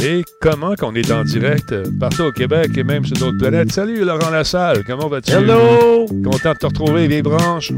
Et 0.00 0.22
comment 0.40 0.76
qu'on 0.76 0.94
est 0.94 1.10
en 1.10 1.24
direct 1.24 1.72
euh, 1.72 1.84
partout 1.98 2.22
au 2.22 2.32
Québec 2.32 2.70
et 2.76 2.84
même 2.84 3.04
sur 3.04 3.16
d'autres 3.16 3.38
planètes. 3.38 3.72
Salut 3.72 4.04
Laurent 4.04 4.30
Lassalle, 4.30 4.84
comment 4.84 5.08
vas-tu? 5.08 5.32
Hello! 5.32 6.06
Content 6.06 6.52
de 6.52 6.58
te 6.58 6.66
retrouver, 6.66 7.08
les 7.08 7.20
branches. 7.20 7.72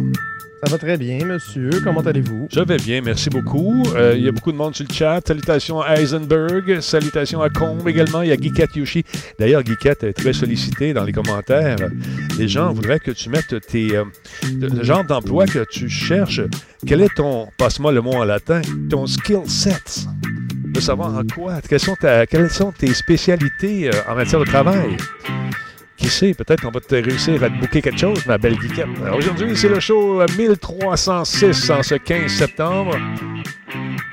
Ça 0.62 0.71
va 0.71 0.77
très 0.77 0.98
bien, 0.98 1.25
monsieur. 1.25 1.71
Comment 1.82 2.03
allez-vous? 2.03 2.46
Je 2.53 2.61
vais 2.61 2.77
bien, 2.77 3.00
merci 3.00 3.30
beaucoup. 3.30 3.82
Euh, 3.96 4.14
il 4.14 4.22
y 4.22 4.29
a 4.29 4.32
beaucoup 4.32 4.53
de 4.53 4.59
monde 4.59 4.75
sur 4.77 4.85
le 4.86 4.95
chat. 4.95 5.22
Salutations 5.27 5.80
à 5.80 5.94
Eisenberg. 5.94 6.80
Salutations 6.80 7.41
à 7.41 7.49
Combe 7.49 7.89
également. 7.89 8.21
Il 8.21 8.29
y 8.29 8.32
a 8.32 8.36
Geekette 8.36 8.77
Yoshi. 8.77 9.02
D'ailleurs, 9.39 9.64
Geekette 9.64 10.05
est 10.05 10.13
très 10.13 10.35
sollicité 10.35 10.93
dans 10.93 11.05
les 11.05 11.13
commentaires. 11.13 11.79
Les 12.39 12.49
gens 12.49 12.75
voudraient 12.75 13.00
que 13.00 13.13
tu 13.13 13.30
mettes 13.30 13.55
tes, 13.66 13.96
euh, 13.96 14.05
le 14.61 14.85
genre 14.85 15.05
d'emploi 15.05 15.46
que 15.46 15.64
tu 15.71 15.89
cherches. 15.89 16.43
Quel 16.86 17.00
est 17.00 17.14
ton, 17.14 17.49
passe-moi 17.57 17.93
le 17.93 18.02
mot 18.02 18.13
en 18.13 18.25
latin, 18.25 18.61
ton 18.91 19.07
skill 19.07 19.46
set? 19.46 20.07
Savoir 20.80 21.14
en 21.14 21.22
quoi, 21.25 21.61
quelles 21.68 21.79
sont, 21.79 21.94
ta- 21.94 22.26
quelles 22.26 22.50
sont 22.50 22.72
tes 22.72 22.93
spécialités 22.94 23.88
euh, 23.88 23.93
en 24.08 24.14
matière 24.14 24.40
de 24.40 24.44
travail? 24.46 24.96
Qui 25.96 26.08
sait, 26.08 26.32
peut-être 26.32 26.62
qu'on 26.62 26.71
va 26.71 26.80
te 26.80 26.94
réussir 26.94 27.43
à 27.44 27.50
te 27.50 27.61
booker 27.61 27.82
quelque 27.82 27.98
chose, 28.00 28.25
ma 28.26 28.38
belle 28.38 28.58
geekette. 28.61 28.86
Aujourd'hui, 29.14 29.54
c'est 29.54 29.68
le 29.68 29.79
show 29.79 30.22
euh, 30.22 30.26
1306 30.38 31.71
en 31.71 31.82
ce 31.82 31.94
15 31.96 32.30
septembre. 32.33 32.97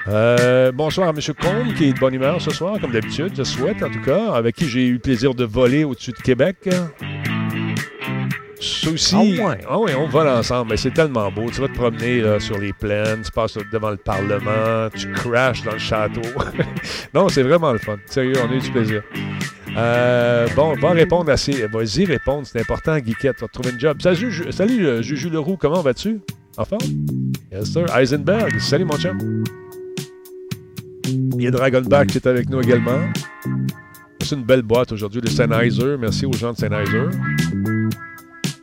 Euh, 0.10 0.72
bonsoir 0.74 1.08
à 1.08 1.12
M. 1.12 1.20
Combe, 1.42 1.74
qui 1.76 1.86
est 1.90 1.94
de 1.94 2.00
bonne 2.00 2.14
humeur 2.14 2.42
ce 2.42 2.52
soir, 2.52 2.80
comme 2.82 2.92
d'habitude, 2.92 3.32
je 3.38 3.44
souhaite 3.44 3.82
en 3.82 3.90
tout 3.90 4.02
cas, 4.02 4.34
avec 4.34 4.56
qui 4.56 4.68
j'ai 4.68 4.88
eu 4.88 4.94
le 4.94 5.00
plaisir 5.00 5.34
de 5.34 5.46
voler 5.46 5.84
au-dessus 5.86 6.12
de 6.12 6.18
Québec. 6.22 6.70
Souci. 8.60 9.16
Ah 9.40 9.48
ouais. 9.48 9.58
Ah 9.70 9.80
oui, 9.80 9.92
on 9.98 10.08
vole 10.08 10.28
ensemble, 10.28 10.72
mais 10.72 10.78
c'est 10.78 10.92
tellement 10.94 11.32
beau. 11.32 11.50
Tu 11.52 11.62
vas 11.62 11.68
te 11.68 11.74
promener 11.74 12.22
là, 12.22 12.40
sur 12.40 12.58
les 12.58 12.74
plaines, 12.74 13.22
tu 13.24 13.32
passes 13.32 13.58
devant 13.72 13.92
le 13.92 13.98
Parlement, 13.98 14.90
tu 14.96 15.12
crashes 15.12 15.64
dans 15.64 15.74
le 15.74 15.78
château. 15.80 16.22
non, 17.14 17.30
c'est 17.30 17.44
vraiment 17.44 17.72
le 17.72 17.78
fun. 17.80 17.98
Sérieux, 18.08 18.34
on 18.44 18.52
a 18.52 18.56
eu 18.56 18.60
du 18.60 18.72
plaisir. 18.72 19.04
Euh, 19.76 20.48
bon, 20.56 20.74
va 20.80 20.90
répondre 20.92 21.30
à 21.32 21.38
ces. 21.38 21.68
Vas-y, 21.68 22.06
répondre, 22.06 22.48
c'est 22.48 22.60
important, 22.60 22.98
Guiquette. 22.98 23.36
Tu 23.38 23.42
vas 23.42 23.48
te 23.48 23.54
trouver 23.54 23.70
une 23.72 23.80
job. 23.80 23.98
Salut, 24.02 24.32
Ju- 24.32 24.52
salut 24.52 24.88
euh, 24.88 25.02
Juju 25.04 25.30
Leroux, 25.30 25.58
comment 25.58 25.82
vas-tu? 25.82 26.20
En 26.58 26.66
forme? 26.66 26.82
Yes, 27.52 27.72
sir. 27.72 27.86
Eisenberg, 27.96 28.58
salut, 28.60 28.86
mon 28.86 28.98
chum. 28.98 29.44
Il 31.06 31.42
y 31.44 31.48
a 31.48 31.52
Dragonback 31.52 32.08
qui 32.08 32.18
est 32.18 32.26
avec 32.28 32.50
nous 32.50 32.60
également. 32.62 33.00
C'est 34.24 34.36
une 34.36 34.44
belle 34.44 34.64
boîte 34.64 34.92
aujourd'hui 34.92 35.22
de 35.22 35.30
Sennheiser. 35.30 35.96
Merci 36.00 36.26
aux 36.26 36.34
gens 36.34 36.52
de 36.54 36.58
Sennheiser. 36.58 37.06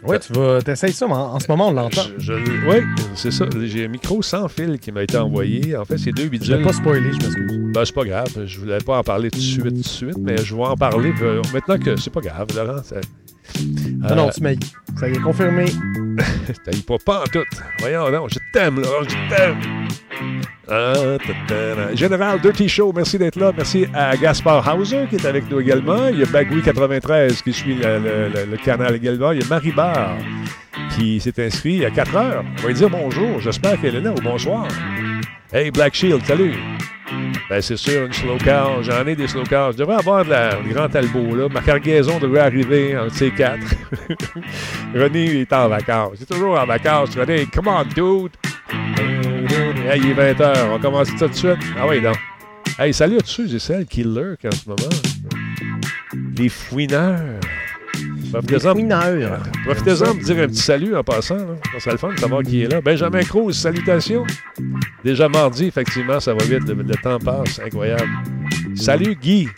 Oui, 0.07 0.17
tu 0.21 0.33
vas 0.35 0.61
t'essayes 0.63 0.93
ça, 0.93 1.07
mais 1.07 1.15
en, 1.15 1.35
en 1.35 1.41
ce 1.41 1.47
moment, 1.49 1.69
on 1.69 1.73
l'entend. 1.73 2.03
Je, 2.19 2.35
je- 2.35 2.69
oui, 2.69 2.77
c'est 3.15 3.31
ça. 3.31 3.47
J'ai 3.65 3.87
un 3.87 3.89
micro 3.89 4.21
sans 4.23 4.49
fil 4.49 4.79
qui 4.79 4.93
m'a 4.93 5.03
été 5.03 5.17
envoyé. 5.17 5.77
En 5.77 5.85
fait, 5.85 5.99
c'est 5.99 6.13
deux 6.13 6.25
Je 6.25 6.29
bidules. 6.29 6.57
vais 6.57 6.63
pas 6.63 6.73
spoiler, 6.73 7.11
je 7.13 7.19
m'excuse. 7.27 7.61
Ben, 7.73 7.85
c'est 7.85 7.95
pas 7.95 8.05
grave. 8.05 8.45
Je 8.47 8.61
voulais 8.61 8.79
pas 8.79 8.99
en 8.99 9.03
parler 9.03 9.31
tout 9.31 9.39
de 9.39 9.43
suite, 9.43 9.65
tout 9.65 9.71
de 9.71 9.83
suite, 9.83 10.19
mais 10.19 10.37
je 10.39 10.55
vais 10.55 10.63
en 10.63 10.77
parler 10.77 11.13
euh, 11.23 11.41
maintenant 11.53 11.79
que 11.79 11.97
c'est 11.97 12.11
pas 12.13 12.21
grave, 12.21 12.49
Laurent. 12.55 12.81
Ça, 13.55 14.15
Non, 14.15 14.27
non, 14.27 14.31
tu 14.31 14.43
m'as 14.43 14.51
Ça 14.99 15.09
y 15.09 15.13
est, 15.13 15.21
confirmé. 15.21 15.65
T'haïs 16.65 16.83
pas, 16.83 16.97
pas 17.05 17.21
en 17.23 17.25
tout. 17.25 17.45
Voyons, 17.81 18.11
non, 18.11 18.27
je 18.29 18.39
t'aime, 18.53 18.81
Laurent, 18.81 19.03
je 19.03 19.35
t'aime. 19.35 19.57
Ah. 20.69 20.95
Général 21.95 22.41
Dirty 22.41 22.69
Show, 22.69 22.93
merci 22.95 23.19
d'être 23.19 23.37
là. 23.39 23.53
Merci 23.55 23.87
à 23.93 24.17
Gaspard 24.17 24.77
Hauser 24.79 25.07
qui 25.11 25.17
est 25.17 25.27
avec 25.27 25.51
nous 25.51 25.61
également. 25.61 26.09
Il 26.09 26.19
y 26.19 26.23
a 26.23 26.27
Bagui93 26.27 27.43
qui 27.43 27.53
suit 27.53 27.75
le, 27.75 27.99
le- 27.99 28.29
le- 28.35 28.51
le 28.51 28.57
canal 28.57 28.95
également. 28.97 29.33
Il 29.33 29.43
y 29.43 29.45
a 29.45 29.49
Marie 29.49 29.73
Barre 29.73 30.17
qui 30.97 31.21
s'est 31.21 31.45
inscrit 31.45 31.85
à 31.85 31.91
4 31.91 32.17
heures. 32.17 32.45
On 32.59 32.63
va 32.63 32.69
lui 32.69 32.75
dire 32.75 32.89
bonjour. 32.91 33.41
J'espère 33.41 33.79
qu'elle 33.81 33.97
est 33.97 34.01
là 34.01 34.13
ou 34.13 34.21
bonsoir. 34.23 34.67
Hey, 35.55 35.71
Black 35.71 35.95
Shield, 35.95 36.27
salut. 36.27 36.57
Ben, 37.49 37.63
c'est 37.63 37.77
sûr, 37.77 38.07
une 38.07 38.13
slow 38.13 38.39
car. 38.39 38.83
J'en 38.83 39.07
ai 39.07 39.15
des 39.15 39.29
slow 39.29 39.45
cars. 39.45 39.71
Je 39.71 39.77
devrais 39.77 39.95
avoir 39.95 40.25
de 40.25 40.31
la 40.31 40.61
le 40.61 40.69
grand 40.69 40.89
Talbot, 40.89 41.33
là. 41.33 41.49
Ma 41.49 41.61
cargaison 41.61 42.19
devrait 42.19 42.41
arriver 42.41 42.99
en 42.99 43.07
C4. 43.07 43.61
René 44.97 45.43
est 45.43 45.53
en 45.53 45.69
vacances. 45.69 46.17
Il 46.19 46.23
est 46.25 46.27
toujours 46.27 46.59
en 46.59 46.67
vacances. 46.67 47.15
René, 47.17 47.47
come 47.47 47.69
on, 47.69 47.85
dude. 47.85 48.33
Hey, 49.89 50.01
il 50.03 50.11
est 50.11 50.35
20h. 50.35 50.71
On 50.73 50.81
commence 50.81 51.07
ça 51.11 51.27
tout 51.27 51.29
de 51.29 51.35
suite. 51.35 51.73
Ah 51.79 51.87
oui, 51.87 52.01
non. 52.01 52.15
Hey, 52.77 52.93
salut 52.93 53.19
à 53.19 53.21
tous 53.21 53.55
et 53.55 53.59
celles 53.61 53.87
qui 53.87 54.03
lurk 54.03 54.45
en 54.45 54.51
ce 54.51 54.69
moment? 54.69 54.83
Les 56.37 56.49
fouineurs. 56.49 57.39
Profitez-en 58.41 60.15
me 60.15 60.23
dire 60.23 60.39
un 60.43 60.47
petit 60.47 60.63
salut 60.63 60.97
en 60.97 61.05
passant. 61.05 61.37
Là. 61.37 61.57
Ça 61.75 61.81
serait 61.81 61.93
le 61.93 61.99
fun 61.99 62.13
de 62.13 62.19
savoir 62.19 62.43
qui 62.43 62.63
est 62.63 62.69
là. 62.69 62.81
Benjamin 62.81 63.23
Cruz, 63.23 63.53
salutations. 63.53 64.25
Déjà 65.05 65.29
mardi, 65.29 65.67
effectivement, 65.67 66.21
ça 66.21 66.35
va 66.35 66.45
vite. 66.45 66.69
Le, 66.69 66.75
le 66.75 66.95
temps 67.03 67.19
passe. 67.19 67.61
Incroyable. 67.65 68.09
Salut, 68.75 69.15
Guy. 69.15 69.49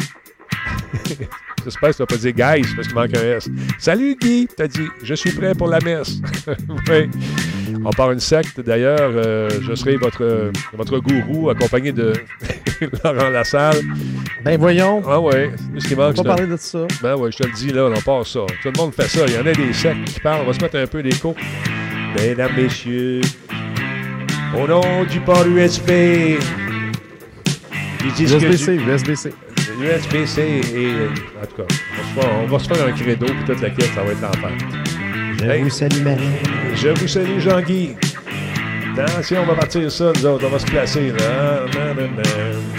J'espère 1.66 1.90
que 1.90 1.96
tu 1.96 2.02
vas 2.02 2.06
pas 2.06 2.16
dire 2.16 2.32
guys 2.32 2.74
parce 2.76 2.86
qu'il 2.86 2.94
manque 2.94 3.16
un 3.16 3.36
S. 3.36 3.48
Salut, 3.80 4.14
Guy. 4.14 4.48
T'as 4.56 4.68
dit, 4.68 4.86
je 5.02 5.14
suis 5.14 5.32
prêt 5.32 5.52
pour 5.52 5.66
la 5.66 5.80
messe. 5.80 6.20
oui. 6.88 7.10
On 7.88 7.90
part 7.90 8.10
une 8.10 8.18
secte. 8.20 8.60
D'ailleurs, 8.60 9.12
euh, 9.14 9.48
je 9.62 9.72
serai 9.76 9.96
votre, 9.96 10.50
votre 10.72 10.98
gourou 10.98 11.50
accompagné 11.50 11.92
de 11.92 12.14
Laurent 13.04 13.28
Lassalle. 13.28 13.80
Ben 14.44 14.58
voyons, 14.58 15.00
Ah 15.08 15.20
ouais, 15.20 15.52
c'est 15.74 15.82
ce 15.82 15.88
qui 15.88 15.94
on 15.94 16.10
va 16.10 16.24
parler 16.24 16.48
de 16.48 16.56
ça. 16.56 16.84
ben 17.00 17.14
ouais, 17.14 17.30
je 17.30 17.38
te 17.38 17.46
le 17.46 17.52
dis, 17.52 17.68
là, 17.68 17.88
on 17.96 18.00
part 18.00 18.26
ça. 18.26 18.40
Tout 18.60 18.70
le 18.74 18.76
monde 18.76 18.92
fait 18.92 19.06
ça. 19.06 19.20
Il 19.28 19.34
y 19.34 19.38
en 19.38 19.46
a 19.46 19.52
des 19.52 19.72
sectes 19.72 20.04
qui 20.04 20.18
parlent. 20.18 20.42
On 20.42 20.46
va 20.46 20.52
se 20.52 20.60
mettre 20.60 20.76
un 20.76 20.86
peu 20.88 21.00
d'écho. 21.00 21.36
Mesdames, 22.16 22.50
messieurs, 22.56 23.20
au 24.60 24.66
nom 24.66 25.04
du 25.04 25.20
port 25.20 25.46
USB, 25.46 25.90
ils 28.04 28.12
disent 28.16 28.32
que 28.32 28.46
USB-C, 28.46 28.74
USB-C. 28.74 29.32
USB-C 29.80 30.42
et... 30.74 30.88
En 31.40 31.46
tout 31.46 31.62
cas, 31.62 31.74
on 31.94 32.02
va 32.02 32.08
se 32.08 32.14
faire, 32.14 32.34
on 32.42 32.46
va 32.46 32.58
se 32.58 32.68
faire 32.68 32.86
un 32.86 32.92
credo 32.92 33.26
puis 33.26 33.44
toute 33.46 33.60
la 33.60 33.70
quête, 33.70 33.90
ça 33.94 34.02
va 34.02 34.10
être 34.10 34.20
l'enfer. 34.22 34.95
Je 35.38 35.44
Hey. 35.44 35.62
vous 35.62 35.70
salue, 35.70 36.02
Marie. 36.02 36.28
Je 36.74 36.88
vous 36.88 37.08
salue, 37.08 37.38
Jean-Guy. 37.40 37.96
Attention, 38.98 39.42
on 39.42 39.46
va 39.46 39.54
partir 39.54 39.90
ça, 39.92 40.10
nous 40.14 40.24
autres. 40.26 40.46
On 40.46 40.48
va 40.50 40.58
se 40.58 40.64
placer, 40.66 41.12
là. 41.12 41.66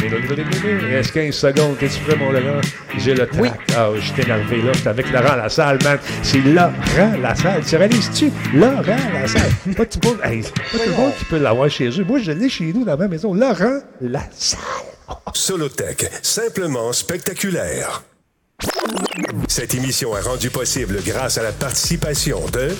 Il 0.03 0.85
reste 0.95 1.11
15 1.13 1.35
secondes. 1.35 1.77
T'es-tu 1.77 1.99
prêt, 2.01 2.15
mon 2.15 2.31
Laurent? 2.31 2.59
J'ai 2.97 3.13
le 3.13 3.27
trac. 3.27 3.39
Oui. 3.39 3.49
Ah, 3.75 3.89
je 3.95 4.01
suis 4.01 4.21
énervé, 4.23 4.61
là. 4.63 4.71
J'étais 4.73 4.87
avec 4.89 5.11
Laurent 5.11 5.35
Lassalle, 5.35 5.77
man. 5.83 5.99
C'est 6.23 6.39
Laurent 6.39 6.71
Lassalle. 7.21 7.63
Tu 7.63 7.75
réalises-tu? 7.75 8.31
Laurent 8.55 8.81
Lassalle. 9.13 9.51
Pas 9.75 9.85
tout 9.85 9.99
le 10.03 10.09
monde, 10.09 10.19
hey, 10.23 10.41
pas 10.41 10.49
tout 10.79 10.89
le 10.89 10.95
monde 10.97 11.11
qui 11.19 11.25
peut 11.25 11.37
l'avoir 11.37 11.69
chez 11.69 11.89
eux. 11.89 12.03
Moi, 12.03 12.17
je 12.19 12.31
l'ai 12.31 12.49
chez 12.49 12.73
nous, 12.73 12.83
dans 12.83 12.97
ma 12.97 13.07
maison. 13.07 13.33
Laurent 13.35 13.79
Lassalle. 14.01 14.59
Solotech, 15.33 16.09
simplement 16.23 16.91
spectaculaire. 16.93 18.01
Cette 19.47 19.73
émission 19.73 20.15
est 20.17 20.21
rendue 20.21 20.49
possible 20.49 21.01
grâce 21.05 21.37
à 21.37 21.43
la 21.43 21.51
participation 21.51 22.45
de 22.47 22.75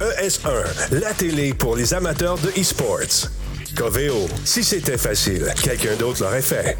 ES1, 0.00 1.00
la 1.00 1.14
télé 1.14 1.54
pour 1.54 1.76
les 1.76 1.94
amateurs 1.94 2.38
de 2.38 2.48
e-sports. 2.60 3.28
Coveo, 3.74 4.28
si 4.44 4.62
c'était 4.62 4.98
facile, 4.98 5.52
quelqu'un 5.62 5.96
d'autre 5.96 6.22
l'aurait 6.22 6.42
fait. 6.42 6.76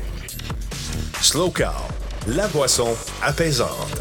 Slow 1.20 1.52
la 2.28 2.48
boisson 2.48 2.94
apaisante. 3.22 4.00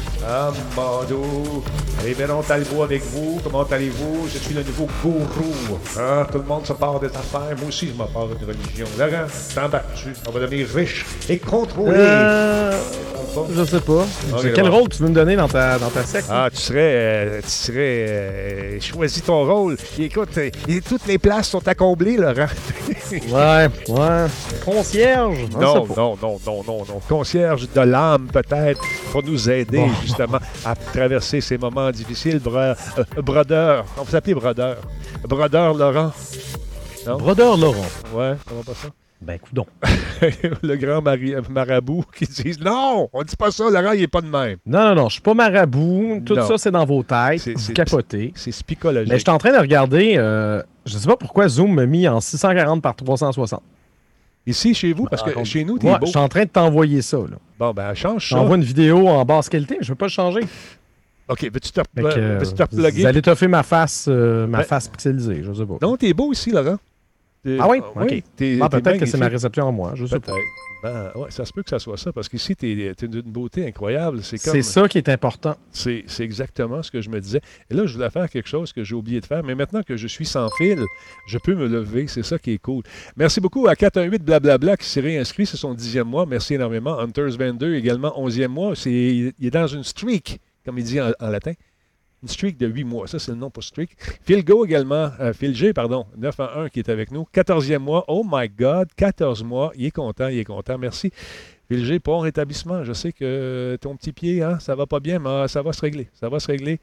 Ah, 0.23 0.51
Mando. 0.75 1.63
Révérend 2.03 2.43
Talbot 2.43 2.83
avec 2.83 3.03
vous? 3.05 3.39
Comment 3.43 3.63
allez-vous? 3.63 4.27
Je 4.31 4.37
suis 4.37 4.53
le 4.53 4.63
nouveau 4.63 4.87
gourou. 5.03 5.79
Hein? 5.99 6.27
Tout 6.31 6.37
le 6.37 6.43
monde 6.43 6.65
se 6.65 6.73
part 6.73 6.99
des 6.99 7.07
affaires. 7.07 7.55
Moi 7.57 7.67
aussi, 7.67 7.87
je 7.87 7.93
me 7.93 8.07
pars 8.07 8.27
d'une 8.27 8.47
religion. 8.47 8.87
Laurent, 8.97 9.27
t'embarques-tu? 9.55 10.13
On 10.27 10.31
va 10.31 10.39
devenir 10.41 10.67
riche 10.67 11.05
et 11.29 11.37
contrôlé. 11.39 11.93
Euh, 11.95 12.71
je 13.55 13.63
sais 13.63 13.79
pas. 13.79 14.05
Ok, 14.33 14.51
Quel 14.53 14.69
rôle 14.69 14.89
tu 14.89 15.01
veux 15.03 15.09
me 15.09 15.13
donner 15.13 15.35
dans 15.35 15.47
ta, 15.47 15.77
dans 15.79 15.89
ta 15.89 16.03
secte? 16.03 16.27
Ah, 16.29 16.49
tu 16.51 16.57
serais. 16.61 16.77
euh, 16.79 17.41
tu 17.41 17.49
serais. 17.49 18.05
euh, 18.09 18.79
choisis 18.81 19.23
ton 19.23 19.45
rôle. 19.45 19.77
Écoute, 19.99 20.37
euh, 20.37 20.49
et 20.67 20.81
toutes 20.81 21.05
les 21.07 21.17
places 21.17 21.49
sont 21.49 21.65
à 21.67 21.75
combler, 21.75 22.17
Laurent. 22.17 22.45
Ouais, 23.11 23.67
ouais. 23.89 24.27
Concierge? 24.63 25.37
Non, 25.59 25.85
pas. 25.85 25.93
non, 26.01 26.17
non, 26.21 26.39
non, 26.45 26.63
non, 26.65 26.77
non. 26.87 27.01
Concierge 27.09 27.67
de 27.75 27.81
l'âme, 27.81 28.27
peut-être, 28.31 28.81
pour 29.11 29.21
nous 29.23 29.49
aider, 29.49 29.77
Bon. 29.79 29.89
justement, 30.01 30.39
à 30.65 30.75
traverser 30.75 31.41
ces 31.41 31.57
moments 31.57 31.91
difficiles. 31.91 32.39
Brodeur. 33.17 33.85
On 33.97 34.03
vous 34.03 34.15
appelle 34.15 34.35
brodeur. 34.35 34.77
Brodeur 35.27 35.73
Laurent. 35.73 36.11
Brodeur 37.05 37.57
Laurent. 37.57 37.85
Ouais, 38.13 38.29
va 38.49 38.63
pas 38.65 38.73
ça? 38.75 38.87
Ben, 39.21 39.37
coudon. 39.37 39.67
le 40.63 40.75
grand 40.77 41.01
mari- 41.01 41.35
marabout 41.49 42.03
qui 42.17 42.25
dit 42.25 42.57
Non, 42.59 43.07
on 43.13 43.21
dit 43.23 43.35
pas 43.35 43.51
ça, 43.51 43.65
Laurent, 43.69 43.91
il 43.91 44.01
est 44.01 44.07
pas 44.07 44.21
de 44.21 44.27
même. 44.27 44.57
Non, 44.65 44.79
non, 44.89 44.95
non, 44.95 45.09
je 45.09 45.13
suis 45.13 45.21
pas 45.21 45.35
marabout. 45.35 46.21
Tout 46.25 46.33
Non. 46.35 46.47
ça, 46.47 46.57
c'est 46.57 46.71
dans 46.71 46.85
vos 46.85 47.03
têtes. 47.03 47.39
C'est- 47.39 47.53
Vous 47.53 47.59
c'est- 47.59 47.73
capotez. 47.73 48.33
C'est 48.35 48.51
spicologique. 48.51 49.09
Mais 49.11 49.19
je 49.19 49.23
suis 49.23 49.29
en 49.29 49.37
train 49.37 49.51
de 49.51 49.59
regarder 49.59 50.15
euh, 50.17 50.63
Je 50.85 50.97
sais 50.97 51.07
pas 51.07 51.17
pourquoi 51.17 51.47
Zoom 51.47 51.75
m'a 51.75 51.85
mis 51.85 52.07
en 52.07 52.19
640 52.19 52.81
par 52.81 52.95
360. 52.95 53.61
Ici, 54.47 54.73
chez 54.73 54.91
vous, 54.93 55.05
parce 55.05 55.21
que 55.21 55.29
Ah, 55.37 55.43
chez 55.43 55.63
nous, 55.63 55.77
t'es 55.77 55.85
Ouais, 55.87 55.99
beau. 55.99 56.07
je 56.07 56.11
suis 56.11 56.19
en 56.19 56.27
train 56.27 56.45
de 56.45 56.49
t'envoyer 56.49 57.03
ça. 57.03 57.17
Là. 57.17 57.37
Bon, 57.59 57.73
ben, 57.73 57.93
change 57.93 58.27
ça. 58.27 58.37
J'envoie 58.37 58.55
une 58.57 58.63
vidéo 58.63 59.07
en 59.07 59.23
basse 59.23 59.49
qualité, 59.49 59.77
je 59.81 59.89
veux 59.89 59.95
pas 59.95 60.05
le 60.07 60.11
changer. 60.11 60.41
OK, 61.29 61.43
veux-tu 61.43 61.71
te, 61.71 61.79
euh, 61.79 62.39
veux-tu 62.39 62.53
te 62.53 62.63
vous 62.63 62.77
reploguer? 62.77 63.05
allez 63.05 63.21
toffer 63.21 63.47
ma 63.47 63.61
face, 63.61 64.07
euh, 64.09 64.47
ma 64.47 64.57
Ben- 64.57 64.63
face 64.63 64.87
pixelisée, 64.87 65.43
je 65.43 65.53
sais 65.53 65.65
pas. 65.65 65.75
Non, 65.79 65.95
t'es 65.95 66.11
beau 66.13 66.33
ici, 66.33 66.49
Laurent. 66.49 66.77
Ah 67.59 67.67
oui? 67.67 67.81
Ah, 67.95 68.05
t'es 68.35 68.57
peut-être 68.57 68.99
que 68.99 69.05
c'est 69.05 69.17
ma 69.17 69.27
réception 69.27 69.65
en 69.65 69.71
moi, 69.71 69.93
je 69.95 70.05
sais 70.05 70.19
pas. 70.19 70.33
Ben, 70.83 71.11
ouais, 71.15 71.29
ça 71.29 71.45
se 71.45 71.53
peut 71.53 71.61
que 71.61 71.69
ça 71.69 71.77
soit 71.77 71.97
ça, 71.97 72.11
parce 72.11 72.27
qu'ici, 72.27 72.55
t'es 72.55 72.71
es 72.71 73.07
d'une 73.07 73.21
beauté 73.21 73.67
incroyable. 73.67 74.23
C'est 74.23 74.39
comme... 74.39 74.61
Ça 74.63 74.87
qui 74.87 74.97
est 74.97 75.09
important. 75.09 75.55
C'est 75.71 76.03
exactement 76.19 76.81
ce 76.81 76.89
que 76.91 77.01
je 77.01 77.09
me 77.09 77.19
disais. 77.19 77.41
Et 77.69 77.73
là, 77.73 77.85
je 77.85 77.93
voulais 77.93 78.09
faire 78.09 78.29
quelque 78.29 78.47
chose 78.49 78.73
que 78.73 78.83
j'ai 78.83 78.95
oublié 78.95 79.21
de 79.21 79.25
faire, 79.25 79.43
mais 79.43 79.53
maintenant 79.55 79.83
que 79.83 79.95
je 79.95 80.07
suis 80.07 80.25
sans 80.25 80.49
fil, 80.57 80.83
je 81.27 81.37
peux 81.37 81.55
me 81.55 81.67
lever. 81.67 82.07
C'est 82.07 82.23
ça 82.23 82.39
qui 82.39 82.51
est 82.51 82.57
cool. 82.57 82.83
Merci 83.15 83.41
beaucoup 83.41 83.67
à 83.67 83.75
418 83.75 84.23
Blablabla 84.23 84.77
qui 84.77 84.85
s'est 84.87 85.01
réinscrit. 85.01 85.45
C'est 85.45 85.57
son 85.57 85.73
dixième 85.73 86.07
mois. 86.07 86.25
Merci 86.25 86.55
énormément. 86.55 86.99
Hunters 86.99 87.37
22 87.37 87.75
également, 87.75 88.19
onzième 88.19 88.51
mois. 88.51 88.73
Il 88.85 89.33
est 89.41 89.51
dans 89.51 89.67
une 89.67 89.83
streak, 89.83 90.39
comme 90.65 90.77
il 90.77 90.83
dit 90.83 90.99
en, 91.01 91.11
en 91.19 91.29
latin. 91.29 91.53
Une 92.23 92.29
streak 92.29 92.57
de 92.57 92.67
huit 92.67 92.83
mois. 92.83 93.07
Ça, 93.07 93.17
c'est 93.17 93.31
le 93.31 93.37
nom 93.37 93.49
pour 93.49 93.63
streak. 93.63 93.91
Phil 94.23 94.45
Go 94.45 94.63
également, 94.65 95.09
euh, 95.19 95.33
Phil 95.33 95.55
G, 95.55 95.73
pardon, 95.73 96.05
9 96.17 96.39
à 96.39 96.59
1 96.59 96.69
qui 96.69 96.79
est 96.79 96.89
avec 96.89 97.11
nous. 97.11 97.25
14e 97.33 97.79
mois. 97.79 98.05
Oh 98.07 98.23
my 98.29 98.47
God, 98.47 98.89
14 98.95 99.43
mois. 99.43 99.71
Il 99.75 99.85
est 99.85 99.91
content, 99.91 100.27
il 100.27 100.37
est 100.37 100.45
content. 100.45 100.77
Merci. 100.77 101.11
Phil 101.67 101.83
G, 101.85 101.99
pour 101.99 102.21
rétablissement. 102.23 102.83
Je 102.83 102.93
sais 102.93 103.11
que 103.11 103.75
ton 103.81 103.95
petit 103.95 104.11
pied, 104.11 104.43
hein, 104.43 104.59
ça 104.59 104.75
va 104.75 104.85
pas 104.85 104.99
bien, 104.99 105.17
mais 105.17 105.47
ça 105.47 105.61
va 105.63 105.73
se 105.73 105.81
régler. 105.81 106.09
Ça 106.13 106.29
va 106.29 106.39
se 106.39 106.47
régler. 106.47 106.79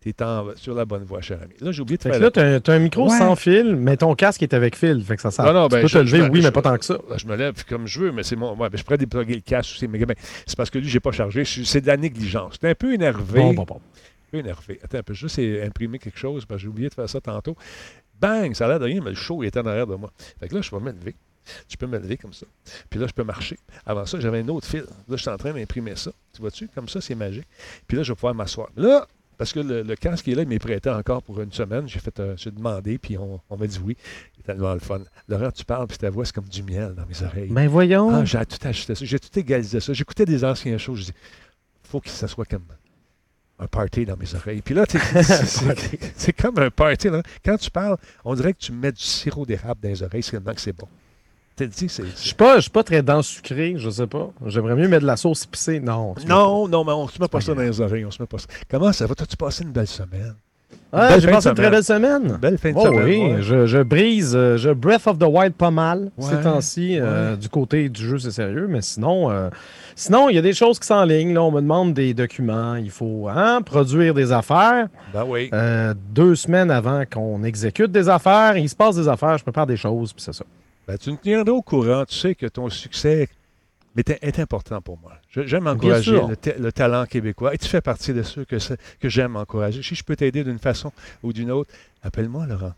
Tu 0.00 0.10
es 0.10 0.14
sur 0.54 0.74
la 0.76 0.84
bonne 0.84 1.02
voie, 1.02 1.20
cher 1.22 1.40
ami. 1.42 1.54
Là, 1.60 1.72
j'ai 1.72 1.82
oublié 1.82 1.96
de 1.96 2.02
Fait 2.04 2.10
faire 2.12 2.20
là, 2.20 2.30
t'as 2.30 2.60
t'as 2.60 2.74
un 2.74 2.78
micro 2.78 3.10
Ouais. 3.10 3.18
sans 3.18 3.34
fil, 3.34 3.74
mais 3.74 3.96
ton 3.96 4.14
casque 4.14 4.44
est 4.44 4.54
avec 4.54 4.76
fil. 4.76 5.02
Fait 5.02 5.16
que 5.16 5.22
ça 5.22 5.32
sert. 5.32 5.44
Non, 5.44 5.52
non, 5.52 5.68
tu 5.68 5.74
ben, 5.74 5.82
peux 5.82 5.88
je- 5.88 5.98
te 5.98 6.04
lever, 6.04 6.18
je- 6.18 6.30
oui, 6.30 6.40
je- 6.40 6.46
mais 6.46 6.52
pas 6.52 6.62
tant 6.62 6.78
que 6.78 6.84
ça. 6.84 6.94
Là, 7.10 7.16
je 7.16 7.26
me 7.26 7.34
lève 7.34 7.64
comme 7.68 7.88
je 7.88 7.98
veux, 7.98 8.12
mais 8.12 8.22
c'est 8.22 8.36
mon. 8.36 8.54
Ouais, 8.54 8.70
ben, 8.70 8.78
je 8.78 8.84
pourrais 8.84 8.96
déploguer 8.96 9.34
le 9.34 9.40
casque 9.40 9.72
aussi, 9.74 9.88
mais 9.88 9.98
ben, 9.98 10.14
c'est 10.46 10.56
parce 10.56 10.70
que 10.70 10.78
lui, 10.78 10.88
j'ai 10.88 11.00
pas 11.00 11.10
chargé. 11.10 11.44
C'est 11.44 11.80
de 11.80 11.88
la 11.88 11.96
négligence. 11.96 12.52
J'étais 12.52 12.68
un 12.68 12.74
peu 12.76 12.94
énervé. 12.94 13.40
Bon, 13.40 13.54
bon, 13.54 13.64
bon. 13.64 13.80
Un 14.28 14.30
peu 14.30 14.38
énervé. 14.38 14.78
Attends 14.82 14.98
un 14.98 15.02
peu, 15.02 15.14
juste 15.14 15.38
imprimer 15.38 15.98
quelque 15.98 16.18
chose 16.18 16.44
parce 16.44 16.58
que 16.58 16.62
j'ai 16.62 16.68
oublié 16.68 16.88
de 16.88 16.94
faire 16.94 17.08
ça 17.08 17.20
tantôt. 17.20 17.56
Bang! 18.20 18.54
Ça 18.54 18.66
a 18.66 18.68
l'air 18.68 18.80
de 18.80 18.84
rien, 18.84 19.00
mais 19.00 19.10
le 19.10 19.16
show 19.16 19.42
était 19.42 19.60
en 19.60 19.66
arrière 19.66 19.86
de 19.86 19.94
moi. 19.94 20.12
Fait 20.38 20.48
que 20.48 20.54
là, 20.54 20.60
je 20.60 20.70
vais 20.70 20.80
me 20.80 20.92
lever. 20.92 21.14
Je 21.68 21.76
peux 21.76 21.86
me 21.86 21.98
lever 21.98 22.18
comme 22.18 22.34
ça. 22.34 22.46
Puis 22.90 23.00
là, 23.00 23.06
je 23.06 23.12
peux 23.12 23.24
marcher. 23.24 23.58
Avant 23.86 24.04
ça, 24.04 24.20
j'avais 24.20 24.40
un 24.40 24.48
autre 24.48 24.66
fil. 24.66 24.80
Là, 24.80 25.16
je 25.16 25.16
suis 25.16 25.30
en 25.30 25.36
train 25.38 25.52
d'imprimer 25.52 25.96
ça. 25.96 26.10
Tu 26.34 26.42
vois-tu? 26.42 26.68
Comme 26.68 26.88
ça, 26.88 27.00
c'est 27.00 27.14
magique. 27.14 27.48
Puis 27.86 27.96
là, 27.96 28.02
je 28.02 28.12
vais 28.12 28.16
pouvoir 28.16 28.34
m'asseoir. 28.34 28.68
Là, 28.76 29.06
parce 29.38 29.52
que 29.52 29.60
le, 29.60 29.82
le 29.82 29.96
casque 29.96 30.24
qui 30.24 30.32
est 30.32 30.34
là, 30.34 30.42
il 30.42 30.48
m'est 30.48 30.58
prêté 30.58 30.90
encore 30.90 31.22
pour 31.22 31.40
une 31.40 31.52
semaine. 31.52 31.88
J'ai 31.88 32.00
fait, 32.00 32.18
euh, 32.20 32.34
j'ai 32.36 32.50
demandé, 32.50 32.98
puis 32.98 33.16
on, 33.16 33.40
on 33.48 33.56
m'a 33.56 33.66
dit 33.66 33.80
oui. 33.82 33.96
C'est 34.36 34.42
tellement 34.42 34.74
le 34.74 34.80
fun. 34.80 35.00
Laurent, 35.28 35.52
tu 35.52 35.64
parles, 35.64 35.86
puis 35.86 35.96
ta 35.96 36.10
voix, 36.10 36.24
c'est 36.24 36.34
comme 36.34 36.48
du 36.48 36.62
miel 36.62 36.94
dans 36.94 37.06
mes 37.06 37.22
oreilles. 37.22 37.48
Ben 37.48 37.68
voyons. 37.68 38.10
Ah, 38.10 38.24
j'ai 38.24 38.44
tout 38.44 38.58
ajusté 38.66 38.94
ça. 38.96 39.04
J'ai 39.04 39.18
tout 39.20 39.38
égalisé 39.38 39.80
ça. 39.80 39.92
J'écoutais 39.92 40.24
des 40.24 40.44
anciens 40.44 40.76
shows. 40.76 40.96
Je 40.96 41.04
dis, 41.04 41.12
faut 41.84 42.00
que 42.00 42.10
ça 42.10 42.26
soit 42.26 42.44
comme 42.46 42.66
un 43.58 43.66
party 43.66 44.04
dans 44.04 44.16
mes 44.16 44.34
oreilles. 44.34 44.62
Puis 44.62 44.74
là, 44.74 44.84
c'est 46.16 46.32
comme 46.32 46.58
un 46.58 46.70
party. 46.70 47.08
Là. 47.08 47.22
Quand 47.44 47.56
tu 47.56 47.70
parles, 47.70 47.96
on 48.24 48.34
dirait 48.34 48.52
que 48.52 48.58
tu 48.58 48.72
mets 48.72 48.92
du 48.92 49.02
sirop 49.02 49.46
d'érable 49.46 49.80
dans 49.82 49.88
les 49.88 50.02
oreilles. 50.02 50.22
C'est 50.22 50.42
que 50.42 50.60
c'est 50.60 50.76
bon. 50.76 50.88
Je 51.60 51.66
suis 52.14 52.34
pas, 52.34 52.56
je 52.56 52.62
suis 52.62 52.70
pas 52.70 52.84
très 52.84 53.02
dense 53.02 53.26
sucré, 53.26 53.74
je 53.76 53.90
sais 53.90 54.06
pas. 54.06 54.30
J'aimerais 54.46 54.76
mieux 54.76 54.88
mettre 54.88 55.02
de 55.02 55.06
la 55.06 55.16
sauce 55.16 55.44
épicée. 55.44 55.80
Non. 55.80 56.14
Non, 56.26 56.68
non, 56.68 56.84
mais 56.84 56.92
on 56.92 57.08
se 57.08 57.14
met 57.14 57.26
pas 57.26 57.28
pas 57.28 57.40
ça 57.40 57.54
dans 57.54 57.62
les 57.62 57.80
oreilles. 57.80 58.04
On 58.04 58.10
se 58.10 58.22
met 58.22 58.26
pas 58.26 58.38
ça. 58.38 58.46
Comment 58.70 58.92
ça 58.92 59.06
va? 59.06 59.14
T'as-tu 59.14 59.36
passé 59.36 59.64
une 59.64 59.72
belle 59.72 59.88
semaine? 59.88 60.36
Ah, 60.90 61.08
Belle 61.10 61.20
j'ai 61.20 61.28
passé 61.30 61.48
une 61.50 61.54
très 61.54 61.70
belle 61.70 61.84
semaine. 61.84 62.38
Belle 62.40 62.56
fin 62.56 62.70
de 62.72 62.76
Oh 62.78 62.86
semaine. 62.86 63.04
oui, 63.04 63.18
ouais. 63.34 63.42
je, 63.42 63.66
je 63.66 63.78
brise, 63.82 64.34
euh, 64.34 64.56
je 64.56 64.70
Breath 64.70 65.06
of 65.06 65.18
the 65.18 65.24
Wild 65.28 65.52
pas 65.52 65.70
mal 65.70 66.10
Ouais, 66.16 66.24
ces 66.30 66.40
temps-ci. 66.42 66.98
euh, 66.98 67.32
ouais. 67.32 67.36
du 67.36 67.48
côté 67.50 67.88
du 67.90 68.02
jeu, 68.02 68.18
c'est 68.18 68.30
sérieux, 68.30 68.66
mais 68.70 68.80
sinon, 68.80 69.30
euh, 69.30 69.50
sinon, 69.94 70.30
il 70.30 70.36
y 70.36 70.38
a 70.38 70.42
des 70.42 70.54
choses 70.54 70.78
qui 70.78 70.86
s'enlignent. 70.86 71.34
Là, 71.34 71.42
on 71.42 71.50
me 71.50 71.60
demande 71.60 71.92
des 71.92 72.14
documents. 72.14 72.76
Il 72.76 72.90
faut 72.90 73.28
hein, 73.28 73.60
produire 73.60 74.14
des 74.14 74.32
affaires. 74.32 74.88
Ben 75.12 75.24
oui. 75.26 75.50
Euh, 75.52 75.92
deux 76.10 76.34
semaines 76.34 76.70
avant 76.70 77.02
qu'on 77.10 77.44
exécute 77.44 77.92
des 77.92 78.08
affaires, 78.08 78.56
il 78.56 78.68
se 78.68 78.76
passe 78.76 78.96
des 78.96 79.08
affaires, 79.08 79.36
je 79.36 79.42
prépare 79.42 79.66
des 79.66 79.76
choses, 79.76 80.14
puis 80.14 80.22
c'est 80.22 80.32
ça. 80.34 80.44
Ben, 80.86 80.96
tu 80.96 81.10
me 81.10 81.16
tiendras 81.16 81.52
au 81.52 81.60
courant. 81.60 82.04
Tu 82.08 82.14
sais 82.16 82.34
que 82.34 82.46
ton 82.46 82.70
succès 82.70 83.28
est, 83.98 84.18
est 84.22 84.38
important 84.38 84.80
pour 84.80 84.98
moi. 84.98 85.12
J'aime 85.30 85.66
encourager 85.66 86.12
le, 86.28 86.36
ta- 86.36 86.56
le 86.58 86.72
talent 86.72 87.06
québécois. 87.06 87.54
Et 87.54 87.58
tu 87.58 87.68
fais 87.68 87.80
partie 87.80 88.12
de 88.12 88.22
ceux 88.22 88.44
que, 88.44 88.56
que 89.00 89.08
j'aime 89.08 89.36
encourager. 89.36 89.82
Si 89.82 89.94
je 89.94 90.04
peux 90.04 90.16
t'aider 90.16 90.44
d'une 90.44 90.58
façon 90.58 90.92
ou 91.22 91.32
d'une 91.32 91.50
autre, 91.50 91.72
appelle-moi, 92.02 92.46
Laurent. 92.46 92.74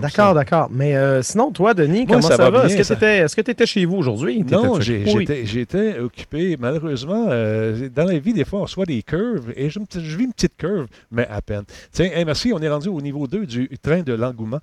D'accord, 0.00 0.34
d'accord. 0.34 0.68
Mais 0.70 0.94
euh, 0.94 1.20
sinon, 1.22 1.50
toi, 1.50 1.74
Denis, 1.74 2.06
Moi, 2.06 2.16
comment 2.16 2.20
ça 2.28 2.36
ça, 2.36 2.48
va 2.50 2.66
Est-ce 2.66 2.76
que 2.76 2.82
ça. 2.84 2.94
t'étais- 2.94 3.18
est-ce 3.18 3.34
que 3.34 3.40
tu 3.40 3.50
étais 3.50 3.66
chez 3.66 3.84
vous 3.86 3.96
aujourd'hui? 3.96 4.44
Non, 4.48 4.78
j'étais 4.80 5.98
occupé. 5.98 6.56
Malheureusement, 6.60 7.26
euh, 7.30 7.88
dans 7.94 8.04
la 8.04 8.18
vie, 8.18 8.32
des 8.32 8.44
fois, 8.44 8.60
on 8.60 8.62
reçoit 8.62 8.84
des 8.86 9.02
curves 9.02 9.52
et 9.56 9.70
je, 9.70 9.78
vis 10.16 10.24
une 10.24 10.32
petite 10.32 10.56
curve, 10.56 10.86
mais 11.10 11.26
à 11.28 11.40
peine. 11.42 11.64
Tiens, 11.90 12.10
hey, 12.14 12.24
merci, 12.24 12.52
on 12.54 12.60
est 12.60 12.68
rendu 12.68 12.88
au 12.88 13.00
niveau 13.00 13.26
2 13.26 13.46
du 13.46 13.68
train 13.82 14.02
de 14.02 14.12
l'engouement. 14.12 14.60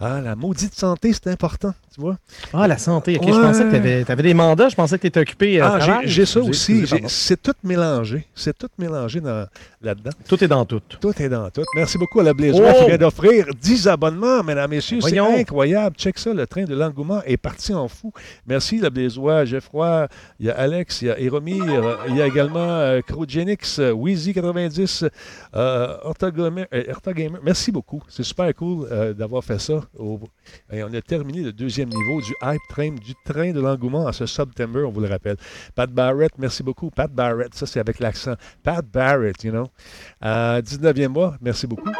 Ah, 0.00 0.20
la 0.20 0.34
maudite 0.34 0.74
santé, 0.74 1.12
c'est 1.12 1.28
important, 1.28 1.72
tu 1.94 2.00
vois. 2.00 2.16
Ah, 2.52 2.66
la 2.66 2.78
santé. 2.78 3.16
OK, 3.20 3.28
je 3.28 3.40
pensais 3.40 3.64
que 3.64 4.04
tu 4.04 4.10
avais, 4.12 4.22
des 4.22 4.34
mandats. 4.34 4.68
Je 4.70 4.74
pensais 4.74 4.96
que 4.96 5.02
tu 5.02 5.06
étais 5.08 5.20
occupé. 5.20 5.60
à 5.60 5.74
Ah, 5.74 6.00
j'ai- 6.02 6.08
j'ai 6.08 6.26
ça 6.26 6.40
aussi. 6.40 6.84
C'est 7.06 7.40
tout 7.40 7.52
mélangé. 7.62 8.26
C'est 8.34 8.56
tout 8.58 8.68
mélangé 8.78 9.20
dans- 9.20 9.46
là-dedans. 9.82 10.10
Tout 10.28 10.42
est 10.42 10.48
dans 10.48 10.64
tout. 10.64 10.80
Tout 11.00 11.12
est 11.22 11.28
dans 11.28 11.48
tout. 11.50 11.62
Merci 11.76 11.96
beaucoup 11.98 12.18
à 12.20 12.24
la 12.24 12.34
Blaisois 12.34 12.72
Oh! 12.74 12.78
qui 12.80 12.86
vient 12.88 12.98
d'offrir 12.98 13.46
10 13.60 13.86
abonnements, 13.86 14.37
mesdames, 14.42 14.70
messieurs. 14.70 15.00
C'est 15.00 15.18
incroyable. 15.40 15.96
Check 15.96 16.18
ça, 16.18 16.32
le 16.34 16.46
train 16.46 16.64
de 16.64 16.74
l'engouement 16.74 17.22
est 17.24 17.36
parti 17.36 17.72
en 17.74 17.88
fou. 17.88 18.12
Merci, 18.46 18.78
la 18.78 18.90
Blaisois, 18.90 19.44
Geoffroy, 19.44 20.08
il 20.40 20.46
y 20.46 20.50
a 20.50 20.56
Alex, 20.58 21.02
il 21.02 21.08
y 21.08 21.10
a 21.10 21.18
Éromir, 21.18 21.64
il 22.08 22.16
y 22.16 22.22
a 22.22 22.26
également 22.26 22.58
euh, 22.58 23.00
Crogenix, 23.00 23.78
euh, 23.78 23.92
Wheezy90, 23.92 25.08
euh, 25.54 25.96
Orthogamer- 26.04 26.66
euh, 26.74 26.84
Orthogamer. 26.92 27.38
Merci 27.42 27.72
beaucoup. 27.72 28.02
C'est 28.08 28.22
super 28.22 28.52
cool 28.54 28.86
euh, 28.90 29.12
d'avoir 29.12 29.42
fait 29.44 29.58
ça. 29.60 29.80
Au- 29.98 30.20
Et 30.72 30.82
on 30.82 30.92
a 30.92 31.00
terminé 31.02 31.42
le 31.42 31.52
deuxième 31.52 31.88
niveau 31.88 32.20
du 32.20 32.32
Hype 32.42 32.60
Train, 32.68 32.90
du 32.92 33.14
train 33.24 33.52
de 33.52 33.60
l'engouement 33.60 34.04
en 34.06 34.12
ce 34.12 34.26
September, 34.26 34.84
on 34.84 34.90
vous 34.90 35.00
le 35.00 35.08
rappelle. 35.08 35.36
Pat 35.74 35.90
Barrett, 35.90 36.32
merci 36.38 36.62
beaucoup. 36.62 36.90
Pat 36.90 37.10
Barrett, 37.10 37.54
ça 37.54 37.66
c'est 37.66 37.80
avec 37.80 37.98
l'accent. 38.00 38.34
Pat 38.62 38.84
Barrett, 38.84 39.42
you 39.44 39.50
know. 39.52 39.66
Euh, 40.24 40.60
19e 40.62 41.08
mois, 41.08 41.36
merci 41.40 41.66
beaucoup. 41.66 41.90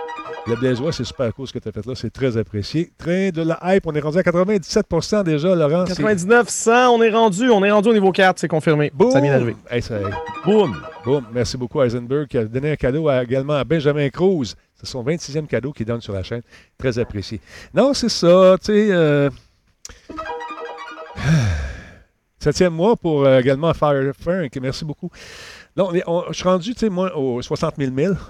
Le 0.49 0.57
Blaisois, 0.57 0.93
c'est 0.93 1.05
super 1.05 1.33
cool 1.35 1.47
ce 1.47 1.53
que 1.53 1.59
tu 1.59 1.69
as 1.69 1.73
fait 1.73 1.85
là, 1.85 1.93
c'est 1.95 2.11
très 2.11 2.37
apprécié. 2.39 2.91
Train 2.97 3.29
de 3.29 3.43
la 3.43 3.59
hype, 3.65 3.87
on 3.87 3.93
est 3.95 4.01
rendu 4.01 4.17
à 4.19 4.23
97% 4.23 5.23
déjà, 5.23 5.55
Laurent. 5.55 5.85
C'est- 5.87 5.97
99, 5.97 6.49
100, 6.49 6.89
on 6.95 7.03
est 7.03 7.11
rendu. 7.11 7.51
On 7.51 7.63
est 7.65 7.71
rendu 7.71 7.91
au 7.91 7.93
niveau 7.93 8.13
4, 8.13 8.39
c'est 8.39 8.49
confirmé. 8.49 8.91
Boum! 8.95 9.11
Ça 9.11 9.21
vient 9.21 9.33
d'arriver. 9.33 9.57
Hey, 9.71 9.83
ça- 9.83 9.99
Boum! 10.47 10.75
boum. 11.05 11.25
Merci 11.33 11.59
beaucoup 11.59 11.81
à 11.81 11.87
Eisenberg 11.87 12.27
qui 12.29 12.39
a 12.39 12.45
donné 12.47 12.71
un 12.73 12.77
cadeau 12.77 13.09
à- 13.09 13.23
également 13.25 13.55
à 13.55 13.65
Benjamin 13.65 14.09
Cruz. 14.09 14.55
C'est 14.75 14.87
son 14.87 15.03
26e 15.03 15.47
cadeau 15.47 15.73
qu'il 15.73 15.85
donne 15.85 16.01
sur 16.01 16.15
la 16.15 16.23
chaîne. 16.23 16.43
Très 16.79 16.99
apprécié. 16.99 17.41
Non, 17.75 17.93
c'est 17.93 18.09
ça, 18.09 18.57
tu 18.59 18.67
sais. 18.73 18.89
euh, 18.91 19.29
Septième 22.41 22.73
mois 22.73 22.95
pour 22.97 23.25
euh, 23.27 23.41
également 23.41 23.75
Fire 23.75 24.13
Frank. 24.19 24.51
Merci 24.63 24.85
beaucoup. 24.85 25.11
Là, 25.79 25.85
on 25.85 25.95
est- 25.95 26.03
on- 26.09 26.25
je 26.29 26.33
suis 26.35 26.43
rendu, 26.49 26.75
tu 26.75 26.81
sais, 26.81 26.89
moi, 26.91 27.17
aux 27.17 27.41
60 27.41 27.75
000 27.79 27.93
milles. 27.93 28.17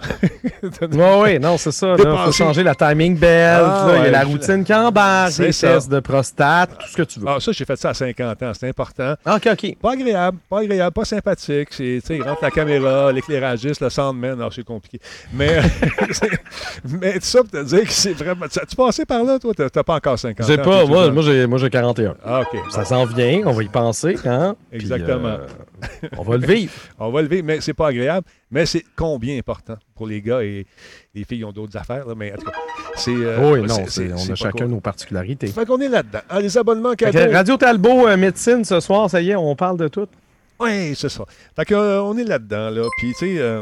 Oui, 0.82 0.98
oui, 1.22 1.38
non, 1.38 1.56
c'est 1.56 1.70
ça. 1.72 1.94
Il 1.98 2.04
faut 2.04 2.32
changer 2.32 2.62
la 2.64 2.74
timing 2.74 3.16
belt. 3.16 3.62
Ah, 3.64 3.86
là, 3.88 3.96
Il 3.98 4.04
y 4.04 4.06
a 4.08 4.10
la 4.10 4.24
routine 4.24 4.64
qui 4.64 4.74
embarque, 4.74 5.38
les 5.38 5.52
ça. 5.52 5.68
tests 5.74 5.88
de 5.88 6.00
prostate, 6.00 6.70
tout 6.78 6.88
ce 6.88 6.96
que 6.96 7.02
tu 7.02 7.20
veux. 7.20 7.26
Ah, 7.28 7.36
ça, 7.40 7.52
j'ai 7.52 7.64
fait 7.64 7.76
ça 7.76 7.90
à 7.90 7.94
50 7.94 8.42
ans. 8.42 8.52
C'est 8.58 8.68
important. 8.68 9.14
Ah, 9.24 9.36
OK, 9.36 9.48
OK. 9.52 9.76
Pas 9.80 9.92
agréable, 9.92 10.38
pas 10.50 10.60
agréable, 10.60 10.92
pas 10.92 11.04
sympathique. 11.04 11.70
Tu 11.70 12.00
sais, 12.04 12.16
il 12.16 12.22
rentre 12.22 12.42
la 12.42 12.50
caméra, 12.50 13.12
l'éclairagiste, 13.12 13.80
le 13.80 13.88
soundman, 13.88 14.34
non, 14.36 14.50
c'est 14.50 14.64
compliqué. 14.64 15.00
Mais, 15.32 15.60
c'est- 16.10 16.40
mais 17.00 17.18
ça 17.20 17.40
pour 17.42 17.50
te 17.50 17.62
dire 17.64 17.84
que 17.84 17.92
c'est 17.92 18.12
vraiment. 18.14 18.46
Tu 18.48 18.76
passé 18.76 19.04
par 19.06 19.22
là, 19.22 19.38
toi? 19.38 19.52
T'as, 19.54 19.82
pas 19.84 19.94
encore 19.94 20.18
50 20.18 20.40
ans. 20.44 20.48
J'ai 20.48 20.58
pas, 20.58 20.84
moi, 20.86 21.10
moi, 21.12 21.22
j'ai, 21.22 21.46
moi 21.46 21.58
j'ai 21.58 21.70
41. 21.70 22.14
Ah, 22.24 22.40
OK. 22.40 22.58
Ça 22.70 22.84
s'en 22.84 23.04
vient, 23.04 23.42
on 23.46 23.52
va 23.52 23.62
y 23.62 23.68
penser. 23.68 24.16
Hein? 24.24 24.56
Puis, 24.70 24.80
Exactement. 24.80 25.28
euh, 25.28 25.46
on 26.16 26.22
va 26.22 26.36
le 26.36 26.46
vivre. 26.46 26.72
On 26.98 27.10
va 27.10 27.22
le 27.22 27.28
vivre, 27.28 27.44
mais 27.44 27.60
c'est 27.60 27.74
pas 27.74 27.88
agréable. 27.88 28.26
Mais 28.50 28.66
c'est 28.66 28.84
combien 28.96 29.38
important 29.38 29.76
pour 29.94 30.06
les 30.06 30.20
gars 30.20 30.42
et 30.42 30.66
les 31.14 31.24
filles 31.24 31.44
ont 31.44 31.52
d'autres 31.52 31.76
affaires. 31.76 32.06
Là, 32.06 32.14
mais 32.16 32.32
en 32.32 32.36
tout 32.36 32.46
cas, 32.46 32.52
c'est. 32.96 33.10
euh, 33.10 33.52
oui, 33.52 33.62
non, 33.62 33.76
on 33.76 34.32
a 34.32 34.34
chacun 34.34 34.64
cool. 34.64 34.68
nos 34.68 34.80
particularités. 34.80 35.46
Fait 35.48 35.66
qu'on 35.66 35.80
est 35.80 35.88
là-dedans. 35.88 36.20
Ah, 36.28 36.40
les 36.40 36.56
abonnements 36.56 36.94
cadeaux. 36.94 37.32
Radio 37.32 37.56
Talbot, 37.56 38.08
euh, 38.08 38.16
médecine, 38.16 38.64
ce 38.64 38.80
soir, 38.80 39.08
ça 39.10 39.20
y 39.20 39.30
est, 39.30 39.36
on 39.36 39.54
parle 39.54 39.76
de 39.78 39.88
tout. 39.88 40.08
Oui, 40.60 40.94
c'est 40.96 41.08
ça. 41.08 41.24
Fait 41.54 41.64
que, 41.64 41.74
euh, 41.74 42.14
est 42.14 42.24
là-dedans, 42.24 42.70
là. 42.70 42.82
Puis, 42.98 43.12
tu 43.18 43.36
sais, 43.36 43.60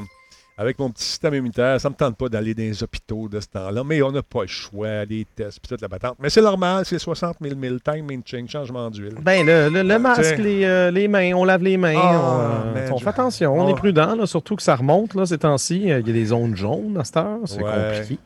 avec 0.58 0.78
mon 0.78 0.88
petit 0.90 1.04
système 1.04 1.34
immunitaire, 1.34 1.78
ça 1.80 1.90
me 1.90 1.94
tente 1.94 2.16
pas 2.16 2.28
d'aller 2.30 2.54
dans 2.54 2.62
les 2.62 2.82
hôpitaux 2.82 3.28
de 3.28 3.40
ce 3.40 3.46
temps-là, 3.48 3.82
mais 3.84 4.00
on 4.02 4.10
n'a 4.10 4.22
pas 4.22 4.42
le 4.42 4.46
choix, 4.46 5.04
des 5.04 5.26
tests, 5.36 5.60
puis 5.60 5.68
toute 5.68 5.82
la 5.82 5.88
patente. 5.88 6.16
Mais 6.18 6.30
c'est 6.30 6.40
normal, 6.40 6.84
c'est 6.86 6.98
60 6.98 7.36
000 7.42 7.54
000 7.60 7.76
time 7.80 8.22
change, 8.24 8.48
changement 8.48 8.90
d'huile. 8.90 9.16
Ben, 9.20 9.44
le, 9.44 9.68
le- 9.68 9.82
le 9.82 9.98
masque, 9.98 10.22
tiens. 10.36 10.44
les, 10.44 10.64
euh, 10.64 10.90
les 10.90 11.08
mains, 11.08 11.32
on 11.34 11.44
lave 11.44 11.62
les 11.62 11.76
mains. 11.76 11.94
Ah, 11.96 12.20
on, 12.20 12.40
euh, 12.40 12.74
man, 12.74 12.92
on 12.92 12.98
fait 12.98 13.08
attention, 13.10 13.52
on 13.54 13.66
Ah. 13.66 13.70
est 13.70 13.74
prudent, 13.74 14.14
là, 14.16 14.26
surtout 14.26 14.56
que 14.56 14.62
ça 14.62 14.76
remonte 14.76 15.14
là, 15.14 15.26
ces 15.26 15.38
temps-ci. 15.38 15.90
Euh, 15.92 16.00
Il 16.00 16.06
y 16.06 16.10
a 16.10 16.12
des 16.14 16.24
zones 16.26 16.56
jaunes 16.56 16.96
à 16.98 17.04
cette 17.04 17.18
heure, 17.18 17.38
c'est 17.44 17.62
Ouais. 17.62 17.70
compliqué. 17.98 18.18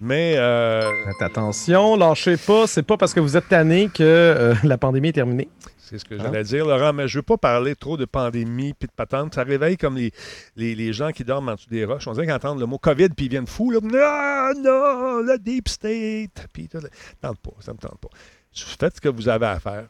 Mais. 0.00 0.34
Euh, 0.36 0.82
Faites 1.06 1.22
attention, 1.30 1.96
lâchez 1.96 2.36
pas. 2.36 2.66
C'est 2.66 2.82
pas 2.82 2.96
parce 2.96 3.12
que 3.14 3.20
vous 3.20 3.36
êtes 3.36 3.48
tanné 3.48 3.88
que 3.92 4.02
euh, 4.02 4.54
la 4.64 4.78
pandémie 4.78 5.08
est 5.08 5.12
terminée. 5.12 5.48
C'est 5.92 5.98
ce 5.98 6.04
que 6.06 6.16
j'allais 6.16 6.38
hein? 6.38 6.42
dire, 6.42 6.64
Laurent, 6.64 6.94
mais 6.94 7.06
je 7.06 7.18
ne 7.18 7.18
veux 7.18 7.22
pas 7.22 7.36
parler 7.36 7.76
trop 7.76 7.98
de 7.98 8.06
pandémie 8.06 8.72
puis 8.72 8.86
de 8.86 8.92
patente. 8.92 9.34
Ça 9.34 9.42
réveille 9.42 9.76
comme 9.76 9.98
les, 9.98 10.10
les, 10.56 10.92
gens 10.94 11.10
qui 11.10 11.22
dorment 11.22 11.50
en 11.50 11.54
dessous 11.54 11.68
des 11.68 11.84
roches. 11.84 12.08
On 12.08 12.12
dirait 12.12 12.24
qu'ils 12.24 12.34
entendent 12.34 12.60
le 12.60 12.64
mot 12.64 12.78
COVID 12.78 13.10
puis 13.10 13.26
ils 13.26 13.28
viennent 13.28 13.46
fous. 13.46 13.70
Là. 13.70 13.80
Non, 13.82 14.62
non, 14.62 15.20
le 15.20 15.38
deep 15.38 15.68
state. 15.68 16.46
Puis, 16.50 16.66
ne 16.72 16.80
tente 17.20 17.38
pas, 17.40 17.52
ça 17.60 17.74
me 17.74 17.78
tente 17.78 17.98
pas. 17.98 18.08
Faites 18.54 18.96
ce 18.96 19.00
que 19.02 19.10
vous 19.10 19.28
avez 19.28 19.44
à 19.44 19.60
faire. 19.60 19.88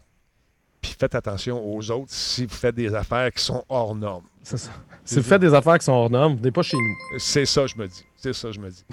Puis 0.81 0.97
faites 0.99 1.15
attention 1.15 1.65
aux 1.65 1.89
autres 1.93 2.11
si 2.13 2.47
vous 2.47 2.55
faites 2.55 2.75
des 2.75 2.93
affaires 2.97 3.31
qui 3.31 3.45
sont 3.45 3.65
hors 3.69 3.95
normes. 3.95 4.27
C'est 4.43 4.59
ça. 4.59 4.71
Vous 5.05 5.23
faites 5.23 5.41
des 5.41 5.53
affaires 5.55 5.79
qui 5.79 5.85
sont 5.85 5.93
hors 5.93 6.11
normes, 6.11 6.37
vous 6.37 6.43
n'êtes 6.43 6.55
pas 6.55 6.63
chez 6.63 6.77
nous. 6.77 7.19
C'est 7.19 7.45
ça, 7.45 7.67
je 7.67 7.77
me 7.77 7.87
dis. 7.87 8.05
C'est 8.17 8.33
ça, 8.33 8.53
je 8.53 8.61
me 8.61 8.71
dis. 8.71 8.85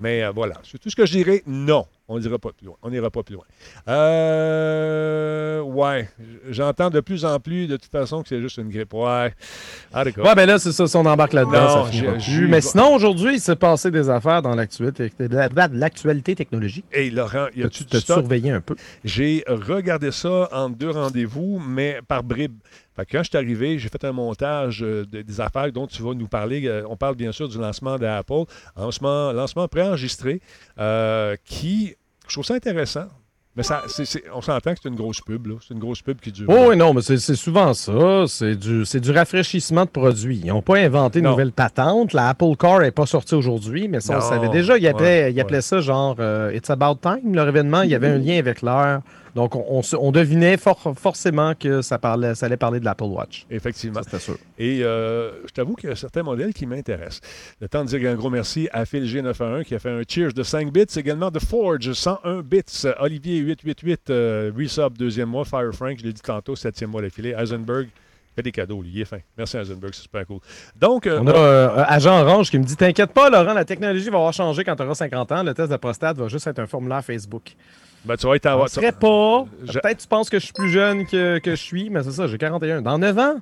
Mais 0.00 0.22
euh, 0.22 0.30
voilà. 0.30 0.54
C'est 0.62 0.78
tout 0.78 0.88
ce 0.88 0.94
que 0.94 1.04
je 1.04 1.10
dirais. 1.10 1.42
Non, 1.48 1.84
on 2.06 2.20
n'ira 2.20 2.38
pas 2.38 2.50
plus 2.52 2.64
loin. 2.64 2.76
On 2.80 2.90
n'ira 2.90 3.10
pas 3.10 3.24
plus 3.24 3.34
loin. 3.34 3.44
Euh, 3.88 5.60
ouais. 5.60 6.08
J'entends 6.48 6.88
de 6.88 7.00
plus 7.00 7.24
en 7.24 7.40
plus, 7.40 7.66
de 7.66 7.76
toute 7.76 7.90
façon, 7.90 8.22
que 8.22 8.28
c'est 8.28 8.40
juste 8.40 8.58
une 8.58 8.68
grippe. 8.68 8.94
Ouais. 8.94 9.34
Ah, 9.92 10.04
d'accord. 10.04 10.24
Ouais, 10.24 10.34
ben 10.36 10.46
là, 10.46 10.60
c'est 10.60 10.70
ça, 10.70 10.86
si 10.86 10.96
on 10.96 11.04
embarque 11.06 11.32
là-dedans. 11.32 11.88
Mais 12.48 12.60
sinon, 12.60 12.94
aujourd'hui, 12.94 13.34
il 13.34 13.40
s'est 13.40 13.56
passé 13.56 13.90
des 13.90 14.08
affaires 14.08 14.42
dans 14.42 14.54
l'actualité 14.54 16.36
technologique. 16.36 16.84
Et 16.92 17.10
Laurent, 17.10 17.48
y 17.56 17.64
a-tu 17.64 17.84
te 17.84 17.96
surveillé 17.96 18.52
un 18.52 18.60
peu? 18.60 18.76
J'ai 19.04 19.42
regardé 19.48 20.12
ça 20.12 20.48
en 20.52 20.70
deux 20.70 20.90
rendez-vous, 20.90 21.60
mais 21.66 21.98
par 22.06 22.22
bribes 22.22 22.58
quand 23.04 23.22
je 23.22 23.28
suis 23.28 23.36
arrivé, 23.36 23.78
j'ai 23.78 23.88
fait 23.88 24.04
un 24.04 24.12
montage 24.12 24.82
euh, 24.82 25.04
des 25.04 25.40
affaires 25.40 25.70
dont 25.72 25.86
tu 25.86 26.02
vas 26.02 26.14
nous 26.14 26.28
parler. 26.28 26.66
Euh, 26.66 26.82
on 26.88 26.96
parle 26.96 27.14
bien 27.14 27.32
sûr 27.32 27.48
du 27.48 27.58
lancement 27.58 27.96
d'Apple, 27.98 28.44
lancement, 28.76 29.32
lancement 29.32 29.68
préenregistré, 29.68 30.40
euh, 30.78 31.36
qui, 31.44 31.94
je 32.26 32.34
trouve 32.34 32.44
ça 32.44 32.54
intéressant. 32.54 33.06
Mais 33.56 33.64
ça, 33.64 33.82
on 34.32 34.40
s'entend 34.40 34.72
que 34.72 34.78
c'est 34.80 34.88
une 34.88 34.94
grosse 34.94 35.20
pub, 35.20 35.48
C'est 35.66 35.74
une 35.74 35.80
grosse 35.80 36.00
pub 36.00 36.20
qui 36.20 36.30
dure. 36.30 36.46
Oh, 36.48 36.66
oui, 36.68 36.76
non, 36.76 36.94
mais 36.94 37.02
c'est 37.02 37.18
souvent 37.34 37.74
ça. 37.74 38.24
C'est 38.28 38.54
du, 38.54 38.84
du 38.84 39.10
rafraîchissement 39.10 39.84
de 39.84 39.90
produits. 39.90 40.42
Ils 40.44 40.48
n'ont 40.50 40.62
pas 40.62 40.76
inventé 40.76 41.18
une 41.18 41.24
nouvelle 41.24 41.50
patente. 41.50 42.12
La 42.12 42.28
Apple 42.28 42.54
Car 42.56 42.80
n'est 42.80 42.92
pas 42.92 43.06
sortie 43.06 43.34
aujourd'hui, 43.34 43.88
mais 43.88 43.98
ça, 43.98 44.18
on 44.18 44.20
savait 44.20 44.48
déjà. 44.48 44.78
Ils 44.78 44.86
appelaient, 44.86 45.60
ça 45.60 45.80
genre 45.80 46.16
It's 46.54 46.70
About 46.70 47.00
Time, 47.02 47.34
leur 47.34 47.48
événement. 47.48 47.82
Il 47.82 47.90
y 47.90 47.96
avait 47.96 48.06
un 48.06 48.18
lien 48.18 48.38
avec 48.38 48.62
l'heure. 48.62 49.00
Donc, 49.38 49.54
on, 49.54 50.10
devinait 50.10 50.56
forcément 50.56 51.54
que 51.54 51.80
ça, 51.80 51.96
parlait, 51.96 52.34
ça 52.34 52.46
allait 52.46 52.56
parler 52.56 52.80
de 52.80 52.84
l'Apple 52.84 53.04
Watch. 53.04 53.46
Effectivement. 53.48 54.00
C'était 54.02 54.18
sûr. 54.18 54.36
Et 54.58 54.82
euh, 54.82 55.46
je 55.46 55.52
t'avoue 55.52 55.76
qu'il 55.76 55.88
y 55.88 55.92
a 55.92 55.94
certains 55.94 56.24
modèles 56.24 56.52
qui 56.52 56.66
m'intéressent. 56.66 57.20
Le 57.60 57.68
temps 57.68 57.84
de 57.84 57.88
dire 57.88 58.10
un 58.10 58.16
gros 58.16 58.30
merci 58.30 58.68
à 58.72 58.84
Phil 58.84 59.04
G911 59.04 59.62
qui 59.62 59.76
a 59.76 59.78
fait 59.78 59.90
un 59.90 60.02
cheers 60.08 60.32
de 60.32 60.42
5 60.42 60.72
bits. 60.72 60.86
Également 60.96 61.30
de 61.30 61.38
Forge, 61.38 61.92
101 61.92 62.40
bits. 62.40 62.88
Olivier 62.98 63.36
888, 63.36 64.10
euh, 64.10 64.50
Resub, 64.58 64.98
deuxième 64.98 65.28
mois. 65.28 65.44
Fire 65.44 65.72
Frank, 65.72 65.96
je 66.00 66.02
l'ai 66.02 66.12
dit 66.12 66.20
tantôt, 66.20 66.56
septième 66.56 66.90
mois 66.90 67.02
d'affilée. 67.02 67.36
Eisenberg, 67.38 67.86
des 68.42 68.52
cadeaux, 68.52 68.82
lui. 68.82 68.90
Il 68.94 69.00
est 69.00 69.04
fin. 69.04 69.18
Merci 69.36 69.56
c'est 69.60 69.94
super 69.94 70.26
cool. 70.26 70.40
Donc, 70.76 71.06
euh, 71.06 71.20
on 71.22 71.26
a 71.26 71.34
euh, 71.34 71.84
Agent 71.86 72.20
Orange 72.20 72.50
qui 72.50 72.58
me 72.58 72.64
dit 72.64 72.76
T'inquiète 72.76 73.12
pas, 73.12 73.30
Laurent, 73.30 73.54
la 73.54 73.64
technologie 73.64 74.10
va 74.10 74.18
avoir 74.18 74.32
changé 74.32 74.64
quand 74.64 74.76
tu 74.76 74.82
auras 74.82 74.94
50 74.94 75.32
ans. 75.32 75.42
Le 75.42 75.54
test 75.54 75.70
de 75.70 75.76
prostate 75.76 76.16
va 76.16 76.28
juste 76.28 76.46
être 76.46 76.58
un 76.58 76.66
formulaire 76.66 77.04
Facebook. 77.04 77.54
Ben, 78.04 78.16
tu 78.16 78.26
vas 78.26 78.36
être 78.36 78.46
à... 78.46 78.68
serait 78.68 78.92
pas. 78.92 79.44
Peut-être 79.66 79.98
tu 79.98 80.08
penses 80.08 80.30
que 80.30 80.38
je 80.38 80.44
suis 80.44 80.52
plus 80.52 80.70
jeune 80.70 81.06
que, 81.06 81.38
que 81.38 81.50
je 81.50 81.62
suis, 81.62 81.90
mais 81.90 82.02
c'est 82.02 82.12
ça, 82.12 82.26
j'ai 82.26 82.38
41. 82.38 82.82
Dans 82.82 82.98
9 82.98 83.18
ans, 83.18 83.40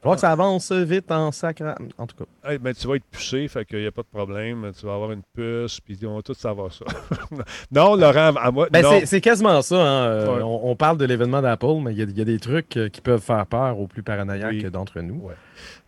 je 0.00 0.02
crois 0.02 0.14
que 0.14 0.22
ça 0.22 0.32
avance 0.32 0.72
vite 0.72 1.12
en 1.12 1.30
sacre. 1.30 1.74
En 1.98 2.06
tout 2.06 2.16
cas. 2.16 2.56
ben, 2.56 2.72
tu 2.72 2.88
vas 2.88 2.96
être 2.96 3.04
poussé, 3.04 3.46
fait 3.48 3.66
qu'il 3.66 3.80
n'y 3.80 3.86
a 3.86 3.92
pas 3.92 4.00
de 4.00 4.06
problème. 4.06 4.72
Tu 4.78 4.86
vas 4.86 4.94
avoir 4.94 5.12
une 5.12 5.20
puce, 5.34 5.78
puis 5.78 5.98
on 6.06 6.16
va 6.16 6.22
tout 6.22 6.32
savoir 6.32 6.72
ça. 6.72 6.86
non, 7.70 7.96
Laurent, 7.96 8.34
à 8.34 8.50
moi. 8.50 8.68
Ben, 8.72 8.82
c'est 9.04 9.20
quasiment 9.20 9.60
ça. 9.60 9.76
Hein. 9.76 10.06
Euh, 10.06 10.40
on, 10.40 10.74
parle 10.74 10.96
de 10.96 11.04
l'événement 11.04 11.42
d'Apple, 11.42 11.80
mais 11.84 11.92
il 11.92 12.16
y, 12.16 12.20
a 12.22 12.24
des 12.24 12.38
trucs 12.38 12.78
euh, 12.78 12.88
qui 12.88 13.02
peuvent 13.02 13.20
faire 13.20 13.44
peur 13.44 13.78
aux 13.78 13.88
plus 13.88 14.02
paranoïaques 14.02 14.64
d'entre 14.70 15.00
nous. 15.00 15.26
Ouais. 15.26 15.34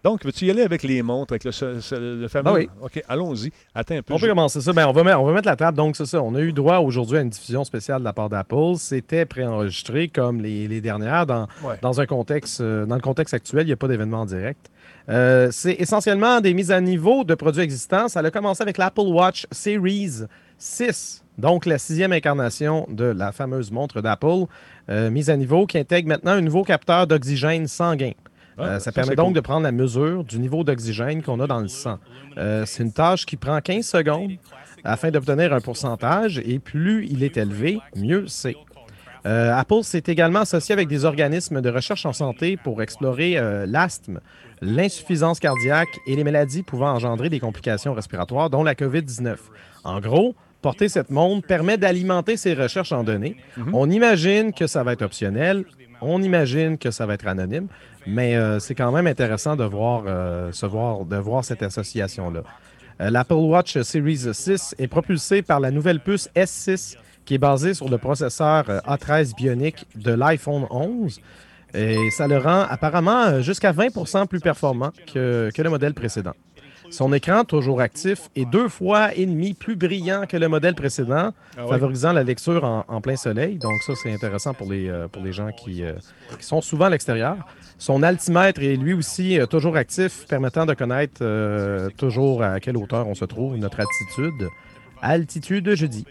Donc, 0.04 0.24
veux-tu 0.24 0.46
y 0.46 0.50
aller 0.50 0.62
avec 0.62 0.82
les 0.82 1.02
montres, 1.02 1.32
avec 1.32 1.44
le, 1.44 1.52
fameux? 2.28 2.50
Ah 2.50 2.52
oui. 2.54 2.68
OK, 2.80 3.02
allons-y. 3.08 3.52
Attends 3.74 3.96
un 3.96 4.02
peu. 4.02 4.14
On 4.14 4.18
peut 4.18 4.28
commencer 4.28 4.60
ça. 4.60 4.72
Ben, 4.72 4.86
on, 4.86 4.92
va 4.92 5.04
mettre, 5.04 5.20
on 5.20 5.26
va 5.26 5.32
mettre 5.32 5.48
la 5.48 5.56
table. 5.56 5.76
Donc, 5.76 5.96
c'est 5.96 6.06
ça. 6.06 6.22
On 6.22 6.34
a 6.34 6.40
eu 6.40 6.52
droit 6.52 6.78
aujourd'hui 6.78 7.18
à 7.18 7.20
une 7.20 7.30
diffusion 7.30 7.64
spéciale 7.64 8.00
de 8.00 8.04
la 8.04 8.12
part 8.12 8.28
d'Apple. 8.28 8.76
C'était 8.76 9.24
préenregistré 9.24 10.08
comme 10.08 10.40
les, 10.40 10.80
dernières. 10.80 11.26
Dans, 11.26 11.46
dans, 11.80 12.00
un 12.00 12.06
contexte, 12.06 12.60
euh, 12.60 12.86
dans 12.86 12.96
le 12.96 13.00
contexte 13.00 13.34
actuel, 13.34 13.62
il 13.62 13.66
n'y 13.66 13.72
a 13.72 13.76
pas 13.76 13.88
d'événement 13.88 14.22
en 14.22 14.26
direct. 14.26 14.70
Euh, 15.08 15.48
c'est 15.50 15.74
essentiellement 15.78 16.40
des 16.40 16.54
mises 16.54 16.70
à 16.70 16.80
niveau 16.80 17.24
de 17.24 17.34
produits 17.34 17.62
existants. 17.62 18.08
Ça 18.08 18.20
a 18.20 18.30
commencé 18.30 18.62
avec 18.62 18.78
l'Apple 18.78 19.00
Watch 19.00 19.46
Series 19.50 20.22
6, 20.58 21.24
donc 21.38 21.66
la 21.66 21.78
sixième 21.78 22.12
incarnation 22.12 22.86
de 22.88 23.04
la 23.04 23.32
fameuse 23.32 23.70
montre 23.72 24.00
d'Apple, 24.00 24.46
euh, 24.88 25.10
mise 25.10 25.28
à 25.28 25.36
niveau 25.36 25.66
qui 25.66 25.78
intègre 25.78 26.08
maintenant 26.08 26.32
un 26.32 26.40
nouveau 26.40 26.62
capteur 26.62 27.06
d'oxygène 27.06 27.66
sanguin. 27.66 28.12
Euh, 28.62 28.78
ça, 28.78 28.92
permet 28.92 29.16
donc 29.16 29.34
de 29.34 29.40
prendre 29.40 29.62
la 29.62 29.72
mesure 29.72 30.24
du 30.24 30.38
niveau 30.38 30.64
d'oxygène 30.64 31.22
qu'on 31.22 31.40
a 31.40 31.46
dans 31.46 31.60
le 31.60 31.68
sang. 31.68 31.98
Euh, 32.38 32.64
c'est 32.66 32.82
une 32.82 32.92
tâche 32.92 33.26
qui 33.26 33.36
prend 33.36 33.60
15 33.60 33.84
secondes 33.84 34.32
afin 34.84 35.10
d'obtenir 35.10 35.52
un 35.52 35.60
pourcentage 35.60 36.38
et 36.44 36.58
plus 36.58 37.06
il 37.06 37.22
est 37.22 37.36
élevé, 37.36 37.78
mieux 37.96 38.26
c'est. 38.26 38.56
Euh, 39.24 39.54
Apple 39.54 39.84
s'est 39.84 40.02
également 40.06 40.40
associé 40.40 40.72
avec 40.72 40.88
des 40.88 41.04
organismes 41.04 41.60
de 41.60 41.70
recherche 41.70 42.04
en 42.06 42.12
santé 42.12 42.56
pour 42.56 42.82
explorer 42.82 43.38
l'asthme, 43.66 44.20
l'insuffisance 44.60 45.38
cardiaque 45.38 46.00
et 46.08 46.16
les 46.16 46.24
maladies 46.24 46.64
pouvant 46.64 46.90
engendrer 46.92 47.28
des 47.28 47.38
complications 47.38 47.94
respiratoires, 47.94 48.50
dont 48.50 48.64
la 48.64 48.74
COVID-19. 48.74 49.36
En 49.84 50.00
gros, 50.00 50.34
porter 50.60 50.88
cette 50.88 51.10
montre 51.10 51.46
permet 51.46 51.78
d'alimenter 51.78 52.36
ces 52.36 52.54
recherches 52.54 52.92
en 52.92 53.04
données. 53.04 53.36
Mm-hmm. 53.58 53.70
On 53.72 53.90
imagine 53.90 54.52
que 54.52 54.66
ça 54.66 54.82
va 54.82 54.94
être 54.94 55.02
optionnel, 55.02 55.64
on 56.02 56.20
imagine 56.22 56.78
que 56.78 56.90
ça 56.90 57.06
va 57.06 57.14
être 57.14 57.26
anonyme, 57.26 57.68
mais 58.06 58.36
euh, 58.36 58.58
c'est 58.58 58.74
quand 58.74 58.92
même 58.92 59.06
intéressant 59.06 59.56
de 59.56 59.64
voir, 59.64 60.04
euh, 60.06 60.50
cette 61.42 61.62
association-là. 61.62 62.42
Euh, 63.00 63.10
L'Apple 63.10 63.34
Watch 63.34 63.80
Series 63.80 64.32
6 64.32 64.74
est 64.78 64.88
propulsé 64.88 65.42
par 65.42 65.60
la 65.60 65.70
nouvelle 65.70 66.00
puce 66.00 66.28
S6 66.34 66.96
qui 67.24 67.34
est 67.34 67.38
basée 67.38 67.74
sur 67.74 67.88
le 67.88 67.98
processeur 67.98 68.64
A13 68.64 69.34
Bionic 69.36 69.86
de 69.94 70.12
l'iPhone 70.12 70.66
11. 70.70 71.20
Et 71.74 71.96
ça 72.10 72.26
le 72.26 72.36
rend 72.36 72.62
apparemment 72.68 73.40
jusqu'à 73.40 73.72
20% 73.72 74.26
plus 74.26 74.40
performant 74.40 74.90
que 75.12 75.50
le 75.56 75.70
modèle 75.70 75.94
précédent. 75.94 76.34
Son 76.92 77.10
écran, 77.14 77.44
toujours 77.44 77.80
actif, 77.80 78.28
est 78.36 78.44
deux 78.44 78.68
fois 78.68 79.14
et 79.14 79.24
demi 79.24 79.54
plus 79.54 79.76
brillant 79.76 80.26
que 80.28 80.36
le 80.36 80.46
modèle 80.46 80.74
précédent, 80.74 81.32
ah 81.56 81.66
favorisant 81.66 82.12
la 82.12 82.22
lecture 82.22 82.64
en, 82.64 83.00
plein 83.00 83.16
soleil. 83.16 83.56
Donc 83.56 83.82
ça, 83.86 83.94
c'est 83.94 84.12
intéressant 84.12 84.52
pour 84.52 84.70
les, 84.70 84.90
euh, 84.90 85.08
pour 85.08 85.22
les 85.22 85.32
gens 85.32 85.48
qui, 85.52 85.82
euh, 85.82 85.94
qui, 86.38 86.44
sont 86.44 86.60
souvent 86.60 86.84
à 86.84 86.90
l'extérieur. 86.90 87.38
Son 87.78 88.02
altimètre 88.02 88.60
est 88.60 88.76
lui 88.76 88.92
aussi 88.92 89.40
euh, 89.40 89.46
toujours 89.46 89.76
actif, 89.76 90.26
permettant 90.28 90.66
de 90.66 90.74
connaître 90.74 91.24
toujours 91.96 92.42
à 92.42 92.60
quelle 92.60 92.76
hauteur 92.76 93.08
on 93.08 93.14
se 93.14 93.24
trouve, 93.24 93.56
notre 93.56 93.80
altitude. 93.80 94.48
Altitude, 95.00 95.74
je 95.74 95.86
dis. 95.86 96.04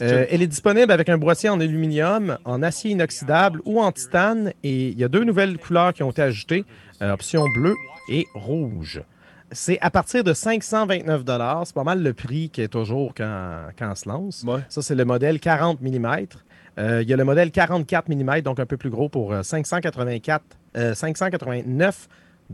elle 0.00 0.40
est 0.40 0.46
disponible 0.46 0.92
avec 0.92 1.10
un 1.10 1.18
boîtier 1.18 1.50
en 1.50 1.60
aluminium, 1.60 2.38
en 2.46 2.62
acier 2.62 2.92
inoxydable 2.92 3.60
ou 3.66 3.82
en 3.82 3.92
titane. 3.92 4.54
Et 4.64 4.88
il 4.88 4.98
y 4.98 5.04
a 5.04 5.08
deux 5.08 5.24
nouvelles 5.24 5.58
couleurs 5.58 5.92
qui 5.92 6.02
ont 6.02 6.10
été 6.10 6.22
ajoutées, 6.22 6.64
option 7.02 7.44
bleue 7.54 7.76
et 8.08 8.26
rouge. 8.34 9.02
C'est 9.52 9.78
à 9.80 9.90
partir 9.90 10.24
de 10.24 10.32
529 10.32 11.22
C'est 11.64 11.74
pas 11.74 11.84
mal 11.84 12.02
le 12.02 12.12
prix 12.14 12.48
qui 12.50 12.62
est 12.62 12.68
toujours 12.68 13.12
quand, 13.14 13.66
quand 13.78 13.90
on 13.90 13.94
se 13.94 14.08
lance. 14.08 14.46
Ça, 14.68 14.82
c'est 14.82 14.94
le 14.94 15.04
modèle 15.04 15.40
40 15.40 15.80
mm. 15.80 16.06
Euh, 16.78 17.02
il 17.02 17.08
y 17.08 17.12
a 17.12 17.16
le 17.16 17.24
modèle 17.24 17.50
44 17.50 18.08
mm, 18.08 18.40
donc 18.40 18.58
un 18.58 18.64
peu 18.64 18.78
plus 18.78 18.88
gros 18.88 19.10
pour 19.10 19.34
584, 19.42 20.42
euh, 20.78 20.94
589 20.94 22.08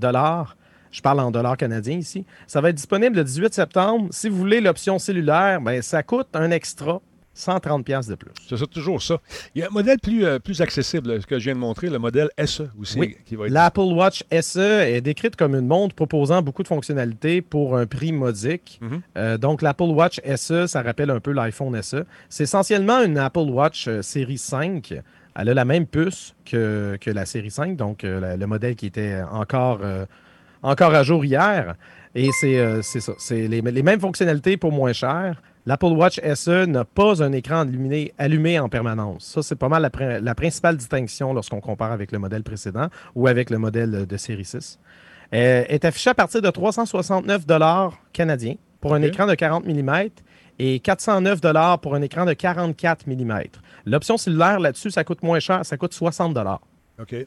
euh, 0.05 0.45
Je 0.91 1.03
parle 1.03 1.21
en 1.21 1.31
dollars 1.31 1.57
canadiens 1.57 1.99
ici. 1.99 2.25
Ça 2.49 2.61
va 2.61 2.71
être 2.71 2.77
disponible 2.77 3.17
le 3.17 3.23
18 3.23 3.55
septembre. 3.55 4.09
Si 4.11 4.29
vous 4.29 4.37
voulez 4.37 4.61
l'option 4.61 4.99
cellulaire, 4.99 5.61
ben, 5.61 5.83
ça 5.83 6.03
coûte 6.03 6.29
un 6.35 6.51
extra 6.51 7.01
130 7.39 7.85
pièces 7.85 8.09
de 8.09 8.17
plus. 8.17 8.33
C'est 8.49 8.71
toujours 8.71 9.01
ça. 9.01 9.19
Il 9.55 9.61
y 9.61 9.65
a 9.65 9.69
un 9.69 9.71
modèle 9.71 9.99
plus, 9.99 10.25
euh, 10.25 10.39
plus 10.39 10.61
accessible, 10.61 11.21
ce 11.23 11.27
que 11.27 11.39
je 11.39 11.45
viens 11.45 11.55
de 11.55 11.61
montrer, 11.61 11.89
le 11.89 11.99
modèle 11.99 12.29
SE 12.45 12.65
aussi. 12.81 12.99
Oui. 12.99 13.17
L'Apple 13.49 13.81
Watch 13.81 14.25
SE 14.41 14.59
est 14.59 15.01
décrite 15.01 15.37
comme 15.37 15.55
une 15.55 15.67
montre 15.67 15.95
proposant 15.95 16.43
beaucoup 16.43 16.65
de 16.65 16.69
fonctionnalités 16.69 17.41
pour 17.41 17.77
un 17.77 17.87
prix 17.87 18.13
modique. 18.13 18.81
Mhm. 18.83 19.01
Euh, 19.17 19.39
donc, 19.39 19.63
l'Apple 19.63 19.85
Watch 19.85 20.21
SE, 20.37 20.67
ça 20.67 20.83
rappelle 20.83 21.11
un 21.11 21.21
peu 21.21 21.33
l'iPhone 21.33 21.81
SE. 21.81 22.05
C'est 22.29 22.43
essentiellement 22.45 23.03
une 23.03 23.19
Apple 23.19 23.51
Watch 23.51 23.87
euh, 23.87 24.03
série 24.03 24.39
5. 24.39 24.95
Elle 25.37 25.49
a 25.49 25.55
la 25.55 25.65
même 25.65 25.87
puce 25.87 26.35
que, 26.45 26.99
que 27.01 27.11
la 27.11 27.25
série 27.25 27.53
5, 27.53 27.77
donc 27.77 28.01
le 28.03 28.45
modèle 28.47 28.75
qui 28.75 28.87
était 28.87 29.23
encore, 29.31 29.79
encore 30.65 30.93
à 30.93 31.05
jour 31.05 31.25
hier. 31.25 31.77
Et 32.17 32.31
c'est 32.33 32.83
ça. 32.83 33.13
C'est 33.19 33.47
les, 33.47 33.61
les 33.61 33.83
mêmes 33.85 34.01
fonctionnalités 34.01 34.57
pour 34.57 34.73
moins 34.73 34.93
cher. 34.93 35.41
L'Apple 35.69 35.93
Watch 35.93 36.19
SE 36.35 36.65
n'a 36.65 36.87
pas 36.87 37.23
un 37.23 37.31
écran 37.33 37.67
allumé 38.17 38.59
en 38.59 38.71
permanence. 38.71 39.23
Ça, 39.27 39.43
c'est 39.43 39.55
pas 39.55 39.69
mal 39.69 39.83
la, 40.23 40.35
principale 40.35 40.79
distinction 40.79 41.35
lorsqu'on 41.35 41.61
compare 41.61 41.93
avec 41.93 42.11
le 42.11 42.19
modèle 42.19 42.43
précédent 42.43 42.89
ou 43.15 43.27
avec 43.27 43.51
le 43.51 43.59
modèle 43.59 44.07
de 44.07 44.17
série 44.17 44.47
6. 44.47 44.79
Elle 45.31 45.67
est 45.69 45.85
affichée 45.85 46.09
à 46.09 46.15
partir 46.15 46.41
de 46.41 46.49
369 46.49 47.45
canadiens 48.15 48.55
pour 48.81 48.95
un 48.95 49.03
écran 49.03 49.27
de 49.27 49.35
40 49.35 49.67
mm 49.67 50.09
et 50.59 50.81
409 50.81 51.41
pour 51.83 51.95
un 51.95 52.01
écran 52.01 52.25
de 52.25 52.33
44 52.33 53.07
mm. 53.07 53.43
L'option 53.85 54.17
cellulaire 54.17 54.61
là-dessus, 54.61 54.91
ça 54.91 55.05
coûte 55.05 55.23
moins 55.23 55.39
cher, 55.39 55.67
ça 55.67 55.77
coûte 55.77 55.93
60 55.93 56.33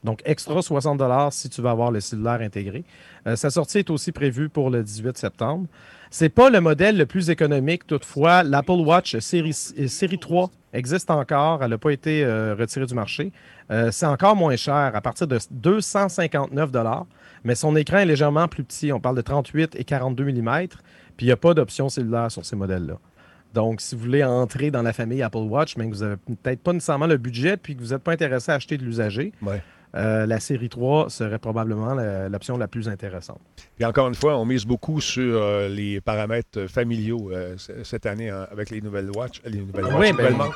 Donc, 0.03 0.21
extra 0.25 0.61
60 0.61 1.01
si 1.31 1.49
tu 1.49 1.61
veux 1.61 1.69
avoir 1.69 1.91
le 1.91 2.01
cellulaire 2.01 2.41
intégré. 2.41 2.83
Euh, 3.25 3.35
sa 3.35 3.49
sortie 3.49 3.79
est 3.79 3.89
aussi 3.89 4.11
prévue 4.11 4.49
pour 4.49 4.69
le 4.69 4.83
18 4.83 5.17
septembre. 5.17 5.67
C'est 6.09 6.29
pas 6.29 6.49
le 6.49 6.59
modèle 6.59 6.97
le 6.97 7.05
plus 7.05 7.29
économique, 7.29 7.87
toutefois. 7.87 8.43
L'Apple 8.43 8.71
Watch 8.71 9.17
série, 9.19 9.55
euh, 9.79 9.87
série 9.87 10.19
3 10.19 10.49
existe 10.73 11.09
encore. 11.09 11.63
Elle 11.63 11.69
n'a 11.69 11.77
pas 11.77 11.91
été 11.91 12.23
euh, 12.23 12.53
retirée 12.57 12.85
du 12.85 12.93
marché. 12.93 13.31
c'est 13.91 14.05
encore 14.05 14.35
moins 14.35 14.57
cher, 14.57 14.91
à 14.93 14.99
partir 15.01 15.27
de 15.27 15.39
259 15.49 16.71
mais 17.43 17.55
son 17.55 17.75
écran 17.75 17.99
est 17.99 18.05
légèrement 18.05 18.47
plus 18.49 18.63
petit. 18.63 18.91
On 18.91 18.99
parle 18.99 19.15
de 19.15 19.21
38 19.21 19.75
et 19.75 19.85
42 19.85 20.25
mm. 20.25 20.67
Puis 21.15 21.25
il 21.25 21.25
n'y 21.25 21.31
a 21.31 21.37
pas 21.37 21.53
d'option 21.53 21.87
cellulaire 21.87 22.29
sur 22.29 22.45
ces 22.45 22.55
modèles-là. 22.55 22.99
Donc, 23.53 23.81
si 23.81 23.95
vous 23.95 24.01
voulez 24.01 24.23
entrer 24.23 24.71
dans 24.71 24.81
la 24.81 24.93
famille 24.93 25.21
Apple 25.21 25.37
Watch, 25.37 25.75
mais 25.77 25.89
que 25.89 25.95
vous 25.95 26.03
n'avez 26.03 26.15
peut-être 26.15 26.61
pas 26.61 26.73
nécessairement 26.73 27.07
le 27.07 27.17
budget 27.17 27.57
puis 27.57 27.75
que 27.75 27.81
vous 27.81 27.89
n'êtes 27.89 28.03
pas 28.03 28.13
intéressé 28.13 28.51
à 28.51 28.55
acheter 28.55 28.77
de 28.77 28.83
l'usager, 28.83 29.33
euh, 29.93 30.25
la 30.25 30.39
série 30.39 30.69
3 30.69 31.09
serait 31.09 31.39
probablement 31.39 31.93
l'option 32.29 32.57
la, 32.57 32.67
plus 32.67 32.87
intéressante. 32.87 33.41
Et 33.79 33.85
encore 33.85 34.07
une 34.07 34.15
fois, 34.15 34.37
on 34.37 34.45
mise 34.45 34.65
beaucoup 34.65 35.01
sur 35.01 35.41
euh, 35.41 35.67
les 35.67 35.99
paramètres 35.99 36.67
familiaux 36.67 37.29
euh, 37.31 37.55
cette 37.83 38.05
année 38.05 38.29
hein, 38.29 38.47
avec 38.51 38.69
les 38.69 38.79
nouvelles 38.79 39.11
Watch. 39.11 39.41
Les 39.45 39.59
nouvelles 39.59 39.85
oui, 39.97 40.13
ben, 40.13 40.49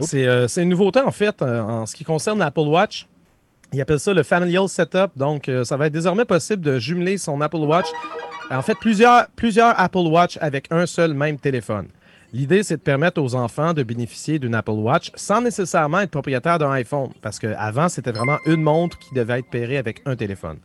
c'est 0.00 0.62
une 0.62 0.68
nouveauté 0.68 1.00
en 1.00 1.12
fait 1.12 1.40
en 1.42 1.86
ce 1.86 1.94
qui 1.94 2.04
concerne 2.04 2.40
l'Apple 2.40 2.60
Watch. 2.60 3.06
Ils 3.72 3.80
appellent 3.80 4.00
ça 4.00 4.14
le 4.14 4.22
Familial 4.22 4.68
Setup. 4.68 5.10
Donc, 5.16 5.50
ça 5.64 5.76
va 5.76 5.86
être 5.86 5.92
désormais 5.92 6.24
possible 6.24 6.62
de 6.62 6.78
jumeler 6.78 7.18
son 7.18 7.40
Apple 7.40 7.56
Watch 7.56 7.86
en 8.50 8.62
fait, 8.62 8.76
plusieurs, 8.76 9.26
plusieurs 9.34 9.78
Apple 9.78 10.06
Watch 10.06 10.38
avec 10.40 10.68
un 10.70 10.86
seul 10.86 11.14
même 11.14 11.38
téléphone. 11.38 11.88
L'idée, 12.32 12.62
c'est 12.62 12.76
de 12.76 12.82
permettre 12.82 13.20
aux 13.20 13.34
enfants 13.34 13.72
de 13.72 13.82
bénéficier 13.82 14.38
d'une 14.38 14.54
Apple 14.54 14.70
Watch 14.72 15.10
sans 15.14 15.40
nécessairement 15.40 16.00
être 16.00 16.10
propriétaire 16.10 16.58
d'un 16.58 16.70
iPhone. 16.70 17.10
Parce 17.22 17.38
qu'avant, 17.38 17.88
c'était 17.88 18.12
vraiment 18.12 18.38
une 18.46 18.62
montre 18.62 18.98
qui 18.98 19.14
devait 19.14 19.40
être 19.40 19.50
pairée 19.50 19.78
avec 19.78 20.02
un 20.06 20.16
téléphone. 20.16 20.58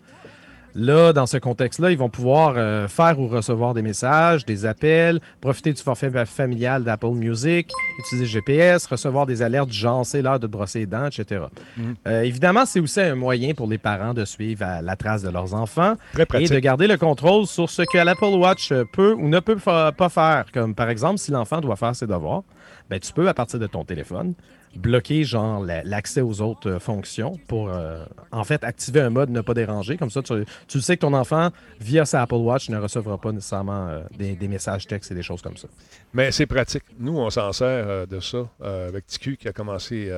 Là, 0.75 1.13
dans 1.13 1.25
ce 1.25 1.38
contexte-là, 1.38 1.92
ils 1.92 1.98
vont 1.98 2.10
pouvoir 2.10 2.54
euh, 2.56 2.88
faire 2.88 3.20
ou 3.20 3.28
recevoir 3.28 3.74
des 3.74 3.82
messages, 3.82 4.46
des 4.46 4.66
appels, 4.66 5.20
profiter 5.42 5.74
du 5.74 5.82
forfait 5.82 6.12
familial 6.25 6.84
d'Apple 6.84 7.12
Music, 7.12 7.72
utiliser 8.00 8.25
GPS, 8.25 8.86
recevoir 8.86 9.25
des 9.25 9.42
alertes 9.42 9.70
du 9.70 9.78
genre 9.78 10.06
c'est 10.06 10.22
l'heure 10.22 10.40
de 10.40 10.48
brosser 10.48 10.80
les 10.80 10.86
dents, 10.86 11.08
etc. 11.08 11.46
Mm. 11.78 11.84
Euh, 12.08 12.22
évidemment, 12.22 12.66
c'est 12.66 12.80
aussi 12.80 13.01
un 13.01 13.16
moyen 13.16 13.54
pour 13.54 13.68
les 13.68 13.78
parents 13.78 14.13
de 14.13 14.25
suivre 14.25 14.66
la 14.82 14.96
trace 14.96 15.22
de 15.22 15.30
leurs 15.30 15.54
enfants 15.54 15.96
et 16.18 16.48
de 16.48 16.60
garder 16.60 16.88
le 16.88 16.98
contrôle 16.98 17.46
sur 17.46 17.70
ce 17.70 17.82
que 17.84 17.98
l'Apple 17.98 18.25
Watch 18.25 18.74
peut 18.94 19.13
ou 19.13 19.28
ne 19.28 19.40
peut 19.40 19.58
pas 19.58 20.10
faire. 20.10 20.46
Comme 20.54 20.75
par 20.75 20.90
exemple, 20.90 21.18
si 21.18 21.32
l'enfant 21.32 21.62
doit 21.62 21.75
faire 21.75 21.96
ses 21.96 22.08
devoirs, 22.08 22.44
ben, 22.91 23.00
tu 23.00 23.13
peux, 23.13 23.29
à 23.29 23.33
partir 23.33 23.57
de 23.57 23.67
ton 23.67 23.86
téléphone, 23.86 24.33
bloquer 24.75 25.24
genre 25.24 25.63
l'accès 25.86 26.19
aux 26.19 26.41
autres 26.41 26.71
euh, 26.71 26.79
fonctions 26.79 27.39
pour 27.48 27.69
euh, 27.69 28.03
en 28.33 28.43
fait 28.43 28.65
activer 28.65 29.00
un 29.00 29.10
mode 29.10 29.29
ne 29.29 29.39
pas 29.39 29.53
déranger. 29.53 29.95
Comme 29.95 30.10
ça, 30.10 30.21
tu, 30.21 30.81
sais 30.81 30.98
que 30.98 31.01
ton 31.01 31.13
enfant, 31.13 31.51
via 31.79 32.03
sa 32.03 32.21
Apple 32.21 32.36
Watch, 32.36 32.67
ne 32.67 32.77
recevra 32.77 33.17
pas 33.17 33.31
nécessairement 33.31 33.88
euh, 33.88 34.01
des, 34.17 34.48
messages 34.50 34.88
textes 34.88 35.10
et 35.10 35.15
des 35.15 35.24
choses 35.24 35.41
comme 35.41 35.55
ça. 35.55 35.69
Mais 36.13 36.33
c'est 36.33 36.48
pratique. 36.48 36.83
Nous, 37.00 37.17
on 37.17 37.29
s'en 37.29 37.53
sert 37.53 38.07
de 38.07 38.19
ça 38.19 38.39
avec 38.62 39.07
TQ 39.07 39.38
qui 39.38 39.48
a 39.48 39.53
commencé 39.53 40.12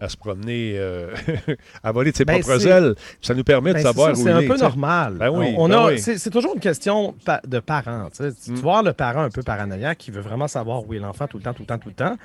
à 0.00 0.08
se 0.08 0.16
promener, 0.16 0.78
à 1.82 1.92
voler 1.92 2.12
de 2.12 2.16
ses 2.16 2.24
ben, 2.24 2.40
propres 2.40 2.66
ailes. 2.66 2.94
Ça 3.22 3.34
nous 3.34 3.44
permet 3.44 3.70
de 3.70 3.76
ben, 3.76 3.82
savoir 3.82 4.12
où 4.12 4.16
C'est 4.16 4.30
un 4.30 4.46
peu 4.46 4.56
normal. 4.56 5.16
Ben 5.18 5.30
on, 5.30 5.70
a, 5.70 5.96
c'est, 5.96 6.30
toujours 6.30 6.54
une 6.54 6.60
question 6.60 7.14
de 7.44 7.58
parents. 7.60 8.08
Tu, 8.14 8.52
mm. 8.52 8.54
vois 8.56 8.82
le 8.82 8.92
parent 8.92 9.22
un 9.22 9.30
peu 9.30 9.42
paranoïaque 9.42 9.98
qui 9.98 10.10
veut 10.10 10.20
vraiment 10.20 10.48
savoir 10.48 10.86
où 10.86 10.94
est 10.94 10.98
l'enfant 10.98 11.26
tout 11.26 11.38
le 11.38 11.44
temps, 11.44 11.54
tout 11.54 11.62
le 11.62 11.66
temps, 11.66 11.78
tout 11.78 11.88
le 11.88 11.94
temps 11.94 12.16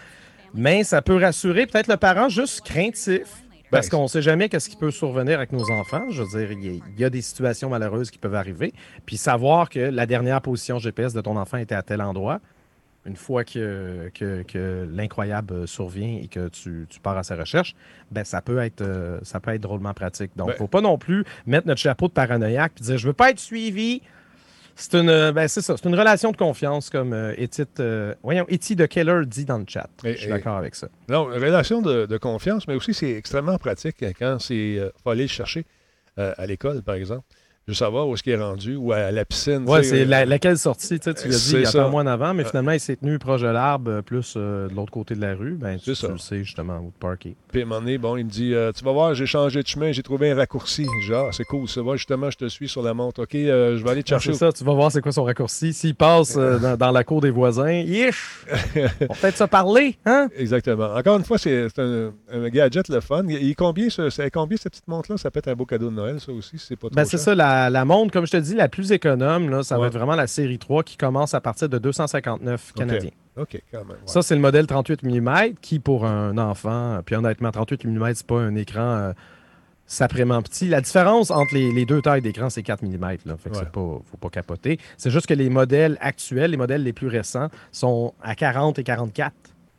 mais 0.53 0.84
ça 0.84 1.01
peut 1.01 1.17
rassurer 1.17 1.67
peut-être 1.67 1.88
le 1.88 1.97
parent 1.97 2.29
juste 2.29 2.62
craintif. 2.62 3.43
Parce 3.71 3.88
ben, 3.88 3.97
qu'on 3.97 4.03
ne 4.03 4.08
sait 4.08 4.23
jamais 4.23 4.49
qu'est-ce 4.49 4.67
qui 4.67 4.75
peut 4.75 4.89
survenir 4.89 5.38
avec 5.38 5.51
nos 5.51 5.69
enfants. 5.69 6.10
Je 6.10 6.23
veux 6.23 6.39
dire, 6.39 6.51
il 6.51 6.82
y, 6.97 7.03
a 7.05 7.10
des 7.12 7.21
situations 7.21 7.69
malheureuses 7.69 8.10
qui 8.10 8.17
peuvent 8.17 8.34
arriver. 8.34 8.73
Puis 9.05 9.15
savoir 9.15 9.69
que 9.69 9.79
la 9.79 10.08
dernière 10.08 10.41
position 10.41 10.79
GPS 10.79 11.13
de 11.13 11.21
ton 11.21 11.38
enfant 11.38 11.58
était 11.58 11.75
à 11.75 11.84
tel 11.84 12.01
endroit, 12.01 12.39
une 13.09 13.15
fois 13.15 13.43
que, 13.43 14.09
que, 14.13 14.87
l'incroyable 14.91 15.67
survient 15.67 16.19
et 16.21 16.27
que 16.27 16.47
tu, 16.47 16.87
pars 17.01 17.17
à 17.17 17.23
sa 17.23 17.35
recherche, 17.35 17.75
ben 18.11 18.23
ça 18.23 18.41
peut 18.41 18.59
être 18.59 18.81
euh, 18.81 19.19
ça 19.23 19.39
peut 19.39 19.51
être 19.51 19.61
drôlement 19.61 19.93
pratique. 19.93 20.31
Donc, 20.35 20.47
il 20.47 20.51
ben 20.51 20.53
ne 20.53 20.57
faut 20.57 20.67
pas 20.67 20.81
non 20.81 20.97
plus 20.97 21.25
mettre 21.45 21.67
notre 21.67 21.81
chapeau 21.81 22.07
de 22.07 22.13
paranoïaque 22.13 22.73
et 22.79 22.83
dire 22.83 22.97
je 22.97 23.07
veux 23.07 23.13
pas 23.13 23.31
être 23.31 23.39
suivi, 23.39 24.01
c'est 24.79 24.95
une, 24.95 25.31
ben 25.31 25.47
c'est 25.49 25.61
ça, 25.61 25.75
c'est 25.75 25.89
une 25.89 25.95
relation 25.95 26.31
de 26.31 26.37
confiance, 26.37 26.89
comme 26.89 27.11
euh, 27.11 27.35
euh 27.79 28.15
voyons, 28.23 28.45
Eti 28.47 28.77
de 28.77 28.85
Keller 28.85 29.25
dit 29.25 29.43
dans 29.43 29.57
le 29.57 29.65
chat. 29.67 29.89
je 30.03 30.13
suis 30.13 30.29
d'accord 30.29 30.55
avec 30.55 30.73
ça. 30.75 30.87
Non, 31.09 31.25
relation 31.25 31.81
de, 31.81 32.17
confiance, 32.17 32.67
mais 32.67 32.75
aussi 32.75 32.93
c'est 32.93 33.11
extrêmement 33.11 33.57
pratique 33.57 33.97
quand 34.17 34.39
c'est 34.39 34.77
euh, 34.77 34.89
faut 35.03 35.09
aller 35.09 35.23
le 35.23 35.29
chercher 35.29 35.65
euh, 36.17 36.33
à 36.37 36.45
l'école, 36.45 36.81
par 36.81 36.95
exemple 36.95 37.25
veux 37.69 37.75
savoir 37.75 38.08
où 38.08 38.13
est-ce 38.13 38.23
qu'il 38.23 38.34
est 38.34 38.41
rendu 38.41 38.75
ou 38.75 38.91
à 38.91 39.12
la 39.12 39.25
piscine. 39.25 39.63
Oui, 39.67 39.84
c'est 39.84 40.05
laquelle 40.05 40.58
sortie, 40.58 40.99
tu 40.99 41.10
l'as 41.10 41.13
dit 41.13 41.53
il 41.53 41.62
y 41.62 41.65
a 41.65 41.86
un 41.86 41.89
mois 41.89 42.03
en 42.03 42.08
avant, 42.08 42.34
mais 42.34 42.43
finalement, 42.43 42.71
il 42.71 42.79
s'est 42.79 42.95
tenu 42.95 43.19
proche 43.19 43.41
de 43.41 43.47
l'arbre, 43.47 43.91
euh, 43.91 44.01
plus 44.01 44.34
euh, 44.36 44.67
de 44.67 44.75
l'autre 44.75 44.91
côté 44.91 45.15
de 45.15 45.21
la 45.21 45.36
rue. 45.36 45.53
Ben, 45.53 45.77
tu, 45.77 45.89
le 45.89 46.17
sais 46.17 46.43
justement 46.43 46.77
où 46.79 46.91
parker. 46.99 47.36
Puis 47.51 47.62
à 47.62 47.63
un 47.63 47.67
moment 47.67 47.82
donné, 47.82 47.97
bon, 47.97 48.17
il 48.17 48.25
me 48.25 48.29
dit 48.29 48.53
euh, 48.53 48.71
Tu 48.71 48.84
vas 48.84 48.91
voir, 48.91 49.13
j'ai 49.13 49.25
changé 49.25 49.62
de 49.62 49.67
chemin, 49.67 49.91
j'ai 49.91 50.03
trouvé 50.03 50.32
un 50.32 50.36
raccourci. 50.36 50.86
Genre, 51.08 51.27
ah, 51.29 51.32
c'est 51.32 51.43
cool, 51.45 51.67
ça 51.67 51.82
va, 51.82 51.95
justement, 51.95 52.29
je 52.29 52.38
te 52.38 52.47
suis 52.47 52.67
sur 52.67 52.82
la 52.82 52.93
montre. 52.93 53.23
OK, 53.23 53.34
je 53.34 53.84
vais 53.84 53.89
aller 53.89 54.03
te 54.03 54.10
chercher. 54.10 54.34
c'est 54.34 54.39
ça, 54.39 54.51
tu 54.51 54.63
vas 54.63 54.73
voir 54.73 54.91
c'est 54.91 55.01
quoi 55.01 55.12
son 55.12 55.23
raccourci. 55.23 55.73
S'il 55.73 55.95
passe 55.95 56.36
dans, 56.79 56.91
la 56.91 57.03
cour 57.03 57.21
des 57.21 57.29
voisins, 57.29 57.71
yish 57.71 58.45
On 59.10 59.13
peut-être 59.13 59.38
se 59.38 59.43
parler, 59.43 59.97
hein? 60.05 60.27
Exactement. 60.36 60.95
Encore 60.95 61.17
une 61.17 61.23
fois, 61.23 61.38
c'est 61.38 61.67
un, 61.77 62.12
gadget 62.49 62.89
le 62.89 62.99
fun. 62.99 63.23
Il, 63.27 63.55
combien, 63.55 63.89
ce, 63.89 64.29
combien 64.29 64.58
cette 64.58 64.73
petite 64.73 64.88
montre-là? 64.88 65.17
Ça 65.17 65.29
peut 65.32 65.39
être 65.39 65.49
un 65.49 65.55
beau 65.55 65.65
cadeau 65.65 65.89
de 65.89 65.95
Noël, 65.95 66.19
ça 66.19 66.32
aussi, 66.32 66.58
c'est 66.58 66.75
pas 66.75 66.88
trop 66.88 66.95
ben, 66.95 67.05
c'est 67.05 67.17
ça, 67.17 67.36
la 67.36 67.58
la, 67.69 67.85
montre, 67.85 68.11
comme 68.11 68.25
je 68.25 68.31
te 68.31 68.37
dis, 68.37 68.55
la 68.55 68.69
plus 68.69 68.91
économe, 68.91 69.49
là, 69.49 69.63
ça 69.63 69.77
va 69.77 69.87
être 69.87 69.93
vraiment 69.93 70.15
la 70.15 70.27
série 70.27 70.59
3 70.59 70.83
qui 70.83 70.97
commence 70.97 71.33
à 71.33 71.41
partir 71.41 71.67
de 71.69 71.77
259 71.77 72.73
canadiens. 72.73 73.11
OK, 73.37 73.61
quand 73.71 73.85
même. 73.85 73.97
Ça, 74.05 74.21
c'est 74.21 74.35
le 74.35 74.41
modèle 74.41 74.67
38 74.67 75.03
mm 75.03 75.55
qui, 75.61 75.79
pour 75.79 76.05
un 76.05 76.37
enfant, 76.37 76.99
puis 77.05 77.15
honnêtement, 77.15 77.51
38 77.51 77.85
mm, 77.85 78.13
c'est 78.13 78.27
pas 78.27 78.39
un 78.39 78.55
écran 78.55 78.81
euh, 78.81 79.13
sacrément 79.85 80.41
petit. 80.41 80.67
La 80.67 80.81
différence 80.81 81.31
entre 81.31 81.53
les, 81.53 81.85
deux 81.85 82.01
tailles 82.01 82.21
d'écran, 82.21 82.49
c'est 82.49 82.63
4 82.63 82.83
mm. 82.83 83.17
Là, 83.25 83.37
fait 83.37 83.49
que 83.49 83.57
pas, 83.57 83.65
faut 83.71 84.17
pas 84.19 84.29
capoter. 84.29 84.79
C'est 84.97 85.09
juste 85.09 85.27
que 85.27 85.33
les 85.33 85.49
modèles 85.49 85.97
actuels, 86.01 86.51
les 86.51 86.57
modèles 86.57 86.83
les 86.83 86.93
plus 86.93 87.07
récents, 87.07 87.49
sont 87.71 88.13
à 88.21 88.35
40 88.35 88.79
et 88.79 88.83
44 88.83 89.33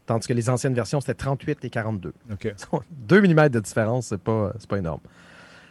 tandis 0.07 0.27
que 0.27 0.33
les 0.33 0.51
anciennes 0.51 0.75
versions, 0.75 1.01
c'était 1.01 1.15
38 1.15 1.65
et 1.65 1.71
42. 1.71 2.13
OK. 2.33 2.55
2 2.91 3.21
mm 3.21 3.49
de 3.49 3.61
différence, 3.61 4.09
c'est 4.09 4.21
pas, 4.21 4.53
pas 4.69 4.79
énorme. 4.79 4.99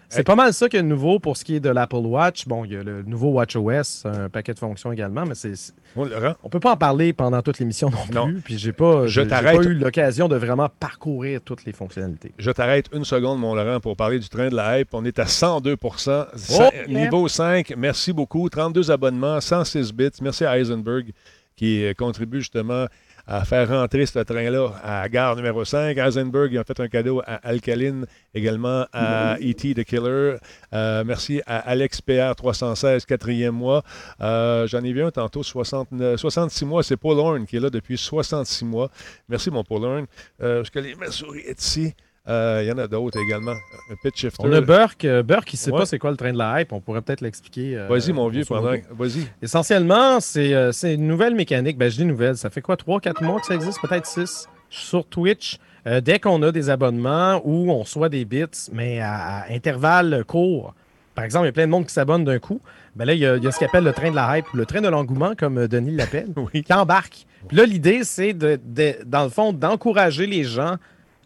C'est 0.09 0.23
pas 0.23 0.35
mal 0.35 0.53
ça 0.53 0.67
qu'il 0.67 0.77
y 0.77 0.79
a 0.79 0.83
de 0.83 0.87
nouveau 0.87 1.19
pour 1.19 1.37
ce 1.37 1.45
qui 1.45 1.55
est 1.55 1.59
de 1.59 1.69
l'Apple 1.69 1.97
Watch. 1.97 2.47
Bon, 2.47 2.65
il 2.65 2.73
y 2.73 2.75
a 2.75 2.83
le 2.83 3.03
nouveau 3.03 3.29
Watch 3.29 3.55
OS, 3.55 4.05
un 4.05 4.29
paquet 4.29 4.53
de 4.53 4.59
fonctions 4.59 4.91
également, 4.91 5.25
mais 5.25 5.35
c'est. 5.35 5.53
On 5.95 6.49
peut 6.49 6.59
pas 6.59 6.71
en 6.71 6.77
parler 6.77 7.13
pendant 7.13 7.41
toute 7.41 7.59
l'émission 7.59 7.89
non 7.89 8.27
plus. 8.27 8.41
Puis 8.41 8.57
j'ai 8.57 8.73
pas, 8.73 9.05
pas 9.05 9.55
eu 9.55 9.73
l'occasion 9.73 10.27
de 10.27 10.35
vraiment 10.35 10.69
parcourir 10.79 11.41
toutes 11.41 11.65
les 11.65 11.73
fonctionnalités. 11.73 12.31
Je 12.37 12.51
t'arrête 12.51 12.87
une 12.93 13.05
seconde, 13.05 13.39
mon 13.39 13.55
Laurent, 13.55 13.79
pour 13.79 13.95
parler 13.95 14.19
du 14.19 14.29
train 14.29 14.49
de 14.49 14.55
la 14.55 14.79
hype. 14.79 14.93
On 14.93 15.05
est 15.05 15.19
à 15.19 15.25
102% 15.25 16.87
Niveau 16.87 17.27
5, 17.27 17.73
merci 17.77 18.13
beaucoup. 18.13 18.49
32 18.49 18.91
abonnements, 18.91 19.39
106 19.39 19.93
bits. 19.93 20.09
Merci 20.21 20.45
à 20.45 20.57
Heisenberg 20.57 21.11
qui 21.55 21.83
contribue 21.97 22.39
justement 22.39 22.85
à 23.29 23.45
faire 23.45 23.69
rentrer 23.69 24.07
ce 24.07 24.17
train-là 24.17 24.73
à 24.83 25.07
gare 25.07 25.35
numéro 25.35 25.63
5. 25.63 25.95
Heisenberg, 25.95 26.51
ils 26.51 26.59
ont 26.59 26.63
fait 26.63 26.79
un 26.79 26.87
cadeau 26.87 27.21
à 27.27 27.35
Alkaline, 27.47 28.07
également 28.33 28.87
à 28.91 29.37
E.T. 29.39 29.75
The 29.75 29.83
Killer. 29.83 30.37
Euh, 30.73 31.03
merci 31.05 31.39
à 31.45 31.59
Alex 31.59 32.01
PR316, 32.01 33.05
quatrième 33.05 33.53
mois. 33.53 33.83
Euh, 34.19 34.65
j'en 34.65 34.83
ai 34.83 34.91
vu 34.91 35.03
un 35.03 35.11
tantôt, 35.11 35.43
66 35.43 36.65
mois. 36.65 36.81
C'est 36.81 36.97
Paul 36.97 37.19
Horn 37.19 37.45
qui 37.45 37.57
est 37.57 37.59
là 37.59 37.69
depuis 37.69 37.99
66 37.99 38.65
mois. 38.65 38.89
Merci, 39.27 39.51
mon 39.51 39.63
Paul 39.63 39.85
Horn. 39.85 40.05
Euh, 40.41 40.63
les 40.73 40.95
souris 41.11 41.41
est 41.41 41.61
ici? 41.61 41.93
Euh, 42.29 42.61
il 42.63 42.67
y 42.67 42.71
en 42.71 42.77
a 42.77 42.87
d'autres 42.87 43.19
également. 43.19 43.55
Un 43.89 43.95
pitch 44.03 44.21
shifter. 44.21 44.43
On 44.45 44.51
a 44.53 44.61
Burke. 44.61 45.05
Euh, 45.05 45.23
Burke, 45.23 45.53
il 45.53 45.55
ne 45.55 45.59
sait 45.59 45.71
pas 45.71 45.85
c'est 45.85 45.97
quoi 45.97 46.11
le 46.11 46.17
train 46.17 46.31
de 46.31 46.37
la 46.37 46.61
hype. 46.61 46.71
On 46.71 46.79
pourrait 46.79 47.01
peut-être 47.01 47.21
l'expliquer. 47.21 47.77
Euh, 47.77 47.87
Vas-y, 47.87 48.13
mon 48.13 48.27
vieux, 48.27 48.45
pendant. 48.45 48.73
Vas-y. 48.91 49.27
Essentiellement, 49.41 50.19
c'est 50.19 50.53
une 50.83 51.07
nouvelle 51.07 51.35
mécanique. 51.35 51.77
Ben, 51.77 51.89
je 51.89 51.97
dis 51.97 52.05
nouvelle. 52.05 52.37
Ça 52.37 52.49
fait 52.49 52.61
quoi, 52.61 52.75
3-4 52.75 53.23
mois 53.23 53.39
que 53.39 53.47
ça 53.47 53.55
existe? 53.55 53.79
Peut-être 53.81 54.05
6 54.05 54.47
sur 54.69 55.05
Twitch. 55.05 55.57
dès 56.03 56.19
qu'on 56.19 56.41
a 56.43 56.51
des 56.51 56.69
abonnements 56.69 57.41
où 57.43 57.71
on 57.71 57.79
reçoit 57.79 58.09
des 58.09 58.25
bits, 58.25 58.45
mais 58.71 58.99
à, 59.01 59.45
intervalles 59.49 60.23
courts, 60.27 60.75
par 61.15 61.25
exemple, 61.25 61.45
il 61.45 61.47
y 61.47 61.49
a 61.49 61.53
plein 61.53 61.65
de 61.65 61.71
monde 61.71 61.85
qui 61.85 61.93
s'abonne 61.93 62.23
d'un 62.23 62.39
coup. 62.39 62.61
Ben 62.95 63.05
là, 63.05 63.13
il 63.13 63.19
y, 63.19 63.25
a, 63.25 63.39
ce 63.39 63.59
qu'on 63.59 63.65
appelle 63.65 63.83
le 63.83 63.93
train 63.93 64.11
de 64.11 64.15
la 64.15 64.37
hype, 64.37 64.45
le 64.53 64.65
train 64.65 64.81
de 64.81 64.87
l'engouement, 64.87 65.33
comme 65.35 65.67
Denis 65.67 65.95
l'appelle, 65.95 66.27
qui 66.53 66.73
embarque. 66.73 67.25
Puis 67.47 67.57
là, 67.57 67.65
l'idée, 67.65 68.03
c'est, 68.03 68.33
de, 68.33 68.59
dans 69.05 69.23
le 69.23 69.29
fond, 69.29 69.51
d'encourager 69.51 70.27
les 70.27 70.43
gens 70.43 70.75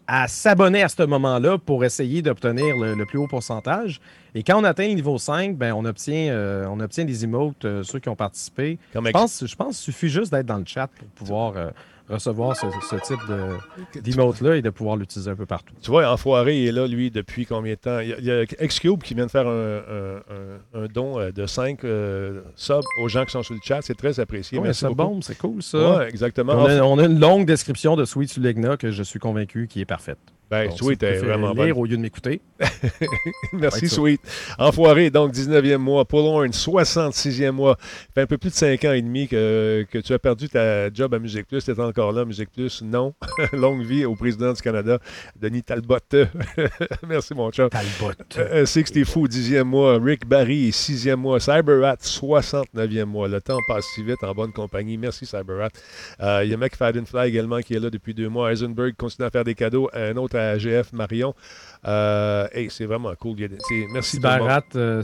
à 0.06 0.28
s'abonner 0.28 0.82
à 0.82 0.88
ce 0.88 1.02
moment-là 1.02 1.58
pour 1.58 1.84
essayer 1.84 2.22
d'obtenir 2.22 2.76
le, 2.76 3.04
plus 3.06 3.18
haut 3.18 3.26
pourcentage. 3.26 4.00
Et 4.34 4.42
quand 4.42 4.60
on 4.60 4.64
atteint 4.64 4.88
le 4.88 4.94
niveau 4.94 5.18
5, 5.18 5.56
ben, 5.56 5.72
on, 5.72 5.84
obtient, 5.84 6.34
on 6.68 6.80
obtient 6.80 7.04
des 7.04 7.24
emotes, 7.24 7.66
ceux 7.82 7.98
qui 7.98 8.08
ont 8.08 8.16
participé. 8.16 8.78
je, 8.94 9.10
pense, 9.10 9.46
je 9.46 9.56
pense 9.56 9.76
qu'il 9.76 9.92
suffit 9.94 10.08
juste 10.08 10.32
d'être 10.32 10.46
dans 10.46 10.58
le 10.58 10.66
chat 10.66 10.88
pour 10.88 11.08
pouvoir 11.08 11.54
recevoir 12.08 12.56
ce, 12.56 12.66
type 12.96 14.02
d'emote-là 14.02 14.56
et 14.56 14.62
de 14.62 14.70
pouvoir 14.70 14.96
l'utiliser 14.96 15.30
un 15.30 15.36
peu 15.36 15.46
partout. 15.46 15.74
Tu 15.80 15.90
vois, 15.90 16.10
Enfoiré 16.10 16.66
est 16.66 16.72
là, 16.72 16.86
lui, 16.86 17.10
depuis 17.10 17.46
combien 17.46 17.74
de 17.74 17.78
temps? 17.78 17.98
Il 18.00 18.24
y 18.24 18.30
a, 18.30 18.44
Xcube 18.44 19.02
qui 19.02 19.14
vient 19.14 19.26
de 19.26 19.30
faire 19.30 19.46
un, 19.46 20.86
don 20.92 21.18
euh, 21.18 21.32
de 21.32 21.46
5 21.46 21.84
euh, 21.84 22.42
subs 22.56 22.82
aux 23.02 23.08
gens 23.08 23.24
qui 23.24 23.32
sont 23.32 23.42
sur 23.42 23.54
le 23.54 23.60
chat. 23.62 23.80
C'est 23.82 23.96
très 23.96 24.20
apprécié. 24.20 24.58
Ouais, 24.58 24.72
c'est 24.72 24.88
bon, 24.88 25.20
c'est 25.22 25.38
cool, 25.38 25.62
ça. 25.62 25.98
Oui, 25.98 26.04
exactement. 26.04 26.54
On 26.54 26.98
a, 26.98 27.04
une 27.04 27.20
longue 27.20 27.46
description 27.46 27.96
de 27.96 28.04
Sweet 28.04 28.30
Sulegna 28.30 28.76
que 28.76 28.90
je 28.90 29.02
suis 29.02 29.18
convaincu 29.18 29.66
qui 29.66 29.80
est 29.80 29.86
parfaite. 29.86 30.18
Ben, 30.50 30.70
Sweet 30.70 31.02
est 31.02 31.18
vraiment 31.18 31.54
bon. 31.54 31.72
au 31.72 31.86
lieu 31.86 31.96
de 31.96 32.02
m'écouter. 32.02 32.40
Merci, 33.52 33.88
Sweet. 33.88 34.20
Enfoiré, 34.58 35.10
donc 35.10 35.32
19e 35.32 35.78
mois. 35.78 36.04
Paul 36.04 36.26
Horn, 36.26 36.50
66e 36.50 37.50
mois. 37.50 37.76
Ça 37.80 38.08
fait 38.14 38.20
un 38.22 38.26
peu 38.26 38.38
plus 38.38 38.50
de 38.50 38.54
5 38.54 38.84
ans 38.84 38.92
et 38.92 39.02
demi 39.02 39.26
que, 39.26 39.86
que 39.90 39.98
tu 39.98 40.12
as 40.12 40.18
perdu 40.18 40.48
ta 40.48 40.92
job 40.92 41.14
à 41.14 41.18
Musique 41.18 41.46
Plus. 41.46 41.64
Tu 41.64 41.70
es 41.70 41.80
encore 41.80 42.12
là, 42.12 42.24
Musique 42.24 42.50
Plus? 42.52 42.82
Non. 42.82 43.14
Longue 43.52 43.84
vie 43.84 44.04
au 44.04 44.14
président 44.14 44.52
du 44.52 44.60
Canada, 44.60 44.98
Denis 45.40 45.62
Talbot. 45.62 45.98
Merci, 47.08 47.34
mon 47.34 47.50
chat. 47.50 47.70
Talbot. 47.70 48.12
Euh, 48.36 48.66
Sixty 48.66 49.04
Fou, 49.04 49.26
10e 49.26 49.62
mois. 49.62 49.98
Rick 49.98 50.26
Barry, 50.26 50.70
6e 50.70 51.16
mois. 51.16 51.40
Cyberrat, 51.40 51.96
69e 51.96 53.04
mois. 53.04 53.28
Le 53.28 53.40
temps 53.40 53.58
passe 53.66 53.86
si 53.94 54.02
vite 54.02 54.22
en 54.22 54.32
bonne 54.32 54.52
compagnie. 54.52 54.98
Merci, 54.98 55.24
Cyberrat. 55.24 55.70
Euh, 56.20 56.42
il 56.44 56.50
y 56.50 56.54
a 56.54 56.56
McFadden-Fly 56.56 57.28
également 57.28 57.60
qui 57.60 57.74
est 57.74 57.80
là 57.80 57.90
depuis 57.90 58.12
deux 58.12 58.28
mois. 58.28 58.52
Eisenberg 58.52 58.94
continue 58.96 59.26
à 59.26 59.30
faire 59.30 59.44
des 59.44 59.54
cadeaux 59.54 59.88
un 59.94 60.16
autre 60.16 60.36
à 60.36 60.43
GF 60.58 60.92
Marion. 60.92 61.34
Euh, 61.86 62.46
c'est 62.70 62.86
vraiment 62.86 63.12
cool. 63.18 63.36
Merci 63.92 64.16
Cybarat, 64.16 64.62
euh, 64.76 65.02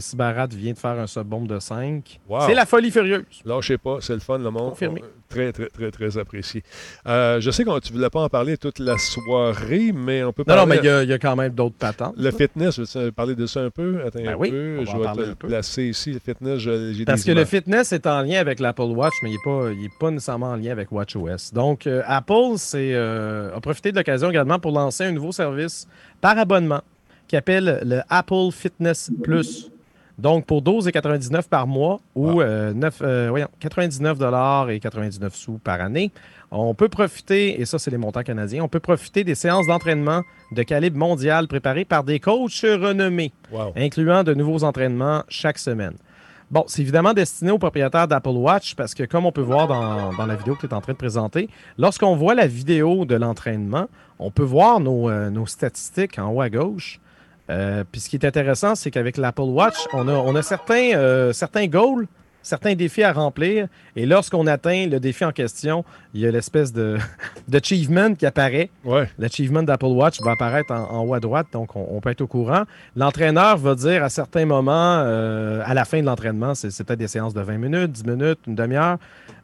vient 0.51 0.73
de 0.73 0.77
faire 0.77 0.99
un 0.99 1.07
sub-bomb 1.07 1.45
de 1.47 1.59
5. 1.59 2.19
C'est 2.47 2.53
la 2.53 2.65
folie 2.65 2.91
furieuse. 2.91 3.23
Lâchez 3.45 3.77
pas, 3.77 3.97
c'est 4.01 4.13
le 4.13 4.19
fun, 4.19 4.39
le 4.39 4.49
monde. 4.49 4.73
Très, 5.29 5.53
très, 5.53 5.69
très, 5.69 5.91
très 5.91 6.17
apprécié. 6.17 6.61
Euh, 7.07 7.39
je 7.39 7.51
sais 7.51 7.63
que 7.63 7.79
tu 7.79 7.93
ne 7.93 7.97
voulais 7.97 8.09
pas 8.09 8.21
en 8.21 8.27
parler 8.27 8.57
toute 8.57 8.79
la 8.79 8.97
soirée, 8.97 9.93
mais 9.93 10.23
on 10.23 10.33
peut 10.33 10.43
parler. 10.43 10.59
Non, 10.59 10.67
non, 10.67 10.69
mais 10.69 11.03
il 11.03 11.09
y, 11.09 11.13
a 11.13 11.19
quand 11.19 11.37
même 11.37 11.53
d'autres 11.53 11.77
patentes. 11.77 12.15
Le 12.17 12.31
fitness, 12.31 12.79
veux-tu 12.79 13.11
parler 13.13 13.35
de 13.35 13.45
ça 13.45 13.61
un 13.61 13.69
peu? 13.69 14.01
Attends 14.05 14.19
ben 14.19 14.29
un 14.29 14.35
oui, 14.35 14.49
peu. 14.49 14.83
Je 14.83 14.97
vais 14.97 15.13
te 15.13 15.29
le 15.29 15.35
placer 15.35 15.83
ici. 15.85 16.11
Le 16.11 16.19
fitness, 16.19 17.05
Parce 17.05 17.23
que 17.23 17.31
le 17.31 17.45
fitness 17.45 17.93
est 17.93 18.07
en 18.07 18.21
lien 18.23 18.39
avec 18.39 18.59
l'Apple 18.59 18.81
Watch, 18.81 19.13
mais 19.23 19.29
il 19.29 19.33
n'est 19.33 19.87
pas, 19.89 20.07
pas 20.07 20.11
nécessairement 20.11 20.49
en 20.49 20.55
lien 20.57 20.71
avec 20.71 20.91
WatchOS. 20.91 21.53
Donc, 21.53 21.87
Apple 21.87 22.57
c'est, 22.57 22.93
a 22.95 23.59
profité 23.61 23.91
de 23.91 23.97
l'occasion 23.97 24.29
également 24.29 24.59
pour 24.59 24.71
lancer 24.71 25.05
un 25.05 25.11
nouveau 25.11 25.31
service 25.31 25.87
par 26.21 26.37
abonnement 26.37 26.81
qui 27.27 27.35
appelle 27.35 27.81
le 27.83 28.01
Apple 28.09 28.51
Fitness 28.51 29.11
Plus. 29.23 29.71
Donc, 30.17 30.45
pour 30.45 30.61
12,99 30.61 31.49
par 31.49 31.65
mois 31.65 31.99
ou 32.13 32.43
9, 32.43 33.01
euh, 33.01 33.45
99 33.59 34.17
euh, 34.21 34.67
et 34.67 34.79
99 34.79 35.35
sous 35.35 35.57
par 35.57 35.81
année, 35.81 36.11
on 36.51 36.75
peut 36.75 36.89
profiter, 36.89 37.59
et 37.59 37.65
ça, 37.65 37.79
c'est 37.79 37.89
les 37.89 37.97
montants 37.97 38.21
canadiens, 38.21 38.63
on 38.63 38.67
peut 38.67 38.81
profiter 38.81 39.23
des 39.23 39.35
séances 39.35 39.65
d'entraînement 39.67 40.21
de 40.51 40.63
calibre 40.63 40.97
mondial 40.97 41.47
préparées 41.47 41.85
par 41.85 42.03
des 42.03 42.19
coachs 42.19 42.61
renommés, 42.61 43.31
incluant 43.75 44.23
de 44.23 44.33
nouveaux 44.33 44.63
entraînements 44.63 45.23
chaque 45.29 45.57
semaine. 45.57 45.93
Bon, 46.51 46.65
c'est 46.67 46.81
évidemment 46.81 47.13
destiné 47.13 47.49
aux 47.49 47.57
propriétaires 47.57 48.09
d'Apple 48.09 48.29
Watch 48.29 48.75
parce 48.75 48.93
que, 48.93 49.03
comme 49.03 49.25
on 49.25 49.31
peut 49.31 49.41
voir 49.41 49.67
dans, 49.69 50.25
la 50.25 50.35
vidéo 50.35 50.55
que 50.55 50.59
tu 50.59 50.65
es 50.67 50.73
en 50.73 50.81
train 50.81 50.91
de 50.91 50.97
présenter, 50.97 51.47
lorsqu'on 51.77 52.17
voit 52.17 52.35
la 52.35 52.45
vidéo 52.45 53.05
de 53.05 53.15
l'entraînement, 53.15 53.87
on 54.19 54.31
peut 54.31 54.43
voir 54.43 54.81
nos, 54.81 55.09
euh, 55.09 55.45
statistiques 55.45 56.19
en 56.19 56.29
haut 56.29 56.41
à 56.41 56.49
gauche. 56.49 56.99
Euh, 57.49 57.85
puis 57.89 58.01
ce 58.01 58.09
qui 58.09 58.17
est 58.17 58.25
intéressant, 58.25 58.75
c'est 58.75 58.91
qu'avec 58.91 59.15
l'Apple 59.15 59.43
Watch, 59.43 59.77
on 59.93 60.09
a, 60.09 60.11
euh, 60.11 61.31
certains 61.31 61.67
goals, 61.67 62.07
certains 62.41 62.75
défis 62.75 63.03
à 63.03 63.13
remplir. 63.13 63.67
Et 63.95 64.05
lorsqu'on 64.05 64.47
atteint 64.47 64.87
le 64.87 64.99
défi 64.99 65.25
en 65.25 65.31
question, 65.31 65.83
il 66.13 66.21
y 66.21 66.27
a 66.27 66.31
l'espèce 66.31 66.73
de 66.73 66.97
d'achievement 67.47 68.13
qui 68.13 68.25
apparaît. 68.25 68.69
Ouais. 68.83 69.09
L'achievement 69.17 69.63
d'Apple 69.63 69.85
Watch 69.85 70.21
va 70.21 70.31
apparaître 70.31 70.73
en, 70.73 71.05
haut 71.05 71.13
à 71.13 71.19
droite, 71.19 71.47
donc 71.51 71.75
on, 71.75 71.99
peut 72.01 72.09
être 72.09 72.21
au 72.21 72.27
courant. 72.27 72.63
L'entraîneur 72.95 73.57
va 73.57 73.75
dire 73.75 74.03
à 74.03 74.09
certains 74.09 74.45
moments, 74.45 75.01
euh, 75.03 75.61
à 75.65 75.73
la 75.73 75.85
fin 75.85 76.01
de 76.01 76.05
l'entraînement, 76.05 76.55
c'est 76.55 76.69
peut-être 76.83 76.99
des 76.99 77.07
séances 77.07 77.33
de 77.33 77.41
20 77.41 77.57
minutes, 77.57 77.91
10 77.91 78.05
minutes, 78.05 78.39
une 78.47 78.55
demi-heure. 78.55 78.97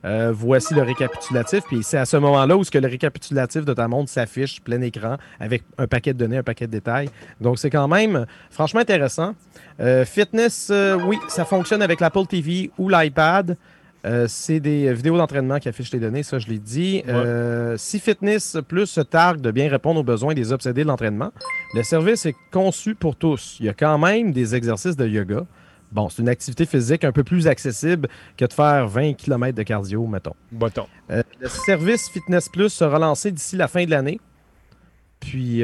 Euh, 0.06 0.32
voici 0.34 0.74
le 0.74 0.84
récapitulatif. 0.84 1.64
Puis 1.68 1.84
c'est 1.84 1.98
à 1.98 2.06
ce 2.06 2.18
moment-là 2.18 2.56
où 2.56 2.64
ce 2.64 2.72
que 2.72 2.78
le 2.78 2.88
récapitulatif 2.88 3.66
de 3.66 3.74
ta 3.74 3.88
montre 3.88 4.10
s'affiche 4.10 4.62
plein 4.62 4.82
écran 4.82 5.18
avec 5.40 5.64
un 5.78 5.88
paquet 5.88 6.14
de 6.14 6.20
données, 6.20 6.38
un 6.38 6.44
paquet 6.44 6.68
de 6.68 6.72
détails. 6.72 7.10
Donc 7.42 7.60
c'est 7.60 7.70
quand 7.70 7.88
même 7.88 8.26
franchement 8.50 8.80
intéressant. 8.80 9.34
Euh, 9.80 10.06
fitness, 10.06 10.72
oui, 11.06 11.18
ça 11.28 11.46
fonctionne 11.46 11.82
avec 11.82 12.00
l'Apple 12.00 12.26
TV 12.28 12.72
ou 12.78 12.90
l'iPad. 12.90 13.58
Euh, 14.08 14.26
c'est 14.30 14.60
des 14.60 14.94
vidéos 14.94 15.18
d'entraînement 15.18 15.60
qui 15.60 15.68
affichent 15.68 15.92
les 15.92 16.00
données, 16.00 16.24
ça 16.24 16.40
je 16.40 16.48
l'ai 16.48 16.60
dit. 16.60 17.04
Euh, 17.08 17.76
si 17.78 18.00
Fitness 18.00 18.58
Plus 18.68 18.86
se 18.86 19.02
targue 19.02 19.42
de 19.42 19.52
bien 19.52 19.70
répondre 19.70 20.00
aux 20.00 20.04
besoins 20.04 20.34
des 20.34 20.54
obsédés 20.54 20.84
de 20.84 20.88
l'entraînement, 20.88 21.32
le 21.74 21.84
service 21.84 22.26
est 22.26 22.36
conçu 22.52 22.96
pour 22.96 23.16
tous. 23.16 23.58
Il 23.60 23.66
y 23.66 23.70
a 23.70 23.74
quand 23.74 23.98
même 23.98 24.32
des 24.32 24.56
exercices 24.56 24.96
de 24.96 25.08
yoga. 25.08 25.46
Bon, 25.92 26.10
c'est 26.10 26.22
une 26.22 26.30
activité 26.30 26.66
physique 26.66 27.04
un 27.04 27.12
peu 27.12 27.24
plus 27.24 27.48
accessible 27.48 28.10
que 28.36 28.46
de 28.46 28.54
faire 28.54 28.88
20 28.88 29.14
km 29.14 29.56
de 29.56 29.64
cardio, 29.64 30.06
mettons. 30.06 30.36
Euh, 31.10 31.24
le 31.40 31.48
service 31.48 32.10
Fitness 32.10 32.50
Plus 32.50 32.70
sera 32.70 33.00
lancé 33.00 33.32
d'ici 33.32 33.56
la 33.56 33.68
fin 33.68 33.86
de 33.86 33.92
l'année. 33.92 34.20
Puis, 35.20 35.64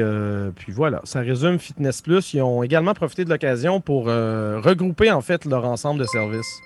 puis 0.56 0.72
voilà, 0.72 1.00
ça 1.04 1.20
résume 1.20 1.58
Fitness 1.58 2.02
Plus. 2.02 2.34
Ils 2.34 2.42
ont 2.42 2.62
également 2.62 2.92
profité 2.92 3.24
de 3.24 3.30
l'occasion 3.30 3.80
pour 3.80 4.06
regrouper 4.06 5.10
en 5.12 5.20
fait 5.20 5.44
leur 5.44 5.64
ensemble 5.64 6.00
de 6.00 6.06
services. 6.06 6.60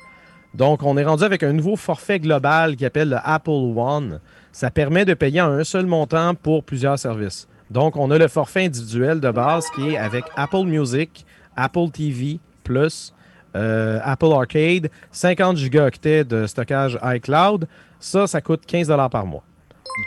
Donc, 0.54 0.82
on 0.82 0.96
est 0.96 1.04
rendu 1.04 1.24
avec 1.24 1.42
un 1.42 1.52
nouveau 1.52 1.76
forfait 1.76 2.18
global 2.18 2.76
qui 2.76 2.86
appelle 2.86 3.10
le 3.10 3.18
Apple 3.22 3.50
One. 3.50 4.20
Ça 4.52 4.70
permet 4.70 5.04
de 5.04 5.14
payer 5.14 5.40
en 5.40 5.52
un 5.52 5.64
seul 5.64 5.86
montant 5.86 6.34
pour 6.34 6.64
plusieurs 6.64 6.98
services. 6.98 7.46
Donc, 7.70 7.96
on 7.96 8.10
a 8.10 8.18
le 8.18 8.28
forfait 8.28 8.64
individuel 8.64 9.20
de 9.20 9.30
base 9.30 9.66
qui 9.74 9.90
est 9.90 9.98
avec 9.98 10.24
Apple 10.36 10.64
Music, 10.64 11.26
Apple 11.54 11.90
TV, 11.92 12.40
plus 12.64 13.12
euh, 13.56 14.00
Apple 14.02 14.32
Arcade, 14.32 14.90
50 15.12 15.56
gigaoctets 15.56 16.24
de 16.24 16.46
stockage 16.46 16.98
iCloud. 17.02 17.66
Ça, 18.00 18.26
ça 18.26 18.40
coûte 18.40 18.64
15 18.66 18.88
par 19.10 19.26
mois. 19.26 19.42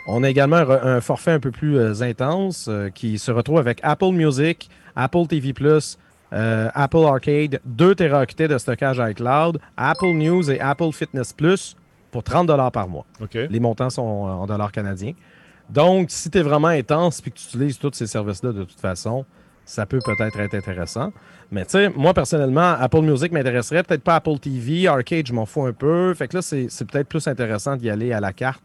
On 0.07 0.23
a 0.23 0.29
également 0.29 0.57
un, 0.57 1.01
forfait 1.01 1.31
un 1.31 1.39
peu 1.39 1.51
plus 1.51 1.77
euh, 1.77 2.01
intense 2.01 2.67
euh, 2.69 2.89
qui 2.89 3.19
se 3.19 3.31
retrouve 3.31 3.57
avec 3.57 3.79
Apple 3.83 4.11
Music, 4.11 4.69
Apple 4.95 5.27
TV 5.27 5.53
Plus, 5.53 5.97
Apple 6.31 7.03
Arcade, 7.05 7.59
2 7.65 7.95
Teraoctets 7.95 8.47
de 8.47 8.57
stockage 8.57 9.01
iCloud, 9.11 9.59
Apple 9.75 10.13
News 10.13 10.49
et 10.49 10.61
Apple 10.61 10.93
Fitness 10.93 11.33
Plus 11.33 11.75
pour 12.09 12.23
30 12.23 12.47
par 12.71 12.87
mois. 12.87 13.05
Les 13.33 13.59
montants 13.59 13.89
sont 13.89 14.01
en 14.01 14.45
dollars 14.45 14.71
canadiens. 14.71 15.13
Donc, 15.69 16.09
si 16.09 16.29
tu 16.29 16.37
es 16.37 16.41
vraiment 16.41 16.69
intense 16.69 17.19
et 17.19 17.31
que 17.31 17.35
tu 17.35 17.45
utilises 17.47 17.77
tous 17.77 17.91
ces 17.93 18.07
services-là 18.07 18.51
de 18.51 18.63
toute 18.63 18.79
façon, 18.79 19.25
ça 19.65 19.85
peut 19.85 19.99
peut-être 20.03 20.39
être 20.39 20.55
intéressant. 20.55 21.11
Mais 21.51 21.65
tu 21.65 21.71
sais, 21.71 21.89
moi 21.89 22.13
personnellement, 22.13 22.75
Apple 22.79 23.01
Music 23.01 23.31
m'intéresserait, 23.31 23.83
peut-être 23.83 24.03
pas 24.03 24.15
Apple 24.15 24.39
TV, 24.39 24.87
Arcade, 24.87 25.27
je 25.27 25.33
m'en 25.33 25.45
fous 25.45 25.65
un 25.65 25.73
peu. 25.73 26.13
Fait 26.13 26.27
que 26.27 26.37
là, 26.37 26.41
c'est 26.41 26.85
peut-être 26.85 27.07
plus 27.07 27.27
intéressant 27.27 27.75
d'y 27.75 27.89
aller 27.89 28.13
à 28.13 28.19
la 28.19 28.33
carte. 28.33 28.63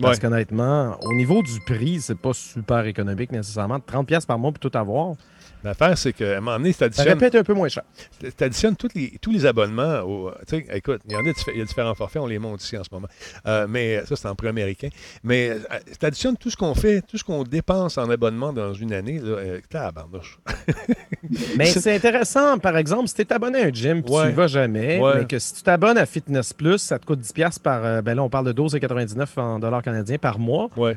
Parce 0.00 0.20
qu'honnêtement, 0.20 0.96
au 1.02 1.12
niveau 1.14 1.42
du 1.42 1.58
prix, 1.66 2.00
c'est 2.00 2.18
pas 2.18 2.32
super 2.32 2.86
économique 2.86 3.32
nécessairement. 3.32 3.78
30$ 3.78 4.26
par 4.26 4.38
mois 4.38 4.52
pour 4.52 4.60
tout 4.60 4.78
avoir. 4.78 5.14
L'affaire, 5.64 5.98
c'est 5.98 6.12
qu'à 6.12 6.38
un 6.38 6.40
moment 6.40 6.56
donné, 6.56 6.72
tu 6.72 6.84
additionnes. 6.84 7.18
Ça 7.18 7.38
un 7.38 7.42
peu 7.42 7.54
moins 7.54 7.68
cher. 7.68 7.82
Tu 8.20 8.44
additionnes 8.44 8.76
tous 8.76 8.88
les, 8.94 9.12
tous 9.20 9.32
les 9.32 9.44
abonnements. 9.44 10.00
Au, 10.00 10.32
écoute, 10.72 11.00
il 11.06 11.12
y 11.12 11.16
en 11.16 11.20
a, 11.20 11.32
il 11.52 11.58
y 11.58 11.62
a 11.62 11.64
différents 11.64 11.94
forfaits, 11.94 12.22
on 12.22 12.26
les 12.26 12.38
monte 12.38 12.62
ici 12.62 12.76
en 12.76 12.84
ce 12.84 12.88
moment. 12.92 13.08
Euh, 13.46 13.66
mais 13.68 14.04
ça, 14.06 14.16
c'est 14.16 14.28
en 14.28 14.34
prix 14.34 14.48
américain. 14.48 14.88
Mais 15.22 15.50
euh, 15.50 15.58
tu 15.98 16.06
additionnes 16.06 16.36
tout 16.36 16.50
ce 16.50 16.56
qu'on 16.56 16.74
fait, 16.74 17.02
tout 17.02 17.18
ce 17.18 17.24
qu'on 17.24 17.42
dépense 17.42 17.98
en 17.98 18.08
abonnement 18.08 18.52
dans 18.52 18.72
une 18.72 18.92
année. 18.92 19.18
Là, 19.18 19.30
euh, 19.30 19.60
mais 21.56 21.66
c'est 21.66 21.94
intéressant, 21.94 22.58
par 22.58 22.76
exemple, 22.76 23.08
si 23.08 23.14
tu 23.14 23.22
es 23.22 23.32
abonné 23.32 23.62
à 23.62 23.66
un 23.66 23.72
gym 23.72 24.02
tu 24.02 24.12
ne 24.12 24.30
vas 24.30 24.46
jamais, 24.46 25.00
mais 25.14 25.26
que 25.26 25.38
si 25.38 25.54
tu 25.54 25.62
t'abonnes 25.62 25.98
à 25.98 26.06
Fitness 26.06 26.52
Plus, 26.52 26.78
ça 26.78 26.98
te 26.98 27.06
coûte 27.06 27.20
10$ 27.20 27.60
par. 27.60 28.02
ben 28.02 28.14
là, 28.14 28.22
on 28.22 28.30
parle 28.30 28.52
de 28.52 28.62
12,99 28.62 29.40
en 29.40 29.58
dollars 29.58 29.82
canadiens 29.82 30.18
par 30.18 30.38
mois. 30.38 30.70
Ouais. 30.76 30.96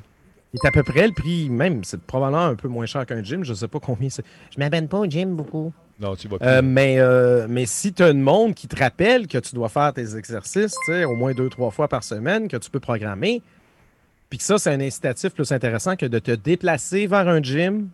C'est 0.53 0.67
à 0.67 0.71
peu 0.71 0.83
près 0.83 1.07
le 1.07 1.13
prix, 1.13 1.49
même, 1.49 1.83
c'est 1.83 2.01
probablement 2.01 2.45
un 2.45 2.55
peu 2.55 2.67
moins 2.67 2.85
cher 2.85 3.05
qu'un 3.05 3.23
gym. 3.23 3.43
Je 3.43 3.51
ne 3.51 3.55
sais 3.55 3.67
pas 3.67 3.79
combien 3.79 4.09
c'est. 4.09 4.25
Je 4.53 4.59
m'abonne 4.59 4.87
pas 4.87 4.99
au 4.99 5.05
gym 5.05 5.35
beaucoup. 5.35 5.71
Non, 5.99 6.15
tu 6.15 6.27
vas 6.27 6.37
euh, 6.41 6.61
mais, 6.63 6.99
euh, 6.99 7.45
mais 7.47 7.65
si 7.67 7.93
tu 7.93 8.01
as 8.01 8.09
une 8.09 8.21
montre 8.21 8.55
qui 8.55 8.67
te 8.67 8.75
rappelle 8.75 9.27
que 9.27 9.37
tu 9.37 9.53
dois 9.53 9.69
faire 9.69 9.93
tes 9.93 10.17
exercices 10.17 10.75
au 10.89 11.15
moins 11.15 11.33
deux, 11.33 11.47
trois 11.47 11.69
fois 11.69 11.87
par 11.87 12.03
semaine, 12.03 12.47
que 12.47 12.57
tu 12.57 12.71
peux 12.71 12.79
programmer, 12.79 13.41
puis 14.29 14.39
que 14.39 14.43
ça, 14.43 14.57
c'est 14.57 14.71
un 14.71 14.81
incitatif 14.81 15.33
plus 15.33 15.51
intéressant 15.51 15.95
que 15.95 16.07
de 16.07 16.17
te 16.17 16.31
déplacer 16.31 17.05
vers 17.05 17.27
un 17.27 17.41
gym, 17.41 17.89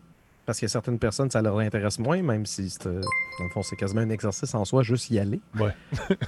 parce 0.46 0.60
qu'il 0.60 0.68
y 0.68 0.70
a 0.70 0.72
certaines 0.72 1.00
personnes, 1.00 1.30
ça 1.30 1.42
leur 1.42 1.58
intéresse 1.60 2.00
moins, 2.00 2.22
même 2.22 2.46
si, 2.46 2.74
euh, 2.86 3.02
dans 3.40 3.46
le 3.46 3.50
fond, 3.52 3.62
c'est 3.62 3.76
quasiment 3.76 4.02
un 4.02 4.10
exercice 4.10 4.56
en 4.56 4.64
soi, 4.64 4.84
juste 4.84 5.10
y 5.10 5.20
aller. 5.20 5.42
Ouais. 5.60 5.76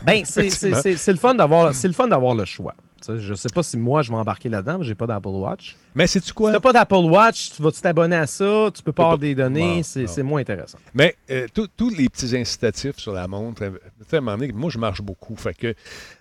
ben, 0.05 0.25
c'est 0.25 0.43
le 0.43 1.17
fun 1.17 1.35
d'avoir 1.35 2.35
le 2.35 2.45
choix. 2.45 2.75
Je 3.07 3.33
sais 3.33 3.49
pas 3.53 3.63
si 3.63 3.77
moi 3.77 4.01
je 4.01 4.11
vais 4.11 4.17
embarquer 4.17 4.49
là-dedans, 4.49 4.79
mais 4.79 4.85
j'ai 4.85 4.95
pas 4.95 5.07
d'Apple 5.07 5.29
Watch. 5.29 5.75
Mais 5.95 6.07
c'est-tu 6.07 6.33
quoi? 6.33 6.49
Si 6.49 6.53
t'as 6.53 6.59
pas 6.59 6.73
d'Apple 6.73 6.95
Watch, 6.95 7.51
tu 7.51 7.61
vas 7.61 7.71
t'abonner 7.71 8.15
à 8.15 8.27
ça, 8.27 8.69
tu 8.73 8.83
peux 8.83 8.91
pas 8.91 9.03
avoir 9.03 9.17
des 9.17 9.35
données, 9.35 9.83
c'est 9.83 10.23
moins 10.23 10.41
intéressant. 10.41 10.77
Mais 10.93 11.15
euh, 11.29 11.47
tous 11.53 11.89
les 11.89 12.09
petits 12.09 12.35
incitatifs 12.37 12.97
sur 12.97 13.13
la 13.13 13.27
montre, 13.27 13.63
euh, 13.63 13.71
à 14.11 14.15
un 14.15 14.21
moment 14.21 14.37
donné, 14.37 14.51
moi 14.53 14.69
je 14.69 14.77
marche 14.77 15.01
beaucoup. 15.01 15.35
Fait 15.35 15.53
que 15.53 15.73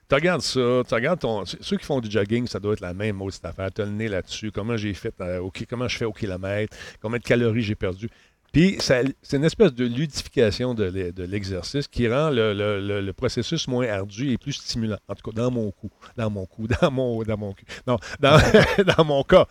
tu 0.08 0.14
regardes 0.14 0.40
ça, 0.40 0.82
tu 0.88 0.94
regardes 0.94 1.20
ton. 1.20 1.44
Ceux 1.44 1.76
qui 1.76 1.84
font 1.84 2.00
du 2.00 2.10
jogging, 2.10 2.46
ça 2.46 2.58
doit 2.58 2.72
être 2.72 2.80
la 2.80 2.94
même 2.94 3.20
cette 3.30 3.44
affaire. 3.44 3.70
Tu 3.72 3.82
as 3.82 3.84
le 3.84 3.90
nez 3.90 4.08
là-dessus, 4.08 4.50
comment 4.50 4.76
j'ai 4.76 4.94
fait, 4.94 5.14
euh, 5.20 5.46
comment 5.68 5.86
je 5.86 5.96
fais 5.98 6.06
au 6.06 6.12
kilomètre, 6.12 6.74
combien 7.02 7.18
de 7.18 7.24
calories 7.24 7.62
j'ai 7.62 7.74
perdu? 7.74 8.08
Puis 8.52 8.78
c'est 8.80 9.14
une 9.32 9.44
espèce 9.44 9.74
de 9.74 9.84
ludification 9.84 10.74
de 10.74 11.24
l'exercice 11.24 11.86
qui 11.86 12.08
rend 12.08 12.30
le, 12.30 13.12
processus 13.12 13.66
moins 13.68 13.88
ardu 13.88 14.32
et 14.32 14.38
plus 14.38 14.52
stimulant. 14.52 14.98
En 15.08 15.14
tout 15.14 15.30
cas, 15.30 15.36
dans 15.36 15.50
mon 15.50 15.70
coup. 15.70 15.90
Dans 16.16 16.30
mon 16.30 16.46
coup. 16.46 16.66
Dans 16.80 16.90
mon, 16.90 17.22
dans 17.22 17.36
mon 17.36 17.52
cul. 17.52 17.64
Non, 17.86 17.98
dans, 18.20 18.38
dans 18.96 19.04
mon 19.04 19.22
cas. 19.22 19.46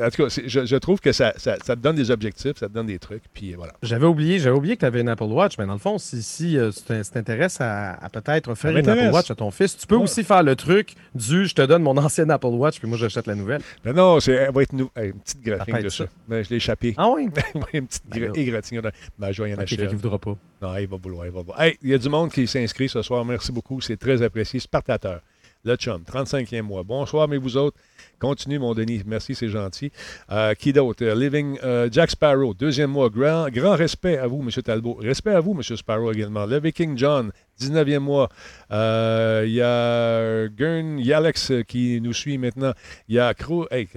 En 0.00 0.10
tout 0.10 0.26
cas, 0.26 0.40
je, 0.46 0.76
trouve 0.76 0.98
que 1.00 1.12
ça, 1.12 1.32
ça, 1.36 1.56
te 1.56 1.74
donne 1.74 1.94
des 1.96 2.10
objectifs, 2.10 2.56
ça 2.58 2.68
te 2.68 2.72
donne 2.72 2.86
des 2.86 2.98
trucs. 2.98 3.22
Puis 3.32 3.54
voilà. 3.54 3.74
J'avais 3.82 4.06
oublié, 4.06 4.38
j'avais 4.38 4.56
oublié 4.56 4.74
que 4.74 4.80
tu 4.80 4.86
avais 4.86 5.00
une 5.00 5.08
Apple 5.08 5.24
Watch, 5.24 5.56
mais 5.58 5.66
dans 5.66 5.74
le 5.74 5.78
fond, 5.78 5.98
si, 5.98 6.22
si 6.22 6.58
euh, 6.58 6.70
tu 6.70 7.10
t'intéresses 7.10 7.60
à, 7.60 7.98
peut-être 8.12 8.50
offrir 8.50 8.76
une 8.76 8.88
Apple 8.88 9.10
Watch 9.12 9.30
à 9.30 9.34
ton 9.34 9.50
fils, 9.50 9.76
tu 9.76 9.86
peux 9.86 9.96
aussi 9.96 10.24
faire 10.24 10.42
le 10.42 10.56
truc 10.56 10.94
du 11.14 11.46
je 11.46 11.54
te 11.54 11.62
donne 11.62 11.82
mon 11.82 11.96
ancienne 11.96 12.30
Apple 12.30 12.46
Watch, 12.46 12.78
puis 12.78 12.88
moi 12.88 12.98
j'achète 12.98 13.26
la 13.26 13.34
nouvelle. 13.34 13.60
Mais 13.84 13.92
non, 13.92 14.18
c'est 14.20 14.50
va 14.50 14.62
être 14.62 14.72
une 14.72 14.88
petite 14.88 15.42
graphique 15.42 15.82
de 15.82 15.88
ça. 15.88 16.06
Mais 16.28 16.44
je 16.44 16.50
l'ai 16.50 16.56
échappé. 16.56 16.94
Ah 16.96 17.10
oui? 17.10 17.28
une 17.72 17.86
petite 17.86 18.08
égratignure. 18.36 18.82
Ben, 19.18 19.32
je 19.32 19.42
vais 19.42 19.50
y 19.50 19.54
en 19.54 19.58
acheter. 19.58 19.82
Il 19.82 19.96
voudra 19.96 20.18
pas. 20.18 20.36
Non, 20.62 20.76
il 20.76 20.86
va 20.86 20.96
vouloir. 20.96 21.26
Il, 21.26 21.32
va 21.32 21.40
vouloir. 21.40 21.60
Hey, 21.60 21.76
il 21.82 21.90
y 21.90 21.94
a 21.94 21.98
du 21.98 22.08
monde 22.08 22.30
qui 22.30 22.46
s'inscrit 22.46 22.88
ce 22.88 23.02
soir. 23.02 23.24
Merci 23.24 23.52
beaucoup. 23.52 23.80
C'est 23.80 23.96
très 23.96 24.22
apprécié. 24.22 24.60
Spartateur. 24.60 25.20
Le 25.64 25.76
chum, 25.76 26.02
35e 26.02 26.62
mois. 26.62 26.82
Bonsoir, 26.82 27.26
mais 27.26 27.38
vous 27.38 27.56
autres, 27.56 27.78
Continue, 28.24 28.58
mon 28.58 28.72
Denis. 28.72 29.02
Merci, 29.04 29.34
c'est 29.34 29.50
gentil. 29.50 29.92
Euh, 30.32 30.54
qui 30.54 30.72
d'autre? 30.72 31.04
Euh, 31.04 31.14
Living 31.14 31.58
euh, 31.62 31.90
Jack 31.92 32.10
Sparrow, 32.10 32.54
deuxième 32.54 32.90
mois. 32.90 33.10
Grand, 33.10 33.50
grand 33.50 33.76
respect 33.76 34.16
à 34.16 34.26
vous, 34.26 34.40
M. 34.40 34.50
Talbot. 34.62 34.94
Respect 34.94 35.34
à 35.34 35.40
vous, 35.40 35.52
M. 35.52 35.62
Sparrow 35.62 36.10
également. 36.10 36.46
Le 36.46 36.58
Viking 36.58 36.96
John, 36.96 37.32
19e 37.60 37.98
mois. 37.98 38.30
Il 38.70 39.52
y 39.52 39.60
a 39.60 40.48
Gern 40.56 40.98
Yalex 40.98 41.52
qui 41.68 42.00
nous 42.00 42.14
suit 42.14 42.38
maintenant. 42.38 42.72
Il 43.08 43.16
y 43.16 43.18
a 43.18 43.34
Cro... 43.34 43.66
Hey, 43.70 43.88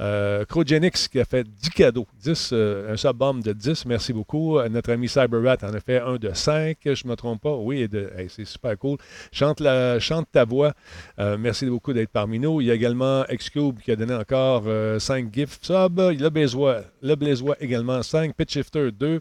euh, 0.00 0.44
Crogenix 0.44 1.08
qui 1.08 1.18
a 1.18 1.24
fait 1.24 1.46
10 1.48 1.70
cadeaux. 1.70 2.06
10, 2.22 2.52
un 2.52 2.96
sub-bomb 2.98 3.42
de 3.42 3.54
10. 3.54 3.86
Merci 3.86 4.12
beaucoup. 4.12 4.60
Notre 4.68 4.92
ami 4.92 5.08
CyberRat 5.08 5.56
en 5.62 5.72
a 5.72 5.80
fait 5.80 6.00
un 6.00 6.16
de 6.16 6.30
5, 6.30 6.76
je 6.84 7.04
ne 7.06 7.10
me 7.10 7.16
trompe 7.16 7.40
pas. 7.40 7.56
Oui, 7.56 7.88
c'est 8.28 8.44
super 8.44 8.76
cool. 8.76 8.98
Chante, 9.32 9.60
la, 9.60 9.98
chante 9.98 10.28
ta 10.30 10.44
voix. 10.44 10.74
merci 11.16 11.64
beaucoup 11.64 11.94
d'être 11.94 12.10
parmi 12.10 12.38
nous. 12.38 12.60
Il 12.60 12.66
y 12.66 12.70
a 12.70 12.74
également 12.74 12.99
Xcube 13.30 13.78
qui 13.80 13.90
a 13.90 13.96
donné 13.96 14.14
encore 14.14 14.62
5 14.62 14.68
euh, 14.68 15.28
gifts 15.32 15.64
sub. 15.64 15.98
Le 15.98 16.28
Blazois, 16.28 16.82
le 17.02 17.14
Blazois 17.14 17.56
également 17.60 18.02
5. 18.02 18.34
Pitchshifter 18.34 18.90
2. 18.92 19.20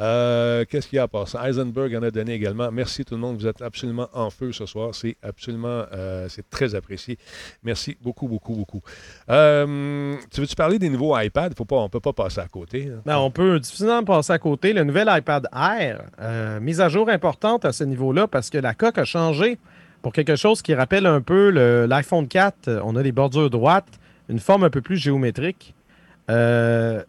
Euh, 0.00 0.64
qu'est-ce 0.68 0.86
qu'il 0.86 0.96
y 0.96 0.98
a 1.00 1.04
à 1.04 1.08
part 1.08 1.26
ça? 1.26 1.48
Eisenberg 1.48 1.94
en 1.96 2.02
a 2.02 2.10
donné 2.10 2.34
également. 2.34 2.70
Merci 2.70 3.04
tout 3.04 3.14
le 3.14 3.20
monde. 3.20 3.36
Vous 3.36 3.46
êtes 3.46 3.62
absolument 3.62 4.08
en 4.12 4.30
feu 4.30 4.52
ce 4.52 4.66
soir. 4.66 4.94
C'est 4.94 5.16
absolument, 5.22 5.84
euh, 5.92 6.28
c'est 6.28 6.48
très 6.48 6.74
apprécié. 6.74 7.18
Merci 7.62 7.96
beaucoup, 8.00 8.28
beaucoup, 8.28 8.54
beaucoup. 8.54 8.80
tu 9.26 10.40
veux-tu 10.40 10.54
parler 10.56 10.78
des 10.78 10.88
nouveaux 10.88 11.18
iPads? 11.18 11.50
Faut 11.56 11.64
pas, 11.64 11.76
on 11.76 11.84
ne 11.84 11.88
peut 11.88 12.00
pas 12.00 12.12
passer 12.12 12.40
à 12.40 12.48
côté. 12.48 12.90
Ben, 13.04 13.18
on 13.18 13.30
peut 13.30 13.58
difficilement 13.58 14.04
passer 14.04 14.32
à 14.32 14.38
côté. 14.38 14.72
Le 14.72 14.84
nouvel 14.84 15.08
iPad 15.10 15.48
Air, 15.52 16.60
mise 16.60 16.80
à 16.80 16.88
jour 16.88 17.08
importante 17.08 17.64
à 17.64 17.72
ce 17.72 17.84
niveau-là 17.84 18.28
parce 18.28 18.50
que 18.50 18.58
la 18.58 18.74
coque 18.74 18.98
a 18.98 19.04
changé 19.04 19.58
pour 20.08 20.14
quelque 20.14 20.36
chose 20.36 20.62
qui 20.62 20.72
rappelle 20.72 21.04
un 21.04 21.20
peu 21.20 21.50
l'iPhone 21.86 22.28
4, 22.28 22.68
euh, 22.68 22.80
on 22.82 22.96
a 22.96 23.02
des 23.02 23.12
bordures 23.12 23.50
droites, 23.50 24.00
une 24.30 24.38
forme 24.38 24.64
un 24.64 24.70
peu 24.70 24.80
plus 24.80 24.96
géométrique. 24.96 25.74
Euh, 26.30 27.02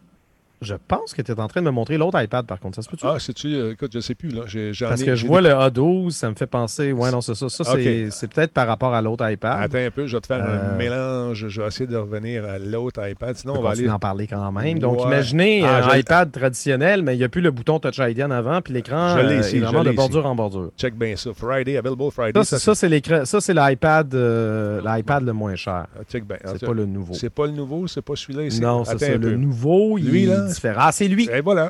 je 0.62 0.76
pense 0.88 1.14
que 1.14 1.22
tu 1.22 1.32
es 1.32 1.40
en 1.40 1.48
train 1.48 1.62
de 1.62 1.66
me 1.66 1.72
montrer 1.72 1.98
l'autre 1.98 2.22
iPad, 2.22 2.46
par 2.46 2.60
contre. 2.60 2.76
Ça 2.76 2.82
se 2.82 2.90
peut-tu? 2.90 3.06
Ah, 3.06 3.16
c'est-tu? 3.18 3.56
Euh, 3.56 3.72
écoute, 3.74 3.92
je 3.94 4.00
sais 4.00 4.16
plus. 4.16 4.30
Là. 4.30 4.42
Parce 4.88 5.04
que 5.04 5.16
je 5.16 5.26
vois 5.26 5.42
le 5.42 5.50
A12, 5.50 6.12
ça 6.12 6.30
me 6.30 6.36
fait 6.36 6.48
penser. 6.48 6.92
Ouais, 6.92 7.12
non, 7.12 7.22
c'est 7.22 7.36
ça. 7.36 7.50
Ça, 7.50 7.64
c'est 7.64 8.34
peut-être 8.34 8.52
par 8.52 8.68
rapport 8.68 8.94
à 8.94 9.02
l'autre 9.02 9.30
iPad. 9.30 9.64
Attends 9.64 9.78
un 9.78 9.92
peu, 9.92 10.08
je 10.08 10.18
vais 10.18 10.22
te 10.22 10.28
faire 10.28 10.44
un 10.44 10.74
euh, 10.74 10.78
mélange. 10.78 11.48
Je 11.48 11.62
vais 11.62 11.68
essayer 11.68 11.88
de 11.88 11.98
revenir 11.98 12.46
à 12.46 12.60
l'autre 12.60 13.08
iPad. 13.08 13.36
Sinon, 13.38 13.56
on 13.58 13.62
va 13.62 13.72
aller. 13.72 13.90
en 13.90 14.00
parler 14.00 14.28
quand 14.28 14.52
même. 14.52 14.80
Donc, 14.80 15.02
imaginez 15.02 15.64
ah, 15.64 15.90
un 15.90 15.98
iPad 15.98 16.32
traditionnel, 16.32 17.02
mais 17.02 17.16
il 17.16 17.20
n'y 17.20 17.24
a 17.24 17.30
plus 17.30 17.42
le 17.42 17.52
bouton 17.52 17.80
Touch 17.80 17.98
ID 18.00 18.22
en 18.22 18.32
avant, 18.32 18.62
puis 18.62 18.74
l'écran 18.74 19.16
euh, 19.18 19.30
est 19.30 19.60
vraiment 19.60 19.84
de 19.84 19.92
bordure 19.92 20.26
en 20.26 20.36
bordure. 20.36 20.72
Check 20.78 20.96
bien 20.96 21.16
ça. 21.16 21.32
Friday, 21.34 21.78
Available 21.78 22.12
Friday. 22.12 22.44
Ça, 22.44 22.60
ça 22.60 22.76
c'est 22.76 23.54
l'iPad 23.54 24.14
l'iPad 24.14 25.24
le 25.24 25.34
moins 25.34 25.56
cher. 25.56 25.88
Ah, 25.98 26.04
check 26.10 26.28
bien. 26.28 26.38
C'est 26.46 26.66
pas 26.66 26.74
le 26.74 26.86
nouveau. 26.86 27.14
C'est 27.14 27.30
pas 27.30 27.46
le 27.46 27.54
nouveau, 27.54 27.88
c'est 27.88 28.02
pas 28.02 28.16
celui-là. 28.16 28.44
Non, 28.62 28.84
c'est 28.84 29.00
ça. 29.00 29.18
Le 29.18 29.36
nouveau, 29.36 29.98
il 29.98 30.16
est 30.16 30.49
différent. 30.54 30.82
Ah, 30.84 30.92
c'est 30.92 31.08
lui. 31.08 31.30
Et 31.32 31.42
voilà. 31.42 31.70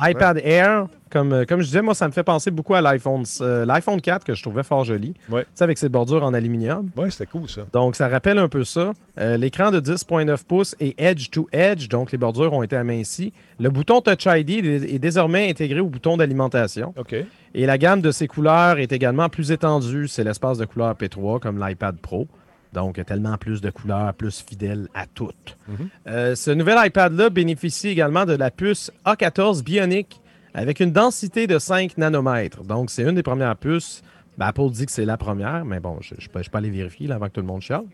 iPad 0.00 0.40
Air, 0.44 0.88
comme, 1.10 1.32
euh, 1.32 1.44
comme 1.44 1.60
je 1.60 1.66
disais, 1.66 1.82
moi, 1.82 1.94
ça 1.94 2.06
me 2.08 2.12
fait 2.12 2.22
penser 2.22 2.50
beaucoup 2.50 2.74
à 2.74 2.80
l'iPhone 2.80 3.24
euh, 3.40 3.64
l'iPhone 3.64 4.00
4 4.00 4.24
que 4.24 4.34
je 4.34 4.42
trouvais 4.42 4.62
fort 4.62 4.84
joli. 4.84 5.14
Ouais. 5.30 5.42
Tu 5.42 5.48
sais, 5.54 5.64
avec 5.64 5.78
ses 5.78 5.88
bordures 5.88 6.24
en 6.24 6.34
aluminium. 6.34 6.90
Oui, 6.96 7.10
c'était 7.10 7.26
cool 7.26 7.48
ça. 7.48 7.62
Donc, 7.72 7.96
ça 7.96 8.08
rappelle 8.08 8.38
un 8.38 8.48
peu 8.48 8.64
ça. 8.64 8.92
Euh, 9.18 9.36
l'écran 9.36 9.70
de 9.70 9.80
10.9 9.80 10.44
pouces 10.44 10.74
est 10.80 11.00
edge 11.00 11.30
to 11.30 11.48
edge, 11.52 11.88
donc 11.88 12.12
les 12.12 12.18
bordures 12.18 12.52
ont 12.52 12.62
été 12.62 12.76
amincies. 12.76 13.32
Le 13.60 13.70
bouton 13.70 14.00
Touch 14.00 14.26
ID 14.26 14.66
est 14.66 14.98
désormais 14.98 15.48
intégré 15.48 15.80
au 15.80 15.88
bouton 15.88 16.16
d'alimentation. 16.16 16.92
OK. 16.98 17.14
Et 17.54 17.66
la 17.66 17.78
gamme 17.78 18.02
de 18.02 18.10
ses 18.10 18.26
couleurs 18.26 18.78
est 18.78 18.92
également 18.92 19.28
plus 19.28 19.52
étendue. 19.52 20.08
C'est 20.08 20.24
l'espace 20.24 20.58
de 20.58 20.66
couleur 20.66 20.92
P3 20.94 21.40
comme 21.40 21.58
l'iPad 21.64 21.96
Pro. 21.96 22.28
Donc, 22.76 23.02
tellement 23.06 23.38
plus 23.38 23.62
de 23.62 23.70
couleurs, 23.70 24.12
plus 24.12 24.44
fidèle 24.46 24.88
à 24.94 25.06
toutes. 25.06 25.56
Mhm. 25.66 25.88
Euh, 26.08 26.34
ce 26.34 26.50
nouvel 26.50 26.76
iPad-là 26.86 27.30
bénéficie 27.30 27.88
également 27.88 28.26
de 28.26 28.34
la 28.34 28.50
puce 28.50 28.92
A14 29.06 29.64
Bionic 29.64 30.20
avec 30.52 30.80
une 30.80 30.92
densité 30.92 31.46
de 31.46 31.58
5 31.58 31.96
nanomètres. 31.96 32.62
Donc, 32.64 32.90
c'est 32.90 33.04
une 33.04 33.14
des 33.14 33.22
premières 33.22 33.56
puces. 33.56 34.02
Ben, 34.36 34.48
Apple 34.48 34.68
dit 34.72 34.84
que 34.84 34.92
c'est 34.92 35.06
la 35.06 35.16
première, 35.16 35.64
mais 35.64 35.80
bon, 35.80 35.96
je 36.02 36.16
ne 36.16 36.28
peux, 36.28 36.42
pas 36.50 36.58
aller 36.58 36.68
vérifier 36.68 37.10
avant 37.10 37.28
que 37.28 37.32
tout 37.32 37.40
le 37.40 37.46
monde 37.46 37.62
chiale. 37.62 37.84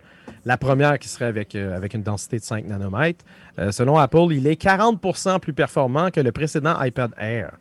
La 0.44 0.56
première 0.56 0.98
qui 0.98 1.06
serait 1.06 1.26
avec, 1.26 1.54
euh, 1.54 1.76
avec 1.76 1.94
une 1.94 2.02
densité 2.02 2.40
de 2.40 2.42
5 2.42 2.66
nanomètres. 2.66 3.24
Euh, 3.60 3.70
selon 3.70 3.98
Apple, 3.98 4.32
il 4.32 4.48
est 4.48 4.60
40% 4.60 5.38
plus 5.38 5.52
performant 5.52 6.10
que 6.10 6.18
le 6.18 6.32
précédent 6.32 6.74
iPad 6.82 7.12
Air. 7.18 7.52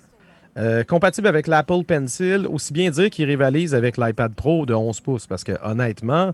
compatible 0.87 1.27
avec 1.27 1.45
l'Apple 1.45 1.83
Pencil, 1.87 2.47
aussi 2.49 2.73
bien 2.73 2.89
dire 2.89 3.11
qu'il 3.11 3.25
rivalise 3.25 3.75
avec 3.75 3.97
l'iPad 3.97 4.33
Pro 4.33 4.65
de 4.65 4.73
11 4.73 4.99
pouces, 5.01 5.27
parce 5.27 5.43
que 5.43 5.53
honnêtement, 5.63 6.33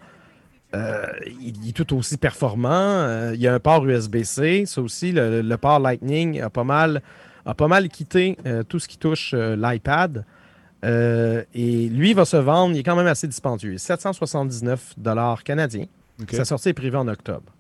euh, 0.74 1.06
il 1.40 1.70
est 1.70 1.72
tout 1.72 1.96
aussi 1.96 2.18
performant. 2.18 2.70
Euh, 2.70 3.32
il 3.34 3.42
y 3.42 3.48
a 3.48 3.54
un 3.54 3.60
port 3.60 3.86
USB-C. 3.86 4.66
Ça 4.66 4.82
aussi, 4.82 5.12
le, 5.14 5.56
port 5.56 5.80
Lightning 5.80 6.42
a 6.42 6.50
pas 6.50 6.64
mal, 6.64 7.02
a 7.46 7.54
pas 7.54 7.68
mal 7.68 7.88
quitté 7.90 8.38
euh, 8.46 8.64
tout 8.64 8.80
ce 8.80 8.88
qui 8.88 8.98
touche 8.98 9.34
l'iPad. 9.34 10.26
et 10.84 11.90
lui 11.90 12.14
va 12.14 12.26
se 12.26 12.38
vendre, 12.38 12.76
il 12.76 12.80
est 12.80 12.84
quand 12.84 12.96
même 12.96 13.08
assez 13.08 13.28
dispendieux. 13.28 13.78
779 13.78 14.96
canadiens. 15.44 15.86
Sa 16.32 16.46
sortie 16.46 16.70
est 16.70 16.74
prévue 16.74 16.98
en 16.98 17.08
octobre. 17.08 17.54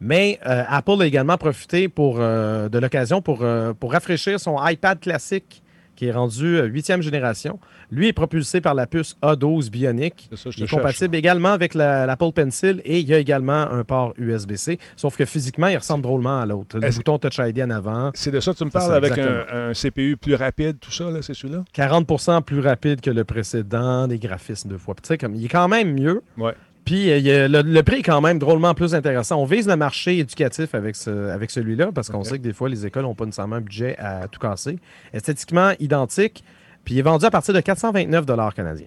Mais 0.00 0.38
Apple 0.42 1.00
a 1.00 1.06
également 1.06 1.38
profité 1.38 1.88
pour, 1.88 2.18
de 2.18 2.78
l'occasion 2.78 3.22
pour, 3.22 3.44
pour 3.80 3.92
rafraîchir 3.92 4.38
son 4.40 4.56
iPad 4.62 5.00
classique 5.00 5.62
qui 5.94 6.06
est 6.06 6.12
rendu 6.12 6.60
huitième 6.64 7.00
génération. 7.00 7.58
Lui 7.90 8.08
est 8.08 8.12
propulsé 8.12 8.60
par 8.60 8.74
la 8.74 8.86
puce 8.86 9.16
A12 9.22 9.70
Bionic. 9.70 10.28
il 10.56 10.64
est 10.64 10.70
compatible 10.70 11.14
également 11.16 11.50
avec 11.52 11.74
l'Apple 11.74 12.32
Pencil 12.34 12.80
et 12.84 13.00
il 13.00 13.08
y 13.08 13.14
a 13.14 13.18
également 13.18 13.70
un 13.70 13.84
port 13.84 14.14
USB-C. 14.18 14.78
Sauf 14.96 15.16
que 15.16 15.24
physiquement, 15.24 15.68
il 15.68 15.76
ressemble 15.76 16.02
drôlement 16.02 16.40
à 16.40 16.46
l'autre. 16.46 16.78
Le 16.78 16.94
bouton 16.94 17.18
Touch 17.18 17.38
ID 17.38 17.60
en 17.60 17.70
avant. 17.70 18.10
C'est 18.14 18.30
de 18.30 18.40
ça 18.40 18.52
que 18.52 18.58
tu 18.58 18.64
me 18.64 18.70
parles 18.70 18.94
avec 18.94 19.18
un, 19.18 19.72
CPU 19.72 20.16
plus 20.16 20.34
rapide, 20.34 20.78
tout 20.80 20.90
ça, 20.90 21.06
c'est 21.22 21.34
celui-là? 21.34 21.64
40% 21.74 22.42
plus 22.42 22.60
rapide 22.60 23.00
que 23.00 23.10
le 23.10 23.24
précédent, 23.24 24.08
des 24.08 24.18
graphismes 24.18 24.68
deux 24.68 24.78
fois. 24.78 24.94
comme, 25.20 25.34
il 25.34 25.44
est 25.44 25.48
quand 25.48 25.68
même 25.68 25.92
mieux. 25.92 26.22
Ouais. 26.36 26.54
Puis 26.86 27.10
euh, 27.10 27.48
le, 27.48 27.82
prix 27.82 27.96
est 27.96 28.02
quand 28.02 28.20
même 28.20 28.38
drôlement 28.38 28.72
plus 28.72 28.94
intéressant. 28.94 29.42
On 29.42 29.44
vise 29.44 29.66
le 29.66 29.74
marché 29.76 30.18
éducatif 30.18 30.72
avec, 30.72 30.94
ce, 30.94 31.30
avec 31.30 31.50
celui-là 31.50 31.90
parce 31.92 32.08
qu'on 32.08 32.22
sait 32.22 32.38
que 32.38 32.44
des 32.44 32.52
fois, 32.52 32.68
les 32.68 32.86
écoles 32.86 33.02
n'ont 33.02 33.16
pas 33.16 33.24
nécessairement 33.24 33.56
un 33.56 33.60
budget 33.60 33.96
à 33.98 34.28
tout 34.28 34.38
casser. 34.38 34.78
Esthétiquement 35.12 35.72
identique. 35.80 36.44
Puis 36.86 36.94
il 36.94 36.98
est 37.00 37.02
vendu 37.02 37.26
à 37.26 37.30
partir 37.30 37.52
de 37.52 37.60
429 37.60 38.24
canadiens. 38.54 38.86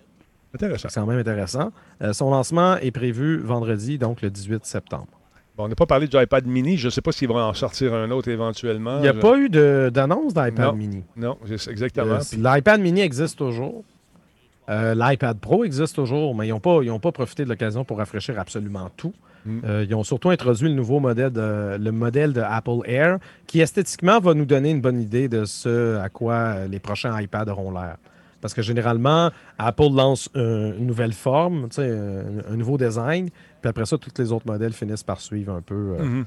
Intéressant. 0.56 0.88
C'est 0.90 1.00
quand 1.02 1.06
même 1.06 1.20
intéressant. 1.20 1.72
Euh, 2.02 2.14
son 2.14 2.32
lancement 2.32 2.78
est 2.78 2.92
prévu 2.92 3.40
vendredi, 3.40 4.00
donc 4.00 4.22
le 4.22 4.32
18 4.32 4.66
septembre. 4.66 5.10
Bon, 5.58 5.66
on 5.66 5.68
n'a 5.68 5.76
pas 5.76 5.86
parlé 5.86 6.08
du 6.08 6.18
iPad 6.18 6.48
mini. 6.48 6.78
Je 6.78 6.86
ne 6.86 6.92
sais 6.92 7.02
pas 7.02 7.12
s'ils 7.12 7.28
vont 7.28 7.38
en 7.38 7.54
sortir 7.54 7.94
un 7.94 8.10
autre 8.10 8.30
éventuellement. 8.30 9.00
Il 9.00 9.02
n'y 9.02 9.10
a 9.10 9.14
pas 9.14 9.38
eu 9.38 9.50
d'annonce 9.50 10.34
d'iPad 10.34 10.76
mini. 10.76 11.04
Non, 11.18 11.38
exactement. 11.52 12.16
Euh, 12.16 12.56
L'iPad 12.56 12.80
mini 12.80 13.02
existe 13.02 13.38
toujours. 13.38 13.84
Euh, 14.70 14.96
L'iPad 14.96 15.38
Pro 15.38 15.66
existe 15.66 15.96
toujours, 15.96 16.34
mais 16.34 16.48
ils 16.48 16.52
n'ont 16.52 16.60
pas, 16.62 16.80
pas 17.02 17.12
profité 17.12 17.44
de 17.44 17.50
l'occasion 17.50 17.84
pour 17.84 17.98
rafraîchir 17.98 18.40
absolument 18.40 18.90
tout. 18.96 19.14
Mm. 19.46 19.60
Euh, 19.64 19.86
ils 19.88 19.96
ont 19.96 20.04
surtout 20.04 20.30
introduit 20.30 20.68
le 20.68 20.76
nouveau 20.76 21.00
modèle 21.00 21.32
de, 21.32 21.78
le 21.78 21.92
modèle 21.92 22.34
de 22.34 22.42
Apple 22.42 22.80
Air, 22.86 23.20
qui 23.48 23.62
esthétiquement 23.62 24.20
va 24.20 24.34
nous 24.34 24.46
donner 24.46 24.72
une 24.72 24.82
bonne 24.82 25.02
idée 25.02 25.28
de 25.28 25.46
ce 25.46 25.98
à 25.98 26.10
quoi 26.10 26.66
les 26.68 26.80
prochains 26.80 27.20
iPads 27.20 27.48
auront 27.48 27.72
l'air. 27.72 27.98
Parce 28.42 28.54
que 28.54 28.62
généralement, 28.62 29.32
Apple 29.58 29.92
lance 29.94 30.30
une 30.34 30.86
nouvelle 30.86 31.14
forme, 31.14 31.68
un, 31.78 32.54
un, 32.54 32.56
nouveau 32.56 32.78
design, 32.78 33.30
Puis 33.62 33.70
après 33.70 33.86
ça, 33.86 33.98
tous 33.98 34.12
les 34.18 34.32
autres 34.32 34.48
modèles 34.48 34.72
finissent 34.72 35.04
par 35.04 35.20
suivre 35.20 35.54
un 35.54 35.62
peu. 35.62 35.98
Mm-hmm. 36.00 36.26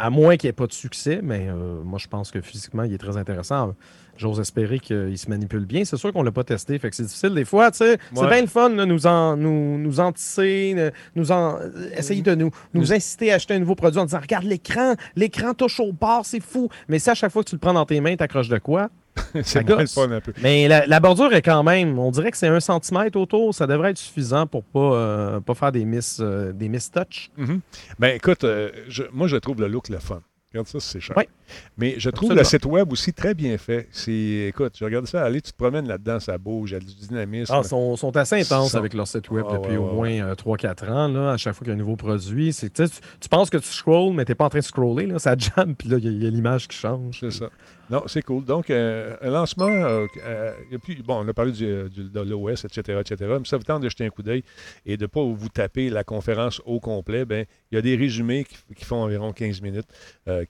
À 0.00 0.10
moins 0.10 0.36
qu'il 0.36 0.46
n'y 0.46 0.50
ait 0.50 0.52
pas 0.52 0.68
de 0.68 0.72
succès, 0.72 1.18
mais 1.20 1.48
moi, 1.84 1.98
je 1.98 2.06
pense 2.06 2.30
que 2.30 2.40
physiquement, 2.40 2.84
il 2.84 2.94
est 2.94 2.98
très 2.98 3.16
intéressant. 3.16 3.74
J'ose 4.18 4.40
espérer 4.40 4.78
qu'il 4.78 5.16
se 5.16 5.30
manipule 5.30 5.64
bien. 5.64 5.84
C'est 5.84 5.96
sûr 5.96 6.12
qu'on 6.12 6.20
ne 6.20 6.26
l'a 6.26 6.32
pas 6.32 6.44
testé, 6.44 6.78
fait 6.78 6.90
que 6.90 6.96
c'est 6.96 7.04
difficile 7.04 7.34
des 7.34 7.44
fois. 7.44 7.70
C'est 7.72 7.98
bien 8.12 8.40
le 8.40 8.46
fun, 8.46 8.70
de 8.70 8.84
nous, 8.84 9.06
en, 9.06 9.36
nous, 9.36 9.78
nous 9.78 10.00
entisser, 10.00 10.92
nous 11.14 11.32
en, 11.32 11.58
essayer 11.96 12.22
de 12.22 12.34
nous, 12.34 12.50
nous 12.74 12.92
inciter 12.92 13.32
à 13.32 13.36
acheter 13.36 13.54
un 13.54 13.60
nouveau 13.60 13.74
produit 13.74 14.00
en 14.00 14.04
disant 14.04 14.20
Regarde 14.20 14.44
l'écran, 14.44 14.94
l'écran 15.16 15.54
touche 15.54 15.80
au 15.80 15.92
bord, 15.92 16.26
c'est 16.26 16.40
fou. 16.40 16.68
Mais 16.88 16.98
si 16.98 17.08
à 17.08 17.14
chaque 17.14 17.32
fois 17.32 17.42
que 17.42 17.48
tu 17.48 17.54
le 17.54 17.60
prends 17.60 17.72
dans 17.72 17.86
tes 17.86 18.00
mains, 18.00 18.16
tu 18.16 18.22
accroches 18.22 18.48
de 18.48 18.58
quoi? 18.58 18.90
C'est 19.42 19.68
le 19.68 19.86
fun 19.86 20.10
un 20.10 20.20
peu. 20.20 20.32
Mais 20.42 20.68
la, 20.68 21.00
bordure 21.00 21.32
est 21.32 21.42
quand 21.42 21.62
même, 21.62 21.98
on 21.98 22.10
dirait 22.10 22.30
que 22.30 22.36
c'est 22.36 22.48
un 22.48 22.60
centimètre 22.60 23.18
autour. 23.18 23.54
Ça 23.54 23.66
devrait 23.66 23.90
être 23.90 23.98
suffisant 23.98 24.46
pour 24.46 24.64
pas, 24.64 24.78
euh, 24.94 25.40
pas 25.40 25.54
faire 25.54 25.72
des 25.72 25.84
miss, 25.84 26.18
euh, 26.20 26.52
des 26.52 26.68
miss 26.68 26.90
touch. 26.90 27.30
Mm-hmm. 27.38 27.60
Ben 27.98 28.16
écoute, 28.16 28.44
euh, 28.44 28.70
moi 29.12 29.26
je 29.28 29.36
trouve 29.36 29.60
le 29.60 29.68
look 29.68 29.88
le 29.88 29.98
fun. 29.98 30.20
Regarde 30.50 30.66
ça, 30.66 30.80
c'est 30.80 31.00
cher. 31.00 31.14
Mais 31.76 31.96
je 31.98 32.08
trouve 32.08 32.32
le 32.32 32.42
site 32.42 32.64
web 32.64 32.90
aussi 32.90 33.12
très 33.12 33.34
bien 33.34 33.58
fait. 33.58 33.86
C'est, 33.92 34.46
écoute, 34.48 34.72
je 34.78 34.84
regarde 34.84 35.06
ça, 35.06 35.22
allez, 35.22 35.42
tu 35.42 35.52
te 35.52 35.56
promènes 35.58 35.86
là-dedans, 35.86 36.20
ça 36.20 36.38
bouge, 36.38 36.70
il 36.70 36.72
y 36.72 36.76
a 36.76 36.80
du 36.80 36.94
dynamisme. 36.94 37.52
Ah, 37.54 37.60
ils 37.62 37.68
sont, 37.68 37.96
sont, 37.96 38.16
assez 38.16 38.40
intenses 38.40 38.74
avec 38.74 38.94
leur 38.94 39.06
site 39.06 39.30
web 39.30 39.44
ah, 39.46 39.58
depuis 39.58 39.76
au 39.76 39.92
moins 39.92 40.32
3-4 40.32 40.90
ans. 40.90 41.08
Là, 41.08 41.32
à 41.32 41.36
chaque 41.36 41.54
fois 41.54 41.64
qu'il 41.64 41.68
y 41.68 41.70
a 41.72 41.74
un 41.74 41.78
nouveau 41.78 41.96
produit, 41.96 42.54
c'est, 42.54 42.70
tu, 42.70 42.84
tu, 43.20 43.28
penses 43.28 43.50
que 43.50 43.58
tu 43.58 43.68
scrolls, 43.68 44.14
mais 44.14 44.24
tu 44.24 44.30
n'es 44.30 44.36
pas 44.36 44.46
en 44.46 44.48
train 44.48 44.60
de 44.60 44.64
scroller. 44.64 45.04
Là, 45.04 45.18
ça 45.18 45.36
jump, 45.36 45.76
puis 45.76 45.90
là, 45.90 45.98
il 45.98 46.22
y 46.22 46.26
a, 46.26 46.30
l'image 46.30 46.66
qui 46.66 46.78
change. 46.78 47.20
C'est 47.20 47.30
ça. 47.30 47.50
Non, 47.90 48.02
c'est 48.06 48.22
cool. 48.22 48.44
Donc, 48.44 48.68
euh, 48.68 49.16
un 49.22 49.30
lancement, 49.30 49.66
euh, 49.66 50.06
euh, 50.24 50.52
bon, 51.04 51.24
on 51.24 51.28
a 51.28 51.32
parlé 51.32 51.52
de 51.52 52.20
l'OS, 52.20 52.64
etc., 52.64 53.00
etc., 53.00 53.16
mais 53.38 53.44
ça 53.44 53.56
vous 53.56 53.62
tente 53.62 53.82
de 53.82 53.88
jeter 53.88 54.04
un 54.04 54.10
coup 54.10 54.22
d'œil 54.22 54.44
et 54.84 54.96
de 54.96 55.04
ne 55.04 55.06
pas 55.06 55.22
vous 55.22 55.48
taper 55.48 55.88
la 55.88 56.04
conférence 56.04 56.60
au 56.66 56.80
complet, 56.80 57.24
ben 57.24 57.46
il 57.70 57.76
y 57.76 57.78
a 57.78 57.82
des 57.82 57.96
résumés 57.96 58.44
qui, 58.76 58.84
font 58.84 59.02
environ 59.02 59.32
15 59.32 59.60
minutes 59.60 59.88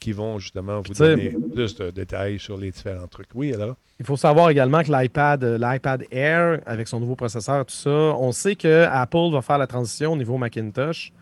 qui 0.01 0.13
vont 0.13 0.39
justement 0.39 0.81
vous 0.81 0.95
donner 0.95 1.35
plus 1.55 1.77
de 1.77 1.91
détails 1.91 2.39
sur 2.39 2.57
les 2.57 2.71
différents 2.71 3.07
trucs. 3.07 3.29
Oui, 3.35 3.53
alors? 3.53 3.77
Il 4.01 4.07
faut 4.07 4.17
savoir 4.17 4.51
également 4.51 4.83
que 4.83 4.93
l'iPad, 4.93 5.43
l'iPad 5.45 6.05
Air, 6.13 6.61
avec 6.67 6.87
son 6.87 7.01
nouveau 7.01 7.17
processeur, 7.17 7.65
tout 7.67 7.75
ça, 7.75 7.91
on 7.91 8.31
sait 8.31 8.55
que 8.55 8.87
Apple 8.89 9.33
va 9.33 9.43
faire 9.43 9.59
la 9.59 9.67
transition 9.67 10.13
au 10.13 10.17
niveau 10.17 10.37
Macintosh. 10.37 11.13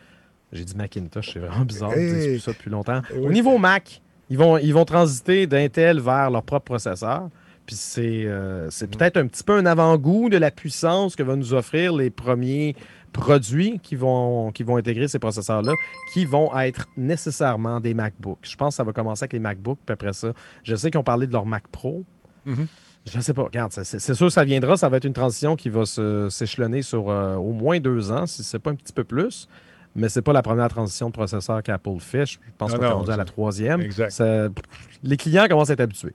J'ai 0.53 0.65
dit 0.65 0.77
Macintosh, 0.77 1.33
c'est 1.33 1.39
vraiment 1.39 1.65
bizarre 1.65 1.91
de 1.91 2.31
dire 2.31 2.43
ça 2.43 2.53
depuis 2.53 2.71
longtemps. 2.71 3.01
Au 3.19 3.31
niveau 3.31 3.57
Mac, 3.59 4.03
ils 4.31 4.39
vont, 4.39 4.59
ils 4.59 4.73
vont 4.73 4.85
transiter 4.85 5.47
d'Intel 5.47 6.01
vers 6.01 6.31
leur 6.31 6.43
propre 6.43 6.65
processeur. 6.65 7.29
Puis 7.67 7.77
c'est 7.77 8.23
euh, 8.25 8.69
mm. 8.69 8.87
peut-être 8.89 9.17
un 9.17 9.27
petit 9.27 9.43
peu 9.43 9.55
un 9.55 9.67
avant-goût 9.67 10.29
de 10.29 10.37
la 10.37 10.51
puissance 10.51 11.17
que 11.17 11.23
vont 11.23 11.37
nous 11.37 11.55
offrir 11.55 11.95
les 11.95 12.11
premiers 12.11 12.77
produits 13.13 13.81
qui 13.83 13.97
vont, 13.97 14.53
qui 14.53 14.63
vont 14.63 14.77
intégrer 14.77 15.09
ces 15.09 15.19
processeurs-là, 15.19 15.73
qui 16.13 16.25
vont 16.25 16.57
être 16.59 16.87
nécessairement 16.97 17.81
des 17.81 17.95
MacBooks. 17.95 18.41
Je 18.43 18.57
pense 18.57 18.75
que 18.75 18.77
ça 18.77 18.85
va 18.85 18.93
commencer 18.93 19.25
avec 19.25 19.33
les 19.33 19.39
MacBooks, 19.39 19.79
puis 19.85 19.93
après 19.93 20.13
ça, 20.13 20.33
je 20.63 20.77
sais 20.77 20.91
qu'ils 20.91 21.01
ont 21.01 21.05
parlé 21.05 21.27
de 21.27 21.33
leur 21.33 21.47
Mac 21.47 21.67
Pro. 21.69 22.05
Mm-hmm. 22.47 22.67
Je 23.11 23.17
ne 23.17 23.23
sais 23.23 23.35
pas. 23.35 23.43
Regarde, 23.43 23.73
c'est 23.73 24.15
sûr 24.15 24.27
que 24.27 24.33
ça 24.33 24.45
viendra. 24.45 24.77
Ça 24.77 24.89
va 24.89 24.97
être 24.97 25.05
une 25.05 25.13
transition 25.13 25.55
qui 25.55 25.69
va 25.69 25.85
s'échelonner 26.29 26.83
sur 26.83 27.09
euh, 27.09 27.37
au 27.37 27.53
moins 27.53 27.79
deux 27.79 28.11
ans, 28.11 28.27
si 28.27 28.43
ce 28.43 28.57
n'est 28.57 28.61
pas 28.61 28.71
un 28.71 28.75
petit 28.75 28.93
peu 28.93 29.05
plus 29.05 29.49
mais 29.97 30.09
c'est 30.09 30.23
pas 30.23 30.33
la 30.33 30.43
première 30.43 30.69
transition 30.69 31.09
de 31.09 31.13
processeur 31.13 31.63
qu'Apple 31.63 31.99
fait. 31.99 32.27
Je 32.27 32.39
pense 32.59 32.73
qu'on 32.73 32.83
est 32.83 32.89
rendu 32.89 33.11
à 33.11 33.17
la 33.17 33.25
troisième. 33.25 33.83
les 35.03 35.17
clients 35.17 35.47
commencent 35.49 35.71
à 35.71 35.73
être 35.73 35.81
habitués. 35.81 36.15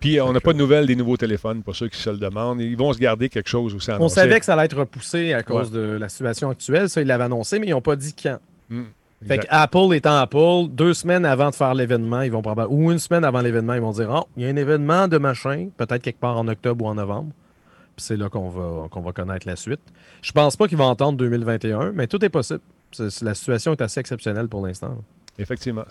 Puis 0.00 0.20
on 0.20 0.32
n'a 0.32 0.40
pas 0.40 0.52
de 0.52 0.58
nouvelles 0.58 0.86
des 0.86 0.96
nouveaux 0.96 1.16
téléphones 1.16 1.62
pour 1.62 1.76
ceux 1.76 1.88
qui 1.88 1.96
se 1.96 2.10
le 2.10 2.16
demandent. 2.18 2.60
Ils 2.60 2.76
vont 2.76 2.92
se 2.92 2.98
garder 2.98 3.28
quelque 3.28 3.48
chose 3.48 3.74
aussi. 3.74 3.90
On 4.00 4.08
savait 4.08 4.40
que 4.40 4.44
ça 4.44 4.54
allait 4.54 4.64
être 4.64 4.78
repoussé 4.78 5.32
à 5.32 5.42
cause 5.42 5.70
de 5.70 5.80
la 5.80 6.08
situation 6.08 6.50
actuelle. 6.50 6.88
Ça, 6.88 7.00
ils 7.00 7.06
l'avaient 7.06 7.24
annoncé, 7.24 7.58
mais 7.58 7.68
ils 7.68 7.70
n'ont 7.70 7.80
pas 7.80 7.96
dit 7.96 8.14
quand. 8.20 8.38
Hmm, 8.68 8.84
fait 9.26 9.38
qu'Apple 9.38 9.94
étant 9.94 10.16
Apple, 10.16 10.68
deux 10.70 10.94
semaines 10.94 11.24
avant 11.24 11.50
de 11.50 11.54
faire 11.54 11.74
l'événement, 11.74 12.22
ils 12.22 12.32
vont 12.32 12.42
probablement, 12.42 12.76
ou 12.76 12.90
une 12.90 12.98
semaine 12.98 13.24
avant 13.24 13.40
l'événement, 13.40 13.74
ils 13.74 13.80
vont 13.80 13.92
dire 13.92 14.08
Oh, 14.10 14.26
il 14.36 14.42
y 14.42 14.46
a 14.46 14.48
un 14.48 14.56
événement 14.56 15.06
de 15.06 15.18
machin, 15.18 15.68
peut-être 15.76 16.02
quelque 16.02 16.18
part 16.18 16.36
en 16.36 16.48
octobre 16.48 16.84
ou 16.84 16.88
en 16.88 16.96
novembre. 16.96 17.30
Puis 17.94 18.06
c'est 18.06 18.16
là 18.16 18.28
qu'on 18.28 18.48
va, 18.48 18.88
qu'on 18.90 19.02
va 19.02 19.12
connaître 19.12 19.46
la 19.46 19.54
suite. 19.54 19.80
Je 20.22 20.32
pense 20.32 20.56
pas 20.56 20.66
qu'ils 20.66 20.78
vont 20.78 20.86
entendre 20.86 21.16
2021, 21.18 21.92
mais 21.92 22.08
tout 22.08 22.24
est 22.24 22.30
possible 22.30 22.60
la 22.98 23.34
situation 23.34 23.72
est 23.72 23.82
assez 23.82 24.00
exceptionnelle 24.00 24.48
pour 24.48 24.66
l'instant. 24.66 24.98
Effectivement. 25.38 25.84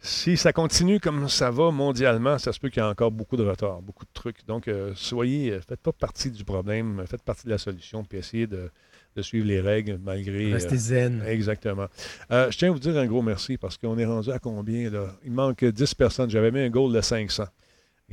Si 0.00 0.36
ça 0.36 0.52
continue 0.52 0.98
comme 0.98 1.28
ça 1.28 1.50
va 1.50 1.70
mondialement, 1.70 2.38
ça 2.38 2.52
se 2.52 2.58
peut 2.58 2.70
qu'il 2.70 2.82
y 2.82 2.84
ait 2.84 2.88
encore 2.88 3.12
beaucoup 3.12 3.36
de 3.36 3.44
retard, 3.44 3.80
beaucoup 3.82 4.04
de 4.04 4.10
trucs. 4.12 4.44
Donc, 4.46 4.66
euh, 4.66 4.92
soyez, 4.96 5.52
euh, 5.52 5.60
faites 5.60 5.80
pas 5.80 5.92
partie 5.92 6.30
du 6.30 6.44
problème, 6.44 7.04
faites 7.06 7.22
partie 7.22 7.46
de 7.46 7.50
la 7.50 7.58
solution, 7.58 8.02
puis 8.04 8.18
essayez 8.18 8.48
de, 8.48 8.70
suivre 9.20 9.46
les 9.46 9.60
règles 9.60 10.00
malgré. 10.02 10.52
Restez 10.52 10.74
euh, 10.74 10.78
zen. 10.78 11.22
Exactement. 11.26 11.86
je 12.30 12.56
tiens 12.56 12.70
à 12.70 12.72
vous 12.72 12.80
dire 12.80 12.96
un 12.96 13.06
gros 13.06 13.22
merci 13.22 13.58
parce 13.58 13.76
qu'on 13.76 13.96
est 13.98 14.06
rendu 14.06 14.32
à 14.32 14.38
combien 14.38 14.90
là? 14.90 15.14
Il 15.24 15.32
manque 15.32 15.64
10 15.64 15.94
personnes. 15.94 16.30
J'avais 16.30 16.50
mis 16.50 16.60
un 16.60 16.70
goal 16.70 16.92
de 16.92 17.00
500. 17.00 17.44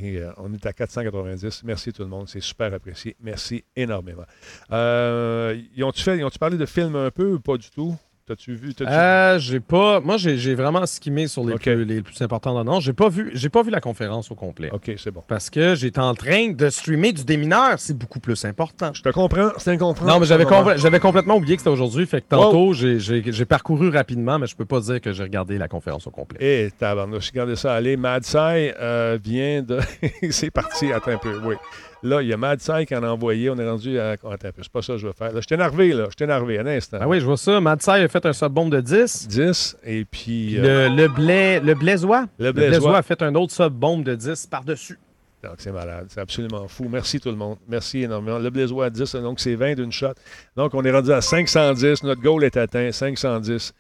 Euh, 0.03 0.31
on 0.37 0.53
est 0.53 0.65
à 0.65 0.73
490. 0.73 1.63
Merci 1.63 1.93
tout 1.93 2.03
le 2.03 2.09
monde. 2.09 2.27
C'est 2.27 2.41
super 2.41 2.73
apprécié. 2.73 3.15
Merci 3.21 3.63
énormément. 3.75 4.25
Euh, 4.71 5.59
ils 5.75 5.83
ont-tu 5.83 6.23
ont 6.23 6.29
parlé 6.39 6.57
de 6.57 6.65
film 6.65 6.95
un 6.95 7.11
peu 7.11 7.33
ou 7.33 7.39
pas 7.39 7.57
du 7.57 7.69
tout? 7.69 7.95
T'as-tu 8.29 8.53
vu? 8.53 8.73
Euh, 8.81 9.39
j'ai 9.39 9.59
pas. 9.59 10.01
Moi, 10.01 10.17
j'ai 10.17 10.53
vraiment 10.53 10.85
skimé 10.85 11.25
sur 11.25 11.43
les, 11.43 11.55
plus, 11.55 11.83
les 11.83 12.03
plus 12.03 12.21
importants 12.21 12.63
non. 12.63 12.79
J'ai 12.79 12.93
pas 12.93 13.09
vu. 13.09 13.31
J'ai 13.33 13.49
pas 13.49 13.63
vu 13.63 13.71
la 13.71 13.81
conférence 13.81 14.29
au 14.29 14.35
complet. 14.35 14.69
OK, 14.71 14.91
c'est 14.97 15.09
bon. 15.09 15.23
Parce 15.27 15.49
que 15.49 15.73
j'étais 15.73 15.99
en 15.99 16.13
train 16.13 16.51
de 16.51 16.69
streamer 16.69 17.11
du 17.11 17.23
démineur. 17.23 17.79
C'est 17.79 17.97
beaucoup 17.97 18.19
plus 18.19 18.45
important. 18.45 18.91
Je 18.93 19.01
te 19.01 19.09
comprends. 19.09 19.49
C'est 19.57 19.71
incompréhensible. 19.71 20.11
Non, 20.11 20.19
mais 20.19 20.77
j'avais 20.77 20.99
complètement 20.99 21.37
oublié 21.37 21.55
que 21.55 21.61
c'était 21.61 21.71
aujourd'hui. 21.71 22.05
Fait 22.05 22.21
que 22.21 22.27
tantôt, 22.27 22.73
j'ai 22.73 23.45
parcouru 23.45 23.89
rapidement, 23.89 24.37
mais 24.37 24.45
je 24.45 24.55
peux 24.55 24.65
pas 24.65 24.79
dire 24.79 25.01
que 25.01 25.11
j'ai 25.11 25.23
regardé 25.23 25.57
la 25.57 25.67
conférence 25.67 26.05
au 26.05 26.11
complet. 26.11 26.37
Et 26.39 26.67
eh, 26.67 26.73
j'ai 26.79 27.31
regardé 27.31 27.55
ça 27.55 27.73
aller. 27.73 27.97
Mad 27.97 28.23
euh, 28.35 29.17
vient 29.19 29.63
de. 29.63 29.79
c'est 30.29 30.51
parti. 30.51 30.93
Attends 30.93 31.13
un 31.13 31.17
peu. 31.17 31.35
Oui. 31.43 31.55
Là, 32.01 32.21
il 32.21 32.27
y 32.29 32.33
a 32.33 32.37
Mad 32.37 32.59
qui 32.59 32.95
en 32.95 33.03
a 33.03 33.09
envoyé. 33.09 33.49
On 33.49 33.57
est 33.57 33.69
rendu 33.69 33.99
à. 33.99 34.11
Attends 34.11 34.31
un 34.31 34.37
peu, 34.37 34.61
c'est 34.61 34.71
pas 34.71 34.81
ça 34.81 34.93
que 34.93 34.99
je 34.99 35.07
veux 35.07 35.13
faire. 35.13 35.33
Là, 35.33 35.41
je 35.41 35.45
suis 35.45 35.55
énervé, 35.55 35.93
là. 35.93 36.05
Je 36.05 36.15
suis 36.17 36.23
énervé, 36.23 36.59
un 36.59 36.67
instant. 36.67 36.97
Ah 37.01 37.07
oui, 37.07 37.19
je 37.19 37.25
vois 37.25 37.37
ça. 37.37 37.59
Mad 37.59 37.79
a 37.85 38.07
fait 38.07 38.25
un 38.25 38.33
sub-bomb 38.33 38.69
de 38.69 38.79
10. 38.79 39.27
10. 39.27 39.77
Et 39.83 40.05
puis. 40.05 40.57
Euh, 40.57 40.89
le, 40.89 40.95
le, 40.95 41.07
blé, 41.07 41.59
le 41.59 41.73
Blaisois? 41.73 42.25
Le 42.37 42.51
Blaisois 42.51 42.97
a 42.97 43.01
fait 43.01 43.21
un 43.21 43.35
autre 43.35 43.53
sub-bomb 43.53 44.03
de 44.03 44.15
10 44.15 44.47
par-dessus. 44.47 44.97
Donc, 45.43 45.55
c'est 45.57 45.71
malade. 45.71 46.07
C'est 46.09 46.19
absolument 46.19 46.67
fou. 46.67 46.87
Merci 46.89 47.19
tout 47.19 47.29
le 47.29 47.35
monde. 47.35 47.57
Merci 47.67 48.03
énormément. 48.03 48.39
Le 48.39 48.49
Blaisois 48.49 48.85
à 48.85 48.89
10, 48.89 49.15
donc 49.15 49.39
c'est 49.39 49.55
20 49.55 49.75
d'une 49.75 49.91
shot. 49.91 50.13
Donc, 50.55 50.73
on 50.73 50.83
est 50.83 50.91
rendu 50.91 51.11
à 51.11 51.21
510. 51.21 52.03
Notre 52.03 52.21
goal 52.21 52.43
est 52.43 52.57
atteint. 52.57 52.91
510 52.91 53.73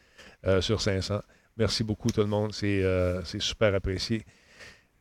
euh, 0.47 0.61
sur 0.61 0.81
500. 0.81 1.19
Merci 1.57 1.83
beaucoup 1.83 2.09
tout 2.09 2.21
le 2.21 2.27
monde. 2.27 2.53
C'est 2.53 2.81
euh, 2.83 3.21
super 3.23 3.75
apprécié. 3.75 4.23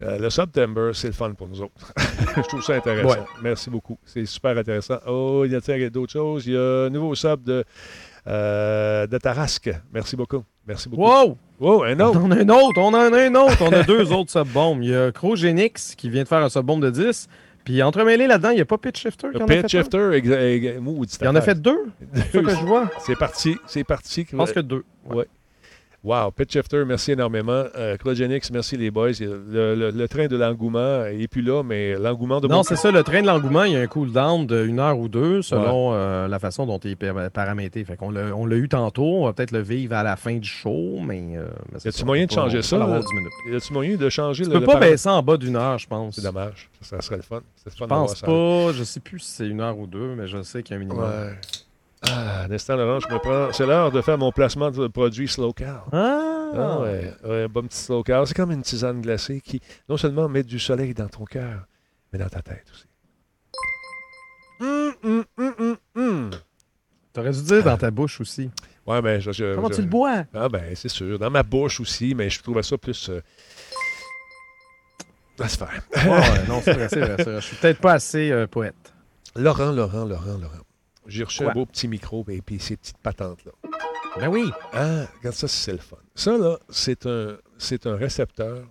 Euh, 0.00 0.18
le 0.18 0.30
September, 0.30 0.90
c'est 0.94 1.08
le 1.08 1.12
fun 1.12 1.32
pour 1.32 1.48
nous 1.48 1.60
autres. 1.60 1.92
je 2.36 2.42
trouve 2.42 2.62
ça 2.62 2.74
intéressant. 2.74 3.24
Merci 3.42 3.68
beaucoup. 3.68 3.98
C'est 4.04 4.24
super 4.26 4.56
intéressant. 4.56 4.98
Oh, 5.08 5.42
il 5.44 5.50
y 5.52 5.56
a 5.56 5.90
d'autres 5.90 6.12
choses? 6.12 6.46
Il 6.46 6.52
y 6.52 6.56
a 6.56 6.84
un 6.86 6.90
nouveau 6.90 7.16
sub 7.16 7.42
de, 7.42 7.64
euh, 8.28 9.06
de 9.08 9.18
Tarasque. 9.18 9.70
Merci 9.92 10.14
beaucoup. 10.14 10.44
Merci 10.66 10.88
beaucoup. 10.88 11.02
Wow! 11.02 11.36
Wow, 11.58 11.82
un 11.82 11.98
autre. 11.98 12.20
On 12.22 12.30
a 12.30 12.36
un 12.36 12.48
autre. 12.48 12.78
On 12.80 12.94
en 12.94 13.12
a 13.12 13.20
un 13.20 13.34
autre. 13.34 13.60
On 13.60 13.72
a 13.72 13.82
deux 13.82 14.12
autres 14.12 14.30
sub-bombes. 14.30 14.84
Il 14.84 14.90
y 14.90 14.94
a 14.94 15.10
Crogenix 15.10 15.96
qui 15.96 16.08
vient 16.08 16.22
de 16.22 16.28
faire 16.28 16.44
un 16.44 16.48
sub-bombe 16.48 16.82
de 16.82 16.90
10. 16.90 17.28
Puis 17.64 17.82
entremêlé 17.82 18.26
là-dedans, 18.26 18.50
il 18.50 18.54
n'y 18.54 18.60
a 18.60 18.64
pas 18.64 18.78
Pitch 18.78 19.00
Shifter 19.00 19.28
qui 19.34 19.42
en 19.42 19.46
Pitch 19.46 19.68
Shifter, 19.68 20.10
il 20.24 21.28
en 21.28 21.34
a 21.34 21.40
fait 21.42 21.60
deux? 21.60 21.86
C'est 22.14 22.42
que 22.42 22.48
je 22.48 22.64
vois. 22.64 22.90
C'est 23.00 23.16
parti. 23.16 23.56
C'est 23.66 23.84
parti. 23.84 24.26
Je 24.30 24.36
pense 24.36 24.52
que 24.52 24.60
deux. 24.60 24.84
Ouais. 25.04 25.26
Wow, 26.08 26.30
Pitch 26.30 26.54
Shifter, 26.54 26.86
merci 26.86 27.12
énormément. 27.12 27.64
Euh, 27.76 27.98
merci 28.50 28.78
les 28.78 28.90
boys. 28.90 29.10
Le, 29.20 30.06
train 30.06 30.26
de 30.26 30.38
l'engouement 30.38 31.04
n'est 31.04 31.28
plus 31.28 31.42
là, 31.42 31.62
mais 31.62 31.98
l'engouement 31.98 32.40
de 32.40 32.48
Non, 32.48 32.62
c'est 32.62 32.76
ça, 32.76 32.90
le 32.90 33.02
train 33.02 33.20
de 33.20 33.26
l'engouement, 33.26 33.64
il 33.64 33.74
y 33.74 33.76
a 33.76 33.80
un 33.80 33.86
cooldown 33.86 34.46
d'une 34.46 34.80
heure 34.80 34.98
ou 34.98 35.08
deux 35.08 35.42
selon 35.42 35.92
euh, 35.92 36.26
la 36.26 36.38
façon 36.38 36.64
dont 36.64 36.78
il 36.78 36.92
est 36.92 37.30
paramétré. 37.30 37.84
Fait 37.84 37.98
qu'on 37.98 38.10
l'a, 38.10 38.34
on 38.34 38.46
l'a 38.46 38.56
eu 38.56 38.70
tantôt, 38.70 39.04
on 39.04 39.26
va 39.26 39.34
peut-être 39.34 39.50
le 39.50 39.60
vivre 39.60 39.96
à 39.96 40.02
la 40.02 40.16
fin 40.16 40.36
du 40.36 40.48
show, 40.48 40.98
mais. 40.98 41.36
Euh, 41.36 41.46
y 41.84 41.88
a-tu 41.88 42.06
moyen 42.06 42.24
de 42.24 42.30
changer 42.30 42.62
ça? 42.62 43.02
Y 43.50 43.56
a-tu 43.56 43.72
moyen 43.74 43.96
de 43.96 44.08
changer 44.08 44.44
tu 44.44 44.50
le. 44.50 44.60
Tu 44.60 44.60
peux 44.60 44.72
pas 44.72 44.80
baisser 44.80 45.10
en 45.10 45.22
bas 45.22 45.36
d'une 45.36 45.56
heure, 45.56 45.76
je 45.76 45.88
pense. 45.88 46.14
C'est 46.14 46.22
dommage. 46.22 46.70
Ça, 46.80 47.02
serait 47.02 47.16
le 47.16 47.22
fun. 47.22 47.42
je 47.66 47.84
pense 47.84 48.22
pas. 48.22 48.72
Je 48.72 48.82
sais 48.82 49.00
plus 49.00 49.18
si 49.18 49.30
c'est 49.32 49.46
une 49.46 49.60
heure 49.60 49.78
ou 49.78 49.86
deux, 49.86 50.14
mais 50.14 50.26
je 50.26 50.40
sais 50.40 50.62
qu'il 50.62 50.74
y 50.74 50.78
a 50.78 50.80
un 50.80 50.84
minimum. 50.84 51.04
Ouais. 51.04 51.34
Ah, 52.10 52.46
Nestan 52.48 52.76
Laurent, 52.76 53.00
je 53.00 53.08
me 53.08 53.18
prends. 53.18 53.52
C'est 53.52 53.66
l'heure 53.66 53.90
de 53.90 54.00
faire 54.00 54.18
mon 54.18 54.32
placement 54.32 54.70
de 54.70 54.86
produit 54.88 55.28
Slow 55.28 55.52
Car. 55.52 55.86
Ah! 55.92 56.50
ah 56.54 56.80
ouais, 56.80 57.12
un 57.24 57.46
bon 57.48 57.62
petit 57.62 57.78
Slow 57.78 58.02
Car. 58.02 58.26
C'est 58.26 58.34
comme 58.34 58.50
une 58.50 58.62
tisane 58.62 59.00
glacée 59.00 59.40
qui 59.40 59.60
non 59.88 59.96
seulement 59.96 60.28
met 60.28 60.42
du 60.42 60.58
soleil 60.58 60.94
dans 60.94 61.08
ton 61.08 61.24
cœur, 61.24 61.66
mais 62.12 62.18
dans 62.18 62.28
ta 62.28 62.42
tête 62.42 62.64
aussi. 62.72 62.86
Hum, 64.60 64.94
hum, 65.04 65.24
hum, 65.36 65.76
hum, 65.94 66.30
T'aurais 67.12 67.30
dû 67.30 67.42
dire 67.42 67.64
dans 67.64 67.76
ta 67.76 67.90
bouche 67.90 68.20
aussi. 68.20 68.50
Ouais, 68.86 69.02
ben, 69.02 69.20
je, 69.20 69.54
Comment 69.54 69.70
tu 69.70 69.82
le 69.82 69.86
bois? 69.86 70.24
Ah, 70.34 70.48
ben, 70.48 70.74
c'est 70.74 70.88
sûr. 70.88 71.18
Dans 71.18 71.30
ma 71.30 71.42
bouche 71.42 71.80
aussi, 71.80 72.14
mais 72.14 72.30
je 72.30 72.42
trouvais 72.42 72.62
ça 72.62 72.78
plus. 72.78 73.10
Euh... 73.10 73.20
se 75.46 75.56
faire. 75.56 75.82
ouais, 75.94 76.48
non, 76.48 76.60
c'est 76.62 76.72
vrai, 76.72 76.88
c'est 76.88 77.00
vrai, 77.00 77.40
Je 77.40 77.46
suis 77.46 77.56
peut-être 77.56 77.80
pas 77.80 77.92
assez 77.92 78.30
euh, 78.30 78.46
poète. 78.46 78.94
Laurent, 79.36 79.72
Laurent, 79.72 80.04
Laurent, 80.04 80.38
Laurent. 80.40 80.64
J'ai 81.08 81.24
reçu 81.24 81.42
un 81.44 81.52
beau 81.52 81.66
petit 81.66 81.88
micro 81.88 82.24
et 82.28 82.40
puis 82.42 82.60
ces 82.60 82.76
petites 82.76 82.98
patentes-là. 82.98 83.52
Ben 84.16 84.28
oui. 84.28 84.50
Ah, 84.72 85.06
regarde 85.18 85.34
ça, 85.36 85.48
c'est 85.48 85.72
le 85.72 85.78
fun. 85.78 85.96
Ça, 86.14 86.36
là, 86.38 86.58
c'est 86.68 87.06
un, 87.06 87.36
c'est 87.58 87.86
un 87.86 87.96
récepteur 87.96 88.66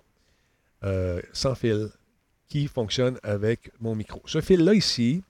euh, 0.84 1.22
sans 1.34 1.56
fil 1.56 1.90
qui 2.48 2.68
fonctionne 2.68 3.20
avec 3.24 3.72
mon 3.80 3.96
micro. 3.96 4.22
Ce 4.26 4.40
fil-là 4.42 4.74
ici, 4.74 5.24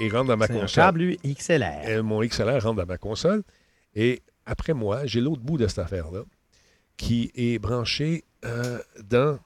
il 0.00 0.10
rentre 0.12 0.28
dans 0.28 0.36
ma 0.36 0.46
C'est 0.46 0.56
un 0.56 0.60
console. 0.60 0.84
câble 0.84 0.98
lui, 1.00 1.18
XLR. 1.24 1.88
Et 1.88 2.02
mon 2.02 2.20
XLR 2.24 2.62
rentre 2.62 2.76
dans 2.76 2.86
ma 2.86 2.98
console. 2.98 3.42
Et 3.94 4.22
après 4.46 4.72
moi, 4.74 5.06
j'ai 5.06 5.20
l'autre 5.20 5.42
bout 5.42 5.56
de 5.58 5.66
cette 5.66 5.78
affaire-là 5.80 6.22
qui 6.96 7.30
est 7.34 7.58
branché 7.58 8.24
euh, 8.44 8.78
dans. 9.02 9.38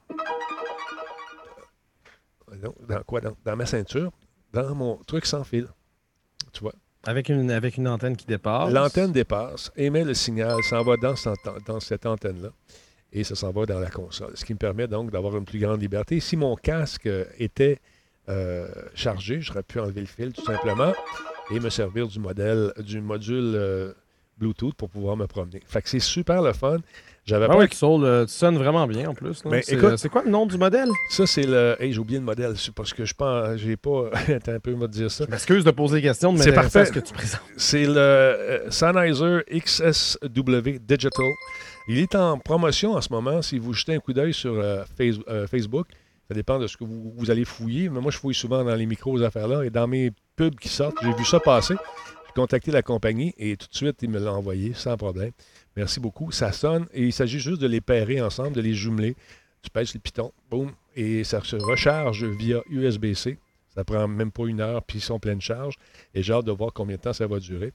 euh, 2.53 2.57
non, 2.63 2.75
dans 2.89 3.03
quoi 3.03 3.21
dans, 3.21 3.37
dans 3.45 3.57
ma 3.57 3.67
ceinture, 3.67 4.13
dans 4.53 4.75
mon 4.75 4.97
truc 5.07 5.27
sans 5.27 5.45
fil. 5.45 5.69
Tu 6.53 6.61
vois? 6.61 6.75
Avec 7.09 7.31
une, 7.31 7.51
avec 7.51 7.79
une 7.79 7.89
antenne 7.89 8.19
qui 8.19 8.27
dépasse. 8.27 8.71
L'antenne 8.71 9.13
dépasse, 9.13 9.73
émet 9.79 10.05
le 10.05 10.13
signal, 10.13 10.63
s'en 10.63 10.83
va 10.83 10.95
dans, 10.99 11.81
cette 11.81 12.05
antenne-là 12.05 12.51
et 13.11 13.25
ça 13.25 13.35
s'en 13.35 13.51
va 13.51 13.65
dans 13.65 13.79
la 13.79 13.89
console. 13.89 14.33
Ce 14.35 14.45
qui 14.45 14.53
me 14.53 14.59
permet 14.59 14.87
donc 14.87 15.11
d'avoir 15.11 15.35
une 15.35 15.47
plus 15.47 15.59
grande 15.59 15.81
liberté. 15.81 16.21
Si 16.21 16.37
mon 16.37 16.55
casque 16.55 17.09
était 17.39 17.79
euh, 18.29 18.69
chargé, 18.95 19.41
j'aurais 19.41 19.63
pu 19.63 19.81
enlever 19.81 20.03
le 20.03 20.07
fil 20.07 20.35
tout 20.35 20.45
simplement 20.45 20.93
et 21.51 21.59
me 21.59 21.71
servir 21.71 22.09
du 22.09 22.19
modèle, 22.21 22.75
du 22.77 23.01
module 23.01 23.55
euh, 23.55 23.95
Bluetooth 24.37 24.75
pour 24.75 24.91
pouvoir 24.91 25.17
me 25.17 25.27
promener. 25.27 25.63
Fait 25.65 25.81
que 25.81 25.89
c'est 25.89 26.01
super 26.01 26.43
le 26.43 26.53
fun. 26.53 26.77
J'avais 27.29 27.45
Ah 27.45 27.49
pas 27.49 27.59
oui, 27.59 27.67
Soul, 27.73 28.05
euh, 28.05 28.25
tu 28.25 28.33
sonnes 28.33 28.57
vraiment 28.57 28.87
bien 28.87 29.11
en 29.11 29.15
plus. 29.15 29.43
Ben, 29.45 29.61
C'est 29.63 29.75
écoute- 29.75 29.85
euh, 29.91 29.97
c'est 29.99 30.09
quoi 30.09 30.23
le 30.25 30.31
nom 30.31 30.47
du 30.47 30.57
modèle? 30.57 30.89
Ça, 31.11 31.27
c'est 31.27 31.43
le. 31.43 31.77
Hey, 31.79 31.93
j'ai 31.93 31.99
oublié 31.99 32.19
le 32.19 32.25
modèle. 32.25 32.55
C'est 32.57 32.75
parce 32.75 32.95
que 32.95 33.05
je 33.05 33.13
pense. 33.13 33.57
J'ai 33.59 33.77
pas. 33.77 34.11
Attends 34.35 34.53
un 34.53 34.61
peu, 34.61 34.75
me 34.75 34.89
dire 34.89 35.11
ça. 35.11 35.25
Je 35.27 35.31
m'excuse 35.31 35.63
de 35.63 35.71
poser 35.71 35.97
des 35.97 36.03
questions, 36.09 36.33
de 36.33 36.39
C'est 36.39 36.57
à 36.57 36.63
ce 36.69 36.73
parfait. 36.75 36.91
que 36.91 37.01
tu 37.01 37.13
présentes. 37.13 37.41
C'est 37.59 37.85
le 37.85 37.97
euh, 37.99 38.71
Sennheiser 38.71 39.41
XSW 39.53 40.79
Digital. 40.81 41.27
Il 41.89 41.99
est 41.99 42.15
en 42.15 42.39
promotion 42.39 42.93
en 42.95 43.01
ce 43.01 43.13
moment. 43.13 43.43
Si 43.43 43.59
vous 43.59 43.73
jetez 43.75 43.95
un 43.95 43.99
coup 43.99 44.13
d'œil 44.13 44.33
sur 44.35 44.55
euh, 44.55 44.85
Face- 44.97 45.49
Facebook, 45.51 45.87
ça 46.29 46.35
dépend 46.35 46.59
de 46.59 46.67
ce 46.67 46.77
que 46.77 46.85
vous, 46.85 47.13
vous 47.17 47.31
allez 47.31 47.45
fouiller. 47.45 47.89
Mais 47.89 48.01
moi, 48.01 48.11
je 48.11 48.19
fouille 48.19 48.35
souvent 48.35 48.65
dans 48.65 48.75
les 48.75 48.87
micros, 48.87 49.21
affaires-là. 49.23 49.65
Et 49.65 49.71
dans 49.71 49.87
mes 49.87 50.13
pubs 50.37 50.57
qui 50.57 50.69
sortent, 50.69 50.97
j'ai 51.03 51.13
vu 51.15 51.25
ça 51.25 51.41
passer. 51.41 51.75
J'ai 52.27 52.33
contacté 52.35 52.71
la 52.71 52.83
compagnie 52.83 53.35
et 53.39 53.57
tout 53.57 53.67
de 53.71 53.75
suite, 53.75 53.97
ils 54.03 54.11
me 54.11 54.19
l'ont 54.19 54.33
envoyé 54.33 54.73
sans 54.75 54.97
problème. 54.97 55.33
Merci 55.79 56.01
beaucoup. 56.01 56.33
Ça 56.33 56.51
sonne 56.51 56.87
et 56.93 57.05
il 57.05 57.13
s'agit 57.13 57.39
juste 57.39 57.61
de 57.61 57.69
les 57.69 57.81
pairer 57.81 58.21
ensemble, 58.21 58.51
de 58.57 58.61
les 58.61 58.75
jumeler. 58.75 59.15
Tu 59.63 59.71
pèses 59.71 59.95
le 59.95 60.01
piton, 60.01 60.33
boum, 60.51 60.73
et 60.97 61.23
ça 61.23 61.41
se 61.45 61.55
recharge 61.55 62.25
via 62.25 62.63
USB-C. 62.69 63.39
Ça 63.77 63.85
prend 63.85 64.09
même 64.09 64.33
pas 64.33 64.47
une 64.47 64.61
heure, 64.61 64.83
puis 64.83 64.99
ils 64.99 65.01
sont 65.01 65.15
en 65.15 65.19
pleine 65.21 65.41
charge. 65.41 65.75
Et 66.15 66.23
j'ai 66.25 66.33
hâte 66.33 66.47
de 66.47 66.51
voir 66.51 66.73
combien 66.73 66.97
de 66.97 67.01
temps 67.01 67.13
ça 67.13 67.29
va 67.29 67.39
durer. 67.39 67.73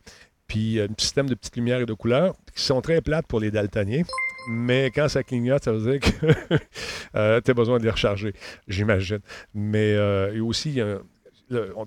Puis 0.48 0.80
euh, 0.80 0.88
un 0.90 0.94
système 1.02 1.30
de 1.30 1.34
petites 1.36 1.56
lumières 1.56 1.80
et 1.80 1.86
de 1.86 1.94
couleurs 1.94 2.36
qui 2.54 2.62
sont 2.62 2.82
très 2.82 3.00
plates 3.00 3.26
pour 3.26 3.40
les 3.40 3.52
daltoniens. 3.52 4.04
Mais 4.50 4.92
quand 4.94 5.08
ça 5.08 5.24
clignote, 5.24 5.64
ça 5.64 5.72
veut 5.72 5.98
dire 5.98 6.02
que 6.02 6.58
tu 7.42 7.52
as 7.52 7.54
besoin 7.54 7.78
de 7.80 7.86
les 7.86 7.90
recharger, 7.90 8.34
j'imagine. 8.68 9.20
Mais 9.54 9.94
euh, 9.96 10.44
aussi, 10.44 10.72
il 10.72 10.76
y 10.76 10.82
a 10.82 10.88
un- 10.88 11.02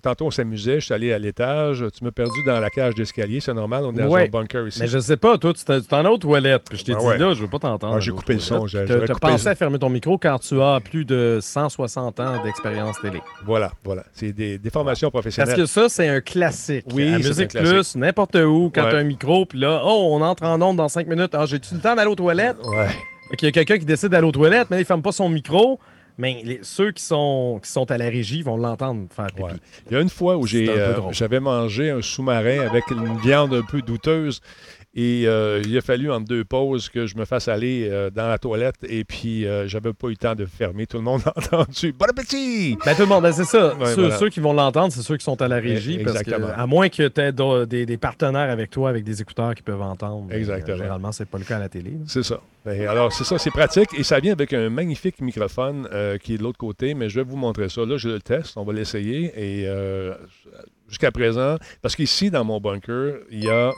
tantôt 0.02 0.26
on 0.26 0.30
s'amusait, 0.30 0.80
je 0.80 0.84
suis 0.86 0.94
allé 0.94 1.12
à 1.12 1.18
l'étage, 1.18 1.84
tu 1.96 2.04
m'as 2.04 2.10
perdu 2.10 2.38
dans 2.46 2.60
la 2.60 2.70
cage 2.70 2.94
d'escalier, 2.94 3.40
c'est 3.40 3.54
normal, 3.54 3.84
on 3.84 3.92
est 3.92 4.02
dans 4.02 4.08
Ouais. 4.08 4.26
un 4.26 4.28
bunker 4.28 4.66
ici. 4.68 4.78
Mais 4.80 4.86
je 4.86 4.98
sais 4.98 5.16
pas, 5.16 5.38
toi, 5.38 5.52
tu 5.52 5.64
t'en 5.64 5.80
tu 5.80 5.94
as 5.94 6.10
aux 6.12 6.18
toilettes. 6.18 6.64
Puis 6.68 6.78
je 6.78 6.84
t'ai 6.84 6.92
Ah 6.94 6.98
dit 7.00 7.06
ouais. 7.06 7.18
là, 7.18 7.34
je 7.34 7.40
veux 7.42 7.48
pas 7.48 7.58
t'entendre. 7.58 7.94
Ah, 7.96 8.00
j'ai 8.00 8.12
coupé 8.12 8.34
le 8.34 8.40
son, 8.40 8.66
T'as 8.66 8.84
coupé 8.84 9.12
pensé 9.20 9.48
à 9.48 9.54
fermer 9.54 9.78
ton 9.78 9.88
micro 9.88 10.18
quand 10.18 10.38
tu 10.38 10.60
as 10.60 10.80
plus 10.80 11.04
de 11.04 11.38
160 11.40 12.20
ans 12.20 12.42
d'expérience 12.44 13.00
télé. 13.00 13.20
Voilà, 13.44 13.72
voilà. 13.84 14.04
C'est 14.12 14.32
des, 14.32 14.58
des 14.58 14.70
formations 14.70 15.10
Parce 15.10 15.22
professionnelles. 15.24 15.56
que 15.56 15.66
ça, 15.66 15.88
c'est 15.88 16.08
un 16.08 16.20
classique. 16.20 16.84
Oui, 16.92 17.12
à 17.12 17.18
Musique 17.18 17.48
classique. 17.48 17.70
Plus, 17.72 17.96
n'importe 17.96 18.36
où, 18.36 18.70
quand 18.74 18.84
Ouais. 18.84 18.90
t'as 18.90 18.98
un 18.98 19.04
micro, 19.04 19.46
puis 19.46 19.58
là, 19.58 19.82
oh, 19.84 20.10
on 20.12 20.22
entre 20.22 20.44
en 20.44 20.60
onde 20.62 20.76
dans 20.76 20.88
5 20.88 21.06
minutes. 21.06 21.34
Ah, 21.34 21.46
j'ai-tu 21.46 21.74
le 21.74 21.80
temps 21.80 21.94
d'aller 21.96 22.10
aux 22.10 22.14
toilettes? 22.14 22.56
Ouais. 22.64 22.88
Qu'il 23.36 23.46
y 23.46 23.48
a 23.48 23.52
quelqu'un 23.52 23.78
qui 23.78 23.84
décide 23.84 24.10
d'aller 24.10 24.26
aux 24.26 24.32
toilettes, 24.32 24.68
mais 24.70 24.78
il 24.80 24.84
ferme 24.84 25.02
pas 25.02 25.10
son 25.12 25.28
micro. 25.28 25.80
Mais 26.18 26.40
les- 26.44 26.60
ceux 26.62 26.92
qui 26.92 27.02
sont, 27.02 27.60
qui 27.62 27.70
sont 27.70 27.90
à 27.90 27.98
la 27.98 28.06
régie 28.06 28.42
vont 28.42 28.56
l'entendre 28.56 29.06
faire 29.14 29.26
pipi. 29.26 29.42
Ouais. 29.42 29.50
Il 29.90 29.92
y 29.94 29.96
a 29.96 30.00
une 30.00 30.08
fois 30.08 30.36
où 30.38 30.46
euh, 30.54 30.94
j'avais 31.10 31.40
mangé 31.40 31.90
un 31.90 32.00
sous-marin 32.00 32.60
avec 32.66 32.90
une 32.90 33.18
viande 33.18 33.52
un 33.54 33.62
peu 33.62 33.82
douteuse 33.82 34.40
et 34.98 35.24
euh, 35.26 35.62
il 35.64 35.76
a 35.76 35.82
fallu 35.82 36.10
entre 36.10 36.24
deux 36.24 36.44
pauses 36.44 36.88
que 36.88 37.06
je 37.06 37.16
me 37.16 37.26
fasse 37.26 37.48
aller 37.48 37.86
euh, 37.90 38.08
dans 38.10 38.28
la 38.28 38.38
toilette 38.38 38.76
et 38.88 39.04
puis 39.04 39.46
euh, 39.46 39.68
j'avais 39.68 39.92
pas 39.92 40.08
eu 40.08 40.12
le 40.12 40.16
temps 40.16 40.34
de 40.34 40.46
fermer. 40.46 40.86
Tout 40.86 40.96
le 40.96 41.02
monde 41.02 41.20
a 41.26 41.34
entendu. 41.36 41.92
Bon 41.92 42.06
appétit! 42.06 42.78
Ben, 42.84 42.94
tout 42.94 43.02
le 43.02 43.08
monde, 43.08 43.22
ben, 43.22 43.32
c'est 43.32 43.44
ça. 43.44 43.74
Ouais, 43.76 43.86
ceux, 43.94 44.02
voilà. 44.02 44.16
ceux 44.16 44.30
qui 44.30 44.40
vont 44.40 44.54
l'entendre, 44.54 44.92
c'est 44.92 45.02
ceux 45.02 45.16
qui 45.16 45.24
sont 45.24 45.40
à 45.42 45.48
la 45.48 45.56
régie. 45.56 45.98
Eh, 46.00 46.04
Parce 46.04 46.22
que, 46.22 46.30
exactement. 46.30 46.52
à 46.56 46.66
moins 46.66 46.88
que 46.88 47.08
tu 47.08 47.20
aies 47.20 47.66
des, 47.66 47.86
des 47.86 47.96
partenaires 47.98 48.50
avec 48.50 48.70
toi, 48.70 48.88
avec 48.88 49.04
des 49.04 49.20
écouteurs 49.20 49.54
qui 49.54 49.62
peuvent 49.62 49.82
entendre. 49.82 50.32
Exactement. 50.32 50.78
généralement, 50.78 51.12
c'est 51.12 51.28
pas 51.28 51.38
le 51.38 51.44
cas 51.44 51.56
à 51.56 51.60
la 51.60 51.68
télé. 51.68 51.92
C'est 52.06 52.24
ça. 52.24 52.40
Ben, 52.64 52.88
alors, 52.88 53.12
c'est 53.12 53.24
ça, 53.24 53.38
c'est 53.38 53.50
pratique 53.50 53.90
et 53.96 54.02
ça 54.02 54.18
vient 54.18 54.32
avec 54.32 54.52
un 54.52 54.70
magnifique 54.70 55.20
microphone 55.20 55.88
qui 56.22 56.34
est 56.34 56.38
de 56.38 56.42
l'autre 56.42 56.58
côté, 56.58 56.94
mais 56.94 57.08
je 57.08 57.20
vais 57.20 57.24
vous 57.24 57.36
montrer 57.36 57.68
ça. 57.68 57.84
Là, 57.84 57.96
je 57.96 58.08
le 58.08 58.20
teste, 58.20 58.56
on 58.56 58.64
va 58.64 58.72
l'essayer 58.72 59.32
et 59.36 59.64
euh, 59.66 60.14
jusqu'à 60.88 61.10
présent, 61.10 61.56
parce 61.82 61.94
qu'ici, 61.94 62.30
dans 62.30 62.44
mon 62.44 62.60
bunker, 62.60 63.18
il 63.30 63.44
y 63.44 63.50
a. 63.50 63.72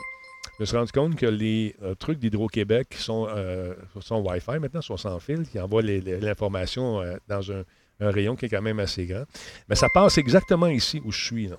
Je 0.59 0.63
me 0.63 0.65
suis 0.65 0.75
rendu 0.75 0.91
compte 0.91 1.15
que 1.15 1.25
les 1.25 1.73
euh, 1.83 1.95
trucs 1.95 2.19
d'Hydro-Québec 2.19 2.89
qui 2.89 3.01
sont, 3.01 3.29
euh, 3.29 3.73
sont 4.01 4.17
Wi-Fi 4.17 4.59
maintenant, 4.59 4.81
sont 4.81 4.97
sans 4.97 5.17
fil, 5.19 5.47
qui 5.47 5.57
envoient 5.57 5.81
l'information 5.81 6.99
euh, 6.99 7.15
dans 7.29 7.49
un, 7.53 7.63
un 8.01 8.11
rayon 8.11 8.35
qui 8.35 8.47
est 8.47 8.49
quand 8.49 8.61
même 8.61 8.81
assez 8.81 9.05
grand. 9.05 9.23
Mais 9.69 9.75
ça 9.75 9.87
passe 9.93 10.17
exactement 10.17 10.67
ici 10.67 11.01
où 11.05 11.13
je 11.13 11.23
suis. 11.23 11.47
là. 11.47 11.55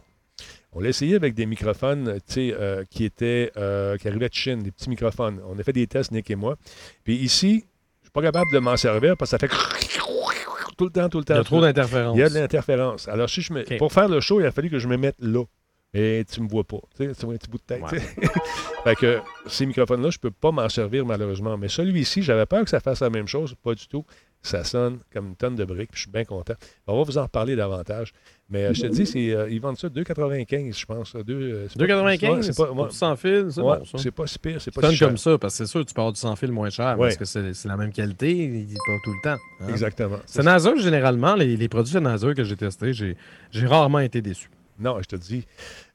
On 0.72 0.80
l'a 0.80 0.90
essayé 0.90 1.14
avec 1.16 1.32
des 1.32 1.46
microphones 1.46 2.18
qui 2.28 2.50
étaient 3.04 3.50
qui 3.54 4.08
arrivaient 4.08 4.28
de 4.28 4.34
Chine, 4.34 4.62
des 4.62 4.70
petits 4.70 4.90
microphones. 4.90 5.40
On 5.48 5.58
a 5.58 5.62
fait 5.62 5.72
des 5.72 5.86
tests, 5.86 6.12
Nick 6.12 6.30
et 6.30 6.36
moi. 6.36 6.56
Puis 7.02 7.16
ici, 7.16 7.64
je 8.02 8.06
suis 8.06 8.12
pas 8.12 8.22
capable 8.22 8.52
de 8.52 8.58
m'en 8.58 8.76
servir 8.76 9.16
parce 9.16 9.30
que 9.30 9.38
ça 9.38 9.48
fait 9.48 9.52
tout 10.76 10.84
le 10.84 10.90
temps, 10.90 11.08
tout 11.08 11.18
le 11.18 11.24
temps. 11.24 11.34
Il 11.34 11.38
y 11.38 11.40
a 11.40 11.44
trop 11.44 11.60
d'interférences. 11.60 12.16
Il 12.16 12.20
y 12.20 12.22
a 12.22 12.28
de 12.28 12.34
l'interférence. 12.34 13.08
Alors, 13.08 13.28
si 13.28 13.42
je 13.42 13.52
me... 13.52 13.76
Pour 13.78 13.92
faire 13.92 14.08
le 14.08 14.20
show, 14.20 14.40
il 14.40 14.46
a 14.46 14.50
fallu 14.50 14.70
que 14.70 14.78
je 14.78 14.88
me 14.88 14.96
mette 14.96 15.16
là. 15.18 15.44
Et 15.92 16.24
tu 16.30 16.40
me 16.40 16.48
vois 16.48 16.62
pas. 16.64 16.78
Tu 16.96 17.12
sais, 17.14 17.24
un 17.26 17.30
petit 17.36 17.48
bout 17.50 17.58
de 17.58 17.62
tête. 17.64 17.82
Ouais. 17.82 17.98
fait 18.84 18.94
que 18.96 19.18
ces 19.46 19.66
microphones-là, 19.66 20.10
je 20.10 20.18
peux 20.18 20.30
pas 20.30 20.52
m'en 20.52 20.68
servir 20.68 21.04
malheureusement. 21.04 21.56
Mais 21.58 21.68
celui-ci, 21.68 22.22
j'avais 22.22 22.46
peur 22.46 22.62
que 22.62 22.70
ça 22.70 22.78
fasse 22.78 23.00
la 23.00 23.10
même 23.10 23.26
chose. 23.26 23.54
Pas 23.60 23.74
du 23.74 23.88
tout. 23.88 24.04
Ça 24.42 24.62
sonne 24.64 25.00
comme 25.12 25.26
une 25.28 25.36
tonne 25.36 25.56
de 25.56 25.64
briques. 25.64 25.90
puis 25.90 25.98
Je 25.98 26.02
suis 26.02 26.10
bien 26.10 26.24
content. 26.24 26.54
On 26.86 26.96
va 26.96 27.02
vous 27.02 27.18
en 27.18 27.24
reparler 27.24 27.56
davantage. 27.56 28.12
Mais 28.48 28.66
euh, 28.66 28.72
je 28.72 28.82
te 28.82 28.86
dis, 28.86 29.04
c'est, 29.04 29.32
euh, 29.34 29.50
ils 29.50 29.60
vendent 29.60 29.76
ça 29.78 29.88
2,95, 29.88 30.78
je 30.78 30.86
pense. 30.86 31.14
Deux, 31.16 31.34
euh, 31.34 31.66
c'est 31.68 31.78
pas- 31.78 31.84
2,95, 31.84 32.30
ouais, 32.36 32.42
c'est 32.42 32.56
pas, 32.56 32.90
sans 32.90 33.16
fil, 33.16 33.48
c'est 33.50 33.60
ouais, 33.60 33.78
bon, 33.78 33.84
ça. 33.84 33.98
c'est 33.98 34.10
pas 34.12 34.26
si 34.26 34.38
pire, 34.38 34.60
c'est 34.62 34.70
pas 34.74 34.80
sonne 34.80 34.90
si 34.92 34.96
cher. 34.96 35.08
comme 35.08 35.18
ça, 35.18 35.36
parce 35.38 35.54
que 35.58 35.64
c'est 35.64 35.70
sûr, 35.70 35.84
tu 35.84 35.92
peux 35.92 36.00
avoir 36.00 36.12
du 36.14 36.20
sans 36.20 36.34
fil 36.36 36.50
moins 36.52 36.70
cher, 36.70 36.98
Ouais. 36.98 37.08
parce 37.08 37.16
que 37.18 37.24
c'est 37.26 37.52
c'est 37.52 37.68
la 37.68 37.76
même 37.76 37.92
qualité, 37.92 38.30
il 38.32 38.66
dit 38.66 38.74
pas 38.86 38.96
tout 39.04 39.12
le 39.12 39.20
temps. 39.22 39.38
hein. 39.60 39.68
Exactement. 39.68 40.18
Sennheiser, 40.24 40.78
généralement, 40.78 41.34
les, 41.34 41.56
les 41.56 41.68
produits 41.68 41.92
Sennheiser 41.92 42.34
que 42.34 42.42
j'ai 42.44 42.56
testés, 42.56 42.92
j'ai 42.94 43.16
j'ai 43.50 43.66
rarement 43.66 43.98
été 44.00 44.22
déçu. 44.22 44.48
Non, 44.80 45.00
je 45.00 45.04
te 45.04 45.16
dis, 45.16 45.46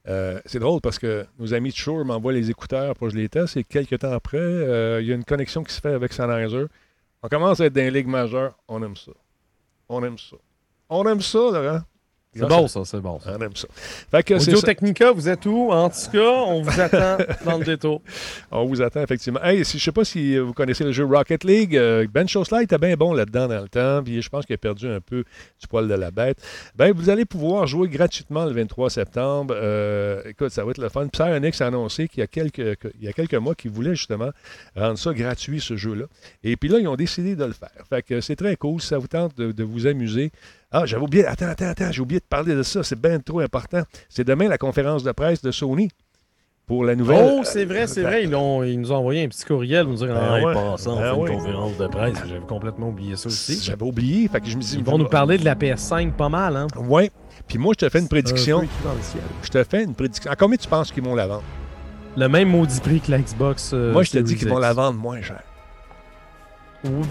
euh, 0.06 0.40
c'est 0.46 0.60
drôle 0.60 0.80
parce 0.80 0.98
que 1.00 1.26
nos 1.40 1.52
amis 1.52 1.70
de 1.70 1.74
Shure 1.74 2.04
m'envoient 2.04 2.32
les 2.32 2.50
écouteurs 2.50 2.94
pour 2.94 3.08
que 3.08 3.14
je 3.14 3.18
les 3.18 3.28
teste 3.28 3.56
et 3.56 3.64
quelques 3.64 3.98
temps 3.98 4.12
après, 4.12 4.38
euh, 4.38 5.00
il 5.02 5.08
y 5.08 5.12
a 5.12 5.16
une 5.16 5.24
connexion 5.24 5.64
qui 5.64 5.74
se 5.74 5.80
fait 5.80 5.92
avec 5.92 6.12
Sennheiser. 6.12 6.66
On 7.22 7.28
commence 7.28 7.60
à 7.60 7.66
être 7.66 7.72
dans 7.72 7.80
les 7.80 7.90
ligues 7.90 8.06
majeures. 8.06 8.56
On 8.68 8.80
aime 8.84 8.96
ça. 8.96 9.10
On 9.88 10.04
aime 10.04 10.18
ça. 10.18 10.36
On 10.88 11.04
aime 11.08 11.20
ça, 11.20 11.38
Laurent. 11.38 11.80
C'est 12.38 12.46
bon, 12.48 12.68
ça, 12.68 12.80
c'est 12.84 13.00
bon. 13.00 13.18
On 13.26 13.40
aime 13.40 13.56
ça. 13.56 13.68
Fait 14.10 14.22
que 14.22 14.34
Audio 14.34 14.56
ça. 14.56 14.66
Technica, 14.66 15.10
vous 15.12 15.28
êtes 15.28 15.46
où? 15.46 15.70
En 15.72 15.88
tout 15.88 16.10
cas, 16.12 16.18
on 16.46 16.62
vous 16.62 16.80
attend 16.80 17.18
dans 17.44 17.58
le 17.58 17.64
détour. 17.64 18.02
On 18.50 18.64
vous 18.66 18.80
attend, 18.82 19.02
effectivement. 19.02 19.42
Hey, 19.42 19.64
si, 19.64 19.78
je 19.78 19.84
sais 19.84 19.92
pas 19.92 20.04
si 20.04 20.36
euh, 20.36 20.42
vous 20.42 20.52
connaissez 20.52 20.84
le 20.84 20.92
jeu 20.92 21.04
Rocket 21.04 21.44
League. 21.44 21.76
euh, 21.76 22.06
ben 22.12 22.26
Chosley 22.28 22.64
était 22.64 22.78
bien 22.78 22.94
bon 22.96 23.12
là-dedans 23.12 23.48
dans 23.48 23.60
le 23.62 23.68
temps. 23.68 24.02
Puis 24.04 24.22
je 24.22 24.28
pense 24.28 24.46
qu'il 24.46 24.54
a 24.54 24.58
perdu 24.58 24.86
un 24.88 25.00
peu 25.00 25.24
du 25.60 25.66
poil 25.68 25.88
de 25.88 25.94
la 25.94 26.10
bête. 26.10 26.38
Ben, 26.76 26.92
vous 26.92 27.10
allez 27.10 27.24
pouvoir 27.24 27.66
jouer 27.66 27.88
gratuitement 27.88 28.44
le 28.44 28.52
23 28.52 28.90
septembre. 28.90 29.54
Euh, 29.56 30.22
écoute, 30.26 30.50
ça 30.50 30.64
va 30.64 30.70
être 30.70 30.78
le 30.78 30.88
fun. 30.88 31.06
Psyonix 31.08 31.60
a 31.60 31.66
annoncé 31.66 32.08
qu'il 32.08 32.20
y 32.20 32.22
a 32.22 32.26
quelques, 32.26 32.76
que- 32.76 32.92
il 32.98 33.04
y 33.04 33.08
a 33.08 33.12
quelques 33.12 33.34
mois 33.34 33.54
qu'ils 33.54 33.70
voulaient 33.70 33.94
justement 33.96 34.30
rendre 34.76 34.98
ça 34.98 35.12
gratuit, 35.12 35.60
ce 35.60 35.76
jeu-là. 35.76 36.04
Et 36.44 36.56
puis 36.56 36.68
là, 36.68 36.78
ils 36.78 36.88
ont 36.88 36.96
décidé 36.96 37.36
de 37.36 37.44
le 37.44 37.52
faire. 37.52 37.70
Fait 37.88 38.02
que 38.02 38.20
c'est 38.20 38.36
très 38.36 38.56
cool. 38.56 38.80
Si 38.80 38.88
ça 38.88 38.98
vous 38.98 39.08
tente 39.08 39.36
de, 39.36 39.52
de 39.52 39.64
vous 39.64 39.86
amuser. 39.86 40.30
Ah, 40.72 40.84
j'avais 40.84 41.02
oublié. 41.02 41.26
Attends, 41.26 41.46
attends, 41.48 41.68
attends. 41.68 41.92
J'ai 41.92 42.00
oublié 42.02 42.20
de 42.20 42.24
parler 42.28 42.54
de 42.54 42.62
ça. 42.62 42.82
C'est 42.82 43.00
bien 43.00 43.18
trop 43.20 43.40
important. 43.40 43.82
C'est 44.08 44.24
demain 44.24 44.48
la 44.48 44.58
conférence 44.58 45.02
de 45.04 45.12
presse 45.12 45.40
de 45.40 45.50
Sony 45.50 45.88
pour 46.66 46.84
la 46.84 46.96
nouvelle. 46.96 47.24
Oh, 47.38 47.42
c'est 47.44 47.64
vrai, 47.64 47.86
c'est 47.86 48.02
vrai. 48.02 48.24
Ils, 48.24 48.34
ont- 48.34 48.62
ils 48.64 48.78
nous 48.80 48.90
ont 48.90 48.96
envoyé 48.96 49.22
un 49.24 49.28
petit 49.28 49.44
courriel 49.44 49.84
pour 49.84 49.92
nous 49.92 49.98
dire 49.98 50.08
Ben 50.08 50.18
Ah, 50.20 50.40
ouais. 50.44 50.52
passant, 50.54 50.96
on 50.96 51.00
Ben 51.00 51.14
fait 51.14 51.20
ouais. 51.20 51.30
une 51.32 51.38
conférence 51.38 51.76
de 51.78 51.86
presse. 51.86 52.18
J'avais 52.26 52.40
complètement 52.46 52.88
oublié 52.88 53.14
ça 53.16 53.28
aussi. 53.28 53.60
J'avais 53.62 53.84
oublié. 53.84 54.26
Fait 54.28 54.40
que 54.40 54.48
je 54.48 54.56
me 54.56 54.62
dis, 54.62 54.76
Ils 54.76 54.84
vont 54.84 54.98
nous 54.98 55.08
parler 55.08 55.38
de 55.38 55.44
la 55.44 55.54
PS5 55.54 56.12
pas 56.12 56.28
mal, 56.28 56.56
hein? 56.56 56.66
Ouais. 56.76 57.10
Puis 57.46 57.58
moi, 57.58 57.72
je 57.78 57.86
te 57.86 57.88
fais 57.90 58.00
une 58.00 58.08
prédiction. 58.08 58.62
Un. 58.62 58.66
Je 59.42 59.48
te 59.48 59.62
fais 59.62 59.84
une 59.84 59.94
prédiction. 59.94 60.28
À 60.30 60.34
combien 60.34 60.56
tu 60.56 60.66
penses 60.68 60.90
qu'ils 60.90 61.04
vont 61.04 61.14
la 61.14 61.28
vendre? 61.28 61.44
Le 62.16 62.28
même 62.28 62.48
maudit 62.48 62.80
prix 62.80 63.00
que 63.00 63.10
la 63.12 63.18
Xbox. 63.18 63.70
euh, 63.72 63.92
moi, 63.92 64.02
je 64.02 64.10
te 64.10 64.18
dis 64.18 64.34
qu'ils 64.34 64.48
vont 64.48 64.58
la 64.58 64.72
vendre 64.72 64.98
moins 64.98 65.22
cher. 65.22 65.42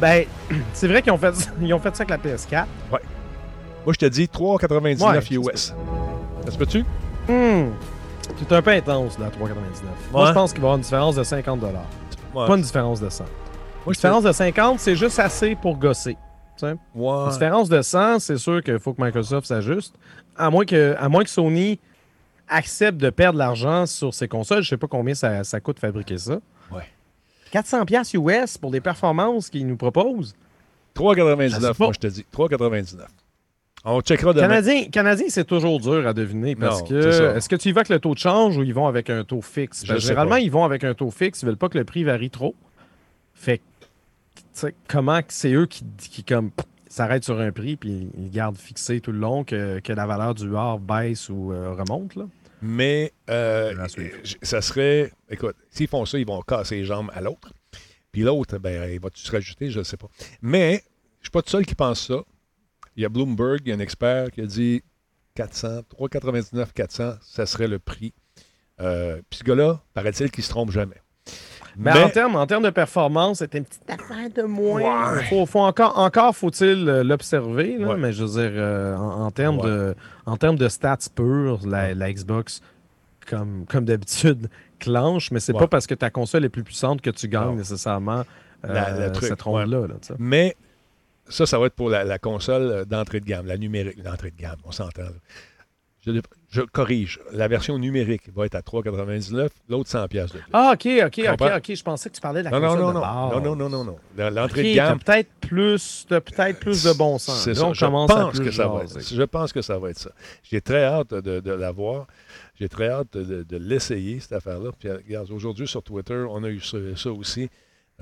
Ben, 0.02 0.26
c'est 0.74 0.88
vrai 0.88 1.02
qu'ils 1.02 1.12
ont, 1.14 1.18
fait, 1.18 1.30
ont 1.30 1.80
fait 1.80 1.96
ça 1.96 2.04
avec 2.04 2.10
la 2.10 2.18
PS4. 2.18 2.66
Moi, 3.86 3.94
je 3.94 4.00
te 4.00 4.06
dis 4.06 4.26
3,99 4.28 5.02
Ouais, 5.04 5.54
US. 5.54 5.74
Ça 6.46 6.52
se 6.52 6.58
peut-tu? 6.58 6.82
Hmm. 7.28 7.72
C'est 8.38 8.52
un 8.52 8.62
peu 8.62 8.72
intense, 8.72 9.18
la 9.20 9.30
3,99. 9.30 9.32
Moi, 10.12 10.22
Ouais. 10.24 10.28
je 10.30 10.34
pense 10.34 10.52
qu'il 10.52 10.62
va 10.62 10.66
y 10.66 10.68
avoir 10.70 10.76
une 10.78 10.82
différence 10.84 11.16
de 11.16 11.24
50 11.24 11.62
Pas 12.34 12.48
une 12.56 12.62
différence 12.62 13.00
de 13.00 13.10
100. 13.10 13.26
une 13.88 13.92
différence 13.94 14.24
de 14.24 14.32
50, 14.32 14.80
c'est 14.80 14.96
juste 14.96 15.20
assez 15.20 15.56
pour 15.56 15.78
gosser. 15.78 16.18
Une 16.64 17.30
différence 17.32 17.70
de 17.70 17.82
100, 17.82 18.20
c'est 18.20 18.38
sûr 18.38 18.64
qu'il 18.64 18.80
faut 18.80 18.94
que 18.94 19.04
Microsoft 19.04 19.48
s'ajuste. 19.48 19.94
À 20.38 20.50
moins 20.50 20.66
que, 20.66 20.96
à 20.98 21.08
moins 21.10 21.24
que 21.24 21.30
Sony 21.30 21.80
accepte 22.48 22.98
de 22.98 23.10
perdre 23.10 23.38
l'argent 23.40 23.86
sur 23.86 24.14
ses 24.14 24.28
consoles. 24.28 24.64
Je 24.64 24.68
ne 24.68 24.70
sais 24.72 24.78
pas 24.78 24.88
combien 24.88 25.14
ça, 25.16 25.44
ça 25.44 25.60
coûte 25.60 25.80
fabriquer 25.80 26.18
ça. 26.18 26.40
Ouais. 26.72 26.84
400$ 27.54 28.16
US 28.18 28.58
pour 28.58 28.72
des 28.72 28.82
performances 28.82 29.50
qu'ils 29.50 29.68
nous 29.68 29.78
proposent. 29.78 30.34
3,99, 30.96 31.76
moi 31.80 31.92
je 31.94 32.00
te 32.00 32.08
dis. 32.08 32.26
3,99. 32.36 33.06
On 33.86 34.02
checkera 34.02 34.34
demain. 34.34 34.48
Canadien, 34.48 34.86
Canadien 34.90 35.28
c'est 35.30 35.46
toujours 35.46 35.80
dur 35.80 36.08
à 36.08 36.14
deviner 36.14 36.56
parce 36.56 36.82
que 36.82 37.36
est-ce 37.36 37.48
que 37.48 37.56
tu 37.56 37.70
y 37.70 37.72
vas 37.72 37.82
avec 37.82 37.90
le 37.90 38.00
taux 38.00 38.14
de 38.14 38.20
change 38.20 38.58
ou 38.58 38.64
ils 38.64 38.74
vont 38.74 38.88
avec 38.88 39.10
un 39.10 39.24
taux 39.24 39.42
fixe? 39.42 39.86
généralement, 39.86 40.38
ils 40.38 40.52
vont 40.52 40.64
avec 40.64 40.84
un 40.84 40.94
taux 40.94 41.12
fixe. 41.12 41.42
Ils 41.44 41.46
veulent 41.46 41.58
pas 41.58 41.70
que 41.70 41.78
le 41.78 41.86
prix 41.86 42.04
varie 42.04 42.30
trop. 42.30 42.56
Fait 43.34 43.62
comment 44.88 45.20
c'est 45.28 45.54
eux 45.54 45.66
qui, 45.66 45.84
qui 45.98 46.24
comme 46.24 46.52
s'arrêtent 46.88 47.26
sur 47.26 47.40
un 47.40 47.52
prix 47.52 47.76
puis 47.76 48.10
ils 48.18 48.32
gardent 48.32 48.58
fixé 48.58 49.02
tout 49.02 49.12
le 49.12 49.20
long 49.20 49.44
que, 49.44 49.82
la 49.88 50.06
valeur 50.06 50.34
du 50.34 50.54
or 50.54 50.80
baisse 50.80 51.30
ou 51.30 51.52
euh, 51.52 51.74
remonte? 51.74 52.16
Là? 52.16 52.26
Mais 52.62 53.12
euh, 53.30 53.74
ça 54.42 54.62
serait. 54.62 55.12
Écoute, 55.30 55.56
s'ils 55.70 55.88
font 55.88 56.06
ça, 56.06 56.18
ils 56.18 56.26
vont 56.26 56.42
casser 56.42 56.78
les 56.78 56.86
jambes 56.86 57.12
à 57.14 57.22
l'autre. 57.22 57.54
Puis 58.12 58.22
l'autre, 58.22 58.58
ben, 58.58 58.90
il 58.90 59.00
va-tu 59.00 59.22
se 59.22 59.32
rajouter? 59.32 59.70
Je 59.70 59.80
ne 59.80 59.84
sais 59.84 59.98
pas. 59.98 60.08
Mais 60.42 60.72
je 60.72 60.76
ne 60.76 61.24
suis 61.24 61.32
pas 61.32 61.42
tout 61.42 61.50
seul 61.50 61.66
qui 61.66 61.76
pense 61.76 62.08
ça. 62.08 62.24
Il 62.96 63.04
y 63.04 63.06
a 63.06 63.10
Bloomberg, 63.10 63.62
il 63.66 63.70
y 63.70 63.72
a 63.72 63.76
un 63.76 63.80
expert 63.80 64.32
qui 64.32 64.42
a 64.42 64.46
dit 64.46 64.84
400, 65.36 65.82
3,99, 66.00 66.72
400, 66.74 67.14
ça 67.22 67.46
serait 67.46 67.68
le 67.68 67.80
prix. 67.80 68.14
Euh, 68.82 69.22
puis 69.30 69.40
ce 69.40 69.44
gars-là, 69.44 69.82
paraît-il 69.94 70.32
qu'il 70.32 70.42
ne 70.42 70.46
se 70.46 70.50
trompe 70.50 70.72
jamais. 70.72 71.02
Mais, 71.78 71.92
en 71.92 72.10
termes 72.10 72.36
en 72.36 72.46
de 72.46 72.70
performance, 72.70 73.40
c'est 73.40 73.54
une 73.54 73.66
petite 73.66 73.90
affaire 73.90 74.30
de 74.34 74.44
moins. 74.44 75.20
Faut, 75.46 75.60
encore, 75.60 75.98
encore 76.00 76.36
faut-il 76.36 76.88
euh, 76.88 77.04
l'observer, 77.04 77.78
mais 77.98 78.14
je 78.14 78.24
veux 78.24 78.42
dire, 78.42 78.52
euh, 78.54 78.96
en, 78.96 79.30
termes 79.32 79.60
de, 79.62 79.96
en 80.26 80.38
termes 80.38 80.58
de 80.58 80.70
stats 80.70 81.10
purs, 81.14 81.60
la, 81.68 82.14
Xbox, 82.14 82.62
comme, 83.28 83.66
comme 83.68 83.86
d'habitude, 83.86 84.50
clenche, 84.80 85.32
mais 85.32 85.40
c'est 85.40 85.54
pas 85.54 85.68
parce 85.68 85.88
que 85.88 85.96
ta 85.96 86.10
console 86.10 86.46
est 86.46 86.50
plus 86.50 86.64
puissante 86.64 87.02
que 87.02 87.10
tu 87.10 87.28
gagnes 87.28 87.58
nécessairement 87.58 88.24
euh, 88.66 89.14
cette 89.20 89.42
ronde-là. 89.42 89.88
mais 90.18 90.56
ça, 91.28 91.46
ça 91.46 91.60
va 91.60 91.68
être 91.68 91.76
pour 91.76 91.90
la, 91.90 92.20
console 92.20 92.86
d'entrée 92.86 93.20
de 93.20 93.26
gamme, 93.26 93.46
la 93.46 93.58
numérique 93.58 94.02
d'entrée 94.02 94.32
de 94.32 94.38
gamme, 94.38 94.58
on 94.64 94.72
s'entend. 94.72 95.04
Je, 96.06 96.62
corrige. 96.62 97.20
La 97.34 97.48
version 97.48 97.80
numérique 97.80 98.30
va 98.34 98.46
être 98.46 98.54
à 98.54 98.62
3,99, 98.62 99.50
l'autre 99.70 99.90
100 99.90 100.08
pièces 100.08 100.32
Ah, 100.54 100.74
OK, 100.74 100.88
OK, 101.04 101.22
OK, 101.34 101.42
OK. 101.58 101.76
Je 101.76 101.84
pensais 101.84 102.10
que 102.10 102.16
tu 102.16 102.22
parlais 102.22 102.42
de 102.42 102.46
la 102.46 102.52
non, 102.52 102.62
console 102.62 102.80
non, 102.80 102.94
non, 102.94 103.00
de 103.00 103.00
non, 103.00 103.56
non, 103.56 103.56
non, 103.56 103.70
non, 103.70 103.84
non, 103.84 103.98
non. 104.16 104.30
L'entrée 104.30 104.64
de 104.64 104.76
gamme. 104.76 105.00
peut-être 105.00 105.32
plus, 105.42 106.06
peut-être 106.08 106.60
plus 106.60 106.84
de 106.84 106.94
bon 106.94 107.18
sens. 107.18 107.44
C'est 107.44 107.56
ça. 107.56 107.72
Je 107.74 107.86
pense 107.86 108.40
que 108.40 108.52
ça 108.52 108.68
va 108.68 108.84
être. 108.84 109.00
Je 109.02 109.24
pense 109.24 109.52
que 109.52 109.62
ça 109.62 109.80
va 109.80 109.90
être 109.90 110.00
ça. 110.00 110.12
J'ai 110.44 110.62
très 110.62 110.84
hâte 110.84 111.14
de, 111.14 111.40
de 111.40 111.52
l'avoir. 111.52 112.06
J'ai 112.60 112.70
très 112.70 112.90
hâte 112.90 113.18
de, 113.18 113.58
l'essayer, 113.58 114.20
cette 114.20 114.34
affaire-là. 114.34 114.72
Puis, 114.78 114.90
regarde, 114.90 115.30
aujourd'hui, 115.32 115.68
sur 115.68 115.84
Twitter, 115.84 116.26
on 116.30 116.44
a 116.44 116.50
eu 116.50 116.62
ça 116.62 117.12
aussi. 117.12 117.50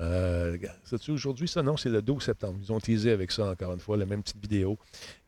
Euh, 0.00 0.56
C'est-tu 0.84 1.12
aujourd'hui 1.12 1.46
ça? 1.46 1.62
Non, 1.62 1.76
c'est 1.76 1.88
le 1.88 2.02
12 2.02 2.22
septembre. 2.22 2.58
Ils 2.60 2.72
ont 2.72 2.80
teasé 2.80 3.12
avec 3.12 3.30
ça 3.30 3.46
encore 3.46 3.72
une 3.72 3.78
fois, 3.78 3.96
la 3.96 4.06
même 4.06 4.22
petite 4.22 4.40
vidéo 4.42 4.76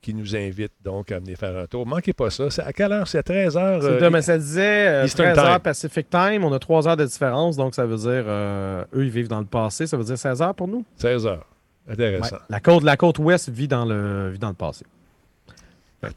qui 0.02 0.12
nous 0.12 0.34
invite 0.34 0.72
donc 0.82 1.12
à 1.12 1.20
venir 1.20 1.38
faire 1.38 1.56
un 1.56 1.66
tour. 1.66 1.86
Manquez 1.86 2.12
pas 2.12 2.30
ça. 2.30 2.48
À 2.64 2.72
quelle 2.72 2.92
heure? 2.92 3.06
C'est 3.06 3.18
à 3.18 3.22
13h. 3.22 3.58
Euh, 3.82 4.10
mais 4.10 4.22
ça 4.22 4.38
disait 4.38 5.04
13h 5.04 5.38
euh, 5.38 5.58
Pacific 5.60 6.10
Time. 6.10 6.44
On 6.44 6.52
a 6.52 6.58
3 6.58 6.88
heures 6.88 6.96
de 6.96 7.04
différence, 7.04 7.56
donc 7.56 7.74
ça 7.74 7.86
veut 7.86 7.96
dire 7.96 8.24
euh, 8.26 8.84
eux, 8.94 9.04
ils 9.04 9.10
vivent 9.10 9.28
dans 9.28 9.40
le 9.40 9.46
passé. 9.46 9.86
Ça 9.86 9.96
veut 9.96 10.04
dire 10.04 10.18
16 10.18 10.40
h 10.40 10.54
pour 10.54 10.66
nous? 10.66 10.84
16 10.96 11.26
h 11.26 11.38
Intéressant. 11.88 12.38
La, 12.48 12.58
côte, 12.58 12.82
la 12.82 12.96
côte 12.96 13.18
ouest 13.20 13.48
vit 13.48 13.68
dans 13.68 13.84
le, 13.84 14.30
vit 14.30 14.38
dans 14.40 14.48
le 14.48 14.54
passé. 14.54 14.84
La 16.02 16.10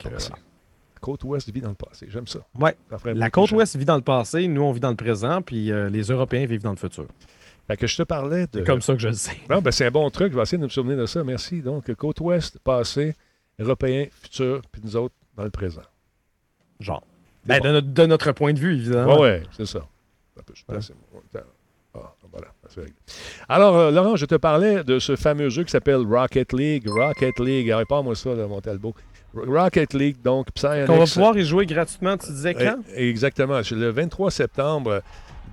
côte 1.00 1.24
ouest 1.24 1.52
vit 1.52 1.62
dans 1.62 1.70
le 1.70 1.76
passé. 1.76 2.08
J'aime 2.10 2.28
ça. 2.28 2.39
Ouais. 2.60 2.76
la 3.06 3.30
côte 3.30 3.52
ouest 3.52 3.76
vit 3.76 3.86
dans 3.86 3.95
le 3.95 4.02
passé. 4.02 4.47
Nous, 4.47 4.62
on 4.62 4.72
vit 4.72 4.80
dans 4.80 4.89
le 4.89 4.95
présent. 4.95 5.43
Puis 5.43 5.72
les 5.72 6.02
Européens 6.02 6.47
vivent 6.47 6.64
dans 6.64 6.72
le 6.72 6.78
futur 6.78 7.06
que 7.78 7.88
je 7.88 7.98
te 7.98 8.04
parlais 8.04 8.48
de. 8.48 8.60
C'est 8.60 8.64
comme 8.66 8.82
ça 8.82 8.94
que 8.94 9.00
je 9.00 9.08
le 9.10 9.14
sais. 9.14 9.38
Non, 9.50 9.62
ben 9.62 9.72
c'est 9.72 9.86
un 9.86 9.92
bon 9.92 10.10
truc. 10.10 10.32
Je 10.32 10.38
vais 10.38 10.44
essayer 10.44 10.58
de 10.58 10.64
me 10.64 10.70
souvenir 10.70 10.98
de 10.98 11.06
ça. 11.06 11.24
Merci. 11.24 11.62
Donc, 11.62 11.94
côte 11.96 12.20
ouest, 12.22 12.60
passé, 12.60 13.16
européen, 13.60 14.08
futur, 14.22 14.62
puis 14.72 14.82
nous 14.84 14.96
autres 14.96 15.16
dans 15.36 15.44
le 15.44 15.52
présent. 15.52 15.82
Genre. 16.80 17.04
Ben, 17.46 17.62
de, 17.62 18.06
notre, 18.06 18.32
point 18.34 18.54
de 18.54 18.60
vue, 18.60 18.76
évidemment. 18.76 19.16
Oui, 19.16 19.22
ouais, 19.22 19.44
c'est 19.56 19.66
ça. 19.66 19.88
Ah, 20.68 22.14
voilà. 22.32 22.48
Alors, 23.48 23.76
euh, 23.76 23.92
Laurent, 23.92 24.16
je 24.16 24.26
te 24.26 24.36
parlais 24.36 24.84
de 24.84 25.00
ce 25.00 25.16
fameux 25.16 25.50
jeu 25.50 25.64
qui 25.64 25.72
s'appelle 25.72 26.06
Rocket 26.08 26.54
League. 26.54 26.88
Rocket 26.88 27.40
League. 27.40 27.74
pas 27.88 28.02
moi 28.02 28.16
ça, 28.16 28.30
mon 28.36 28.62
Talbot. 28.62 28.94
Rocket 29.34 29.94
League, 29.94 30.22
donc 30.24 30.52
Psyonix. 30.52 30.90
On 30.90 30.98
va 30.98 31.06
pouvoir 31.06 31.38
y 31.38 31.46
jouer 31.46 31.66
gratuitement, 31.66 32.18
tu 32.18 32.32
disais 32.32 32.54
quand? 32.54 32.80
Exactement. 32.96 33.62
Le 33.72 33.90
23 33.90 34.32
septembre. 34.32 35.02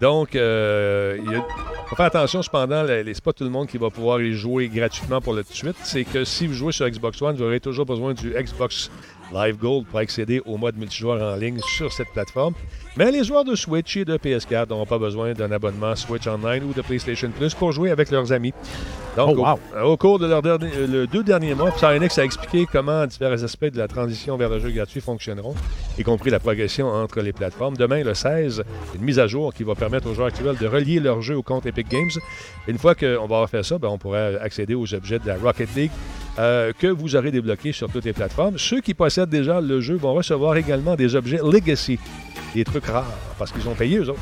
Donc, 0.01 0.37
euh, 0.37 1.17
il 1.19 1.43
faut 1.89 1.97
faire 1.97 2.07
attention 2.07 2.43
cependant, 2.43 2.85
c'est 2.87 3.21
pas 3.23 3.33
tout 3.33 3.45
le 3.45 3.51
monde 3.51 3.67
qui 3.67 3.79
va 3.79 3.89
pouvoir 3.89 4.21
y 4.21 4.35
jouer 4.35 4.69
gratuitement 4.69 5.21
pour 5.21 5.33
le 5.33 5.43
tout 5.43 5.53
de 5.53 5.57
suite. 5.57 5.77
C'est 5.85 6.05
que 6.05 6.25
si 6.25 6.47
vous 6.47 6.53
jouez 6.53 6.73
sur 6.73 6.89
Xbox 6.89 7.23
One, 7.23 7.37
vous 7.37 7.43
aurez 7.43 7.61
toujours 7.61 7.87
besoin 7.87 8.13
du 8.13 8.31
Xbox 8.31 8.91
Live 9.33 9.57
Gold 9.57 9.87
pour 9.87 9.99
accéder 9.99 10.43
au 10.45 10.59
mode 10.59 10.77
multijoueur 10.77 11.35
en 11.35 11.37
ligne 11.37 11.61
sur 11.77 11.93
cette 11.93 12.09
plateforme. 12.13 12.55
Mais 12.97 13.11
les 13.11 13.25
joueurs 13.25 13.45
de 13.45 13.55
Switch 13.55 13.95
et 13.99 14.07
de 14.07 14.17
PS4 14.17 14.71
n'auront 14.71 14.87
pas 14.87 14.99
besoin 14.99 15.35
d'un 15.35 15.53
abonnement 15.53 15.95
Switch 15.95 16.27
Online 16.27 16.65
ou 16.65 16.73
de 16.73 16.81
PlayStation 16.81 17.31
Plus 17.31 17.53
pour 17.53 17.71
jouer 17.71 17.91
avec 17.91 18.11
leurs 18.11 18.33
amis. 18.33 18.55
Donc, 19.19 19.37
oh, 19.39 19.83
au, 19.83 19.97
cours 19.99 20.19
de 20.19 20.27
leurs 20.27 20.43
deux 20.43 21.23
derniers 21.23 21.55
mois, 21.55 21.71
Psyonix 21.73 22.19
a 22.19 22.25
expliqué 22.25 22.67
comment 22.71 23.07
différents 23.07 23.43
aspects 23.43 23.67
de 23.67 23.77
la 23.77 23.87
transition 23.87 24.39
vers 24.39 24.49
le 24.49 24.61
jeu 24.61 24.71
gratuit 24.71 25.03
fonctionneront, 25.03 25.55
y 25.99 26.03
compris 26.05 26.31
la 26.31 26.39
progression 26.39 26.89
entre 26.89 27.21
les 27.21 27.33
plateformes. 27.35 27.77
Demain, 27.77 28.03
le 28.03 28.15
16, 28.15 28.63
une 28.95 29.03
mise 29.03 29.19
à 29.19 29.27
jour 29.27 29.53
qui 29.53 29.63
va 29.63 29.75
permettre 29.75 30.09
aux 30.11 30.15
joueurs 30.15 30.29
actuels 30.29 30.57
de 30.57 30.67
relier 30.67 30.99
leur 30.99 31.21
jeu 31.21 31.37
au 31.37 31.43
compte 31.43 31.67
Epic 31.67 31.89
Games. 31.89 32.11
Une 32.67 32.79
fois 32.79 32.95
qu'on 32.95 33.07
va 33.07 33.23
avoir 33.23 33.51
fait 33.51 33.63
ça, 33.63 33.77
ben, 33.79 33.89
on 33.89 33.99
pourra 33.99 34.27
accéder 34.41 34.75
aux 34.75 34.95
objets 34.95 35.19
de 35.19 35.27
la 35.27 35.37
Rocket 35.37 35.75
League 35.75 35.91
euh, 36.39 36.73
que 36.79 36.87
vous 36.87 37.17
aurez 37.17 37.31
débloqués 37.31 37.73
sur 37.73 37.91
toutes 37.91 38.05
les 38.05 38.13
plateformes. 38.15 38.59
Ceux 38.59 38.81
qui 38.81 38.95
possèdent 38.95 39.31
déjà 39.31 39.61
le 39.61 39.81
jeu 39.81 39.97
vont 39.97 40.15
recevoir 40.15 40.57
également 40.57 40.95
des 40.95 41.15
objets 41.15 41.41
Legacy 41.43 41.99
des 42.55 42.65
trucs 42.65 42.87
rares 42.87 43.05
parce 43.39 43.53
qu'ils 43.53 43.69
ont 43.69 43.75
payé 43.75 43.99
eux 43.99 44.09
autres. 44.11 44.21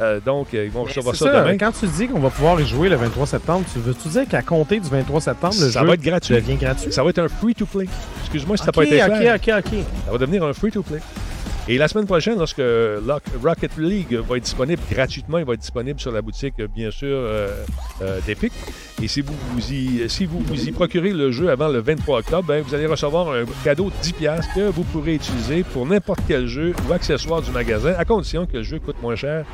Euh, 0.00 0.20
donc, 0.20 0.48
ils 0.52 0.70
vont 0.70 0.84
recevoir 0.84 1.16
ça, 1.16 1.42
demain. 1.42 1.56
Quand 1.56 1.72
tu 1.72 1.86
dis 1.86 2.06
qu'on 2.06 2.18
va 2.18 2.28
pouvoir 2.28 2.60
y 2.60 2.66
jouer 2.66 2.88
le 2.88 2.96
23 2.96 3.26
septembre, 3.26 3.64
tu 3.72 3.78
veux-tu 3.78 4.08
dire 4.08 4.28
qu'à 4.28 4.42
compter 4.42 4.78
du 4.78 4.88
23 4.90 5.20
septembre, 5.22 5.54
le 5.58 5.70
ça 5.70 5.80
jeu 5.80 5.86
va 5.86 5.94
être 5.94 6.02
gratuit. 6.02 6.34
devient 6.34 6.56
gratuit? 6.56 6.92
Ça 6.92 7.02
va 7.02 7.10
être 7.10 7.18
un 7.18 7.28
free-to-play. 7.28 7.86
Excuse-moi 8.20 8.56
si 8.58 8.62
ça 8.64 8.66
n'a 8.66 8.72
pas 8.72 8.84
été 8.84 8.96
clair. 8.98 9.36
OK, 9.36 9.48
OK, 9.48 9.64
OK. 9.72 9.78
Ça 10.04 10.12
va 10.12 10.18
devenir 10.18 10.44
un 10.44 10.52
free-to-play. 10.52 11.00
Et 11.68 11.78
la 11.78 11.88
semaine 11.88 12.06
prochaine, 12.06 12.38
lorsque 12.38 12.62
Rocket 13.42 13.76
League 13.76 14.14
va 14.14 14.36
être 14.36 14.44
disponible 14.44 14.80
gratuitement, 14.88 15.38
il 15.38 15.44
va 15.44 15.54
être 15.54 15.60
disponible 15.60 15.98
sur 15.98 16.12
la 16.12 16.22
boutique, 16.22 16.54
bien 16.72 16.92
sûr, 16.92 17.08
euh, 17.08 17.48
euh, 18.02 18.20
d'Epic. 18.24 18.52
Et 19.02 19.08
si 19.08 19.20
vous 19.20 19.34
vous, 19.50 19.72
y, 19.72 20.08
si 20.08 20.26
vous 20.26 20.38
vous 20.38 20.68
y 20.68 20.70
procurez 20.70 21.10
le 21.10 21.32
jeu 21.32 21.50
avant 21.50 21.66
le 21.66 21.80
23 21.80 22.20
octobre, 22.20 22.46
ben, 22.46 22.62
vous 22.62 22.72
allez 22.72 22.86
recevoir 22.86 23.32
un 23.32 23.44
cadeau 23.64 23.90
de 23.90 23.96
10$ 24.00 24.42
que 24.54 24.70
vous 24.70 24.84
pourrez 24.84 25.14
utiliser 25.14 25.64
pour 25.64 25.84
n'importe 25.86 26.20
quel 26.28 26.46
jeu 26.46 26.72
ou 26.88 26.92
accessoire 26.92 27.42
du 27.42 27.50
magasin, 27.50 27.94
à 27.98 28.04
condition 28.04 28.46
que 28.46 28.58
le 28.58 28.62
jeu 28.62 28.78
coûte 28.78 29.02
moins 29.02 29.16
cher 29.16 29.44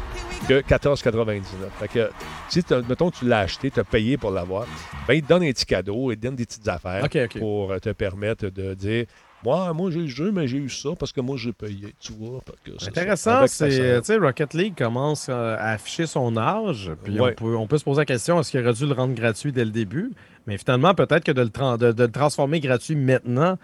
que 0.47 0.61
14,99$. 0.61 1.43
Fait 1.81 1.89
que 1.89 2.11
si, 2.51 2.63
mettons, 2.91 3.11
tu 3.11 3.25
l'as 3.25 3.41
acheté, 3.41 3.71
tu 3.71 3.81
as 3.81 3.85
payé 3.85 4.19
pour 4.19 4.33
l'avoir, 4.33 4.67
ben, 5.09 5.15
il 5.15 5.23
te 5.23 5.29
donne 5.29 5.45
un 5.45 5.51
petit 5.51 5.65
cadeau, 5.65 6.13
il 6.13 6.19
te 6.19 6.27
donne 6.27 6.37
des 6.37 6.45
petites 6.45 6.69
affaires 6.69 7.09
pour 7.39 7.81
te 7.81 7.91
permettre 7.91 8.51
de 8.51 8.75
dire 8.75 9.07
moi, 9.45 9.73
moi 9.73 9.91
j'ai 9.91 10.01
le 10.01 10.07
jeu, 10.07 10.31
mais 10.31 10.47
j'ai 10.47 10.59
eu 10.59 10.69
ça 10.69 10.91
parce 10.99 11.13
que 11.13 11.21
moi, 11.21 11.37
j'ai 11.37 11.53
payé, 11.53 11.95
tu 12.01 12.13
vois. 12.13 12.41
Intéressant, 12.87 13.47
c'est, 13.47 14.01
tu 14.01 14.05
sais, 14.05 14.17
Rocket 14.17 14.55
League 14.55 14.75
commence 14.77 15.27
euh, 15.29 15.57
à 15.59 15.71
afficher 15.71 16.07
son 16.07 16.37
âge, 16.37 16.91
puis 17.03 17.21
on, 17.21 17.33
peut, 17.33 17.57
on, 17.57 17.67
peut, 17.67 17.79
se 17.79 17.85
poser 17.85 18.01
la 18.01 18.05
question, 18.05 18.39
est-ce 18.41 18.51
qu'il 18.51 18.61
aurait 18.61 18.73
dû 18.73 18.87
le 18.87 18.93
rendre 18.93 19.15
gratuit 19.15 19.53
dès 19.53 19.65
le 19.65 19.71
début? 19.71 20.13
Mais 20.47 20.59
finalement, 20.59 20.95
peut-être 20.95 21.25
que 21.25 21.33
de 21.33 21.43
le, 21.43 21.77
de, 21.77 22.03
le, 22.03 22.11
transformer 22.11 22.61
gratuit 22.61 22.97
maintenant 22.97 23.59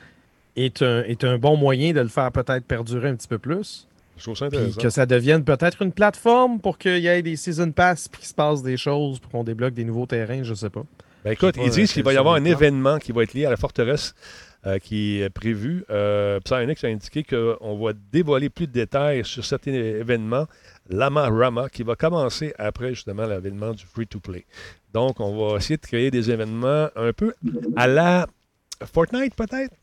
est 0.56 0.82
un, 0.82 1.02
est 1.04 1.24
un 1.24 1.38
bon 1.38 1.56
moyen 1.56 1.92
de 1.92 2.00
le 2.00 2.08
faire 2.08 2.32
peut-être 2.32 2.64
perdurer 2.64 3.08
un 3.08 3.16
petit 3.16 3.28
peu 3.28 3.38
plus. 3.38 3.86
Je 4.16 4.24
trouve 4.24 4.36
ça 4.36 4.46
intéressant. 4.46 4.80
que 4.80 4.90
ça 4.90 5.06
devienne 5.06 5.44
peut-être 5.44 5.82
une 5.82 5.92
plateforme 5.92 6.58
pour 6.58 6.78
qu'il 6.78 6.98
y 6.98 7.06
ait 7.06 7.22
des 7.22 7.36
season 7.36 7.70
pass 7.70 8.08
puis 8.08 8.20
qu'il 8.20 8.28
se 8.28 8.34
passe 8.34 8.62
des 8.62 8.76
choses 8.76 9.20
pour 9.20 9.30
qu'on 9.30 9.44
débloque 9.44 9.74
des 9.74 9.84
nouveaux 9.84 10.06
terrains, 10.06 10.42
je 10.42 10.54
sais 10.54 10.70
pas. 10.70 10.82
Ben 11.24 11.32
écoute, 11.32 11.56
ils 11.62 11.70
disent 11.70 11.92
qu'il 11.92 12.02
va 12.02 12.12
y 12.12 12.16
avoir 12.16 12.34
un 12.34 12.44
événement 12.44 12.98
qui 12.98 13.12
va 13.12 13.22
être 13.22 13.34
lié 13.34 13.46
à 13.46 13.50
la 13.50 13.56
forteresse 13.56 14.14
euh, 14.66 14.78
qui 14.78 15.20
est 15.20 15.30
prévu. 15.30 15.84
Euh, 15.90 16.40
Psyonix 16.40 16.82
a 16.82 16.88
indiqué 16.88 17.22
qu'on 17.22 17.78
va 17.78 17.92
dévoiler 18.12 18.50
plus 18.50 18.66
de 18.66 18.72
détails 18.72 19.24
sur 19.24 19.44
cet 19.44 19.66
événement, 19.66 20.46
Lama 20.88 21.28
Rama, 21.28 21.68
qui 21.68 21.82
va 21.82 21.94
commencer 21.96 22.52
après 22.58 22.90
justement 22.90 23.26
l'événement 23.26 23.72
du 23.72 23.84
free-to-play. 23.84 24.46
Donc, 24.92 25.20
on 25.20 25.50
va 25.50 25.56
essayer 25.56 25.76
de 25.76 25.86
créer 25.86 26.10
des 26.10 26.30
événements 26.30 26.88
un 26.96 27.12
peu 27.12 27.34
à 27.76 27.86
la 27.86 28.26
Fortnite 28.84 29.34
peut-être? 29.34 29.74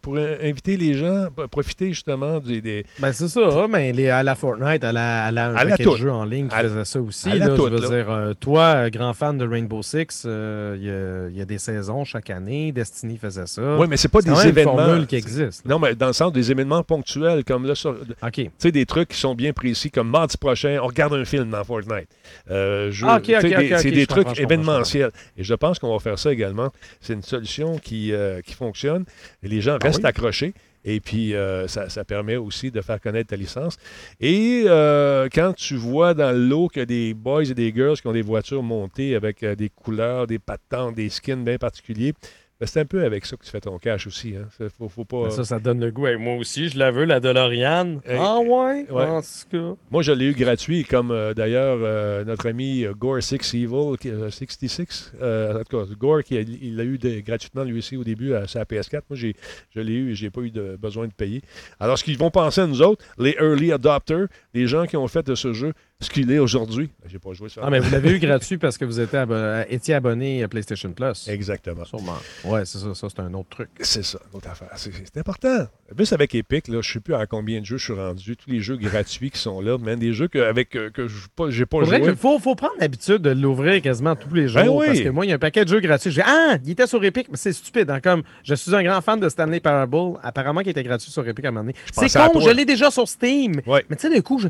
Pour 0.00 0.16
inviter 0.16 0.76
les 0.76 0.94
gens, 0.94 1.28
profiter 1.50 1.88
justement 1.88 2.38
des. 2.38 2.84
Ben, 2.98 3.12
c'est 3.12 3.28
ça, 3.28 3.66
mais 3.68 3.92
les, 3.92 4.08
à 4.08 4.22
la 4.22 4.34
Fortnite, 4.34 4.84
à 4.84 4.92
la, 4.92 5.24
à 5.24 5.30
la, 5.30 5.48
à 5.56 5.96
jeu 5.96 6.10
en 6.10 6.24
ligne 6.24 6.48
qui 6.48 6.56
faisait 6.56 6.84
ça 6.84 7.00
aussi. 7.00 7.30
Là, 7.30 7.54
je 7.54 7.62
veux 7.62 7.80
dire, 7.80 8.10
euh, 8.10 8.34
toi, 8.34 8.90
grand 8.90 9.12
fan 9.14 9.38
de 9.38 9.46
Rainbow 9.46 9.82
Six, 9.82 10.24
euh, 10.26 11.28
il 11.30 11.36
y, 11.36 11.40
a 11.40 11.44
des 11.44 11.58
saisons 11.58 12.04
chaque 12.04 12.30
année. 12.30 12.72
Destiny 12.72 13.18
faisait 13.18 13.46
ça. 13.46 13.76
Oui, 13.78 13.86
mais 13.88 13.96
c'est 13.96 14.08
pas 14.08 14.20
des 14.20 14.46
événements. 14.46 15.04
qui 15.06 15.16
existent. 15.16 15.68
Non, 15.68 15.78
mais 15.78 15.94
dans 15.94 16.08
le 16.08 16.12
sens 16.12 16.32
des 16.32 16.50
événements 16.50 16.82
ponctuels, 16.82 17.44
comme 17.44 17.66
là, 17.66 17.74
tu 17.74 18.50
sais, 18.58 18.72
des 18.72 18.86
trucs 18.86 19.08
qui 19.08 19.18
sont 19.18 19.34
bien 19.34 19.52
précis, 19.52 19.90
comme 19.90 20.08
mardi 20.08 20.36
prochain, 20.36 20.78
on 20.82 20.86
regarde 20.86 21.14
un 21.14 21.24
film 21.24 21.50
dans 21.50 21.64
Fortnite. 21.64 22.08
Euh, 22.50 22.92
ah, 23.04 23.20
c'est 23.22 23.90
des 23.90 24.06
trucs 24.06 24.38
événementiels. 24.38 25.10
Et 25.36 25.44
je 25.44 25.54
pense 25.54 25.78
qu'on 25.78 25.92
va 25.92 25.98
faire 25.98 26.18
ça 26.18 26.32
également. 26.32 26.70
C'est 27.00 27.14
une 27.14 27.22
solution 27.22 27.78
qui, 27.78 28.12
qui 28.44 28.54
fonctionne. 28.54 29.04
Et 29.48 29.54
les 29.54 29.60
gens 29.60 29.78
ah 29.80 29.86
restent 29.86 30.04
accrochés. 30.04 30.52
Et 30.84 31.00
puis, 31.00 31.34
euh, 31.34 31.66
ça, 31.66 32.04
permet 32.04 32.36
aussi 32.36 32.70
de 32.70 32.80
faire 32.80 33.00
connaître 33.00 33.30
ta 33.30 33.36
licence. 33.36 33.76
Et 34.20 34.64
euh, 34.66 35.28
quand 35.32 35.52
tu 35.54 35.74
vois 35.74 36.14
dans 36.14 36.32
le 36.32 36.46
lot 36.46 36.68
qu'il 36.68 36.80
y 36.80 36.82
a 36.82 36.86
des 36.86 37.14
boys 37.14 37.44
et 37.44 37.54
des 37.54 37.72
girls 37.74 38.00
qui 38.00 38.06
ont 38.06 38.12
des 38.12 38.22
voitures 38.22 38.62
montées 38.62 39.14
avec 39.14 39.42
euh, 39.42 39.54
des 39.54 39.68
couleurs, 39.70 40.26
des 40.26 40.38
patentes, 40.38 40.94
des 40.94 41.08
skins 41.08 41.44
bien 41.44 41.58
particuliers, 41.58 42.14
ben, 42.60 42.66
c'est 42.66 42.80
un 42.80 42.84
peu 42.84 43.04
avec 43.04 43.24
ça 43.24 43.36
que 43.36 43.44
tu 43.44 43.50
fais 43.50 43.60
ton 43.60 43.78
cash 43.78 44.08
aussi. 44.08 44.34
Hein. 44.34 44.48
Faut, 44.88 45.04
pas... 45.04 45.24
Ben, 45.24 45.30
ça, 45.30 45.44
ça 45.44 45.60
donne 45.60 45.78
le 45.78 45.92
goût. 45.92 46.08
moi 46.18 46.34
aussi, 46.34 46.68
je 46.68 46.76
la 46.76 46.90
veux, 46.90 47.04
la 47.04 47.20
DeLorean. 47.20 48.00
ah 48.08 48.38
ouais? 48.40 48.84
En 48.90 49.20
tout 49.48 49.78
Moi, 49.92 50.02
je 50.02 50.10
l'ai 50.10 50.24
eu 50.26 50.34
gratuit, 50.34 50.84
comme 50.84 51.12
euh, 51.12 51.34
d'ailleurs 51.34 51.78
euh, 51.80 52.24
notre 52.24 52.48
ami 52.48 52.84
euh, 52.84 52.94
Gore 52.94 53.22
6 53.22 53.54
Evil, 53.54 53.96
66. 54.30 55.12
en 55.22 55.62
tout 55.68 55.78
cas, 55.78 55.84
Gore, 55.96 56.24
qui 56.24 56.34
il 56.34 56.76
l'a 56.76 56.82
eu 56.82 56.98
gratuitement 57.22 57.62
lui 57.62 57.78
aussi 57.78 57.96
au 57.96 58.02
début 58.02 58.34
à 58.34 58.48
sa 58.48 58.64
PS4. 58.64 59.02
Moi, 59.08 59.16
je 59.16 59.80
l'ai 59.80 59.92
eu 59.92 60.10
et 60.10 60.14
je 60.16 60.24
n'ai 60.24 60.30
pas 60.30 60.40
eu 60.40 60.50
de, 60.50 60.76
besoin 60.76 61.06
de 61.06 61.12
payer. 61.12 61.42
Alors, 61.78 61.96
ce 61.96 62.02
qu'ils 62.02 62.18
vont 62.18 62.32
penser 62.32 62.62
à 62.62 62.66
nous 62.66 62.82
autres, 62.82 63.04
les 63.18 63.36
early 63.40 63.70
adopters, 63.70 64.26
les 64.52 64.66
gens 64.66 64.86
qui 64.86 64.96
ont 64.96 65.06
fait 65.06 65.24
de 65.24 65.36
ce 65.36 65.52
jeu 65.52 65.74
ce 66.00 66.10
qu'il 66.10 66.30
est 66.30 66.38
aujourd'hui. 66.38 66.90
Ben, 67.02 67.08
j'ai 67.10 67.18
pas 67.18 67.32
joué 67.32 67.48
ça. 67.48 67.60
Ah, 67.64 67.70
mais 67.70 67.80
vous 67.80 67.90
l'avez 67.90 68.12
eu 68.12 68.18
gratuit 68.20 68.56
parce 68.56 68.78
que 68.78 68.84
vous 68.84 69.00
étiez, 69.00 69.94
abonné 69.94 70.44
à 70.44 70.48
PlayStation 70.48 70.92
Plus. 70.92 71.26
Exactement. 71.26 71.84
Sûrement. 71.84 72.18
Ouais, 72.44 72.64
c'est 72.64 72.78
ça. 72.78 72.94
Ça, 72.94 73.08
c'est 73.10 73.20
un 73.20 73.34
autre 73.34 73.48
truc. 73.48 73.68
C'est 73.80 74.04
ça, 74.04 74.20
une 74.30 74.38
autre 74.38 74.48
affaire. 74.48 74.68
C'est 74.76 75.16
important. 75.16 75.66
Plus 75.96 76.12
avec 76.12 76.34
Epic, 76.36 76.68
là, 76.68 76.80
je 76.82 76.92
sais 76.92 77.00
plus 77.00 77.14
à 77.14 77.26
combien 77.26 77.60
de 77.60 77.66
jeux 77.66 77.78
je 77.78 77.84
suis 77.84 77.92
rendu. 77.92 78.36
Tous 78.36 78.48
les 78.48 78.60
jeux 78.60 78.76
gratuits 78.76 79.30
qui 79.30 79.38
sont 79.40 79.60
là, 79.60 79.76
même 79.76 79.98
des 79.98 80.12
jeux 80.12 80.28
que, 80.28 80.38
avec, 80.38 80.76
euh, 80.76 80.90
que 80.90 81.08
je 81.08 81.16
n'ai 81.16 81.66
pas, 81.66 81.82
joué. 81.82 82.00
Il 82.04 82.14
faut, 82.14 82.38
faut 82.38 82.54
prendre 82.54 82.74
l'habitude 82.78 83.18
de 83.18 83.30
l'ouvrir 83.30 83.82
quasiment 83.82 84.14
tous 84.14 84.32
les 84.34 84.46
ben 84.46 84.64
jours. 84.64 84.84
Parce 84.86 85.00
que 85.00 85.08
moi, 85.08 85.26
il 85.26 85.30
y 85.30 85.32
a 85.32 85.34
un 85.34 85.38
paquet 85.38 85.64
de 85.64 85.70
jeux 85.70 85.80
gratuits. 85.80 86.12
J'ai 86.12 86.22
Ah, 86.24 86.58
il 86.64 86.70
était 86.70 86.86
sur 86.86 87.02
Epic, 87.02 87.26
mais 87.28 87.36
c'est 87.36 87.52
stupide. 87.52 87.90
Hein, 87.90 88.00
comme 88.00 88.22
je 88.44 88.54
suis 88.54 88.72
un 88.72 88.84
grand 88.84 89.00
fan 89.00 89.18
de 89.18 89.28
Stanley 89.28 89.58
Parable, 89.58 90.18
apparemment 90.22 90.60
qu'il 90.60 90.70
était 90.70 90.84
gratuit 90.84 91.10
sur 91.10 91.26
Epic 91.26 91.44
à 91.44 91.48
un 91.48 91.50
moment 91.50 91.62
donné. 91.62 91.74
C'est 91.92 92.32
con, 92.32 92.38
je 92.38 92.50
l'ai 92.50 92.64
déjà 92.64 92.92
sur 92.92 93.08
Steam. 93.08 93.60
Mais 93.66 93.96
tu 93.96 94.08
sais, 94.08 94.14
du 94.14 94.22
coup, 94.22 94.38
je. 94.38 94.46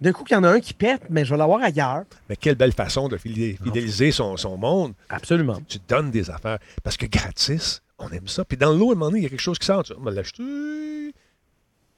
D'un 0.00 0.12
coup, 0.12 0.24
il 0.28 0.32
y 0.32 0.36
en 0.36 0.44
a 0.44 0.50
un 0.50 0.60
qui 0.60 0.74
pète, 0.74 1.02
mais 1.10 1.24
je 1.24 1.30
vais 1.30 1.36
l'avoir 1.36 1.62
ailleurs. 1.62 2.04
Mais 2.28 2.36
quelle 2.36 2.54
belle 2.54 2.72
façon 2.72 3.08
de 3.08 3.16
fidéliser 3.16 4.12
son, 4.12 4.36
son 4.36 4.56
monde. 4.56 4.94
Absolument. 5.08 5.58
Tu, 5.68 5.78
donnes 5.88 6.10
des 6.10 6.30
affaires. 6.30 6.58
Parce 6.84 6.96
que 6.96 7.06
gratis, 7.06 7.82
on 7.98 8.08
aime 8.10 8.28
ça. 8.28 8.44
Puis 8.44 8.56
dans 8.56 8.72
l'eau, 8.72 8.90
à 8.90 8.92
un 8.92 8.94
moment 8.94 9.06
donné, 9.06 9.20
il 9.20 9.22
y 9.24 9.26
a 9.26 9.30
quelque 9.30 9.40
chose 9.40 9.58
qui 9.58 9.66
sort. 9.66 9.84
On 9.98 10.02
va 10.02 10.12
l'acheter 10.12 10.42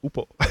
ou 0.03 0.09
pas. 0.09 0.23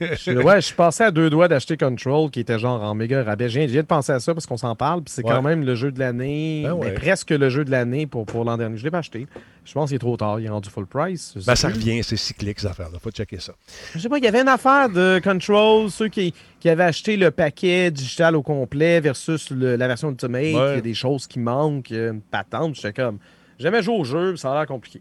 je, 0.00 0.42
ouais, 0.42 0.56
je 0.56 0.66
suis 0.66 0.74
passé 0.74 1.04
à 1.04 1.10
deux 1.10 1.28
doigts 1.28 1.48
d'acheter 1.48 1.76
Control, 1.76 2.30
qui 2.30 2.40
était 2.40 2.58
genre 2.58 2.82
en 2.82 2.94
méga 2.94 3.22
rabais. 3.22 3.48
Je 3.48 3.60
viens, 3.60 3.82
de 3.82 3.86
penser 3.86 4.12
à 4.12 4.20
ça 4.20 4.32
parce 4.32 4.46
qu'on 4.46 4.56
s'en 4.56 4.74
parle, 4.74 5.02
puis 5.02 5.12
c'est 5.12 5.22
quand 5.22 5.42
même 5.42 5.64
le 5.64 5.74
jeu 5.74 5.92
de 5.92 5.98
l'année, 5.98 6.64
ben 6.64 6.94
presque 6.94 7.30
le 7.30 7.50
jeu 7.50 7.64
de 7.64 7.70
l'année 7.70 8.06
pour, 8.06 8.24
pour 8.24 8.44
l'an 8.44 8.56
dernier. 8.56 8.76
Je 8.76 8.82
ne 8.82 8.84
l'ai 8.86 8.90
pas 8.90 8.98
acheté. 8.98 9.26
Je 9.64 9.72
pense 9.72 9.90
qu'il 9.90 9.96
est 9.96 9.98
trop 9.98 10.16
tard, 10.16 10.40
il 10.40 10.46
est 10.46 10.50
rendu 10.50 10.68
full 10.70 10.86
price. 10.86 11.34
Ben, 11.46 11.54
ça 11.54 11.68
revient, 11.68 12.02
c'est 12.02 12.16
cyclique, 12.16 12.60
ces 12.60 12.66
affaires-là. 12.66 12.98
faut 12.98 13.10
checker 13.10 13.40
ça. 13.40 13.54
Je 13.94 13.98
sais 13.98 14.08
pas, 14.08 14.18
il 14.18 14.24
y 14.24 14.28
avait 14.28 14.40
une 14.40 14.48
affaire 14.48 14.88
de 14.88 15.20
Control, 15.22 15.90
ceux 15.90 16.08
qui, 16.08 16.34
qui 16.60 16.68
avaient 16.68 16.84
acheté 16.84 17.16
le 17.16 17.30
paquet 17.30 17.90
digital 17.90 18.36
au 18.36 18.42
complet 18.42 19.00
versus 19.00 19.50
la 19.50 19.86
version 19.86 20.10
Ultimate, 20.10 20.44
il 20.44 20.52
y 20.52 20.58
a 20.58 20.80
des 20.80 20.94
choses 20.94 21.26
qui 21.26 21.38
manquent, 21.38 21.90
une 21.90 22.20
patente. 22.20 22.74
J'étais 22.74 22.92
comme, 22.92 23.18
jamais 23.58 23.82
joué 23.82 23.96
au 23.96 24.04
jeu, 24.04 24.36
ça 24.36 24.52
a 24.52 24.54
l'air 24.54 24.66
compliqué. 24.66 25.00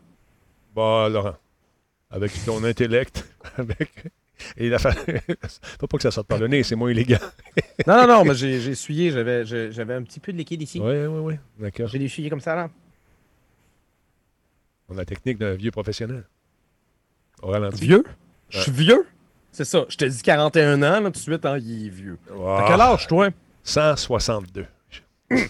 Bah, 0.75 1.07
Laurent 1.09 1.35
avec 2.13 2.31
ton 2.45 2.63
intellect, 2.63 3.27
avec. 3.57 4.05
Et 4.57 4.69
la 4.69 4.77
Faut 5.79 5.87
pas 5.87 5.97
que 5.97 6.03
ça 6.03 6.11
sorte 6.11 6.27
par 6.27 6.37
le 6.37 6.47
nez, 6.47 6.63
c'est 6.63 6.75
moins 6.75 6.91
illégal. 6.91 7.19
non, 7.87 8.01
non, 8.01 8.07
non, 8.07 8.25
mais 8.25 8.35
j'ai 8.35 8.55
essuyé, 8.55 9.11
j'avais 9.11 9.93
un 9.93 10.03
petit 10.03 10.19
peu 10.19 10.31
de 10.31 10.37
liquide 10.37 10.61
ici. 10.61 10.79
Oui, 10.79 11.05
oui, 11.05 11.19
oui, 11.19 11.35
d'accord. 11.59 11.87
J'ai 11.87 12.01
essuyé 12.01 12.29
comme 12.29 12.41
ça, 12.41 12.55
là. 12.55 12.69
On 14.89 14.95
a 14.95 14.97
la 14.97 15.05
technique 15.05 15.37
d'un 15.37 15.53
vieux 15.53 15.71
professionnel. 15.71 16.23
Au 17.41 17.47
ralenti. 17.47 17.85
Vieux? 17.85 18.03
Je 18.49 18.59
suis 18.59 18.71
vieux? 18.71 19.05
C'est 19.51 19.65
ça. 19.65 19.85
Je 19.87 19.97
te 19.97 20.05
dis 20.05 20.21
41 20.21 20.81
ans, 20.83 20.99
là, 20.99 21.01
tout 21.05 21.11
de 21.11 21.17
suite, 21.17 21.45
hein, 21.45 21.57
il 21.57 21.87
est 21.87 21.89
vieux. 21.89 22.17
T'as 22.27 22.67
quel 22.67 22.81
âge, 22.81 23.07
toi? 23.07 23.29
162. 23.63 24.65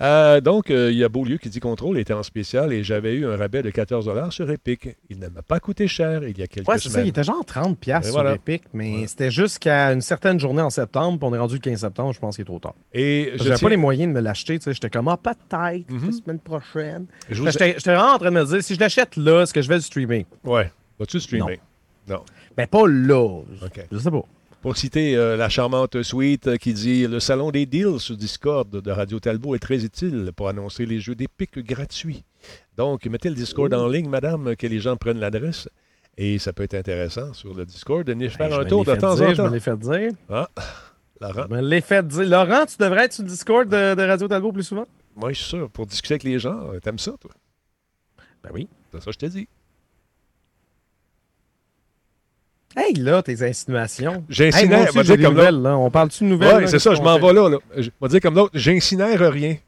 Euh, 0.00 0.40
donc, 0.40 0.70
euh, 0.70 0.90
il 0.90 0.98
y 0.98 1.04
a 1.04 1.08
Beaulieu 1.08 1.36
qui 1.36 1.48
dit 1.48 1.60
Contrôle 1.60 1.98
était 1.98 2.14
en 2.14 2.22
spécial 2.22 2.72
et 2.72 2.82
j'avais 2.82 3.14
eu 3.14 3.26
un 3.26 3.36
rabais 3.36 3.62
de 3.62 3.70
14 3.70 4.10
sur 4.30 4.50
Epic. 4.50 4.96
Il 5.10 5.18
ne 5.18 5.28
m'a 5.28 5.42
pas 5.42 5.60
coûté 5.60 5.86
cher 5.86 6.24
il 6.24 6.36
y 6.38 6.42
a 6.42 6.46
quelques 6.46 6.68
ouais, 6.68 6.78
c'est 6.78 6.88
Ça, 6.88 7.02
il 7.02 7.08
était 7.08 7.22
genre 7.22 7.44
30 7.44 7.78
sur 8.02 8.28
Epic, 8.28 8.64
mais 8.72 9.06
c'était 9.06 9.30
jusqu'à 9.30 9.92
une 9.92 10.00
certaine 10.00 10.40
journée 10.40 10.62
en 10.62 10.70
septembre, 10.70 11.18
puis 11.18 11.28
on 11.30 11.34
est 11.34 11.38
rendu 11.38 11.54
le 11.56 11.60
15 11.60 11.80
septembre, 11.80 12.12
je 12.12 12.18
pense 12.18 12.36
qu'il 12.36 12.42
est 12.42 12.46
trop 12.46 12.58
tard. 12.58 12.74
Et 12.92 13.32
je 13.36 13.44
n'avais 13.44 13.60
pas 13.60 13.68
les 13.68 13.76
moyens 13.76 14.08
de 14.08 14.14
me 14.14 14.20
l'acheter. 14.20 14.58
J'étais 14.64 14.90
comme, 14.90 15.08
ah, 15.08 15.16
peut-être, 15.16 15.90
mm 15.90 16.06
la 16.06 16.12
semaine 16.12 16.38
prochaine. 16.40 17.06
J'étais 17.30 17.74
vraiment 17.84 18.14
en 18.14 18.18
train 18.18 18.30
de 18.30 18.36
me 18.36 18.44
dire, 18.44 18.62
si 18.62 18.74
je 18.74 18.80
l'achète 18.80 19.16
là, 19.16 19.42
est-ce 19.42 19.54
que 19.54 19.62
je 19.62 19.68
vais 19.68 19.76
le 19.76 19.80
streamer? 19.82 20.26
Ouais. 20.44 20.70
Vas-tu 20.98 21.20
streamer? 21.20 21.60
Non. 22.08 22.16
non. 22.16 22.22
Ben, 22.56 22.66
pas 22.66 22.86
là. 22.86 23.42
Je 23.90 23.98
sais 23.98 24.10
pas. 24.10 24.24
Pour 24.62 24.76
citer 24.76 25.16
euh, 25.16 25.36
la 25.36 25.48
charmante 25.48 26.00
suite 26.02 26.46
euh, 26.46 26.56
qui 26.56 26.72
dit 26.72 27.08
Le 27.08 27.18
salon 27.18 27.50
des 27.50 27.66
deals 27.66 27.98
sur 27.98 28.16
Discord 28.16 28.70
de 28.70 28.90
Radio 28.92 29.18
Talbot 29.18 29.56
est 29.56 29.58
très 29.58 29.84
utile 29.84 30.30
pour 30.36 30.48
annoncer 30.48 30.86
les 30.86 31.00
jeux 31.00 31.16
d'épique 31.16 31.58
gratuits. 31.58 32.22
Donc, 32.76 33.04
mettez 33.06 33.28
le 33.28 33.34
Discord 33.34 33.74
en 33.74 33.88
ligne, 33.88 34.08
madame, 34.08 34.54
que 34.54 34.68
les 34.68 34.78
gens 34.78 34.96
prennent 34.96 35.18
l'adresse. 35.18 35.68
Et 36.16 36.38
ça 36.38 36.52
peut 36.52 36.62
être 36.62 36.74
intéressant 36.74 37.32
sur 37.34 37.54
le 37.54 37.64
Discord. 37.64 38.06
Venez 38.06 38.28
ben, 38.28 38.30
faire 38.30 38.60
un 38.60 38.64
tour 38.64 38.84
de 38.84 38.94
temps 38.94 39.14
en 39.14 39.16
temps. 39.16 39.34
Je 39.34 39.42
me 39.42 39.50
l'ai 39.50 39.58
fait 39.58 39.76
dire. 39.76 40.12
Ah, 40.30 40.48
Laurent. 41.20 41.46
Je 41.50 41.54
me 41.56 41.60
l'ai 41.60 41.80
fait 41.80 42.06
dire. 42.06 42.28
Laurent, 42.28 42.64
tu 42.64 42.76
devrais 42.78 43.06
être 43.06 43.14
sur 43.14 43.24
le 43.24 43.30
Discord 43.30 43.68
de, 43.68 44.06
Radio 44.06 44.28
Talbot 44.28 44.52
plus 44.52 44.62
souvent? 44.62 44.86
Moi, 45.16 45.32
je 45.32 45.38
suis 45.38 45.48
sûr. 45.48 45.70
Pour 45.70 45.86
discuter 45.86 46.14
avec 46.14 46.22
les 46.22 46.38
gens, 46.38 46.70
t'aimes 46.80 47.00
ça, 47.00 47.12
toi? 47.20 47.32
Ben 48.44 48.50
oui. 48.54 48.68
C'est 48.92 49.00
ça 49.00 49.06
que 49.06 49.12
je 49.12 49.18
t'ai 49.18 49.28
dit. 49.28 49.48
Hey, 52.76 52.94
là, 52.94 53.22
tes 53.22 53.42
insinuations. 53.46 54.24
J'incinère, 54.28 54.88
hey, 54.96 55.04
dire 55.04 55.16
comme 55.16 55.34
nouvelles, 55.34 55.60
là. 55.60 55.76
On 55.76 55.90
parle-tu 55.90 56.24
de 56.24 56.28
nouvelles? 56.30 56.64
Oui, 56.64 56.68
c'est 56.68 56.78
ça, 56.78 56.94
je 56.94 57.02
m'en 57.02 57.18
vais 57.18 57.32
là, 57.32 57.48
là. 57.48 57.58
Je 57.76 57.90
vais 58.00 58.08
dire 58.08 58.20
comme 58.20 58.34
l'autre, 58.34 58.52
j'incinère 58.54 59.32
rien. 59.32 59.56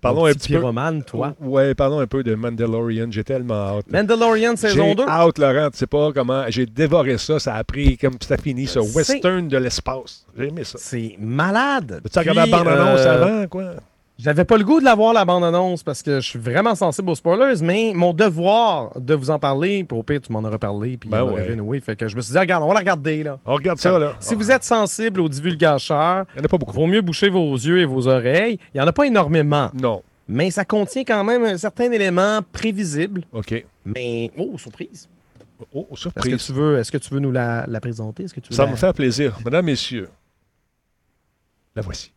Parlons 0.00 0.24
un 0.24 0.32
petit 0.32 0.48
pyromane, 0.48 1.00
peu. 1.00 1.10
toi. 1.10 1.34
Ouais, 1.40 1.74
parlons 1.74 2.00
un 2.00 2.06
peu 2.06 2.22
de 2.22 2.34
Mandalorian. 2.34 3.08
J'ai 3.10 3.24
tellement 3.24 3.78
hâte. 3.78 3.90
Mandalorian 3.90 4.56
saison 4.56 4.94
2. 4.94 5.02
J'ai 5.02 5.10
hâte, 5.10 5.38
Laurent. 5.38 5.70
Tu 5.70 5.78
sais 5.78 5.86
pas 5.86 6.10
comment. 6.12 6.44
J'ai 6.48 6.64
dévoré 6.64 7.18
ça. 7.18 7.38
Ça 7.38 7.54
a 7.54 7.64
pris 7.64 7.98
comme 7.98 8.14
ça 8.20 8.38
fini, 8.38 8.66
ce 8.66 8.78
western 8.78 9.46
de 9.48 9.58
l'espace. 9.58 10.24
J'ai 10.38 10.48
aimé 10.48 10.64
ça. 10.64 10.78
C'est 10.80 11.16
malade. 11.18 12.00
Tu 12.10 12.18
as 12.18 12.22
regardé 12.22 12.50
la 12.50 12.58
bande-annonce 12.58 13.00
euh, 13.00 13.22
avant, 13.22 13.46
quoi? 13.48 13.74
J'avais 14.22 14.44
pas 14.44 14.58
le 14.58 14.64
goût 14.64 14.80
de 14.80 14.84
la 14.84 14.94
voir, 14.94 15.14
la 15.14 15.24
bande-annonce, 15.24 15.82
parce 15.82 16.02
que 16.02 16.20
je 16.20 16.28
suis 16.28 16.38
vraiment 16.38 16.74
sensible 16.74 17.08
aux 17.08 17.14
spoilers, 17.14 17.62
mais 17.62 17.92
mon 17.94 18.12
devoir 18.12 18.92
de 19.00 19.14
vous 19.14 19.30
en 19.30 19.38
parler, 19.38 19.82
pour 19.82 19.98
au 19.98 20.02
pire, 20.02 20.20
tu 20.20 20.30
m'en 20.30 20.40
auras 20.40 20.58
parlé, 20.58 20.98
puis 20.98 21.08
ben 21.08 21.22
ouais. 21.22 21.80
fait 21.80 21.96
que 21.96 22.06
je 22.06 22.16
me 22.16 22.20
suis 22.20 22.32
dit, 22.32 22.38
regarde, 22.38 22.62
on 22.62 22.68
va 22.68 22.74
la 22.74 22.80
regarder, 22.80 23.22
là. 23.22 23.38
On 23.46 23.54
regarde 23.54 23.78
ça, 23.78 23.98
là. 23.98 24.16
Si 24.20 24.34
vous 24.34 24.50
êtes 24.50 24.64
sensible 24.64 25.20
aux 25.20 25.28
divulgateurs, 25.28 26.26
il 26.34 26.36
n'y 26.36 26.42
en 26.42 26.44
a 26.44 26.48
pas 26.48 26.58
beaucoup. 26.58 26.72
Vaut 26.72 26.86
mieux 26.86 27.00
boucher 27.00 27.30
vos 27.30 27.54
yeux 27.54 27.78
et 27.78 27.86
vos 27.86 28.08
oreilles. 28.08 28.58
Il 28.74 28.76
n'y 28.76 28.80
en 28.82 28.86
a 28.86 28.92
pas 28.92 29.04
énormément. 29.04 29.70
Non. 29.72 30.02
Mais 30.28 30.50
ça 30.50 30.66
contient 30.66 31.04
quand 31.04 31.24
même 31.24 31.42
un 31.44 31.56
certain 31.56 31.90
élément 31.90 32.40
prévisible. 32.52 33.22
OK. 33.32 33.64
Mais, 33.86 34.30
oh, 34.36 34.58
surprise. 34.58 35.08
Oh, 35.72 35.86
surprise. 35.94 36.34
Est-ce 36.34 36.46
que 36.48 36.52
tu 36.52 36.58
veux, 36.58 36.78
est-ce 36.78 36.92
que 36.92 36.98
tu 36.98 37.14
veux 37.14 37.20
nous 37.20 37.32
la, 37.32 37.66
présenter? 37.80 38.24
Est-ce 38.24 38.34
que 38.34 38.40
tu 38.40 38.52
ça 38.52 38.66
me 38.66 38.76
fait 38.76 38.92
plaisir. 38.92 39.38
Mesdames, 39.44 39.64
Messieurs, 39.64 40.10
la 41.74 41.80
voici 41.80 42.12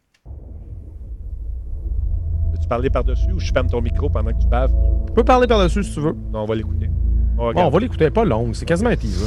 tu 2.64 2.70
parler 2.70 2.90
par-dessus 2.90 3.32
ou 3.34 3.40
je 3.40 3.52
ferme 3.52 3.68
ton 3.68 3.82
micro 3.82 4.10
pendant 4.10 4.32
que 4.32 4.40
tu 4.40 4.48
baves? 4.48 4.72
Tu 5.08 5.14
peux 5.14 5.24
parler 5.24 5.48
par-dessus 5.48 5.84
si 5.84 5.94
tu 5.94 6.00
veux. 6.00 6.16
Non, 6.32 6.44
on 6.44 6.46
va 6.46 6.56
l'écouter. 6.56 6.90
On, 7.38 7.52
on 7.56 7.70
va 7.70 7.80
l'écouter, 7.80 8.10
pas 8.10 8.24
long, 8.24 8.54
c'est 8.54 8.66
quasiment 8.66 8.90
un 8.90 8.96
teaser. 8.96 9.26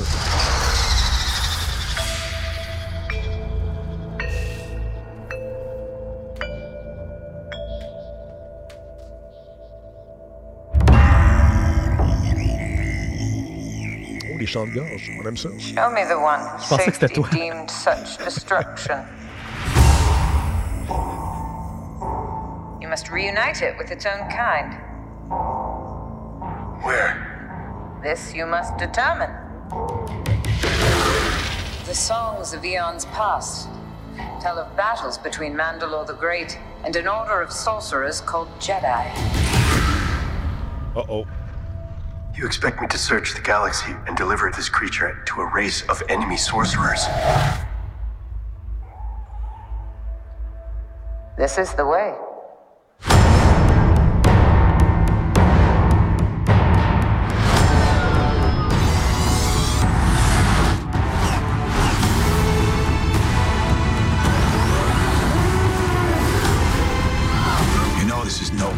Oh, 14.33 14.39
les 14.39 14.47
chants 14.47 14.67
de 14.67 14.73
gorge, 14.73 15.11
on 15.21 15.29
aime 15.29 15.37
ça. 15.37 15.49
Show 15.59 15.91
me 15.91 16.09
the 16.09 16.17
one 16.17 16.41
je 16.63 16.69
pensais 16.69 16.91
que 16.91 16.97
c'était 16.97 17.09
toi. 17.09 17.29
You 22.97 23.01
must 23.01 23.11
reunite 23.11 23.61
it 23.61 23.77
with 23.77 23.91
its 23.91 24.07
own 24.07 24.27
kind. 24.31 24.73
Where? 26.83 28.01
This 28.03 28.33
you 28.35 28.47
must 28.47 28.79
determine. 28.79 29.31
The 31.85 31.95
songs 31.95 32.55
of 32.55 32.65
eons 32.65 33.05
past 33.05 33.69
tell 34.41 34.59
of 34.59 34.75
battles 34.79 35.19
between 35.19 35.53
Mandalore 35.53 36.07
the 36.07 36.15
Great 36.15 36.59
and 36.85 36.97
an 36.97 37.07
order 37.07 37.43
of 37.43 37.53
sorcerers 37.53 38.23
called 38.23 38.49
Jedi. 38.61 39.11
Uh-oh. 40.97 41.27
You 42.35 42.47
expect 42.47 42.81
me 42.81 42.87
to 42.89 42.97
search 42.97 43.35
the 43.35 43.43
galaxy 43.43 43.95
and 44.07 44.17
deliver 44.17 44.51
this 44.57 44.71
creature 44.71 45.23
to 45.27 45.43
a 45.43 45.55
race 45.55 45.83
of 45.91 46.03
enemy 46.09 46.39
sorcerers? 46.39 47.05
This 51.37 51.59
is 51.59 51.75
the 51.75 51.85
way. 51.85 52.15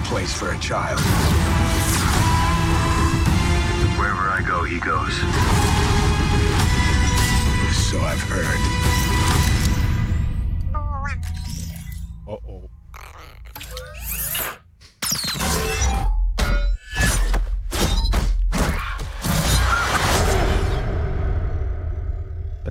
Place 0.09 0.33
for 0.33 0.53
a 0.53 0.59
child. 0.59 0.99
Wherever 3.99 4.29
I 4.31 4.43
go, 4.47 4.65
he 4.65 4.81
goes. 4.81 5.15
So 7.91 8.01
I've 8.01 8.23
heard. 8.23 8.88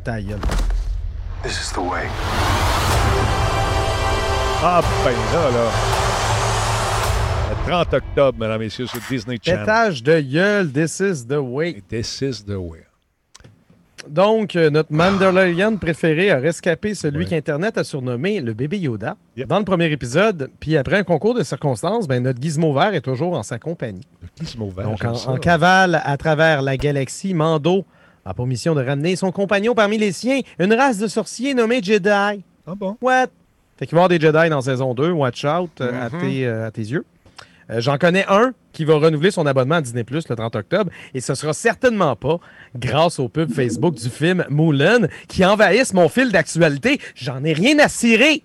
Ta 0.08 0.22
gueule. 0.22 0.40
This 1.44 1.60
is 1.60 1.74
the 1.74 1.80
way. 1.80 2.08
Ah, 4.64 4.82
ben 5.04 5.12
là, 5.34 5.50
là. 5.52 5.70
Le 7.50 7.70
30 7.70 7.94
octobre, 7.94 8.40
mesdames 8.40 8.62
et 8.62 8.66
messieurs, 8.66 8.88
sur 8.88 9.00
Disney 9.10 9.38
Channel. 9.42 9.60
Pétage 9.66 10.02
de 10.04 10.22
gueule, 10.22 10.72
this 10.72 11.02
is 11.02 11.26
the 11.28 11.34
way. 11.42 11.84
This 11.90 12.22
is 12.22 12.46
the 12.46 12.56
way. 12.56 12.86
Donc, 14.08 14.56
euh, 14.56 14.70
notre 14.70 14.94
Mandalorian 14.94 15.76
préféré 15.76 16.32
a 16.32 16.38
rescapé 16.38 16.96
celui 16.96 17.26
Ouais. 17.26 17.30
qu'Internet 17.30 17.78
a 17.78 17.84
surnommé 17.84 18.40
le 18.40 18.54
bébé 18.54 18.78
Yoda 18.80 19.18
Yep. 19.36 19.50
dans 19.50 19.60
le 19.60 19.66
premier 19.66 19.92
épisode. 19.92 20.50
Puis 20.62 20.78
après 20.78 20.96
un 21.00 21.04
concours 21.04 21.34
de 21.34 21.44
circonstances, 21.44 22.08
ben, 22.08 22.24
notre 22.24 22.42
Gizmo 22.42 22.74
vert 22.74 22.94
est 22.94 23.02
toujours 23.02 23.34
en 23.38 23.44
sa 23.44 23.60
compagnie. 23.60 24.08
Le 24.22 24.46
gizmo 24.46 24.70
vert, 24.70 24.86
Donc, 24.86 25.04
en, 25.04 25.16
ça. 25.16 25.32
en 25.32 25.36
cavale 25.36 26.02
à 26.06 26.16
travers 26.16 26.62
la 26.62 26.78
galaxie, 26.78 27.34
Mando 27.34 27.84
a 28.30 28.34
pour 28.34 28.48
mission 28.48 28.76
de 28.76 28.84
ramener 28.84 29.16
son 29.16 29.32
compagnon 29.32 29.74
parmi 29.76 29.98
les 29.98 30.12
siens, 30.12 30.40
une 30.60 30.74
race 30.74 30.98
de 30.98 31.08
sorciers 31.08 31.54
nommée 31.54 31.82
Jedi. 31.82 32.10
Ah 32.10 32.76
bon? 32.76 32.98
What? 33.02 33.28
Fait 33.78 33.86
qu'il 33.86 33.96
va 33.96 34.02
y 34.02 34.06
avoir 34.06 34.10
des 34.10 34.20
Jedi 34.20 34.50
dans 34.50 34.62
saison 34.62 34.94
2. 34.94 35.12
Watch 35.12 35.46
out 35.46 35.70
euh, 35.82 36.06
à, 36.08 36.10
Mhm. 36.10 36.20
tes, 36.22 36.46
euh, 36.46 36.68
à 36.68 36.72
tes 36.72 36.82
yeux. 36.82 37.06
Euh, 37.70 37.80
J'en 37.80 37.98
connais 37.98 38.26
un 38.28 38.54
qui 38.74 38.86
va 38.86 38.96
renouveler 38.96 39.30
son 39.32 39.46
abonnement 39.46 39.76
à 39.76 39.82
Disney 39.82 40.04
Plus 40.04 40.28
le 40.30 40.36
30 40.36 40.56
octobre 40.56 40.90
et 41.14 41.22
ce 41.22 41.36
sera 41.36 41.54
certainement 41.54 42.16
pas 42.16 42.38
grâce 42.76 43.20
au 43.20 43.30
pub 43.30 43.52
Facebook 43.52 43.96
du 43.96 44.10
film 44.10 44.46
Mulan 44.50 45.08
qui 45.28 45.44
envahissent 45.46 45.94
mon 45.94 46.10
fil 46.10 46.32
d'actualité. 46.32 47.00
J'en 47.16 47.44
ai 47.44 47.54
rien 47.54 47.78
à 47.80 47.88
cirer. 47.88 48.42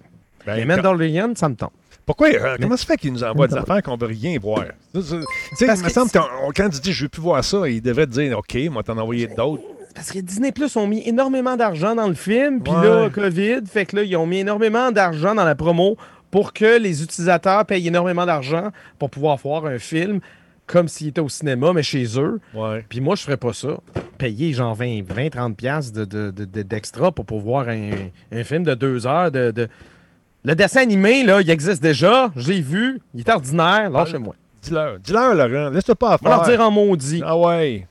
Ben, 0.47 0.57
Les 0.57 0.65
Mandalorian, 0.65 1.33
ça 1.37 1.49
me 1.49 1.55
tente. 1.55 1.73
Pourquoi? 2.05 2.29
euh, 2.31 2.57
comment 2.61 2.77
ça 2.77 2.85
fait 2.85 2.97
qu'il 2.97 3.13
nous 3.13 3.23
envoie 3.23 3.47
des 3.47 3.55
affaires 3.57 3.81
qu'on 3.81 3.97
veut 3.97 4.09
rien 4.09 4.37
voir? 4.41 4.65
Tu 4.93 5.03
sais, 5.03 5.17
il 5.61 5.67
parce 5.69 5.81
me 5.83 5.87
que 5.87 5.93
semble 5.93 6.11
qu'on- 6.11 6.51
quand 6.55 6.69
tu 6.69 6.81
dis 6.81 6.93
je 6.93 7.05
veux 7.05 7.09
plus 7.09 7.23
voir 7.23 7.45
ça, 7.45 7.69
il 7.69 7.81
devrait 7.81 8.07
te 8.07 8.11
dire 8.13 8.37
OK, 8.37 8.57
moi 8.73 8.83
t'en 8.83 8.99
envoyer 8.99 9.29
d'autres. 9.29 9.63
Parce 9.95 10.11
que 10.11 10.19
Disney 10.21 10.53
Plus 10.53 10.75
ont 10.77 10.87
mis 10.87 11.03
énormément 11.07 11.57
d'argent 11.57 11.95
dans 11.95 12.09
le 12.09 12.15
film, 12.15 12.63
puis 12.63 12.73
Ouais. 12.73 12.85
là, 12.89 13.11
COVID, 13.11 13.61
fait 13.67 13.87
que 13.87 13.97
là, 13.97 14.03
ils 14.03 14.17
ont 14.17 14.27
mis 14.27 14.39
énormément 14.39 14.91
d'argent 14.91 15.35
dans 15.35 15.45
la 15.45 15.55
promo 15.55 15.97
pour 16.31 16.53
que 16.53 16.79
les 16.79 17.03
utilisateurs 17.03 17.65
payent 17.67 17.87
énormément 17.89 18.25
d'argent 18.25 18.71
pour 18.99 19.11
pouvoir 19.11 19.37
voir 19.37 19.67
un 19.67 19.79
film 19.79 20.21
comme 20.67 20.89
s'il 20.89 21.09
était 21.09 21.21
au 21.21 21.29
cinéma, 21.29 21.73
mais 21.75 21.83
chez 21.83 22.07
eux. 22.19 22.41
Ouais. 22.55 22.85
Puis 22.89 23.01
moi, 23.01 23.15
je 23.17 23.23
ferais 23.23 23.37
pas 23.37 23.53
ça. 23.53 23.79
Payer 24.17 24.53
genre 24.55 24.75
20, 24.75 25.03
20 25.07 25.29
30 25.29 25.57
piastres 25.57 25.93
de, 25.93 26.05
de- 26.05 26.31
de- 26.31 26.45
de- 26.47 26.63
d'extra 26.63 27.13
pour 27.13 27.27
pouvoir 27.27 27.69
un, 27.69 27.91
un 28.33 28.45
film 28.45 28.63
de 28.63 28.73
deux 28.75 29.07
heures. 29.07 29.31
De, 29.31 29.51
de- 29.51 29.69
Le 30.45 30.55
dessin 30.55 30.81
animé, 30.83 31.25
là, 31.25 31.41
il 31.43 31.51
existe 31.51 31.83
déjà. 31.83 32.31
Je 32.37 32.51
l'ai 32.51 32.61
vu. 32.63 33.01
Il 33.13 33.21
est 33.21 33.29
ordinaire. 33.29 33.91
Lâchez-moi. 33.91 34.35
Dis-leur. 34.63 34.99
Dis-leur, 35.01 35.35
Laurent. 35.35 35.71
Laisse-toi 35.71 35.97
pas 35.97 36.17
On 36.23 36.25
va 36.25 36.37
leur 36.37 36.47
faire. 36.47 36.57
dire 36.57 36.67
en 36.67 36.71
maudit. 36.71 37.23
Ah 37.27 37.37
ouais. 37.37 37.87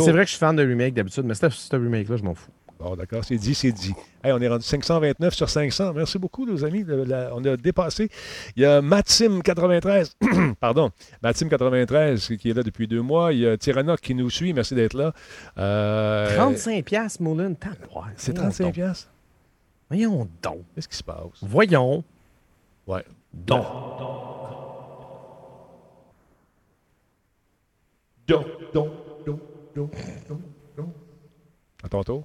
Go. 0.00 0.04
c'est 0.04 0.12
vrai 0.12 0.22
que 0.22 0.26
je 0.26 0.30
suis 0.32 0.38
fan 0.38 0.56
de 0.56 0.62
remake 0.66 0.94
d'habitude, 0.94 1.24
mais 1.24 1.34
ce 1.34 1.46
remake-là, 1.76 2.16
je 2.16 2.22
m'en 2.22 2.34
fous. 2.34 2.50
Bon, 2.78 2.96
d'accord, 2.96 3.24
c'est 3.24 3.36
dit, 3.36 3.54
c'est 3.54 3.70
dit. 3.72 3.94
Hey, 4.22 4.32
on 4.32 4.40
est 4.40 4.48
rendu 4.48 4.64
529 4.64 5.32
sur 5.32 5.48
500. 5.48 5.92
Merci 5.94 6.18
beaucoup, 6.18 6.44
nos 6.44 6.64
amis. 6.64 6.84
La- 6.86 7.30
on 7.34 7.42
a 7.44 7.56
dépassé. 7.56 8.10
Il 8.56 8.62
y 8.62 8.66
a 8.66 8.82
Maxime93. 8.82 10.12
Pardon. 10.60 10.90
Maxime93 11.22 12.36
qui 12.36 12.50
est 12.50 12.54
là 12.54 12.62
depuis 12.64 12.88
deux 12.88 13.00
mois. 13.00 13.32
Il 13.32 13.38
y 13.40 13.46
a 13.46 13.56
Tyrannoc 13.56 14.00
qui 14.00 14.14
nous 14.14 14.28
suit. 14.28 14.52
Merci 14.52 14.74
d'être 14.74 14.94
là. 14.94 15.12
Euh, 15.56 16.34
35 16.36 16.84
piastres, 16.84 17.22
Moulin. 17.22 17.54
C'est 18.16 18.32
voyons 18.32 18.50
35 18.50 18.64
donc. 18.64 18.74
piastres. 18.74 19.10
Voyons 19.88 20.28
donc. 20.42 20.58
Qu'est-ce 20.74 20.88
qui 20.88 20.96
se 20.96 21.04
passe? 21.04 21.20
Voyons 21.42 22.02
Ouais. 22.86 23.04
donc. 23.32 23.64
Donc, 28.26 28.46
donc, 28.72 28.72
donc, 28.72 28.88
À 31.82 31.88
ton 31.88 32.02
tour. 32.02 32.24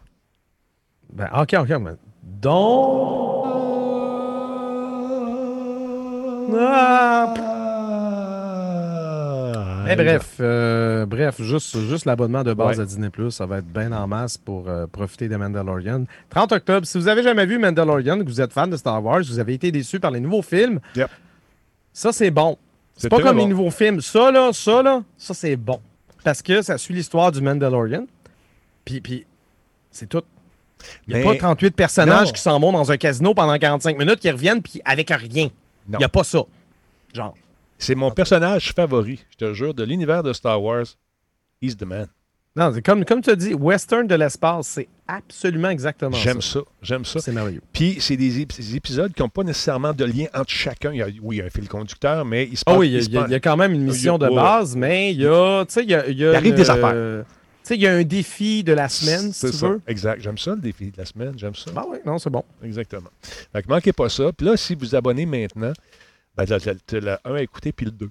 Ben, 1.13 1.29
OK, 1.35 1.55
OK. 1.59 1.69
mais 1.81 1.91
Donc... 2.23 3.39
Ah, 6.61 7.33
Mais 9.85 9.95
bref, 9.95 10.35
euh, 10.39 11.05
bref, 11.05 11.41
juste, 11.41 11.77
juste 11.79 12.05
l'abonnement 12.05 12.43
de 12.43 12.53
base 12.53 12.77
Ouais. 12.77 12.83
à 12.83 12.85
Disney+, 12.85 13.09
ça 13.31 13.45
va 13.45 13.57
être 13.59 13.65
bien 13.71 13.91
en 13.91 14.07
masse 14.07 14.37
pour 14.37 14.67
euh, 14.69 14.85
profiter 14.87 15.27
de 15.27 15.35
Mandalorian. 15.35 16.03
30 16.29 16.51
octobre, 16.51 16.85
si 16.85 16.97
vous 16.99 17.07
avez 17.07 17.23
jamais 17.23 17.45
vu 17.45 17.57
Mandalorian, 17.57 18.19
que 18.19 18.23
vous 18.25 18.41
êtes 18.41 18.53
fan 18.53 18.69
de 18.69 18.77
Star 18.77 19.03
Wars, 19.03 19.21
vous 19.23 19.39
avez 19.39 19.53
été 19.55 19.71
déçu 19.71 19.99
par 19.99 20.11
les 20.11 20.19
nouveaux 20.19 20.41
films, 20.43 20.79
Yep. 20.95 21.09
ça 21.93 22.11
c'est 22.11 22.31
bon. 22.31 22.57
C'est 22.95 23.09
pas 23.09 23.21
comme 23.21 23.37
bon. 23.37 23.43
les 23.43 23.49
nouveaux 23.49 23.71
films. 23.71 24.01
Ça 24.01 24.31
là, 24.31 24.51
ça 24.53 24.83
là, 24.83 25.01
ça 25.17 25.33
c'est 25.33 25.55
bon. 25.55 25.79
Parce 26.23 26.41
que 26.41 26.61
ça 26.61 26.77
suit 26.77 26.93
l'histoire 26.93 27.31
du 27.31 27.41
Mandalorian. 27.41 28.05
Puis, 28.85 29.01
puis 29.01 29.25
c'est 29.91 30.07
tout. 30.07 30.23
Il 31.07 31.13
n'y 31.13 31.21
a 31.21 31.23
Mais- 31.25 31.33
pas 31.33 31.35
38 31.37 31.75
personnages 31.75 32.27
Non. 32.27 32.33
qui 32.33 32.41
s'en 32.41 32.59
vont 32.59 32.71
dans 32.71 32.91
un 32.91 32.97
casino 32.97 33.33
pendant 33.33 33.57
45 33.57 33.97
minutes, 33.97 34.19
qui 34.19 34.29
reviennent, 34.31 34.61
puis 34.61 34.81
avec 34.85 35.09
rien. 35.09 35.49
Il 35.91 35.97
n'y 35.97 36.03
a 36.03 36.09
pas 36.09 36.23
ça. 36.23 36.43
Genre. 37.13 37.35
C'est 37.77 37.95
mon 37.95 38.11
personnage 38.11 38.73
favori, 38.73 39.19
je 39.31 39.37
te 39.37 39.53
jure, 39.53 39.73
de 39.73 39.83
l'univers 39.83 40.21
de 40.23 40.33
Star 40.33 40.61
Wars. 40.61 40.85
He's 41.61 41.75
the 41.77 41.83
man. 41.83 42.07
Non, 42.59 42.73
comme, 42.85 43.05
comme 43.05 43.21
tu 43.21 43.29
as 43.29 43.35
dit, 43.35 43.53
western 43.53 44.05
de 44.05 44.15
l'espace, 44.15 44.67
c'est 44.67 44.89
absolument 45.07 45.69
exactement 45.69 46.11
ça. 46.15 46.21
J'aime 46.21 46.41
ça. 46.41 46.59
J'aime 46.81 47.05
ça. 47.05 47.19
C'est 47.21 47.31
merveilleux. 47.31 47.61
Puis 47.71 47.97
c'est 48.01 48.17
des, 48.17 48.43
ép- 48.45 48.55
des 48.57 48.75
épisodes 48.75 49.13
qui 49.13 49.21
n'ont 49.21 49.29
pas 49.29 49.43
nécessairement 49.43 49.93
de 49.93 50.03
lien 50.05 50.25
entre 50.33 50.49
chacun. 50.51 50.91
Il 50.91 50.97
y 50.97 51.01
a, 51.01 51.07
oui, 51.21 51.37
il 51.37 51.39
y 51.39 51.41
a 51.41 51.45
un 51.45 51.49
fil 51.49 51.67
conducteur, 51.69 52.25
mais 52.25 52.45
il 52.51 52.57
se 52.57 52.63
Ah 52.65 52.71
passe. 52.71 52.79
oui, 52.79 52.87
il 52.89 52.93
y, 52.93 52.97
a- 53.17 53.21
il 53.27 53.31
il 53.31 53.35
y 53.35 53.41
quand 53.41 53.55
même 53.57 53.73
une 53.73 53.83
mission 53.85 54.17
de 54.17 54.27
base, 54.27 54.75
mais 54.75 55.11
il 55.13 55.21
y 55.21 55.25
a, 55.27 55.65
tu 55.65 55.73
sais, 55.73 55.83
il 55.83 55.89
y 55.89 55.95
a, 55.95 56.07
il 56.07 56.17
y 56.17 56.25
a 56.25 56.31
Il 56.31 56.35
arrive 56.35 56.49
une- 56.51 56.55
des 56.57 56.69
affaires. 56.69 57.23
Tu 57.63 57.75
sais, 57.75 57.75
il 57.75 57.81
y 57.81 57.87
a 57.87 57.93
un 57.93 58.03
défi 58.03 58.63
de 58.63 58.73
la 58.73 58.89
semaine, 58.89 59.31
si 59.31 59.39
C'est 59.39 59.51
tu 59.51 59.57
ça. 59.57 59.67
veux. 59.69 59.81
Exact. 59.87 60.21
J'aime 60.21 60.37
ça, 60.37 60.51
le 60.55 60.61
défi 60.61 60.91
de 60.91 60.97
la 60.97 61.05
semaine. 61.05 61.33
J'aime 61.37 61.55
ça. 61.55 61.71
Ah 61.75 61.83
oui, 61.89 61.97
non, 62.05 62.17
c'est 62.17 62.29
bon. 62.29 62.43
Exactement. 62.63 63.09
Fait 63.53 63.61
que 63.61 63.67
manquez 63.69 63.93
pas 63.93 64.09
ça. 64.09 64.31
Puis 64.35 64.45
là, 64.47 64.57
si 64.57 64.75
vous 64.75 64.95
abonnez 64.95 65.25
maintenant, 65.25 65.73
ben, 66.35 66.45
le 66.47 67.17
1 67.25 67.35
à 67.35 67.41
écouter, 67.41 67.71
puis 67.71 67.85
le 67.85 67.91
2. 67.91 68.09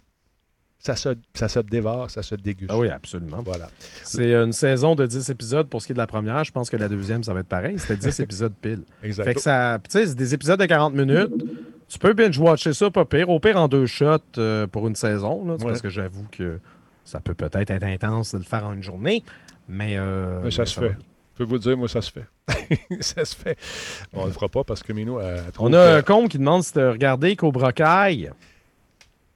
Ça 0.81 0.95
se, 0.95 1.09
ça 1.35 1.49
se 1.49 1.59
dévore, 1.59 2.09
ça 2.11 2.22
se 2.22 2.37
déguste. 2.37 2.70
Ah 2.72 2.79
oui, 2.79 2.89
absolument. 2.89 3.43
Voilà. 3.45 3.68
C'est 4.05 4.33
une 4.33 4.53
saison 4.53 4.95
de 4.95 5.07
10 5.07 5.29
épisodes 5.31 5.68
pour 5.68 5.83
ce 5.83 5.87
qui 5.87 5.93
est 5.93 5.95
de 5.95 5.99
la 5.99 6.07
première. 6.07 6.45
Je 6.45 6.53
pense 6.53 6.70
que 6.70 6.76
la 6.76 6.89
deuxième, 6.89 7.24
ça 7.24 7.35
va 7.35 7.41
être 7.41 7.49
pareil. 7.49 7.79
C'était 7.79 7.97
10 7.97 8.20
épisodes 8.20 8.53
pile. 8.61 8.83
Exact. 9.03 9.24
Fait 9.24 9.35
que 9.35 9.41
ça, 9.41 9.79
tu 9.83 9.91
sais, 9.91 10.07
c'est 10.07 10.14
des 10.14 10.35
épisodes 10.35 10.59
de 10.61 10.66
40 10.66 10.95
minutes. 10.95 11.33
Tu 11.89 11.99
peux 11.99 12.12
binge-watcher 12.12 12.74
ça, 12.74 12.91
pas 12.91 13.05
pire. 13.05 13.29
Au 13.29 13.41
pire, 13.41 13.57
en 13.61 13.66
deux 13.66 13.87
shots 13.87 14.18
euh, 14.39 14.66
pour 14.66 14.87
une 14.87 14.95
saison. 14.95 15.45
là. 15.47 15.55
Ouais. 15.55 15.64
Parce 15.64 15.83
que 15.83 15.89
j'avoue 15.89 16.26
que 16.31 16.61
ça 17.05 17.18
peut 17.18 17.35
peut-être 17.35 17.70
être 17.70 17.85
intense 17.85 18.33
de 18.33 18.39
le 18.39 18.45
faire 18.45 18.64
en 18.64 18.74
une 18.74 18.83
journée. 18.83 19.24
Mais, 19.68 19.97
euh, 19.97 20.41
Mais 20.45 20.51
ça 20.51 20.62
mais 20.62 20.66
se 20.66 20.81
fait. 20.81 20.97
Je 21.33 21.45
peux 21.45 21.45
vous 21.45 21.59
dire, 21.59 21.76
moi, 21.76 21.89
ça 21.89 22.03
se 22.03 22.12
fait. 22.12 22.26
ça 23.01 23.24
se 23.24 23.35
fait. 23.35 23.59
Bon, 24.12 24.20
on 24.20 24.22
ne 24.24 24.29
le 24.29 24.33
fera 24.35 24.49
pas 24.49 24.64
parce 24.64 24.83
que 24.83 24.93
Minou 24.93 25.18
a 25.18 25.39
trop 25.53 25.66
On 25.66 25.72
a 25.72 25.97
un 25.97 26.03
compte 26.03 26.31
qui 26.31 26.39
demande 26.39 26.62
si 26.62 26.72
tu 26.72 26.81
as 26.81 26.93
regardé 26.93 27.35
Cobra 27.37 27.72
Kai 27.72 28.31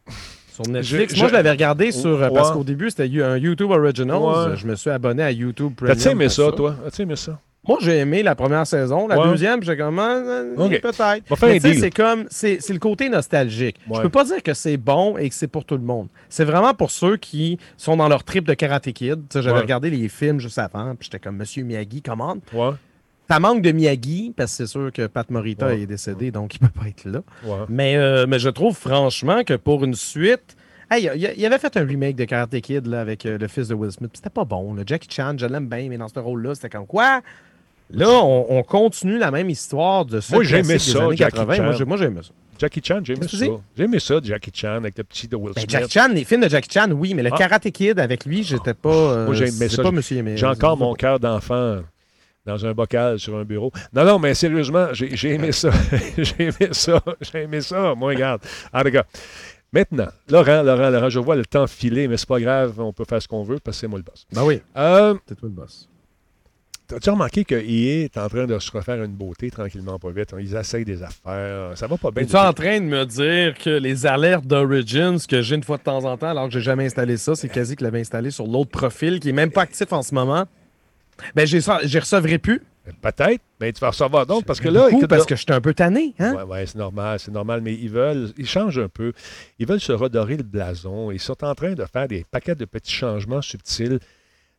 sur 0.53 0.67
Netflix. 0.69 1.15
Je- 1.15 1.19
Moi, 1.21 1.27
je- 1.29 1.31
je 1.33 1.37
l'avais 1.37 1.51
regardé 1.51 1.93
sur. 1.93 2.23
euh, 2.23 2.31
Parce 2.33 2.51
qu'au 2.53 2.65
début, 2.65 2.91
c'était 2.91 3.23
un 3.23 3.37
YouTube 3.37 3.71
Originals. 3.71 4.17
Ouais. 4.19 4.57
Je 4.57 4.67
me 4.67 4.75
suis 4.77 4.91
abonné 4.91 5.23
à 5.23 5.31
YouTube 5.31 5.73
Premium. 5.77 5.97
T'as-tu 5.97 6.09
aimé 6.11 6.29
ça, 6.29 6.51
toi? 6.53 6.77
As-tu 6.87 7.03
aimé 7.03 7.17
ça? 7.17 7.39
Moi, 7.69 7.79
j'ai 7.81 7.99
aimé 7.99 8.25
la 8.25 8.35
première 8.35 8.67
saison. 8.67 9.07
La 9.07 9.21
Ouais. 9.21 9.29
deuxième, 9.29 9.63
j'ai 9.63 9.77
comme, 9.77 9.97
ah, 10.01 10.17
euh, 10.17 10.55
Ok. 10.57 10.81
peut-être. 10.81 11.23
Mais 11.43 11.61
c'est 11.61 11.91
comme, 11.93 12.25
c'est 12.29 12.59
le 12.71 12.79
côté 12.81 13.09
nostalgique. 13.09 13.77
Ouais. 13.89 13.99
Je 13.99 14.03
peux 14.03 14.09
pas 14.09 14.25
dire 14.25 14.43
que 14.43 14.53
c'est 14.53 14.77
bon 14.77 15.17
et 15.17 15.29
que 15.29 15.35
c'est 15.35 15.47
pour 15.47 15.65
tout 15.65 15.77
le 15.77 15.85
monde. 15.85 16.09
C'est 16.29 16.45
vraiment 16.45 16.75
pour 16.75 16.91
ceux 16.91 17.17
qui 17.17 17.59
sont 17.77 17.97
dans 17.97 18.09
leur 18.09 18.25
trip 18.25 18.49
de 18.49 18.55
Karate 18.55 18.91
Kid. 18.93 19.21
J'avais 19.33 19.53
Ouais. 19.53 19.61
regardé 19.61 19.91
les 19.91 20.09
films 20.09 20.41
juste 20.41 20.59
avant, 20.59 20.97
puis 20.97 21.05
j'étais 21.11 21.21
comme, 21.21 21.37
Monsieur 21.37 21.63
Miyagi, 21.63 22.03
commande. 22.03 22.41
Ça 23.33 23.41
manque 23.41 23.63
de 23.63 23.73
Miyagi, 23.73 24.35
parce 24.37 24.51
que 24.51 24.57
c'est 24.59 24.67
sûr 24.71 24.93
que 24.93 25.07
Pat 25.07 25.31
Morita 25.31 25.69
Ouais. 25.69 25.81
est 25.81 25.87
décédé, 25.87 26.31
donc 26.31 26.55
il 26.55 26.59
peut 26.59 26.69
pas 26.69 26.87
être 26.89 27.07
là. 27.07 27.21
ouais. 27.45 27.65
Mais, 27.71 27.97
euh, 27.97 28.27
mais 28.29 28.39
je 28.39 28.51
trouve 28.51 28.77
franchement 28.77 29.43
que 29.43 29.55
pour 29.55 29.85
une 29.85 29.95
suite. 29.95 30.55
Hey, 30.91 31.09
il, 31.39 31.47
avait 31.47 31.59
fait 31.59 31.75
un 31.79 31.87
remake 31.87 32.17
de 32.17 32.25
Karate 32.27 32.61
Kid 32.61 32.87
là, 32.87 33.01
avec 33.01 33.25
euh, 33.25 33.39
le 33.39 33.49
fils 33.49 33.69
de 33.69 33.75
Will 33.75 33.91
Smith. 33.91 34.11
C'était 34.13 34.29
pas 34.29 34.45
bon. 34.45 34.75
là. 34.75 34.83
Jackie 34.87 35.09
Chan, 35.11 35.33
je 35.39 35.47
l'aime 35.47 35.67
bien, 35.67 35.87
mais 35.89 35.97
dans 35.97 36.09
ce 36.09 36.19
rôle-là, 36.19 36.55
c'était 36.55 36.69
comme 36.69 36.87
quoi? 36.87 37.23
Là, 37.91 38.11
on, 38.11 38.47
on 38.51 38.63
continue 38.63 39.17
la 39.17 39.31
même 39.31 39.49
histoire 39.49 40.05
de 40.05 40.21
ce 40.21 40.35
Moi, 40.35 40.45
j'aimais 40.45 40.79
ça, 40.79 41.05
années 41.07 41.17
Jackie 41.17 41.37
80. 41.37 41.55
Chan. 41.55 41.63
Moi, 41.63 41.73
j'ai- 41.73 41.85
moi, 41.87 41.97
j'aimais 41.97 42.23
ça. 42.23 42.31
Jackie 42.59 42.81
Chan, 42.85 43.01
j'ai 43.03 43.15
aimé 43.15 43.21
Qu'est-ce 43.23 43.33
que 43.33 43.39
ça. 43.39 43.45
tu 43.47 43.51
dis? 43.51 43.57
J'ai 43.79 43.85
aimé 43.85 43.99
ça, 43.99 44.15
Jackie 44.23 44.51
Chan, 44.53 44.69
avec 44.75 44.99
le 44.99 45.05
petit 45.05 45.27
de 45.27 45.37
Will 45.37 45.55
Ben, 45.55 45.63
Smith. 45.63 45.71
Jackie 45.71 45.91
Chan, 45.91 46.09
les 46.13 46.25
films 46.25 46.43
de 46.43 46.49
Jackie 46.51 46.71
Chan, 46.71 46.91
oui, 46.91 47.15
mais 47.15 47.23
le 47.23 47.31
Ah. 47.33 47.37
Karate 47.39 47.71
Kid 47.71 47.99
avec 47.99 48.27
lui, 48.27 48.43
j'étais 48.43 48.75
pas. 48.75 48.91
euh, 48.91 49.25
Moi, 49.25 49.35
j'ai 49.35 49.45
aimé 49.49 49.69
c'est 49.71 49.77
ça. 49.83 49.83
J'ai 50.37 50.47
encore 50.47 50.77
mon 50.77 50.93
cœur 50.95 51.19
d'enfant 51.19 51.81
dans 52.47 52.65
un 52.67 52.73
bocal 52.73 53.19
sur 53.19 53.37
un 53.37 53.45
bureau. 53.45 53.71
Non, 53.93 54.05
non, 54.05 54.19
mais 54.19 54.35
sérieusement, 54.35 54.89
j'ai 54.93 55.15
j'ai 55.17 55.35
aimé 55.35 55.53
ça. 55.53 55.71
j'ai 56.19 56.43
aimé 56.45 56.69
ça. 56.73 57.01
J'ai 57.21 57.43
aimé 57.43 57.61
ça. 57.61 57.95
Moi, 57.95 58.09
regarde. 58.13 58.43
En 58.73 58.83
tout 58.83 58.91
cas, 58.91 59.05
maintenant, 59.73 60.09
Laurent, 60.29 60.63
Laurent, 60.63 60.91
Laurent, 60.91 61.09
je 61.11 61.19
vois 61.21 61.37
le 61.37 61.45
temps 61.47 61.67
filer, 61.67 62.09
mais 62.09 62.17
c'est 62.17 62.29
pas 62.29 62.41
grave, 62.41 62.79
on 62.81 62.93
peut 62.93 63.05
faire 63.09 63.23
ce 63.23 63.29
qu'on 63.29 63.43
veut 63.43 63.59
parce 63.63 63.77
que 63.77 63.81
c'est 63.83 63.89
moi 63.89 63.99
le 63.99 64.05
boss. 64.05 64.27
Ben 64.33 64.45
oui, 64.45 64.61
Euh, 64.77 65.15
c'est 65.27 65.35
toi 65.37 65.49
le 65.49 65.55
boss. 65.55 65.89
T'as-tu 66.89 67.09
remarqué 67.09 67.45
que 67.47 67.55
EA 67.55 68.05
est 68.05 68.19
en 68.19 68.29
train 68.29 68.45
de 68.47 68.59
se 68.59 68.71
refaire 68.71 69.03
une 69.03 69.15
beauté 69.15 69.51
tranquillement, 69.51 69.99
pas 69.99 70.11
vite? 70.11 70.35
Ils 70.39 70.55
essayent 70.55 70.85
des 70.85 71.03
affaires. 71.03 71.71
Ça 71.75 71.87
va 71.87 71.97
pas 71.97 72.11
bien. 72.11 72.25
Es-tu 72.25 72.37
en 72.37 72.53
train 72.53 72.81
de 72.81 72.85
me 72.85 73.07
dire 73.07 73.57
que 73.57 73.71
les 73.71 74.05
alertes 74.05 74.47
d'Origins 74.47 75.17
que 75.27 75.41
j'ai 75.41 75.55
une 75.55 75.63
fois 75.63 75.79
de 75.79 75.85
temps 75.85 76.05
en 76.05 76.19
temps, 76.19 76.29
alors 76.29 76.49
que 76.49 76.53
j'ai 76.53 76.61
jamais 76.61 76.85
installé 76.85 77.17
ça, 77.17 77.35
c'est 77.35 77.49
quasi 77.49 77.77
que 77.77 77.85
l'avait 77.85 78.01
installé 78.01 78.31
sur 78.31 78.47
l'autre 78.47 78.71
profil 78.73 79.21
qui 79.21 79.31
est 79.31 79.33
même 79.33 79.51
pas 79.53 79.63
actif 79.63 79.91
en 79.93 80.03
ce 80.03 80.15
moment? 80.15 80.45
Ben, 81.35 81.47
j'ai 81.47 81.61
ça- 81.61 81.81
j'y 81.85 81.99
recevrai 81.99 82.39
plus. 82.39 82.61
Peut-être, 83.01 83.41
mais 83.61 83.73
tu 83.73 83.79
vas 83.81 83.91
recevoir 83.91 84.27
d'autres 84.27 84.45
parce 84.45 84.59
que 84.61 84.69
là, 84.69 84.85
Beaucoup, 84.87 84.97
écoute, 84.97 85.09
parce 85.09 85.25
que 85.25 85.37
j'étais 85.37 85.53
un 85.53 85.61
peu 85.61 85.73
tanné, 85.73 86.15
hein? 86.19 86.35
Ouais, 86.35 86.43
ouais, 86.43 86.67
c'est 86.67 86.79
normal, 86.79 87.21
c'est 87.21 87.31
normal, 87.31 87.61
mais 87.63 87.75
ils 87.75 87.89
veulent, 87.89 88.33
ils 88.37 88.47
changent 88.49 88.81
un 88.81 88.89
peu. 88.89 89.13
Ils 89.61 89.67
veulent 89.69 89.81
se 89.81 89.93
redorer 89.93 90.37
le 90.37 90.43
blason. 90.43 91.13
Ils 91.13 91.21
sont 91.21 91.45
en 91.45 91.55
train 91.55 91.75
de 91.75 91.85
faire 91.85 92.09
des 92.09 92.27
paquets 92.29 92.57
de 92.57 92.65
petits 92.65 92.93
changements 92.93 93.41
subtils. 93.41 94.01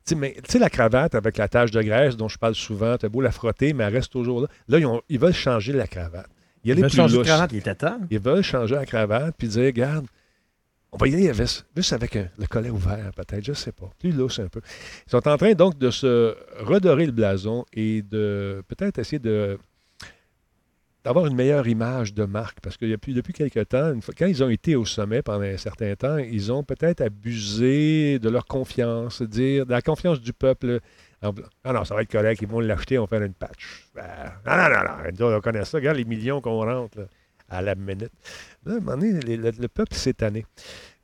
Tu 0.05 0.16
sais, 0.47 0.59
la 0.59 0.70
cravate 0.70 1.16
avec 1.16 1.38
la 1.38 1.49
tache 1.49 1.72
de 1.72 1.82
graisse 1.82 2.16
dont 2.16 2.30
je 2.30 2.38
parle 2.38 2.55
souvent, 2.55 2.97
t'as 2.97 3.09
beau 3.09 3.20
la 3.22 3.32
frotter, 3.32 3.74
mais 3.74 3.84
elle 3.84 3.93
reste 3.93 4.11
toujours 4.14 4.41
là. 4.41 4.47
Là, 4.70 4.80
ils, 4.80 4.86
ont- 4.86 5.01
ils 5.09 5.20
veulent 5.20 5.34
changer 5.34 5.74
la 5.74 5.88
cravate. 5.88 6.28
Il 6.64 6.70
y 6.70 6.72
a 6.72 6.74
Ils 6.74 6.76
les 6.78 6.82
veulent 6.84 6.91
plus 6.91 6.95
changer 6.97 7.18
louches. 7.18 7.28
cravate, 7.28 7.51
il. 7.51 7.61
Ils 8.09 8.20
veulent 8.20 8.41
changer 8.43 8.76
la 8.76 8.86
cravate 8.86 9.36
puis 9.38 9.49
dire, 9.49 9.66
regarde, 9.66 10.05
on 10.94 10.98
va 10.98 11.08
y 11.08 11.14
aller 11.16 11.30
avec, 11.30 11.48
juste 11.76 11.94
avec 11.94 12.16
un- 12.16 12.30
le 12.38 12.46
collet 12.46 12.70
ouvert, 12.70 13.12
peut-être, 13.16 13.44
je 13.44 13.54
sais 13.54 13.72
pas. 13.72 13.89
Plus 14.00 14.12
lousse 14.12 14.39
un 14.39 14.48
peu. 14.48 14.62
Ils 15.08 15.10
sont 15.10 15.28
en 15.28 15.38
train 15.38 15.54
donc 15.54 15.78
de 15.78 15.89
se 15.89 16.36
redorer 16.60 17.06
le 17.08 17.12
blason 17.12 17.66
et 17.74 18.02
de 18.04 18.64
peut-être 18.68 19.00
essayer 19.00 19.20
d'avoir 21.04 21.26
une 21.26 21.36
meilleure 21.36 21.68
image 21.68 22.14
de 22.14 22.24
marque. 22.26 22.60
Parce 22.62 22.78
que 22.78 22.86
depuis, 22.86 23.14
depuis 23.14 23.34
quelques 23.34 23.68
temps, 23.70 23.94
quand 24.18 24.26
ils 24.28 24.44
ont 24.44 24.50
été 24.50 24.76
au 24.76 24.86
sommet 24.86 25.22
pendant 25.22 25.41
un 25.41 25.58
certain 25.58 25.96
temps, 25.96 26.18
ils 26.18 26.52
ont 26.52 26.64
peut-être 26.64 27.02
abusé 27.02 28.20
de 28.20 28.30
leur 28.30 28.46
confiance, 28.46 29.22
dire 29.24 29.66
de 29.66 29.72
la 29.72 29.82
confiance 29.82 30.22
du 30.22 30.32
peuple. 30.32 30.80
Ah 31.22 31.74
non, 31.74 31.84
ça 31.86 31.96
va 31.96 32.02
être 32.04 32.12
correct, 32.12 32.39
ils 32.41 32.48
vont 32.48 32.60
l'acheter, 32.60 32.98
on 33.00 33.04
va 33.04 33.08
faire 33.08 33.24
une 33.24 33.34
patch. 33.34 33.89
Ben, 33.96 34.04
non, 34.46 34.56
non, 34.58 34.70
non, 34.70 35.30
non, 35.32 35.38
on 35.38 35.41
connaît 35.41 35.66
ça. 35.66 35.78
Regarde 35.78 35.98
les 35.98 36.06
millions 36.06 36.39
qu'on 36.41 36.64
rentre 36.64 37.08
à 37.54 37.62
la 37.62 37.76
minute. 37.76 38.12
Là, 38.66 38.74
à 38.74 38.78
un 38.78 38.80
moment 38.80 38.97
donné, 38.97 39.20
les- 39.22 39.38
le, 39.38 39.51
le 39.51 39.68
peuple 39.68 39.93
s'est 39.95 40.14
tanné. 40.14 40.45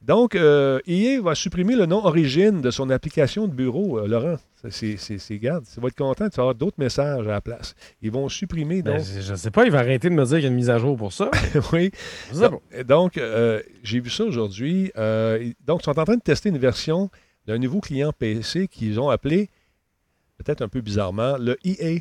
Donc, 0.02 0.34
euh, 0.36 0.80
EA 0.88 1.20
va 1.22 1.36
supprimer 1.36 1.76
le 1.76 1.86
nom 1.86 2.06
origine 2.06 2.62
de 2.62 2.72
son 2.72 2.90
application 2.90 3.48
de 3.48 3.54
bureau, 3.54 4.00
euh, 4.00 4.08
Laurent. 4.08 4.38
C'est, 4.70 4.96
regarde, 5.32 5.66
tu 5.74 5.80
vas 5.82 5.88
être 5.90 5.96
content, 5.98 6.30
tu 6.30 6.38
vas 6.38 6.44
avoir 6.44 6.56
d'autres 6.56 6.80
messages 6.80 7.28
à 7.28 7.32
la 7.32 7.42
place. 7.42 7.76
Ils 8.02 8.12
vont 8.12 8.28
supprimer, 8.30 8.82
Ben, 8.82 8.98
donc. 8.98 9.06
je 9.06 9.20
je 9.22 9.36
sais 9.36 9.52
pas, 9.52 9.66
il 9.66 9.72
va 9.72 9.80
arrêter 9.80 10.10
de 10.10 10.14
me 10.16 10.24
dire 10.26 10.36
qu'il 10.38 10.44
y 10.44 10.46
a 10.46 10.50
une 10.50 10.56
mise 10.56 10.70
à 10.70 10.78
jour 10.80 10.96
pour 10.98 11.12
ça. 11.12 11.30
oui. 11.74 11.92
Donc, 12.34 12.62
donc, 12.86 13.18
euh, 13.18 13.62
j'ai 13.84 14.00
vu 14.00 14.10
ça 14.10 14.24
aujourd'hui. 14.24 14.92
Euh, 14.98 15.52
donc, 15.66 15.82
ils 15.82 15.86
sont 15.86 16.00
en 16.00 16.06
train 16.06 16.16
de 16.16 16.22
tester 16.22 16.48
une 16.50 16.58
version 16.58 17.10
d'un 17.46 17.58
nouveau 17.58 17.82
client 17.82 18.14
PC 18.18 18.68
qu'ils 18.70 19.00
ont 19.02 19.10
appelé, 19.10 19.50
peut-être 20.38 20.62
un 20.62 20.70
peu 20.70 20.80
bizarrement, 20.82 21.38
le 21.38 21.58
EA 21.66 22.00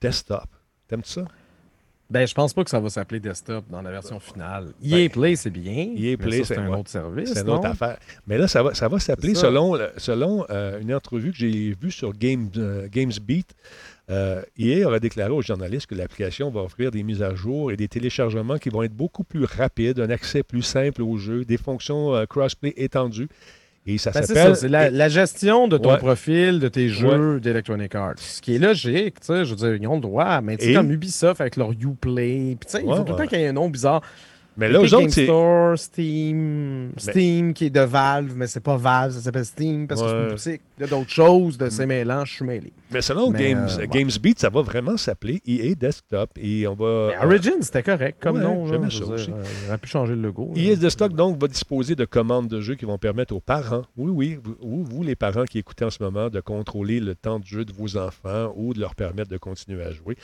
Desktop. 0.00 0.46
T'aimes-tu 0.88 1.10
ça? 1.10 1.24
Ben, 2.10 2.26
je 2.26 2.34
pense 2.34 2.52
pas 2.52 2.64
que 2.64 2.70
ça 2.70 2.80
va 2.80 2.90
s'appeler 2.90 3.20
desktop 3.20 3.64
dans 3.70 3.82
la 3.82 3.90
version 3.90 4.18
finale. 4.18 4.72
EA 4.82 5.08
Play, 5.08 5.36
c'est 5.36 5.50
bien. 5.50 5.94
EA 5.96 6.16
Play, 6.16 6.42
c'est 6.44 6.58
un 6.58 6.68
ouais. 6.68 6.78
autre 6.78 6.90
service. 6.90 7.32
C'est 7.32 7.42
une 7.42 7.50
autre 7.50 7.66
affaire. 7.66 7.98
Mais 8.26 8.36
là, 8.36 8.48
ça 8.48 8.62
va, 8.62 8.74
ça 8.74 8.88
va 8.88 8.98
s'appeler, 8.98 9.34
selon, 9.34 9.78
selon 9.96 10.44
euh, 10.50 10.80
une 10.80 10.92
entrevue 10.92 11.30
que 11.30 11.38
j'ai 11.38 11.76
vue 11.80 11.92
sur 11.92 12.12
Game, 12.12 12.50
euh, 12.56 12.88
GamesBeat, 12.90 13.54
euh, 14.10 14.42
EA 14.58 14.86
aurait 14.86 14.98
déclaré 14.98 15.30
aux 15.30 15.42
journalistes 15.42 15.86
que 15.86 15.94
l'application 15.94 16.50
va 16.50 16.62
offrir 16.62 16.90
des 16.90 17.04
mises 17.04 17.22
à 17.22 17.34
jour 17.34 17.70
et 17.70 17.76
des 17.76 17.86
téléchargements 17.86 18.58
qui 18.58 18.68
vont 18.68 18.82
être 18.82 18.94
beaucoup 18.94 19.22
plus 19.22 19.44
rapides, 19.44 20.00
un 20.00 20.10
accès 20.10 20.42
plus 20.42 20.62
simple 20.62 21.02
au 21.02 21.16
jeu, 21.16 21.44
des 21.44 21.56
fonctions 21.56 22.14
euh, 22.14 22.26
crossplay 22.26 22.74
étendues. 22.76 23.28
Et 23.86 23.96
ça 23.98 24.10
Ben, 24.10 24.22
c'est 24.22 24.34
s'appelle... 24.34 24.56
c'est 24.56 24.68
la, 24.68 24.90
la 24.90 25.08
gestion 25.08 25.66
de 25.66 25.78
ton 25.78 25.92
Ouais. 25.92 25.96
profil, 25.98 26.60
de 26.60 26.68
tes 26.68 26.88
jeux 26.90 27.40
d'Electronic 27.40 27.94
Arts. 27.94 28.14
Ce 28.18 28.40
qui 28.42 28.54
est 28.56 28.58
logique, 28.58 29.20
tu 29.20 29.26
sais, 29.26 29.44
je 29.44 29.50
veux 29.50 29.56
dire, 29.56 29.74
ils 29.74 29.86
ont 29.88 29.94
le 29.94 30.00
droit, 30.02 30.40
mais 30.42 30.56
tu 30.58 30.66
sais, 30.66 30.70
Et- 30.72 30.74
comme 30.74 30.90
Ubisoft 30.92 31.40
avec 31.40 31.56
leur 31.56 31.72
Uplay, 31.72 32.56
puis 32.60 32.66
tu 32.66 32.72
sais, 32.72 32.80
il 32.82 32.86
Ouais, 32.88 32.96
faut 32.96 33.02
tout 33.02 33.12
le 33.12 33.18
ouais. 33.18 33.24
temps 33.24 33.28
qu'il 33.28 33.40
y 33.40 33.42
ait 33.42 33.48
un 33.48 33.52
nom 33.54 33.70
bizarre. 33.70 34.02
Mais 34.56 34.68
là, 34.68 34.80
autres, 34.80 35.08
c'est... 35.08 35.24
Store, 35.24 35.78
Steam, 35.78 36.92
Steam 36.96 37.54
qui 37.54 37.66
est 37.66 37.70
de 37.70 37.80
Valve, 37.80 38.32
mais 38.36 38.46
c'est 38.46 38.60
pas 38.60 38.76
Valve, 38.76 39.12
ça 39.14 39.20
s'appelle 39.20 39.44
Steam 39.44 39.86
parce 39.86 40.02
que 40.02 40.08
c'est 40.08 40.14
Ouais. 40.14 40.22
une 40.24 40.30
boutique. 40.30 40.60
Il 40.78 40.80
y 40.82 40.84
a 40.84 40.86
d'autres 40.88 41.10
choses 41.10 41.56
de 41.58 41.68
ces 41.70 41.86
mélanges, 41.86 42.30
je 42.30 42.34
suis 42.36 42.44
mêlé. 42.44 42.72
Mais 42.90 43.00
selon 43.02 43.30
Mais, 43.30 43.50
Games, 43.50 43.68
euh, 43.70 43.76
ouais. 43.78 43.86
GamesBeat, 43.86 44.38
ça 44.38 44.48
va 44.50 44.62
vraiment 44.62 44.96
s'appeler 44.96 45.40
EA 45.46 45.74
Desktop. 45.74 46.30
Et 46.36 46.66
on 46.66 46.74
va... 46.74 47.08
Mais 47.10 47.26
Origin, 47.26 47.54
c'était 47.60 47.82
correct 47.82 48.18
comme 48.20 48.36
ouais, 48.36 48.42
nom. 48.42 48.66
j'aimais 48.66 48.90
ça 48.90 49.04
aussi. 49.04 49.26
dire, 49.26 49.34
euh, 49.36 49.68
aurait 49.68 49.78
pu 49.78 49.88
changer 49.88 50.14
le 50.14 50.22
logo. 50.22 50.52
EA 50.56 50.74
Desktop, 50.76 51.12
donc, 51.12 51.40
va 51.40 51.46
disposer 51.48 51.94
de 51.94 52.04
commandes 52.04 52.48
de 52.48 52.60
jeu 52.60 52.74
qui 52.74 52.84
vont 52.84 52.98
permettre 52.98 53.34
aux 53.34 53.40
parents, 53.40 53.82
oui, 53.96 54.10
oui, 54.12 54.38
vous, 54.42 54.56
ou 54.60 54.84
vous, 54.84 55.02
les 55.02 55.14
parents 55.16 55.44
qui 55.44 55.58
écoutez 55.58 55.84
en 55.84 55.90
ce 55.90 56.02
moment, 56.02 56.28
de 56.28 56.40
contrôler 56.40 56.98
le 57.00 57.14
temps 57.14 57.38
de 57.38 57.44
jeu 57.46 57.64
de 57.64 57.72
vos 57.72 57.96
enfants 57.96 58.52
ou 58.56 58.74
de 58.74 58.80
leur 58.80 58.94
permettre 58.94 59.30
de 59.30 59.38
continuer 59.38 59.82
à 59.84 59.92
jouer. 59.92 60.16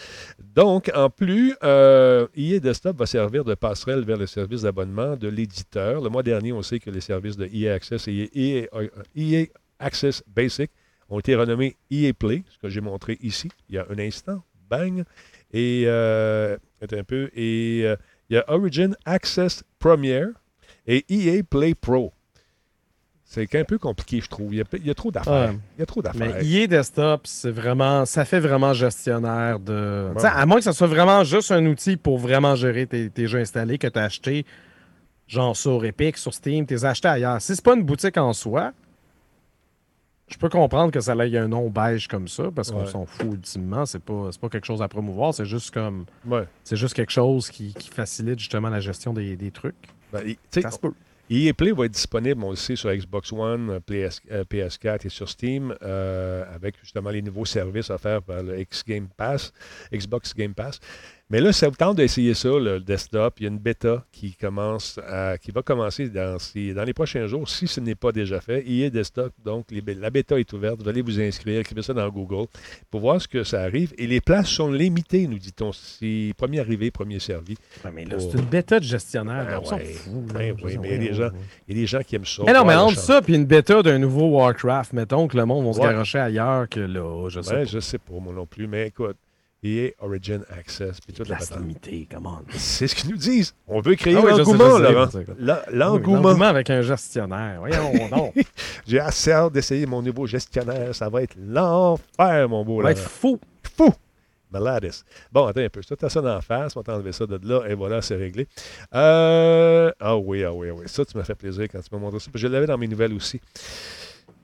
Donc, 0.54 0.90
en 0.94 1.10
plus, 1.10 1.54
euh, 1.62 2.26
EA 2.36 2.58
Desktop 2.58 2.98
va 2.98 3.06
servir 3.06 3.44
de 3.44 3.54
passerelle 3.54 4.04
vers 4.04 4.15
le 4.16 4.26
service 4.26 4.62
d'abonnement 4.62 5.16
de 5.16 5.28
l'éditeur. 5.28 6.00
Le 6.00 6.08
mois 6.08 6.22
dernier, 6.22 6.52
on 6.52 6.62
sait 6.62 6.78
que 6.78 6.90
les 6.90 7.00
services 7.00 7.36
de 7.36 7.46
EA 7.46 7.74
Access 7.74 8.08
et 8.08 8.30
EA, 8.34 8.68
euh, 8.74 8.88
EA 9.16 9.46
Access 9.78 10.22
Basic 10.26 10.70
ont 11.08 11.20
été 11.20 11.34
renommés 11.34 11.76
EA 11.90 12.12
Play, 12.12 12.44
ce 12.48 12.58
que 12.58 12.68
j'ai 12.68 12.80
montré 12.80 13.18
ici, 13.20 13.48
il 13.68 13.76
y 13.76 13.78
a 13.78 13.86
un 13.88 13.98
instant. 13.98 14.42
Bang! 14.68 15.04
Et, 15.52 15.84
euh, 15.86 16.56
un 16.82 17.04
peu, 17.04 17.30
et 17.34 17.82
euh, 17.84 17.96
il 18.28 18.34
y 18.34 18.36
a 18.36 18.44
Origin 18.48 18.96
Access 19.04 19.62
Premier 19.78 20.24
et 20.86 21.04
EA 21.08 21.42
Play 21.42 21.74
Pro. 21.74 22.12
C'est 23.36 23.54
un 23.60 23.64
peu 23.64 23.76
compliqué, 23.78 24.20
je 24.22 24.28
trouve. 24.30 24.54
Il 24.54 24.58
y 24.84 24.90
a, 24.90 24.94
trop 24.94 25.10
d'affaires. 25.10 25.50
Ouais. 25.50 25.58
Il 25.76 25.80
y 25.80 25.82
a 25.82 25.86
trop 25.86 26.00
d'affaires. 26.00 26.36
Mais 26.40 26.46
EA 26.46 26.66
Desktop, 26.66 27.26
c'est 27.26 27.50
vraiment, 27.50 28.06
ça 28.06 28.24
fait 28.24 28.40
vraiment 28.40 28.72
gestionnaire 28.72 29.60
de. 29.60 30.10
Ouais. 30.16 30.24
À 30.24 30.46
moins 30.46 30.56
que 30.56 30.64
ça 30.64 30.72
soit 30.72 30.86
vraiment 30.86 31.22
juste 31.22 31.50
un 31.52 31.64
outil 31.66 31.96
pour 31.96 32.18
vraiment 32.18 32.54
gérer 32.54 32.86
tes, 32.86 33.10
tes 33.10 33.26
jeux 33.26 33.40
installés 33.40 33.76
que 33.76 33.86
tu 33.88 33.98
as 33.98 34.04
acheté, 34.04 34.46
genre 35.26 35.54
sur 35.56 35.84
Epic, 35.84 36.16
sur 36.16 36.32
Steam, 36.32 36.66
tu 36.66 36.72
les 36.74 36.84
as 36.86 36.90
achetés 36.90 37.08
ailleurs. 37.08 37.40
Si 37.42 37.54
c'est 37.54 37.64
pas 37.64 37.74
une 37.74 37.82
boutique 37.82 38.16
en 38.16 38.32
soi, 38.32 38.72
je 40.28 40.38
peux 40.38 40.48
comprendre 40.48 40.90
que 40.90 41.00
ça 41.00 41.14
ait 41.14 41.36
un 41.36 41.48
nom 41.48 41.68
beige 41.68 42.08
comme 42.08 42.28
ça, 42.28 42.44
parce 42.54 42.70
qu'on 42.72 42.80
Ouais. 42.80 42.90
s'en 42.90 43.06
fout 43.06 43.32
ultimement. 43.34 43.86
C'est 43.86 44.02
pas, 44.02 44.30
pas 44.40 44.48
quelque 44.48 44.66
chose 44.66 44.82
à 44.82 44.88
promouvoir, 44.88 45.34
c'est 45.34 45.44
juste 45.44 45.72
comme. 45.72 46.06
Ouais. 46.26 46.44
C'est 46.64 46.76
juste 46.76 46.94
quelque 46.94 47.12
chose 47.12 47.50
qui, 47.50 47.74
qui 47.74 47.90
facilite 47.90 48.38
justement 48.38 48.70
la 48.70 48.80
gestion 48.80 49.12
des, 49.12 49.36
des 49.36 49.50
trucs. 49.50 49.76
Ben, 50.12 50.34
Ça 50.50 50.70
se 50.70 50.78
peut. 50.78 50.92
EA 51.28 51.52
Play 51.52 51.72
va 51.72 51.86
être 51.86 51.92
disponible, 51.92 52.44
on 52.44 52.50
le 52.50 52.56
sait, 52.56 52.76
sur 52.76 52.94
Xbox 52.94 53.32
One, 53.32 53.70
euh, 53.70 53.80
PS, 53.80 54.20
euh, 54.30 54.44
PS4 54.44 55.06
et 55.06 55.08
sur 55.08 55.28
Steam, 55.28 55.74
euh, 55.82 56.44
avec 56.54 56.76
justement 56.80 57.10
les 57.10 57.20
nouveaux 57.20 57.44
services 57.44 57.90
offerts 57.90 58.22
par 58.22 58.44
le 58.44 58.60
X 58.60 58.84
Game 58.86 59.08
Pass, 59.16 59.52
Xbox 59.92 60.32
Game 60.34 60.54
Pass. 60.54 60.78
Mais 61.28 61.40
là, 61.40 61.52
ça 61.52 61.68
vous 61.68 61.74
tente 61.74 61.96
d'essayer 61.96 62.34
ça, 62.34 62.48
le 62.48 62.78
desktop. 62.78 63.40
Il 63.40 63.42
y 63.42 63.46
a 63.46 63.48
une 63.48 63.58
bêta 63.58 64.04
qui 64.12 64.36
commence 64.36 65.00
qui 65.42 65.50
va 65.50 65.62
commencer 65.62 66.08
dans, 66.08 66.36
dans 66.74 66.84
les 66.84 66.94
prochains 66.94 67.26
jours, 67.26 67.48
si 67.48 67.66
ce 67.66 67.80
n'est 67.80 67.96
pas 67.96 68.12
déjà 68.12 68.40
fait. 68.40 68.62
Il 68.64 68.82
est 68.82 68.90
desktop, 68.90 69.32
donc 69.44 69.66
la 69.72 70.10
bêta 70.10 70.38
est 70.38 70.52
ouverte. 70.52 70.80
Vous 70.80 70.88
allez 70.88 71.02
vous 71.02 71.20
inscrire, 71.20 71.60
écrivez 71.60 71.82
ça 71.82 71.92
dans 71.92 72.08
Google 72.10 72.46
pour 72.90 73.00
voir 73.00 73.20
ce 73.20 73.26
que 73.26 73.42
ça 73.42 73.62
arrive. 73.62 73.92
Et 73.98 74.06
les 74.06 74.20
places 74.20 74.48
sont 74.48 74.70
limitées, 74.70 75.26
nous 75.26 75.38
dit-on. 75.38 75.72
C'est 75.72 76.32
premier 76.36 76.60
arrivé, 76.60 76.92
premier 76.92 77.18
servi. 77.18 77.56
mais 77.92 78.04
là, 78.04 78.20
c'est 78.20 78.38
une 78.38 78.44
bêta 78.44 78.78
de 78.78 78.84
gestionnaire. 78.84 79.46
Ben 79.46 79.82
ben 80.32 80.56
oui, 80.62 80.78
mais 80.80 80.88
il 80.88 80.92
y, 80.92 80.94
a 80.94 80.98
des 81.08 81.14
gens, 81.14 81.30
il 81.66 81.74
y 81.74 81.78
a 81.78 81.82
des 81.82 81.86
gens 81.86 82.00
qui 82.02 82.14
aiment 82.14 82.24
ça. 82.24 82.44
Mais 82.46 82.52
non, 82.52 82.64
mais 82.64 82.76
entre 82.76 82.98
ça 82.98 83.20
puis 83.20 83.34
une 83.34 83.46
bêta 83.46 83.82
d'un 83.82 83.98
nouveau 83.98 84.28
Warcraft, 84.28 84.92
mettons 84.92 85.26
que 85.26 85.36
le 85.36 85.44
monde 85.44 85.66
va 85.66 85.72
se 85.72 85.80
garocher 85.80 86.18
ailleurs 86.18 86.68
que 86.68 86.80
là, 86.80 87.28
je 87.28 87.40
sais 87.40 87.52
pas. 87.52 87.64
Je 87.64 87.80
sais 87.80 87.98
pas, 87.98 88.14
moi 88.20 88.32
non 88.32 88.46
plus, 88.46 88.68
mais 88.68 88.86
écoute. 88.88 89.16
EA 89.66 89.90
Origin 90.00 90.44
Access. 90.50 91.00
Puis 91.00 91.12
toute 91.12 91.28
la 91.28 91.38
limitée, 91.58 92.08
comment 92.10 92.40
C'est 92.50 92.86
ce 92.86 92.94
qu'ils 92.94 93.10
nous 93.10 93.16
disent. 93.16 93.54
On 93.66 93.80
veut 93.80 93.94
créer 93.94 94.16
ah 94.16 94.36
l'engouement, 94.36 94.78
Laurent. 94.78 95.08
L'engouement. 95.72 96.44
avec 96.44 96.70
un 96.70 96.82
gestionnaire. 96.82 97.58
Voyons 97.60 98.08
donc. 98.10 98.34
J'ai 98.86 99.00
assez 99.00 99.32
hâte 99.32 99.52
d'essayer 99.52 99.86
mon 99.86 100.02
nouveau 100.02 100.26
gestionnaire. 100.26 100.94
Ça 100.94 101.08
va 101.08 101.22
être 101.22 101.36
l'enfer, 101.38 102.48
mon 102.48 102.64
beau. 102.64 102.78
Ça 102.78 102.84
va 102.84 102.90
être 102.92 103.00
fou. 103.00 103.38
Fou. 103.76 103.92
Maladis. 104.50 105.04
Bon, 105.32 105.46
attends 105.46 105.60
un 105.60 105.68
peu. 105.68 105.82
Je 105.82 105.94
te 105.94 106.08
ça 106.08 106.20
d'en 106.20 106.40
face. 106.40 106.76
On 106.76 106.80
va 106.80 106.84
t'enlever 106.84 107.12
ça 107.12 107.26
de 107.26 107.38
là. 107.42 107.62
Et 107.68 107.74
voilà, 107.74 108.00
c'est 108.02 108.16
réglé. 108.16 108.46
Euh... 108.94 109.90
Ah 109.98 110.16
oui, 110.16 110.44
ah 110.44 110.52
oui, 110.52 110.68
ah 110.70 110.74
oui. 110.74 110.84
Ça, 110.86 111.04
tu 111.04 111.16
m'as 111.16 111.24
fait 111.24 111.34
plaisir 111.34 111.66
quand 111.70 111.80
tu 111.80 111.88
m'as 111.92 111.98
montré 111.98 112.20
ça. 112.20 112.30
Je 112.34 112.46
l'avais 112.46 112.66
dans 112.66 112.78
mes 112.78 112.88
nouvelles 112.88 113.12
aussi. 113.12 113.40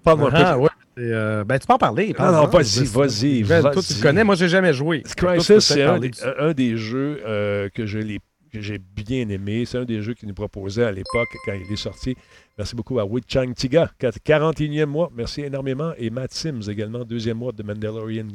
Parle-moi 0.03 0.31
ah, 0.33 0.59
Ouais. 0.59 0.68
Euh, 0.99 1.45
ben, 1.45 1.59
tu 1.59 1.66
peux 1.66 1.72
en 1.72 1.78
parler. 1.78 2.14
Ah 2.18 2.32
non, 2.32 2.47
vas-y, 2.47 2.84
vas-y. 2.84 3.43
toi, 3.45 3.82
tu 3.82 3.95
connais. 4.01 4.24
Moi, 4.24 4.34
j'ai 4.34 4.49
jamais 4.49 4.72
joué. 4.72 5.03
Crisis, 5.16 5.61
c'est 5.61 5.82
un, 5.82 6.01
un, 6.38 6.53
des 6.53 6.76
jeux 6.76 7.20
euh, 7.24 7.68
que 7.74 7.86
j'ai 7.86 8.78
bien 8.78 9.28
aimé. 9.28 9.64
C'est 9.64 9.78
un 9.78 9.84
des 9.84 10.03
jeux 10.03 10.14
qu'il 10.14 10.28
nous 10.28 10.34
proposait 10.34 10.84
à 10.84 10.93
l'époque 10.93 11.28
quand 11.45 11.55
il 11.55 11.72
est 11.72 11.76
sorti. 11.76 12.16
Merci 12.59 12.76
beaucoup 12.76 12.99
à 12.99 13.05
Wei 13.05 13.22
Chang 13.26 13.53
Tiga, 13.55 13.90
41e 14.01 14.86
mois. 14.86 15.11
Merci 15.14 15.40
énormément. 15.43 15.93
Et 15.97 16.11
Matt 16.11 16.32
Sims 16.34 16.68
également, 16.68 17.05
deuxième 17.05 17.38
mois 17.38 17.53
de 17.53 17.62
Mandalorian. 17.62 18.26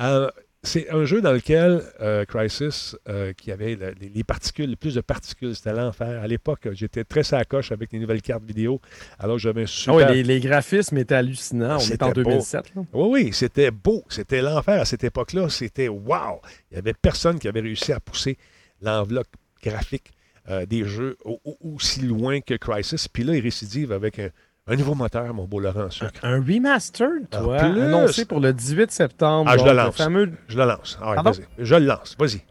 Euh, 0.00 0.30
c'est 0.64 0.90
un 0.90 1.04
jeu 1.04 1.20
dans 1.20 1.32
lequel 1.32 1.82
euh, 2.00 2.24
Crisis, 2.24 2.96
euh, 3.08 3.32
qui 3.32 3.52
avait 3.52 3.78
les, 4.00 4.24
particules, 4.24 4.70
le 4.70 4.76
plus 4.76 4.94
de 4.94 5.00
particules, 5.00 5.54
c'était 5.54 5.72
l'enfer. 5.72 6.20
À 6.20 6.26
l'époque, 6.26 6.68
j'étais 6.72 7.04
très 7.04 7.22
sacoche 7.22 7.70
avec 7.70 7.92
les 7.92 8.00
nouvelles 8.00 8.22
cartes 8.22 8.44
vidéo. 8.44 8.80
Alors 9.18 9.38
j'avais 9.38 9.62
un 9.62 9.64
ah 9.64 9.68
super. 9.68 10.10
oui, 10.10 10.22
les, 10.24 10.40
graphismes 10.40 10.98
étaient 10.98 11.14
hallucinants. 11.14 11.78
On 11.80 11.92
était 11.92 12.02
en 12.02 12.10
2007. 12.10 12.72
Oui, 12.74 12.86
oui, 12.92 13.30
c'était 13.32 13.70
beau. 13.70 14.04
C'était 14.08 14.42
l'enfer 14.42 14.80
à 14.80 14.84
cette 14.84 15.04
époque-là. 15.04 15.48
C'était 15.48 15.88
wow. 15.88 16.40
Il 16.70 16.74
n'y 16.74 16.78
avait 16.78 16.94
personne 16.94 17.38
qui 17.38 17.46
avait 17.46 17.60
réussi 17.60 17.92
à 17.92 18.00
pousser 18.00 18.36
l'enveloppe 18.82 19.28
graphique 19.62 20.10
euh, 20.50 20.66
des 20.66 20.84
jeux 20.84 21.16
aussi 21.60 22.00
loin 22.00 22.40
que 22.40 22.54
Crisis. 22.54 23.06
Puis 23.06 23.22
là, 23.22 23.36
il 23.36 23.42
récidive 23.42 23.92
avec 23.92 24.18
un 24.18 24.30
un 24.68 24.76
nouveau 24.76 24.94
moteur, 24.94 25.32
mon 25.32 25.44
beau 25.44 25.60
Laurent 25.60 25.88
Un, 26.22 26.40
remaster, 26.40 27.08
toi, 27.30 27.58
annoncé 27.58 28.24
pour 28.26 28.40
le 28.40 28.52
18 28.52 28.90
septembre. 28.90 29.50
Ah, 29.52 29.56
je 29.56 29.64
le 29.64 29.72
lance. 29.72 29.96
fameux... 29.96 30.30
Je 30.46 30.58
le 30.58 30.64
lance. 30.64 30.98
Ah, 31.02 31.22
vas-y. 31.22 31.44
Je 31.58 31.74
le 31.74 31.86
lance. 31.86 32.16
Vas-y. 32.18 32.42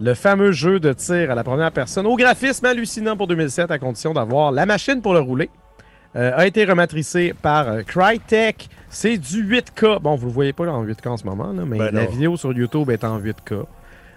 Le 0.00 0.14
fameux 0.14 0.52
jeu 0.52 0.80
de 0.80 0.92
tir 0.92 1.30
à 1.30 1.34
la 1.34 1.44
première 1.44 1.70
personne, 1.70 2.06
au 2.06 2.16
graphisme 2.16 2.64
hallucinant 2.64 3.16
pour 3.16 3.26
2007, 3.26 3.70
à 3.70 3.78
condition 3.78 4.14
d'avoir 4.14 4.50
la 4.50 4.66
machine 4.66 5.02
pour 5.02 5.12
le 5.12 5.20
rouler, 5.20 5.50
euh, 6.16 6.32
a 6.34 6.46
été 6.46 6.64
rematricé 6.64 7.34
par 7.40 7.68
euh, 7.68 7.82
Crytek. 7.82 8.68
C'est 8.88 9.18
du 9.18 9.44
8K. 9.44 10.00
Bon, 10.00 10.16
vous 10.16 10.26
ne 10.26 10.30
le 10.30 10.34
voyez 10.34 10.52
pas 10.52 10.66
en 10.70 10.84
8K 10.84 11.08
en 11.08 11.16
ce 11.16 11.24
moment, 11.24 11.52
mais 11.52 11.78
ben 11.78 11.90
la 11.92 12.06
vidéo 12.06 12.36
sur 12.36 12.52
YouTube 12.52 12.90
est 12.90 13.04
en 13.04 13.20
8K. 13.20 13.64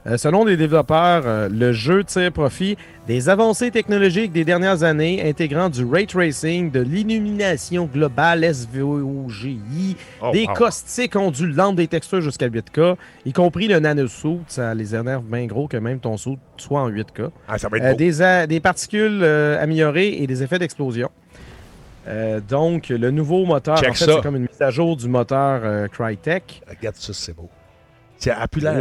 Euh, 0.08 0.18
selon 0.18 0.46
les 0.46 0.56
développeurs, 0.56 1.24
euh, 1.26 1.50
le 1.50 1.72
jeu 1.74 2.04
tire 2.04 2.32
profit 2.32 2.78
des 3.08 3.28
avancées 3.28 3.72
technologiques 3.72 4.32
des 4.32 4.46
dernières 4.46 4.84
années, 4.84 5.28
intégrant 5.28 5.68
du 5.68 5.84
ray 5.84 6.06
tracing, 6.06 6.70
de 6.70 6.80
l'illumination 6.80 7.90
globale 7.92 8.44
SVOGI, 8.54 9.98
oh, 10.22 10.30
des 10.32 10.46
caustiques 10.46 11.16
ondulantes, 11.16 11.78
des 11.78 11.88
textures 11.88 12.22
jusqu'à 12.22 12.50
8K, 12.50 12.98
y 13.26 13.34
compris 13.34 13.68
le 13.68 13.80
nanosuit. 13.80 14.42
Ça 14.48 14.76
les 14.76 14.96
énerve 14.96 15.24
bien 15.24 15.48
gros 15.48 15.68
que 15.68 15.78
même 15.78 16.00
ton 16.00 16.18
suit 16.18 16.38
soit 16.58 16.82
en 16.82 16.90
8K. 16.92 17.32
Ah, 17.48 17.58
ça 17.58 17.68
va 17.68 17.78
être 17.78 18.00
euh, 18.22 18.46
des, 18.46 18.60
particules 18.60 19.24
améliorées 19.24 20.22
et 20.22 20.28
des 20.28 20.44
effets 20.44 20.60
d'explosion. 20.60 21.10
donc, 22.48 22.90
le 22.90 23.10
nouveau 23.10 23.46
moteur, 23.46 23.80
en 23.80 23.94
fait, 23.94 23.94
c'est 23.96 24.22
comme 24.22 24.36
une 24.36 24.44
mise 24.44 24.62
à 24.62 24.70
jour 24.70 24.96
du 24.96 25.08
moteur 25.08 25.90
Crytek. 25.90 26.62
Regarde 26.70 26.96
ça, 26.96 27.12
c'est 27.12 27.36
beau. 27.36 27.50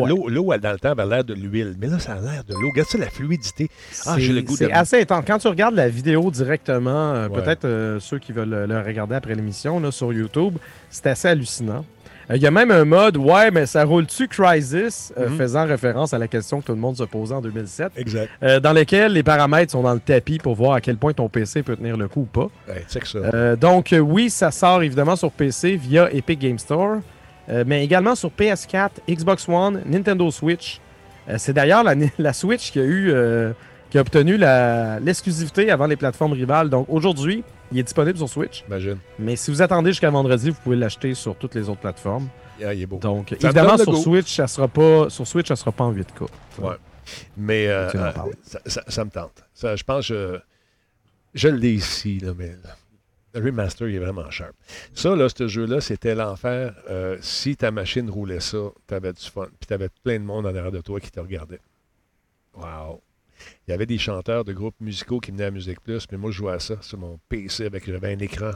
L'eau, 0.07 0.29
l'eau, 0.29 0.57
dans 0.57 0.73
le 0.73 0.79
temps, 0.79 0.93
avait 0.93 1.07
l'air 1.07 1.25
de 1.25 1.35
l'huile. 1.35 1.75
Mais 1.79 1.89
là, 1.89 1.99
ça 1.99 2.13
a 2.13 2.21
l'air 2.21 2.45
de 2.45 2.55
l'eau. 2.55 2.71
Regarde 2.71 2.89
ça, 2.89 2.99
la 2.99 3.11
fluidité. 3.11 3.69
Ah, 4.07 4.17
j'ai 4.19 4.33
le 4.33 4.43
goût 4.43 4.57
C'est 4.57 4.73
assez 4.73 5.01
intense. 5.01 5.25
Quand 5.27 5.39
tu 5.39 5.49
regardes 5.49 5.75
la 5.75 5.89
vidéo 5.89 6.31
directement, 6.31 7.15
euh, 7.15 7.29
peut-être 7.29 7.65
euh, 7.65 8.01
ceux 8.01 8.19
qui 8.19 8.33
veulent 8.33 8.67
le, 8.67 8.81
regarder 8.81 9.15
après 9.15 9.35
l'émission 9.35 9.91
sur 9.91 10.13
YouTube, 10.13 10.55
c'est 10.91 11.07
assez 11.07 11.29
hallucinant. 11.29 11.85
Euh, 12.31 12.37
il 12.37 12.43
y 12.43 12.47
a 12.47 12.51
même 12.51 12.71
un 12.71 12.87
mode, 12.87 13.19
ouais, 13.19 13.51
mais 13.51 13.67
ça 13.67 13.85
roule-tu 13.85 14.29
Crisis, 14.29 15.13
mm-hmm. 15.19 15.37
faisant 15.37 15.67
référence 15.67 16.15
à 16.15 16.19
la 16.19 16.29
question 16.29 16.61
que 16.61 16.67
tout 16.67 16.73
le 16.73 16.79
monde 16.79 16.97
se 16.97 17.05
posait 17.05 17.35
en 17.35 17.43
2007. 17.43 17.93
Exact. 17.97 18.31
dans 18.63 18.73
lequel 18.73 19.13
les 19.13 19.23
paramètres 19.23 19.73
sont 19.73 19.83
dans 19.83 19.93
le 19.93 20.01
tapis 20.01 20.39
pour 20.39 20.55
voir 20.55 20.75
à 20.75 20.81
quel 20.81 20.97
point 20.97 21.13
ton 21.13 21.29
PC 21.29 21.63
peut 21.63 21.77
tenir 21.77 21.97
le 21.97 22.09
coup 22.09 22.23
ou 22.23 22.25
pas. 22.25 22.49
ça. 23.07 23.57
donc, 23.57 23.95
oui, 23.99 24.31
ça 24.31 24.51
sort 24.51 24.83
évidemment 24.83 25.17
sur 25.17 25.31
PC 25.31 25.77
via 25.77 26.11
Epic 26.13 26.39
Game 26.39 26.59
Store. 26.59 26.99
Euh, 27.49 27.65
mais 27.67 27.85
également 27.85 28.15
sur 28.15 28.31
PS4, 28.31 28.91
Xbox 29.09 29.49
One, 29.49 29.83
Nintendo 29.87 30.31
Switch. 30.31 30.81
Euh, 31.29 31.37
c'est 31.39 31.53
d'ailleurs 31.53 31.85
la, 32.19 32.33
Switch 32.33 32.73
qui 32.73 32.81
a 32.81 32.85
eu 32.85 33.11
euh, 33.11 33.53
qui 33.91 33.99
a 33.99 34.01
obtenu 34.01 34.37
l'exclusivité 34.37 35.71
avant 35.71 35.87
les 35.87 35.97
plateformes 35.97 36.33
rivales. 36.33 36.71
Donc 36.71 36.87
aujourd'hui, 36.89 37.45
il 37.73 37.79
est 37.79 37.83
disponible 37.83 38.19
sur 38.19 38.29
Switch. 38.29 38.65
Imagine. 38.67 38.99
Mais 39.19 39.37
si 39.37 39.51
vous 39.51 39.63
attendez 39.63 39.91
jusqu'à 39.91 40.11
vendredi, 40.11 40.51
vous 40.51 40.59
pouvez 40.63 40.77
l'acheter 40.77 41.15
sur 41.15 41.37
toutes 41.37 41.55
les 41.55 41.69
autres 41.69 41.81
plateformes. 41.81 42.29
il 42.61 42.67
est 42.67 42.87
beau. 42.87 42.99
Donc 42.99 43.33
évidemment 43.33 43.79
sur 43.79 43.97
Switch, 43.97 44.35
ça 44.35 44.47
sera 44.47 44.69
pas 44.69 45.11
sur 45.11 45.27
Switch, 45.27 45.49
ça 45.49 45.57
sera 45.57 45.73
pas 45.73 45.85
en 45.85 45.93
8K. 45.93 46.29
Ouais. 46.61 46.77
Mais 47.37 47.69
ça, 48.89 49.05
me 49.05 49.11
tente. 49.11 49.45
Je 49.63 49.83
pense 49.83 50.09
que 50.09 50.41
je, 51.35 51.49
l'ai 51.49 51.75
ici, 51.75 52.19
là, 52.21 52.33
mais 52.37 52.57
le 53.35 53.45
remaster, 53.45 53.89
il 53.89 53.97
est 53.97 53.99
vraiment 53.99 54.31
sharp. 54.31 54.55
Ça, 54.95 55.15
là, 55.17 55.29
ce 55.29 55.49
jeu-là, 55.49 55.81
c'était 55.81 56.15
l'enfer. 56.15 56.75
Euh, 56.89 57.19
si 57.21 57.57
ta 57.57 57.71
machine 57.71 58.09
roulait 58.09 58.41
ça, 58.41 58.71
tu 58.87 58.95
avais 58.95 59.13
du 59.13 59.25
fun. 59.25 59.47
Puis 59.59 59.67
tu 59.67 59.75
avais 59.75 59.89
plein 60.05 60.19
de 60.19 60.25
monde 60.25 60.47
en 60.47 60.51
arrière 60.51 60.71
de 60.71 60.81
toi 60.81 61.01
qui 61.01 61.11
te 61.11 61.19
regardait. 61.19 61.61
Wow. 62.55 63.03
Il 63.67 63.73
y 63.73 63.75
avait 63.75 63.87
des 63.87 63.99
chanteurs 63.99 64.45
de 64.45 64.53
groupes 64.53 64.81
musicaux 64.81 65.19
qui 65.19 65.33
venaient 65.33 65.45
à 65.45 65.51
Musique 65.51 65.81
Plus, 65.81 66.07
mais 66.13 66.19
moi, 66.19 66.31
je 66.31 66.37
jouais 66.37 66.53
à 66.53 66.61
ça 66.61 66.81
sur 66.81 66.99
mon 66.99 67.19
PC 67.29 67.67
avec 67.67 67.85
j'avais 67.87 68.15
un 68.15 68.19
écran. 68.21 68.53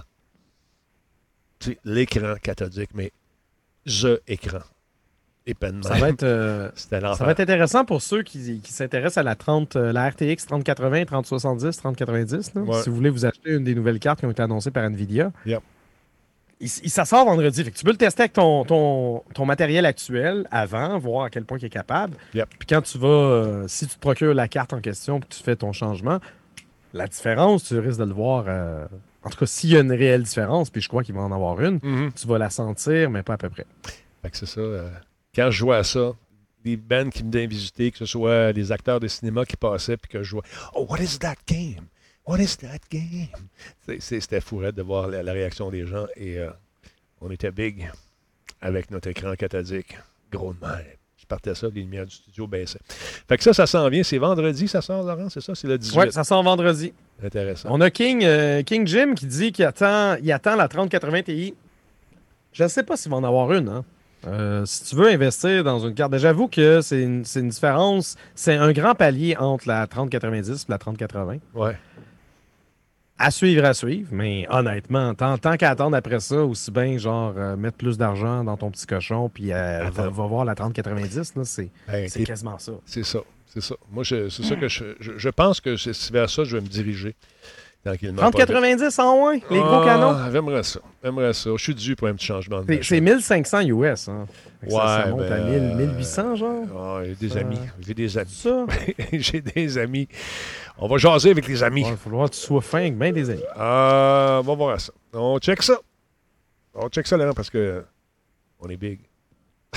Tu 1.59 1.73
sais, 1.73 1.79
l'écran 1.85 2.37
cathodique, 2.41 2.91
mais 2.95 3.13
The 3.85 4.23
écran. 4.29 4.61
Ça 5.83 5.95
va, 5.95 6.09
être, 6.11 6.23
euh, 6.23 6.71
ça 6.77 6.99
va 7.01 7.31
être 7.31 7.41
intéressant 7.41 7.85
pour 7.85 8.03
ceux 8.03 8.23
qui, 8.23 8.61
s'intéressent 8.65 9.19
à 9.19 9.23
la 9.23 9.35
30, 9.35 9.77
euh, 9.77 9.93
la 9.93 10.09
RTX 10.09 10.47
3080, 10.47 11.05
3070, 11.07 11.77
3090. 11.77 12.53
Si 12.83 12.91
vous 12.91 12.95
voulez 12.95 13.11
vous 13.11 13.25
acheter 13.25 13.53
une 13.53 13.65
des 13.65 13.75
nouvelles 13.75 13.99
cartes 13.99 14.21
qui 14.21 14.27
ont 14.27 14.31
été 14.31 14.43
annoncées 14.43 14.71
par 14.71 14.85
Nvidia. 14.85 15.33
Il, 16.61 16.69
ça 16.69 17.05
sort 17.05 17.25
vendredi. 17.25 17.63
tu 17.71 17.85
peux 17.85 17.93
le 17.93 17.97
tester 17.97 18.23
avec 18.23 18.33
ton, 18.33 18.65
ton, 18.65 19.47
matériel 19.47 19.87
actuel 19.87 20.49
avant, 20.51 20.99
voir 20.99 21.27
à 21.27 21.31
quel 21.31 21.45
point 21.45 21.57
il 21.59 21.65
est 21.65 21.71
capable. 21.71 22.17
Puis 22.33 22.67
quand 22.69 22.83
tu 22.83 22.99
vas, 22.99 23.07
euh, 23.07 23.65
si 23.69 23.87
tu 23.87 23.95
te 23.95 24.01
procures 24.01 24.35
la 24.35 24.49
carte 24.49 24.73
en 24.73 24.81
question 24.81 25.19
et 25.19 25.21
que 25.21 25.29
tu 25.29 25.41
fais 25.41 25.55
ton 25.55 25.73
changement, 25.73 26.19
la 26.93 27.07
différence, 27.07 27.63
tu 27.63 27.79
risques 27.79 28.01
de 28.01 28.05
le 28.05 28.13
voir. 28.13 28.47
en 29.23 29.31
tout 29.31 29.39
cas, 29.39 29.47
s'il 29.47 29.71
y 29.71 29.77
a 29.77 29.81
une 29.81 29.93
réelle 29.93 30.25
différence, 30.25 30.69
puis 30.69 30.83
je 30.83 30.89
crois 30.89 31.05
qu'il 31.05 31.15
va 31.15 31.21
en 31.21 31.31
avoir 31.31 31.61
une, 31.61 31.79
mm-hmm. 31.79 32.13
tu 32.21 32.27
vas 32.27 32.39
la 32.39 32.51
sentir, 32.51 33.09
mais 33.09 33.23
pas 33.23 33.35
à 33.35 33.39
peu 33.39 33.51
près. 33.51 33.67
c'est 34.33 34.47
ça 34.47 34.61
quand 35.39 35.53
je 35.53 35.59
jouais 35.59 35.77
à 35.77 35.85
ça, 35.85 36.15
des 36.65 36.77
bands 36.77 37.11
qui 37.11 37.23
me 37.23 37.31
venaient 37.31 37.47
visiter, 37.47 37.93
que 37.93 37.99
ce 37.99 38.07
soit 38.07 38.53
des 38.53 38.73
acteurs 38.73 38.99
de 38.99 39.07
cinéma 39.07 39.45
qui 39.45 39.57
passaient, 39.57 39.97
puis 39.97 40.11
que 40.11 40.19
je 40.19 40.31
jouais 40.31 40.43
Oh, 40.75 40.85
what 40.89 40.99
is 40.99 41.17
that 41.21 41.37
game? 41.47 41.87
What 42.27 42.39
is 42.41 42.57
that 42.57 42.81
game? 42.91 43.29
C'était 44.01 44.41
fourette 44.41 44.75
de 44.75 44.83
voir 44.83 45.07
la, 45.07 45.33
réaction 45.33 45.71
des 45.71 45.87
gens 45.87 46.07
et 46.17 46.39
euh, 46.39 46.51
on 47.21 47.31
était 47.31 47.53
big 47.53 47.89
avec 48.61 48.91
notre 48.91 49.09
écran 49.09 49.35
cathodique. 49.35 49.97
Gros 50.33 50.53
de 50.53 50.61
même. 50.61 50.85
Je 51.17 51.25
partais 51.25 51.55
ça, 51.55 51.69
les 51.73 51.83
lumières 51.83 52.07
du 52.07 52.17
studio 52.17 52.49
baissaient. 52.49 52.81
Fait 52.89 53.37
que 53.37 53.45
ça, 53.45 53.53
ça 53.53 53.67
s'en 53.67 53.89
vient. 53.89 54.03
C'est 54.03 54.19
vendredi, 54.19 54.67
ça 54.67 54.83
sort, 54.83 55.05
Laurent, 55.05 55.29
c'est 55.29 55.41
ça? 55.41 55.55
C'est 55.55 55.69
le 55.69 55.79
18. 55.79 55.99
Oui, 55.99 56.13
ça 56.13 56.25
sort 56.25 56.43
vendredi. 56.43 56.93
Intéressant. 57.23 57.69
On 57.71 57.81
a 57.81 57.91
King, 57.91 58.25
euh, 58.25 58.63
King 58.65 58.87
Jim 58.89 59.15
qui 59.15 59.27
dit 59.27 59.53
qu'il 59.53 59.65
attend, 59.65 60.17
il 60.17 60.33
attend 60.33 60.57
la 60.57 60.67
3080 60.67 61.23
Ti. 61.23 61.55
Je 62.53 62.65
ne 62.65 62.69
sais 62.69 62.83
pas 62.83 62.97
s'il 62.97 63.13
va 63.13 63.19
en 63.19 63.25
avoir 63.25 63.53
une, 63.53 63.69
hein? 63.69 63.85
Euh, 64.27 64.65
si 64.67 64.85
tu 64.85 64.97
veux 64.97 65.09
investir 65.09 65.63
dans 65.65 65.79
une 65.79 65.95
carte, 65.95 66.17
j'avoue 66.17 66.49
que 66.49 66.81
c'est 66.81 67.03
une, 67.03 67.23
différence, 67.23 68.17
c'est 68.35 68.57
un 68.57 68.73
grand 68.73 68.95
palier 68.95 69.37
entre 69.37 69.69
la 69.69 69.87
3090 69.87 70.67
et 70.69 70.73
la 70.73 70.79
3080. 70.79 71.37
Ouais. 71.55 71.77
À 73.21 73.31
suivre, 73.31 73.65
à 73.65 73.75
suivre, 73.75 74.09
mais 74.13 74.47
honnêtement, 74.49 75.13
tant, 75.15 75.39
tant 75.39 75.57
qu'à 75.57 75.71
attendre 75.71 75.97
après 75.97 76.21
ça, 76.21 76.45
aussi 76.45 76.71
bien, 76.71 76.99
genre, 76.99 77.35
euh, 77.37 77.57
mettre 77.57 77.77
plus 77.77 77.99
d'argent 77.99 78.45
dans 78.45 78.57
ton 78.57 78.71
petit 78.71 78.87
cochon, 78.87 79.29
puis 79.29 79.53
euh, 79.53 79.91
va, 79.91 80.09
va, 80.09 80.27
voir 80.27 80.45
la 80.45 80.55
3090, 80.55 81.33
c'est 81.43 81.71
ben, 81.89 82.09
quasiment 82.25 82.59
ça. 82.59 82.73
C'est 82.87 83.05
ça, 83.05 83.21
c'est 83.47 83.61
ça. 83.61 83.75
Moi, 83.91 84.05
c'est 84.05 84.31
ça 84.31 84.55
que 84.55 84.69
je, 84.69 84.85
je, 85.01 85.29
pense 85.31 85.61
que 85.61 85.77
c'est 85.77 86.13
vers 86.13 86.31
ça 86.31 86.43
que 86.43 86.49
je 86.49 86.57
vais 86.57 86.63
me 86.63 86.69
diriger. 86.69 87.17
3090 87.85 88.99
en 88.99 89.17
moins, 89.17 89.35
les 89.35 89.61
gros 89.61 89.85
canons. 89.85 90.17
Ah, 90.17 90.29
j'aimerais 90.33 90.63
ça. 90.63 90.81
J'aimerais 91.03 91.33
ça. 91.33 91.51
Je 91.57 91.63
suis 91.63 91.75
dû 91.75 91.97
pour 91.97 92.09
un 92.09 92.15
petit 92.15 92.27
changement 92.27 92.63
de 92.63 92.79
C'est 92.83 93.01
1500 93.01 93.61
US. 93.63 94.09
Hein. 94.09 94.27
Ouais, 94.63 94.71
ça, 94.71 95.07
monte 95.11 95.23
à 95.23 95.39
1800, 95.39 96.37
genre. 96.37 96.65
Ah, 96.77 97.01
j'ai 97.05 97.15
des 97.15 97.37
amis. 97.37 97.59
J'ai 97.81 97.95
des 97.95 98.19
amis. 98.19 98.47
j'ai 99.13 99.41
des 99.41 99.79
amis. 99.79 100.09
On 100.77 100.89
va 100.89 100.99
jaser 100.99 101.31
avec 101.31 101.47
les 101.47 101.63
amis. 101.63 101.83
Il 101.83 101.91
va 101.91 101.97
falloir 101.97 102.29
que 102.29 102.35
tu 102.35 102.41
sois 102.41 102.61
fin 102.61 102.79
avec 102.79 102.99
bien 102.99 103.13
des 103.13 103.31
amis. 103.31 103.43
Ah, 103.55 104.41
on 104.41 104.47
va 104.47 104.55
voir 104.55 104.81
ça. 104.81 104.93
On 105.13 105.39
check 105.39 105.63
ça. 105.63 105.79
On 106.75 106.89
check 106.89 107.07
ça, 107.07 107.17
là, 107.17 107.33
parce 107.33 107.51
que 107.51 107.85
on 108.61 108.69
est 108.69 108.77
big. 108.77 109.01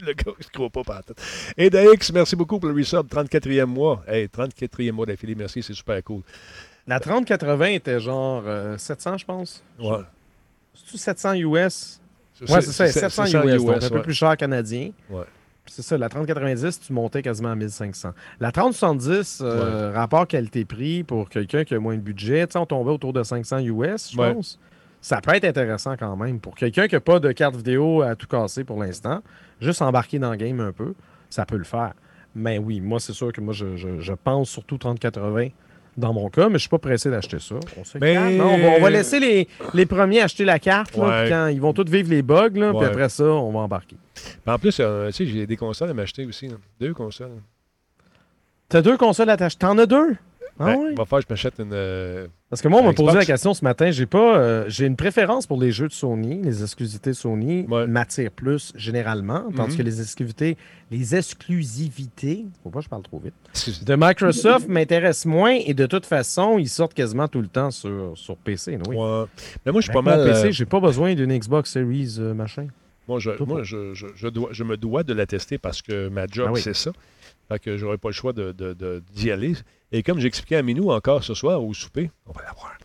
le 0.00 0.12
gars 0.12 0.32
qui 0.38 0.48
ne 0.48 0.52
croit 0.52 0.70
pas 0.70 0.82
par 0.82 1.04
tête. 1.04 1.20
Et 1.56 1.70
Dax, 1.70 2.12
merci 2.12 2.36
beaucoup 2.36 2.58
pour 2.58 2.68
le 2.68 2.74
resub, 2.74 3.06
34e 3.06 3.64
mois. 3.66 4.02
Hey, 4.06 4.26
34e 4.26 4.92
mois 4.92 5.06
d'affilée, 5.06 5.34
merci, 5.34 5.62
c'est 5.62 5.74
super 5.74 6.02
cool. 6.02 6.22
La 6.86 7.00
3080 7.00 7.66
était 7.66 7.98
genre 8.00 8.44
700, 8.76 9.12
euh, 9.12 9.16
je 9.16 9.24
pense. 9.24 9.62
Ouais. 9.78 10.02
C'est-tu 10.74 10.98
700 10.98 11.34
US? 11.34 12.00
Ouais, 12.48 12.60
c'est 12.60 12.72
ça, 12.72 12.86
700 12.88 13.26
US, 13.44 13.64
donc 13.64 13.82
un 13.82 13.88
peu 13.88 14.02
plus 14.02 14.14
cher 14.14 14.36
canadien. 14.36 14.90
Ouais. 15.08 15.24
C'est 15.66 15.82
ça, 15.82 15.96
la 15.96 16.10
3090, 16.10 16.80
tu 16.80 16.92
montais 16.92 17.22
quasiment 17.22 17.50
à 17.50 17.54
1500. 17.54 18.10
La 18.38 18.52
3070, 18.52 19.40
euh, 19.42 19.92
rapport 19.94 20.26
qualité-prix 20.26 21.04
pour 21.04 21.30
quelqu'un 21.30 21.64
qui 21.64 21.74
a 21.74 21.80
moins 21.80 21.96
de 21.96 22.02
budget, 22.02 22.46
on 22.56 22.66
tombait 22.66 22.90
autour 22.90 23.14
de 23.14 23.22
500 23.22 23.60
US, 23.60 24.10
je 24.12 24.16
pense. 24.16 24.58
Ça 25.00 25.20
peut 25.20 25.34
être 25.34 25.44
intéressant 25.44 25.96
quand 25.96 26.16
même. 26.16 26.38
Pour 26.40 26.54
quelqu'un 26.54 26.86
qui 26.86 26.94
n'a 26.94 27.00
pas 27.00 27.18
de 27.18 27.32
carte 27.32 27.56
vidéo 27.56 28.02
à 28.02 28.14
tout 28.14 28.26
casser 28.26 28.64
pour 28.64 28.82
l'instant, 28.82 29.22
juste 29.60 29.80
embarquer 29.80 30.18
dans 30.18 30.30
le 30.30 30.36
game 30.36 30.60
un 30.60 30.72
peu, 30.72 30.94
ça 31.30 31.46
peut 31.46 31.56
le 31.56 31.64
faire. 31.64 31.92
Mais 32.34 32.58
oui, 32.58 32.80
moi, 32.80 33.00
c'est 33.00 33.12
sûr 33.12 33.32
que 33.32 33.40
moi, 33.40 33.54
je, 33.54 33.76
je 33.76 34.12
pense 34.12 34.50
surtout 34.50 34.76
3080 34.76 35.48
dans 35.96 36.12
mon 36.12 36.28
cas, 36.28 36.44
mais 36.44 36.50
je 36.50 36.54
ne 36.54 36.58
suis 36.58 36.68
pas 36.68 36.78
pressé 36.78 37.10
d'acheter 37.10 37.38
ça. 37.38 37.54
On, 37.76 38.80
va, 38.80 38.90
laisser 38.90 39.20
les, 39.20 39.48
les, 39.74 39.86
premiers 39.86 40.22
acheter 40.22 40.44
la 40.44 40.58
carte, 40.58 40.94
quand 40.94 41.48
ils 41.48 41.60
vont 41.60 41.72
tous 41.72 41.90
vivre 41.90 42.10
les 42.10 42.22
bugs, 42.22 42.50
puis 42.50 42.84
après 42.84 43.08
ça, 43.08 43.24
on 43.24 43.52
va 43.52 43.60
embarquer. 43.60 43.96
En 44.46 44.58
plus, 44.58 44.76
euh, 44.80 45.08
tu 45.08 45.12
sais, 45.12 45.26
j'ai 45.26 45.46
des 45.46 45.56
consoles 45.56 45.90
à 45.90 45.94
m'acheter 45.94 46.24
aussi. 46.24 46.48
Deux 46.80 46.94
consoles. 46.94 47.40
Tu 48.68 48.76
as 48.76 48.82
deux 48.82 48.96
consoles 48.96 49.30
à 49.30 49.36
t'acheter? 49.36 49.60
T'en 49.60 49.76
as 49.78 49.86
deux? 49.86 50.16
Ah 50.58 50.66
ben, 50.66 50.76
oui? 50.78 50.94
va 50.94 51.04
faire, 51.04 51.20
je 51.20 51.26
m'achète 51.28 51.58
une. 51.58 51.72
Euh, 51.72 52.26
Parce 52.54 52.62
que 52.62 52.68
moi, 52.68 52.82
on 52.82 52.84
m'a 52.84 52.92
posé 52.92 53.16
la 53.16 53.24
question 53.24 53.52
ce 53.52 53.64
matin. 53.64 53.90
J'ai 53.90 54.06
pas, 54.06 54.38
euh, 54.38 54.64
j'ai 54.68 54.86
une 54.86 54.94
préférence 54.94 55.44
pour 55.44 55.60
les 55.60 55.72
jeux 55.72 55.88
de 55.88 55.92
Sony. 55.92 56.40
Les 56.40 56.62
exclusivités 56.62 57.12
Sony 57.12 57.66
m'attirent 57.88 58.30
plus 58.30 58.72
généralement, 58.76 59.46
tandis 59.56 59.72
mhm. 59.72 59.78
que 59.78 59.82
les 59.82 60.00
exclusivités, 60.00 60.56
les 60.92 61.16
exclusivités, 61.16 62.44
faut 62.62 62.70
pas 62.70 62.78
que 62.78 62.84
je 62.84 62.88
parle 62.88 63.02
trop 63.02 63.18
vite, 63.18 63.34
de 63.84 63.96
Microsoft 63.96 64.68
m'intéressent 64.68 65.26
moins 65.26 65.50
et 65.66 65.74
de 65.74 65.86
toute 65.86 66.06
façon, 66.06 66.56
ils 66.56 66.68
sortent 66.68 66.94
quasiment 66.94 67.26
tout 67.26 67.40
le 67.40 67.48
temps 67.48 67.72
sur, 67.72 68.12
sur 68.14 68.36
PC. 68.36 68.78
Oui. 68.88 68.96
Mais 69.66 69.72
moi, 69.72 69.80
je 69.80 69.86
suis 69.86 69.92
pas 69.92 70.02
mal. 70.02 70.24
PC, 70.24 70.46
euh, 70.46 70.50
j'ai 70.52 70.66
pas 70.66 70.78
besoin 70.78 71.16
d'une 71.16 71.36
Xbox 71.36 71.72
Series 71.72 72.20
machin. 72.36 72.68
Moi, 73.08 73.18
je, 73.18 73.30
moi 73.42 73.64
je, 73.64 73.94
je, 73.94 74.28
dois, 74.28 74.50
je 74.52 74.62
me 74.62 74.76
dois 74.76 75.02
de 75.02 75.12
la 75.12 75.26
tester 75.26 75.58
parce 75.58 75.82
que 75.82 76.08
ma 76.08 76.28
job, 76.28 76.52
ah 76.54 76.58
c'est 76.58 76.76
ça. 76.76 76.92
Fait 77.48 77.58
que 77.58 77.76
j'aurais 77.76 77.98
pas 77.98 78.08
le 78.08 78.14
choix 78.14 78.32
d'y 78.32 78.40
de, 78.40 78.72
de, 78.72 79.30
aller. 79.30 79.54
Et 79.94 80.02
comme 80.02 80.18
j'expliquais 80.18 80.56
à 80.56 80.62
Minou 80.62 80.90
encore 80.90 81.22
ce 81.22 81.34
soir 81.34 81.62
au 81.62 81.72
souper, 81.72 82.10
on 82.26 82.32
va 82.32 82.42
l'avoir. 82.42 82.76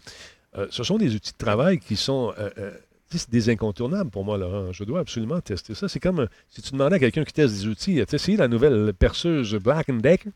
Euh, 0.56 0.68
ce 0.70 0.84
sont 0.84 1.00
des 1.00 1.16
outils 1.16 1.32
de 1.32 1.44
travail 1.44 1.80
qui 1.80 1.96
sont 1.96 2.36
euh, 2.38 2.52
euh, 2.60 2.72
c'est 3.18 3.32
des 3.32 3.50
incontournables 3.50 4.10
pour 4.10 4.24
moi, 4.24 4.38
Laurent. 4.38 4.72
Je 4.72 4.84
dois 4.84 5.00
absolument 5.00 5.40
tester 5.42 5.74
ça. 5.74 5.88
C'est 5.88 6.00
comme 6.00 6.28
si 6.50 6.62
tu 6.62 6.72
demandais 6.72 6.98
à 6.98 7.00
quelqu'un 7.00 7.24
qui 7.24 7.34
teste 7.34 7.54
des 7.56 7.68
outils, 7.68 8.02
tu 8.08 8.16
essayé 8.16 8.38
la 8.38 8.48
nouvelle 8.48 8.94
perceuse 8.94 9.56
Black 9.56 9.90
Decker? 9.90 10.30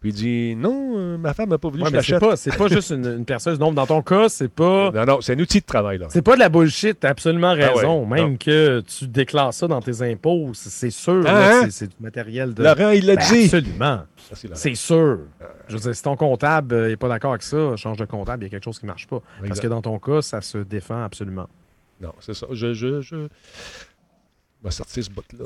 Puis 0.00 0.10
il 0.10 0.14
dit 0.14 0.56
non, 0.56 1.18
ma 1.18 1.34
femme 1.34 1.50
n'a 1.50 1.58
pas 1.58 1.68
voulu 1.68 1.82
que 1.82 1.88
je 1.90 1.94
l'achète. 1.94 2.22
C'est 2.36 2.50
pas, 2.50 2.68
pas 2.68 2.68
juste 2.68 2.90
une, 2.90 3.24
perceuse. 3.24 3.58
Non, 3.58 3.72
dans 3.72 3.86
ton 3.86 4.02
cas, 4.02 4.28
c'est 4.28 4.48
pas. 4.48 4.90
Non, 4.94 5.04
non, 5.04 5.20
c'est 5.20 5.34
un 5.34 5.38
outil 5.38 5.60
de 5.60 5.66
travail. 5.66 5.98
là. 5.98 6.06
C'est 6.08 6.22
pas 6.22 6.34
de 6.34 6.38
la 6.38 6.48
bullshit. 6.48 7.00
T'as 7.00 7.10
absolument 7.10 7.50
ah 7.50 7.54
raison. 7.54 8.06
Même 8.06 8.38
que 8.38 8.80
tu 8.80 9.08
déclares 9.08 9.52
ça 9.52 9.66
dans 9.66 9.80
tes 9.80 10.02
impôts, 10.02 10.52
c'est 10.54 10.90
sûr. 10.90 11.24
Ah, 11.26 11.62
hein? 11.62 11.66
C'est 11.70 11.88
du 11.88 11.96
matériel 12.00 12.54
de. 12.54 12.62
Laurent, 12.62 12.90
il 12.90 13.06
l'a 13.06 13.16
ben, 13.16 13.26
dit. 13.28 13.44
Absolument. 13.44 14.02
C'est 14.54 14.74
sûr. 14.74 15.18
Je 15.68 15.74
veux 15.74 15.80
dire, 15.80 15.94
si 15.94 16.02
ton 16.02 16.16
comptable 16.16 16.88
n'est 16.88 16.96
pas 16.96 17.08
d'accord 17.08 17.32
avec 17.32 17.42
ça, 17.42 17.76
change 17.76 17.96
de 17.96 18.04
comptable, 18.04 18.44
il 18.44 18.46
y 18.46 18.48
a 18.48 18.50
quelque 18.50 18.64
chose 18.64 18.78
qui 18.78 18.84
ne 18.84 18.90
marche 18.90 19.06
pas. 19.06 19.20
Parce 19.46 19.60
que 19.60 19.66
dans 19.66 19.82
ton 19.82 19.98
cas, 19.98 20.22
ça 20.22 20.40
se 20.40 20.58
défend 20.58 21.02
absolument. 21.02 21.48
Non, 22.00 22.12
c'est 22.20 22.34
ça. 22.34 22.46
Je, 22.50 22.74
je, 22.74 23.00
je... 23.00 23.16
vais 24.62 24.70
sortir 24.70 25.04
ce 25.04 25.10
bout-là. 25.10 25.44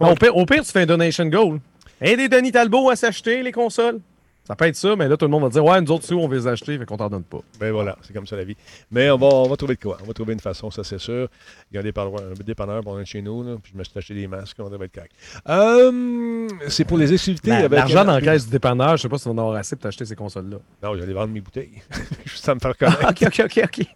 au, 0.10 0.14
pire, 0.14 0.36
au 0.36 0.46
pire, 0.46 0.64
tu 0.64 0.72
fais 0.72 0.82
un 0.82 0.86
donation 0.86 1.26
goal. 1.26 1.60
Aidez 2.00 2.28
Denis 2.28 2.52
Talbot 2.52 2.90
à 2.90 2.96
s'acheter 2.96 3.42
les 3.42 3.52
consoles. 3.52 4.00
Ça 4.50 4.56
peut 4.56 4.64
être 4.64 4.74
ça, 4.74 4.96
mais 4.96 5.06
là, 5.06 5.16
tout 5.16 5.26
le 5.26 5.30
monde 5.30 5.44
va 5.44 5.48
dire 5.48 5.64
Ouais, 5.64 5.80
nous 5.80 5.92
autres, 5.92 6.12
on 6.12 6.26
veut 6.26 6.36
les 6.36 6.48
acheter, 6.48 6.76
fait 6.76 6.84
qu'on 6.84 6.96
t'en 6.96 7.08
donne 7.08 7.22
pas. 7.22 7.38
Ben 7.60 7.70
voilà, 7.70 7.96
c'est 8.02 8.12
comme 8.12 8.26
ça 8.26 8.34
la 8.34 8.42
vie. 8.42 8.56
Mais 8.90 9.08
on 9.08 9.16
va, 9.16 9.28
on 9.28 9.48
va 9.48 9.56
trouver 9.56 9.76
de 9.76 9.80
quoi. 9.80 9.98
On 10.02 10.06
va 10.06 10.12
trouver 10.12 10.32
une 10.32 10.40
façon, 10.40 10.72
ça 10.72 10.82
c'est 10.82 10.98
sûr. 10.98 11.28
Il 11.70 11.76
y 11.76 11.78
a 11.78 11.82
des 11.82 11.92
dépanneurs 12.44 12.82
pour 12.82 12.98
chez 13.04 13.22
nous, 13.22 13.44
là, 13.44 13.56
puis 13.62 13.70
je 13.72 13.78
me 13.78 13.84
suis 13.84 13.96
acheté 13.96 14.14
des 14.14 14.26
masques, 14.26 14.56
on 14.58 14.68
devrait 14.68 14.86
être 14.86 14.94
correct. 14.94 15.12
Euh, 15.48 16.48
c'est 16.66 16.84
pour 16.84 16.98
les 16.98 17.12
exclusivités. 17.12 17.68
L'argent 17.68 18.04
dans 18.04 18.14
la 18.14 18.20
caisse 18.20 18.46
du 18.46 18.50
dépanneur, 18.50 18.96
je 18.96 19.02
sais 19.02 19.08
pas 19.08 19.18
si 19.18 19.28
on 19.28 19.32
en 19.32 19.38
aura 19.38 19.58
assez 19.58 19.76
pour 19.76 19.84
t'acheter 19.84 20.04
ces 20.04 20.16
consoles-là. 20.16 20.56
Non, 20.82 20.96
j'allais 20.96 21.12
vendre 21.12 21.32
mes 21.32 21.40
bouteilles. 21.40 21.82
ça 22.26 22.52
me 22.54 22.60
faire 22.60 22.76
connaître. 22.76 23.08
ok, 23.08 23.22
ok, 23.26 23.42
ok, 23.44 23.60
ok. 23.64 23.86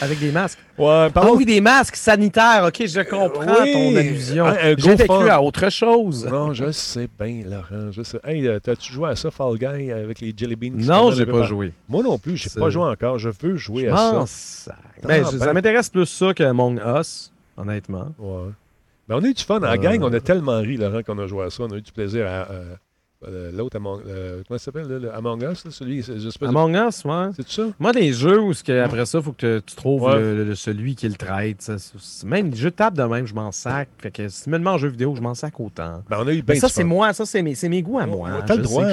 Avec 0.00 0.18
des 0.18 0.32
masques. 0.32 0.58
Ouais, 0.78 1.08
Ah 1.14 1.32
oui, 1.32 1.44
des 1.44 1.60
masques 1.60 1.96
sanitaires. 1.96 2.64
OK, 2.66 2.86
je 2.86 3.00
comprends 3.00 3.44
ton 3.44 3.96
allusion. 3.96 4.46
J'ai 4.78 4.94
vécu 4.94 5.28
à 5.28 5.42
autre 5.42 5.70
chose. 5.70 6.26
Non, 6.26 6.52
je 6.52 6.70
sais 6.70 7.08
bien, 7.18 7.42
Laurent. 7.46 7.90
Je 7.90 8.02
sais. 8.02 8.18
Hey, 8.24 8.46
euh, 8.46 8.58
t'as-tu 8.60 8.92
joué 8.92 9.10
à 9.10 9.16
ça, 9.16 9.30
Fall 9.30 9.58
Guy, 9.58 9.92
avec 9.92 10.20
les 10.20 10.32
Jelly 10.36 10.56
Beans? 10.56 10.76
Non, 10.76 11.10
j'ai 11.10 11.26
pas 11.26 11.42
joué. 11.42 11.72
Moi 11.88 12.02
non 12.02 12.18
plus, 12.18 12.36
j'ai 12.36 12.50
pas 12.50 12.70
joué 12.70 12.84
encore. 12.84 13.18
Je 13.18 13.30
veux 13.42 13.56
jouer 13.56 13.88
à 13.88 14.24
ça. 14.26 14.74
Ben, 15.02 15.22
ah, 15.26 15.30
ça 15.30 15.46
ben. 15.46 15.52
m'intéresse 15.54 15.88
plus 15.88 16.06
ça 16.06 16.34
qu'Among 16.34 16.80
Us, 16.98 17.32
honnêtement. 17.56 18.12
Ouais. 18.18 18.50
Ben, 19.08 19.16
on 19.16 19.24
a 19.24 19.26
eu 19.26 19.34
du 19.34 19.42
fun. 19.42 19.56
En 19.56 19.60
la 19.60 19.78
gang, 19.78 20.02
on 20.02 20.12
a 20.12 20.20
tellement 20.20 20.60
ri, 20.60 20.76
Laurent, 20.76 21.02
qu'on 21.02 21.18
a 21.18 21.26
joué 21.26 21.44
à 21.44 21.50
ça. 21.50 21.64
On 21.64 21.72
a 21.72 21.76
eu 21.76 21.82
du 21.82 21.92
plaisir 21.92 22.26
à 22.26 22.46
euh, 23.28 23.52
l'autre 23.52 23.76
Among, 23.76 24.00
euh, 24.06 24.42
comment 24.48 24.58
ça 24.58 24.66
s'appelle, 24.66 25.10
Among 25.14 25.42
Us, 25.42 25.68
celui, 25.68 26.02
Among 26.40 26.74
Us, 26.74 27.04
ouais. 27.04 27.30
C'est 27.36 27.48
ça? 27.48 27.62
Moi, 27.78 27.92
des 27.92 28.12
jeux 28.12 28.40
où 28.40 28.52
que, 28.52 28.82
après 28.82 29.04
ça, 29.04 29.18
il 29.18 29.24
faut 29.24 29.32
que 29.32 29.62
tu 29.64 29.76
trouves 29.76 30.10
celui 30.54 30.94
qui 30.94 31.08
le 31.08 31.14
traite. 31.14 31.70
même 32.24 32.50
les 32.50 32.56
jeux 32.56 32.70
de 32.70 32.76
table 32.76 32.96
de 32.96 33.02
même, 33.02 33.26
je 33.26 33.34
m'en 33.34 33.52
sac. 33.52 33.88
Fait 33.98 34.10
que 34.10 34.28
si 34.28 34.44
tu 34.44 34.50
me 34.50 34.58
demandes 34.58 34.74
en 34.74 34.78
jeu 34.78 34.88
vidéo, 34.88 35.14
je 35.14 35.20
m'en 35.20 35.34
sac 35.34 35.60
autant. 35.60 36.02
Ben, 36.08 36.18
on 36.20 36.26
a 36.26 36.32
eu 36.32 36.42
bien 36.42 36.56
ça, 36.56 36.68
c'est 36.68 36.84
moi, 36.84 37.12
ça, 37.12 37.26
c'est 37.26 37.42
mes, 37.42 37.54
mes, 37.62 37.82
goûts 37.82 37.98
à 37.98 38.06
moi. 38.06 38.42
T'as 38.46 38.56
le 38.56 38.62
droit. 38.62 38.84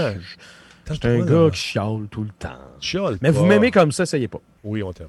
Je 0.89 0.93
suis 0.93 1.07
un 1.07 1.25
gars 1.25 1.49
qui 1.51 1.59
chiale 1.59 2.07
tout 2.09 2.23
le 2.23 2.29
temps. 2.37 2.59
Chiale 2.79 3.17
Mais 3.21 3.31
vous 3.31 3.45
m'aimez 3.45 3.71
comme 3.71 3.91
ça, 3.91 4.03
essayez 4.03 4.27
pas. 4.27 4.41
Oui, 4.63 4.83
on 4.83 4.93
t'aime. 4.93 5.07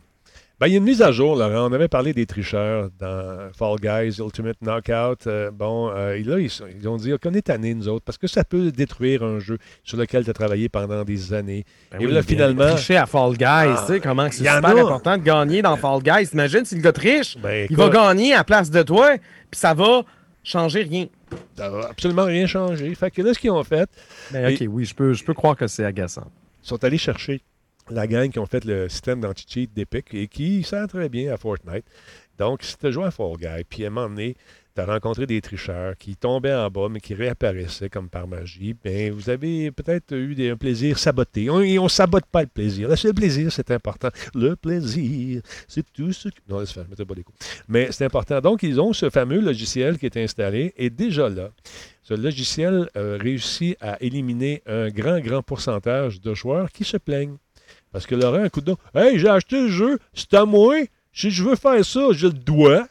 Ben, 0.60 0.66
il 0.66 0.72
y 0.72 0.74
a 0.74 0.78
une 0.78 0.84
mise 0.84 1.02
à 1.02 1.12
jour, 1.12 1.36
Laurent. 1.36 1.70
On 1.70 1.72
avait 1.72 1.86
parlé 1.86 2.12
des 2.12 2.26
tricheurs 2.26 2.88
dans 2.98 3.48
Fall 3.56 3.76
Guys, 3.80 4.20
Ultimate 4.20 4.56
Knockout. 4.60 5.28
Euh, 5.28 5.52
bon, 5.52 5.88
euh, 5.94 6.20
là, 6.24 6.40
ils, 6.40 6.88
ont 6.88 6.96
dit 6.96 7.12
qu'on 7.22 7.32
est 7.32 7.42
tannés, 7.42 7.74
nous 7.74 7.86
autres, 7.86 8.04
parce 8.04 8.18
que 8.18 8.26
ça 8.26 8.42
peut 8.42 8.72
détruire 8.72 9.22
un 9.22 9.38
jeu 9.38 9.58
sur 9.84 9.96
lequel 9.96 10.24
tu 10.24 10.30
as 10.30 10.32
travaillé 10.32 10.68
pendant 10.68 11.04
des 11.04 11.32
années. 11.32 11.64
Ben 11.92 12.00
Et 12.00 12.06
là, 12.08 12.22
finalement. 12.22 12.74
Tricher 12.74 12.96
à 12.96 13.06
Fall 13.06 13.36
Guys, 13.36 13.44
ah, 13.46 13.84
tu 13.86 13.92
sais, 13.92 14.00
comment 14.00 14.26
c'est 14.32 14.38
super 14.38 14.76
important 14.76 15.16
de 15.16 15.22
gagner 15.22 15.62
dans 15.62 15.76
Fall 15.76 16.02
Guys. 16.02 16.30
Imagine 16.32 16.64
si 16.64 16.74
le 16.74 16.80
gars 16.80 16.92
triche, 16.92 17.38
ben, 17.38 17.68
il 17.70 17.76
va 17.76 17.88
gagner 17.88 18.34
à 18.34 18.42
place 18.42 18.68
de 18.68 18.82
toi, 18.82 19.16
puis 19.48 19.60
ça 19.60 19.74
va 19.74 20.02
changer 20.42 20.82
rien. 20.82 21.06
Ça 21.56 21.70
va 21.70 21.86
absolument 21.90 22.24
rien 22.24 22.48
changer. 22.48 22.92
Fait 22.96 23.12
que 23.12 23.22
là, 23.22 23.32
ce 23.32 23.38
qu'ils 23.38 23.52
ont 23.52 23.62
fait. 23.62 23.88
Ben, 24.32 24.52
OK, 24.52 24.64
oui, 24.68 24.84
je 24.84 24.94
peux, 24.96 25.12
je 25.12 25.22
peux 25.22 25.34
croire 25.34 25.54
que 25.54 25.68
c'est 25.68 25.84
agaçant. 25.84 26.26
Ils 26.64 26.68
sont 26.68 26.82
allés 26.82 26.98
chercher 26.98 27.42
la 27.90 28.06
gang 28.06 28.30
qui 28.30 28.38
ont 28.38 28.46
fait 28.46 28.64
le 28.64 28.88
système 28.88 29.20
d'anti-cheat 29.20 29.72
d'Epic 29.72 30.14
et 30.14 30.28
qui 30.28 30.62
sert 30.62 30.86
très 30.88 31.08
bien 31.08 31.32
à 31.32 31.36
Fortnite. 31.36 31.84
Donc, 32.38 32.62
si 32.62 32.76
tu 32.76 32.92
joué 32.92 33.04
à 33.04 33.10
Fall 33.10 33.36
Guy, 33.36 33.64
puis 33.68 33.84
à 33.84 33.88
un 33.88 33.90
moment 33.90 34.08
donné, 34.08 34.36
tu 34.76 34.80
as 34.80 34.86
rencontré 34.86 35.26
des 35.26 35.40
tricheurs 35.40 35.96
qui 35.96 36.14
tombaient 36.14 36.54
en 36.54 36.70
bas, 36.70 36.88
mais 36.88 37.00
qui 37.00 37.14
réapparaissaient 37.14 37.88
comme 37.88 38.08
par 38.08 38.28
magie, 38.28 38.74
bien, 38.84 39.10
vous 39.10 39.28
avez 39.28 39.72
peut-être 39.72 40.14
eu 40.14 40.48
un 40.48 40.56
plaisir 40.56 41.00
saboté. 41.00 41.50
On, 41.50 41.60
et 41.60 41.80
on 41.80 41.84
ne 41.84 41.88
sabote 41.88 42.26
pas 42.26 42.42
le 42.42 42.46
plaisir. 42.46 42.88
Le 42.88 43.12
plaisir, 43.12 43.50
c'est 43.50 43.72
important. 43.72 44.10
Le 44.36 44.54
plaisir, 44.54 45.42
c'est 45.66 45.84
tout 45.92 46.12
ce 46.12 46.28
que... 46.28 46.36
Non, 46.48 46.60
laisse 46.60 46.70
faire, 46.70 46.84
je 46.96 47.02
ne 47.02 47.08
pas 47.08 47.14
les 47.16 47.24
coups. 47.24 47.38
Mais 47.66 47.88
c'est 47.90 48.04
important. 48.04 48.40
Donc, 48.40 48.62
ils 48.62 48.80
ont 48.80 48.92
ce 48.92 49.10
fameux 49.10 49.40
logiciel 49.40 49.98
qui 49.98 50.06
est 50.06 50.16
installé, 50.16 50.72
et 50.76 50.90
déjà 50.90 51.28
là, 51.28 51.50
ce 52.04 52.14
logiciel 52.14 52.88
euh, 52.96 53.18
réussit 53.20 53.76
à 53.80 54.00
éliminer 54.00 54.62
un 54.66 54.90
grand, 54.90 55.18
grand 55.18 55.42
pourcentage 55.42 56.20
de 56.20 56.34
joueurs 56.34 56.70
qui 56.70 56.84
se 56.84 56.96
plaignent. 56.96 57.36
Parce 57.92 58.06
que 58.06 58.14
Laurent, 58.14 58.42
un 58.44 58.48
coup 58.48 58.60
de 58.60 58.74
Hey, 58.94 59.18
j'ai 59.18 59.28
acheté 59.28 59.60
le 59.62 59.68
jeu, 59.68 59.98
c'est 60.14 60.34
à 60.34 60.44
moi. 60.44 60.74
Si 61.12 61.30
je 61.30 61.42
veux 61.42 61.56
faire 61.56 61.84
ça, 61.84 62.00
je 62.12 62.26
le 62.26 62.32
dois. 62.32 62.86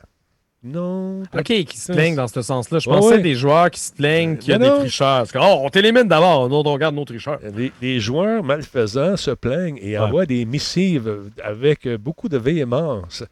Non. 0.63 1.21
OK, 1.33 1.43
qui 1.43 1.77
se 1.77 1.93
plaignent 1.93 2.15
dans 2.15 2.27
ce 2.27 2.41
sens-là? 2.41 2.79
Je 2.79 2.89
Ouais, 2.89 2.95
pensais 2.97 3.15
ouais. 3.15 3.21
des 3.21 3.35
joueurs 3.35 3.69
qui 3.69 3.79
se 3.79 3.93
plaignent 3.93 4.37
qu'il 4.37 4.49
y 4.49 4.53
a 4.53 4.57
des 4.57 4.67
tricheurs. 4.69 5.25
C'est 5.27 5.33
comme, 5.33 5.43
oh, 5.45 5.59
on 5.61 5.69
t'élimine 5.69 6.07
d'abord, 6.07 6.49
nous, 6.49 6.55
on 6.55 6.63
regarde 6.73 6.95
nos 6.95 7.05
tricheurs. 7.05 7.39
Les, 7.55 7.71
les 7.81 7.99
joueurs 7.99 8.43
malfaisants 8.43 9.15
se 9.15 9.31
plaignent 9.31 9.77
et 9.77 9.91
Ouais. 9.91 9.97
envoient 9.99 10.25
des 10.25 10.45
missives 10.45 11.29
avec 11.43 11.87
beaucoup 11.97 12.27
de 12.27 12.37
véhémence. 12.37 13.23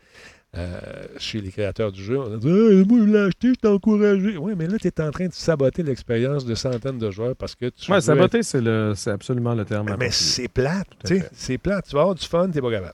Euh, 0.58 0.80
chez 1.18 1.42
les 1.42 1.52
créateurs 1.52 1.92
du 1.92 2.02
jeu, 2.04 2.18
on 2.18 2.34
a 2.34 2.38
dit 2.38 2.48
Hey, 2.48 2.86
Moi, 2.86 3.00
je 3.00 3.12
l'ai 3.12 3.20
acheté, 3.20 3.50
je 3.50 3.54
t'ai 3.56 3.68
encouragé. 3.68 4.38
Oui, 4.38 4.54
mais 4.58 4.68
là, 4.68 4.78
tu 4.80 4.88
es 4.88 5.02
en 5.02 5.12
train 5.12 5.28
de 5.28 5.34
saboter 5.34 5.84
l'expérience 5.84 6.46
de 6.46 6.56
centaines 6.56 6.98
de 6.98 7.12
joueurs 7.12 7.36
parce 7.36 7.56
que 7.56 7.70
tu. 7.70 7.92
Veux 7.92 8.00
saboter, 8.00 8.42
c'est 8.44 9.12
absolument 9.12 9.54
le 9.54 9.66
terme. 9.66 9.96
Mais 10.00 10.12
c'est 10.12 10.48
plate, 10.48 10.88
tu 11.06 11.22
c'est 11.34 11.58
plate. 11.58 11.86
Tu 11.88 11.96
vas 11.96 12.02
avoir 12.02 12.16
du 12.16 12.26
fun, 12.26 12.50
t'es 12.50 12.62
pas 12.62 12.72
capable. 12.72 12.94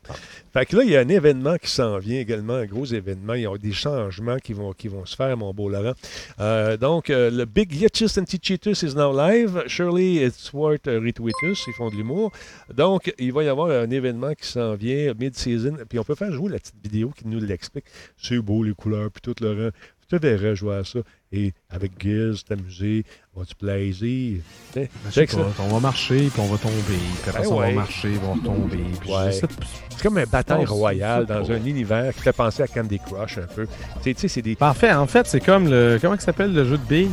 Fait 0.53 0.65
que 0.65 0.75
là, 0.75 0.83
il 0.83 0.89
y 0.89 0.97
a 0.97 0.99
un 0.99 1.07
événement 1.07 1.55
qui 1.57 1.69
s'en 1.69 1.97
vient 1.97 2.19
également, 2.19 2.55
un 2.55 2.65
gros 2.65 2.85
événement. 2.85 3.35
Il 3.35 3.43
y 3.43 3.47
a 3.47 3.57
des 3.57 3.71
changements 3.71 4.37
qui 4.37 4.51
vont, 4.51 4.73
qui 4.73 4.89
vont 4.89 5.05
se 5.05 5.15
faire, 5.15 5.37
mon 5.37 5.53
beau 5.53 5.69
Laurent. 5.69 5.93
Euh, 6.41 6.75
donc, 6.75 7.09
euh, 7.09 7.31
le 7.31 7.45
Big 7.45 7.73
Yetchis 7.73 8.19
Antichetus 8.19 8.83
is 8.83 8.95
now 8.95 9.15
live. 9.15 9.63
Shirley 9.67 10.17
Edgeworth 10.17 10.87
euh, 10.87 10.99
Retweetus, 10.99 11.63
ils 11.67 11.73
font 11.73 11.89
de 11.89 11.95
l'humour. 11.95 12.31
Donc, 12.73 13.13
il 13.17 13.31
va 13.31 13.43
y 13.43 13.47
avoir 13.47 13.69
un 13.69 13.89
événement 13.89 14.33
qui 14.33 14.45
s'en 14.45 14.75
vient 14.75 15.13
mid-season. 15.13 15.77
Puis 15.87 15.99
on 15.99 16.03
peut 16.03 16.15
faire 16.15 16.33
jouer 16.33 16.51
la 16.51 16.59
petite 16.59 16.83
vidéo 16.83 17.11
qui 17.17 17.27
nous 17.27 17.39
l'explique. 17.39 17.85
C'est 18.17 18.39
beau, 18.39 18.63
les 18.63 18.73
couleurs, 18.73 19.09
puis 19.09 19.21
tout, 19.21 19.35
Laurent. 19.41 19.71
Tu 20.11 20.19
te 20.19 20.27
verrais 20.27 20.57
jouer 20.57 20.75
à 20.75 20.83
ça. 20.83 20.99
Et 21.31 21.53
avec 21.69 21.93
Giz, 21.97 22.43
t'amuser, 22.43 23.05
avoir 23.31 23.45
du 23.45 23.55
plaisir? 23.55 24.41
Ben, 24.75 24.89
je 25.05 25.11
sais 25.11 25.25
pas, 25.25 25.47
on 25.59 25.67
va 25.69 25.79
marcher, 25.79 26.27
puis 26.29 26.41
on 26.41 26.47
va 26.47 26.57
tomber. 26.57 26.75
Puis 27.21 27.29
après 27.29 27.43
Ben 27.43 27.47
ça, 27.47 27.53
on 27.53 27.59
va 27.61 27.71
marcher, 27.71 28.09
puis 28.09 28.19
on 28.21 28.33
va 28.35 28.41
retomber. 28.41 28.83
Ouais. 29.07 29.31
C'est 29.31 30.01
comme 30.03 30.17
une 30.17 30.25
bataille 30.25 30.65
royale 30.65 31.25
dans 31.25 31.49
un 31.49 31.63
univers 31.63 32.13
qui 32.13 32.23
fait 32.23 32.33
penser 32.33 32.63
à 32.63 32.67
Candy 32.67 32.99
Crush 32.99 33.37
un 33.37 33.47
peu. 33.55 33.65
Tu 33.67 33.73
sais, 34.01 34.13
tu 34.13 34.19
sais, 34.19 34.27
c'est 34.27 34.41
des. 34.41 34.57
Parfait, 34.57 34.91
en 34.91 35.07
fait, 35.07 35.25
c'est 35.27 35.39
comme 35.39 35.69
le. 35.69 35.97
Comment 36.01 36.19
s'appelle 36.19 36.53
le 36.53 36.65
jeu 36.65 36.77
de 36.77 36.83
billes? 36.83 37.09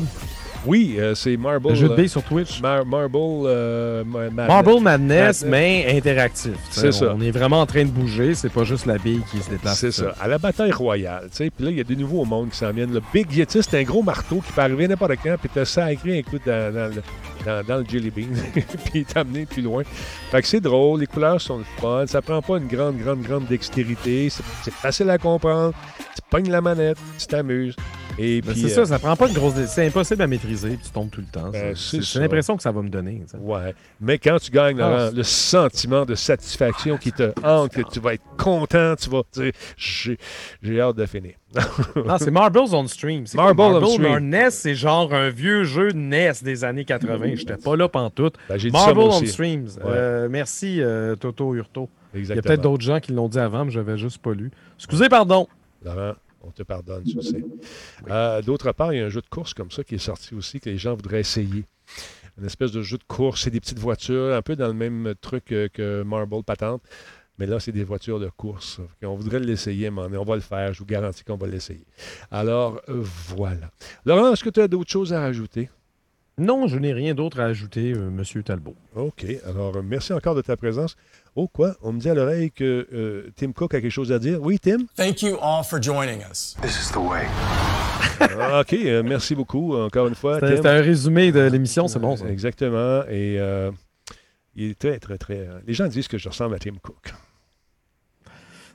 Oui, 0.66 0.96
euh, 0.98 1.14
c'est 1.14 1.36
Marble. 1.36 1.68
Le 1.70 1.74
jeu 1.74 1.88
de 1.88 1.92
euh, 1.92 1.96
billes 1.96 2.08
sur 2.08 2.22
Twitch. 2.22 2.60
Mar- 2.60 2.84
Marble. 2.84 3.16
euh, 3.46 4.04
Ma- 4.04 4.24
Madness. 4.30 4.46
Marble 4.48 4.80
Madness, 4.82 5.42
Madness. 5.42 5.44
mais 5.46 5.86
interactif. 5.96 6.52
C'est 6.70 6.92
ça. 6.92 7.14
On 7.16 7.20
est 7.20 7.30
vraiment 7.30 7.60
en 7.60 7.66
train 7.66 7.84
de 7.84 7.90
bouger, 7.90 8.34
c'est 8.34 8.52
pas 8.52 8.64
juste 8.64 8.86
la 8.86 8.98
bille 8.98 9.22
qui 9.30 9.38
se 9.38 9.50
déplace. 9.50 9.78
C'est 9.78 9.92
ça, 9.92 10.14
à 10.20 10.26
la 10.28 10.38
bataille 10.38 10.72
royale. 10.72 11.28
tu 11.30 11.36
sais. 11.36 11.50
Puis 11.50 11.64
là, 11.64 11.70
il 11.70 11.76
y 11.78 11.80
a 11.80 11.84
des 11.84 11.96
nouveaux 11.96 12.24
mondes 12.24 12.50
qui 12.50 12.56
s'en 12.56 12.70
viennent. 12.72 12.92
Le 12.92 13.02
Big 13.14 13.32
Yeti, 13.32 13.62
c'est 13.62 13.78
un 13.78 13.82
gros 13.84 14.02
marteau 14.02 14.40
qui 14.44 14.52
peut 14.52 14.60
arriver 14.60 14.88
n'importe 14.88 15.12
quand, 15.22 15.36
puis 15.38 15.48
te 15.48 15.64
sacré 15.64 16.18
un 16.18 16.22
coup 16.22 16.38
dans, 16.44 16.74
dans 16.74 16.88
le, 16.94 17.02
dans- 17.46 17.64
dans 17.66 17.76
le 17.78 17.84
Jelly 17.88 18.10
Bean, 18.10 18.34
puis 18.92 19.04
t'amener 19.04 19.46
plus 19.46 19.62
loin. 19.62 19.82
Fait 20.30 20.42
que 20.42 20.48
c'est 20.48 20.60
drôle, 20.60 21.00
les 21.00 21.06
couleurs 21.06 21.40
sont 21.40 21.58
le 21.58 21.64
fun, 21.80 22.04
ça 22.06 22.20
prend 22.20 22.42
pas 22.42 22.58
une 22.58 22.66
grande, 22.66 22.98
grande, 22.98 23.22
grande 23.22 23.46
dextérité, 23.46 24.28
c'est 24.28 24.42
c'est 24.64 24.72
facile 24.74 25.08
à 25.10 25.18
comprendre, 25.18 25.72
tu 26.14 26.20
pognes 26.28 26.50
la 26.50 26.60
manette, 26.60 26.98
tu 27.18 27.26
t'amuses. 27.26 27.76
Et 28.18 28.40
Ben, 28.40 28.52
puis, 28.52 28.60
c'est 28.62 28.72
euh, 28.78 28.84
ça, 28.84 28.86
ça 28.86 28.98
prend 28.98 29.14
pas 29.16 29.28
une 29.28 29.34
grosse. 29.34 29.54
C'est 29.66 29.86
impossible 29.86 30.22
à 30.22 30.26
maîtriser, 30.26 30.70
puis 30.70 30.86
tu 30.86 30.90
tombes 30.90 31.10
tout 31.10 31.20
le 31.20 31.26
temps. 31.26 31.50
Ben, 31.50 31.74
ça. 31.74 31.90
c'est 31.90 32.02
ça. 32.02 32.20
l'impression 32.20 32.56
que 32.56 32.62
ça 32.62 32.72
va 32.72 32.82
me 32.82 32.88
donner. 32.88 33.22
Ouais. 33.40 33.74
Mais 34.00 34.18
quand 34.18 34.38
tu 34.40 34.50
gagnes, 34.50 34.80
Ah, 34.80 34.88
Laurent, 34.90 35.10
le 35.14 35.22
sentiment 35.22 36.04
de 36.04 36.14
satisfaction 36.14 36.96
qui 36.96 37.12
te 37.12 37.32
hante, 37.44 37.72
que 37.72 37.82
tu 37.82 38.00
vas 38.00 38.14
être 38.14 38.24
content, 38.36 38.94
tu 38.96 39.08
vas 39.10 39.22
dire 39.32 39.52
j'ai 39.76 40.18
j'ai 40.62 40.80
hâte 40.80 40.96
de 40.96 41.06
finir. 41.06 41.34
Non, 41.96 42.18
c'est 42.18 42.30
Marbles 42.30 42.58
on 42.72 42.86
Stream. 42.86 43.26
C'est 43.26 43.36
Marble 43.36 43.60
on 43.62 43.86
Stream. 43.86 44.18
NES, 44.28 44.50
c'est 44.50 44.74
genre 44.74 45.14
un 45.14 45.30
vieux 45.30 45.64
jeu 45.64 45.92
de 45.92 45.96
NES 45.98 46.32
des 46.42 46.64
années 46.64 46.84
80. 46.84 47.34
J'étais 47.36 47.56
pas 47.56 47.74
là 47.76 47.88
pantoute. 47.88 48.34
Ben, 48.48 48.58
j'ai 48.58 48.70
ça, 48.70 48.78
Marble 48.78 49.00
on. 49.00 49.24
Streams. 49.24 49.68
Euh, 49.84 50.28
merci, 50.30 50.82
euh, 50.82 51.16
Toto 51.16 51.54
Hurto. 51.54 51.88
Il 52.12 52.16
y 52.16 52.18
a 52.18 52.20
Exactement. 52.20 52.42
peut-être 52.42 52.60
d'autres 52.62 52.84
gens 52.84 53.00
qui 53.00 53.12
l'ont 53.12 53.28
dit 53.28 53.38
avant, 53.38 53.64
mais 53.64 53.70
j'avais 53.70 53.96
juste 53.96 54.18
pas 54.18 54.32
lu. 54.32 54.50
Excusez, 54.76 55.08
pardon. 55.08 55.46
Laurent, 55.84 56.14
on 56.48 56.50
te 56.50 56.62
pardonne, 56.62 57.04
tu 57.04 57.20
sais. 57.22 57.44
Euh, 58.08 58.42
D'autre 58.42 58.72
part, 58.72 58.92
il 58.92 58.98
y 58.98 59.02
a 59.02 59.06
un 59.06 59.10
jeu 59.10 59.20
de 59.20 59.28
course 59.28 59.54
comme 59.54 59.70
ça 59.70 59.84
qui 59.84 59.94
est 59.96 59.98
sorti 59.98 60.34
aussi 60.34 60.60
que 60.60 60.70
les 60.70 60.78
gens 60.78 60.94
voudraient 60.94 61.20
essayer. 61.20 61.64
Une 62.38 62.46
espèce 62.46 62.72
de 62.72 62.82
jeu 62.82 62.98
de 62.98 63.04
course, 63.04 63.42
c'est 63.42 63.50
des 63.50 63.60
petites 63.60 63.78
voitures, 63.78 64.34
un 64.34 64.42
peu 64.42 64.56
dans 64.56 64.68
le 64.68 64.74
même 64.74 65.14
truc 65.20 65.52
euh, 65.52 65.68
que 65.72 66.02
Marble 66.02 66.42
Patente. 66.44 66.82
Mais 67.38 67.46
là, 67.46 67.60
c'est 67.60 67.72
des 67.72 67.84
voitures 67.84 68.18
de 68.18 68.28
course. 68.36 68.80
On 69.02 69.14
voudrait 69.14 69.38
l'essayer, 69.38 69.90
mais 69.90 70.16
on 70.16 70.24
va 70.24 70.34
le 70.34 70.40
faire. 70.40 70.72
Je 70.72 70.80
vous 70.80 70.86
garantis 70.86 71.22
qu'on 71.22 71.36
va 71.36 71.46
l'essayer. 71.46 71.86
Alors, 72.32 72.80
euh, 72.88 73.00
voilà. 73.28 73.70
Laurent, 74.04 74.32
est-ce 74.32 74.42
que 74.42 74.50
tu 74.50 74.60
as 74.60 74.66
d'autres 74.66 74.90
choses 74.90 75.12
à 75.12 75.20
rajouter? 75.20 75.70
Non, 76.36 76.66
je 76.68 76.78
n'ai 76.78 76.92
rien 76.92 77.14
d'autre 77.14 77.40
à 77.40 77.44
ajouter, 77.44 77.92
euh, 77.92 78.10
Monsieur 78.10 78.42
Talbot. 78.42 78.76
OK. 78.94 79.24
Alors, 79.44 79.82
merci 79.82 80.12
encore 80.12 80.34
de 80.34 80.42
ta 80.42 80.56
présence. 80.56 80.96
Oh, 81.40 81.46
quoi? 81.46 81.76
On 81.82 81.92
me 81.92 82.00
dit 82.00 82.10
à 82.10 82.14
l'oreille 82.14 82.50
que 82.50 82.88
euh, 82.92 83.30
Tim 83.36 83.52
Cook 83.52 83.72
a 83.72 83.80
quelque 83.80 83.92
chose 83.92 84.10
à 84.10 84.18
dire. 84.18 84.40
Oui, 84.42 84.58
Tim? 84.58 84.78
Thank 84.96 85.22
you 85.22 85.36
all 85.40 85.62
for 85.62 85.80
joining 85.80 86.18
us. 86.28 86.56
This 86.60 86.76
is 86.88 86.92
the 86.92 86.96
way. 86.96 87.26
Ah, 88.40 88.60
OK. 88.62 88.72
euh, 88.72 89.04
merci 89.04 89.36
beaucoup, 89.36 89.76
encore 89.76 90.08
une 90.08 90.16
fois. 90.16 90.40
C'était 90.40 90.66
un 90.68 90.80
résumé 90.80 91.30
de 91.30 91.38
l'émission, 91.42 91.86
c'est 91.86 92.00
bon 92.00 92.16
ça. 92.16 92.26
Exactement. 92.28 93.02
Et 93.08 93.38
euh, 93.38 93.70
il 94.56 94.70
est 94.70 94.78
très, 94.80 94.98
très, 94.98 95.16
très. 95.16 95.38
euh, 95.38 95.60
Les 95.64 95.74
gens 95.74 95.86
disent 95.86 96.08
que 96.08 96.18
je 96.18 96.28
ressemble 96.28 96.56
à 96.56 96.58
Tim 96.58 96.74
Cook. 96.82 97.14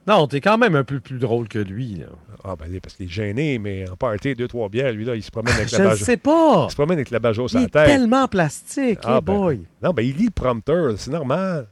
Non, 0.08 0.28
t'es 0.28 0.40
quand 0.40 0.58
même 0.58 0.76
un 0.76 0.84
peu 0.86 1.02
plus 1.02 1.18
drôle 1.20 1.50
que 1.50 1.60
lui. 1.60 1.96
là. 1.96 2.06
Ah, 2.46 2.56
ben, 2.58 2.80
parce 2.82 2.96
qu'il 2.96 3.08
est 3.08 3.10
gêné, 3.10 3.58
mais 3.60 3.90
en 3.90 3.98
party, 3.98 4.36
deux, 4.36 4.48
trois 4.48 4.70
bières, 4.70 4.94
lui, 4.94 5.04
là, 5.04 5.16
il 5.16 5.24
se 5.24 5.32
promène 5.32 5.54
avec 5.54 5.68
Je 5.70 5.78
la 5.78 5.84
ne 5.84 5.90
bajo. 5.90 6.06
sais 6.06 6.18
pas. 6.18 6.66
Il 6.68 6.72
se 6.72 6.76
promène 6.76 6.98
avec 6.98 7.10
la 7.10 7.20
bajo 7.20 7.48
sur 7.50 7.60
Il 7.60 7.64
la 7.64 7.68
est 7.68 7.70
tête. 7.72 7.86
tellement 7.88 8.28
plastique, 8.30 9.00
Ah, 9.04 9.16
hey 9.18 9.22
ben, 9.22 9.34
boy. 9.38 9.62
Non, 9.82 9.92
ben, 9.92 10.06
il 10.06 10.16
lit 10.16 10.26
le 10.26 10.32
prompteur, 10.32 10.94
c'est 10.98 11.12
normal. 11.12 11.68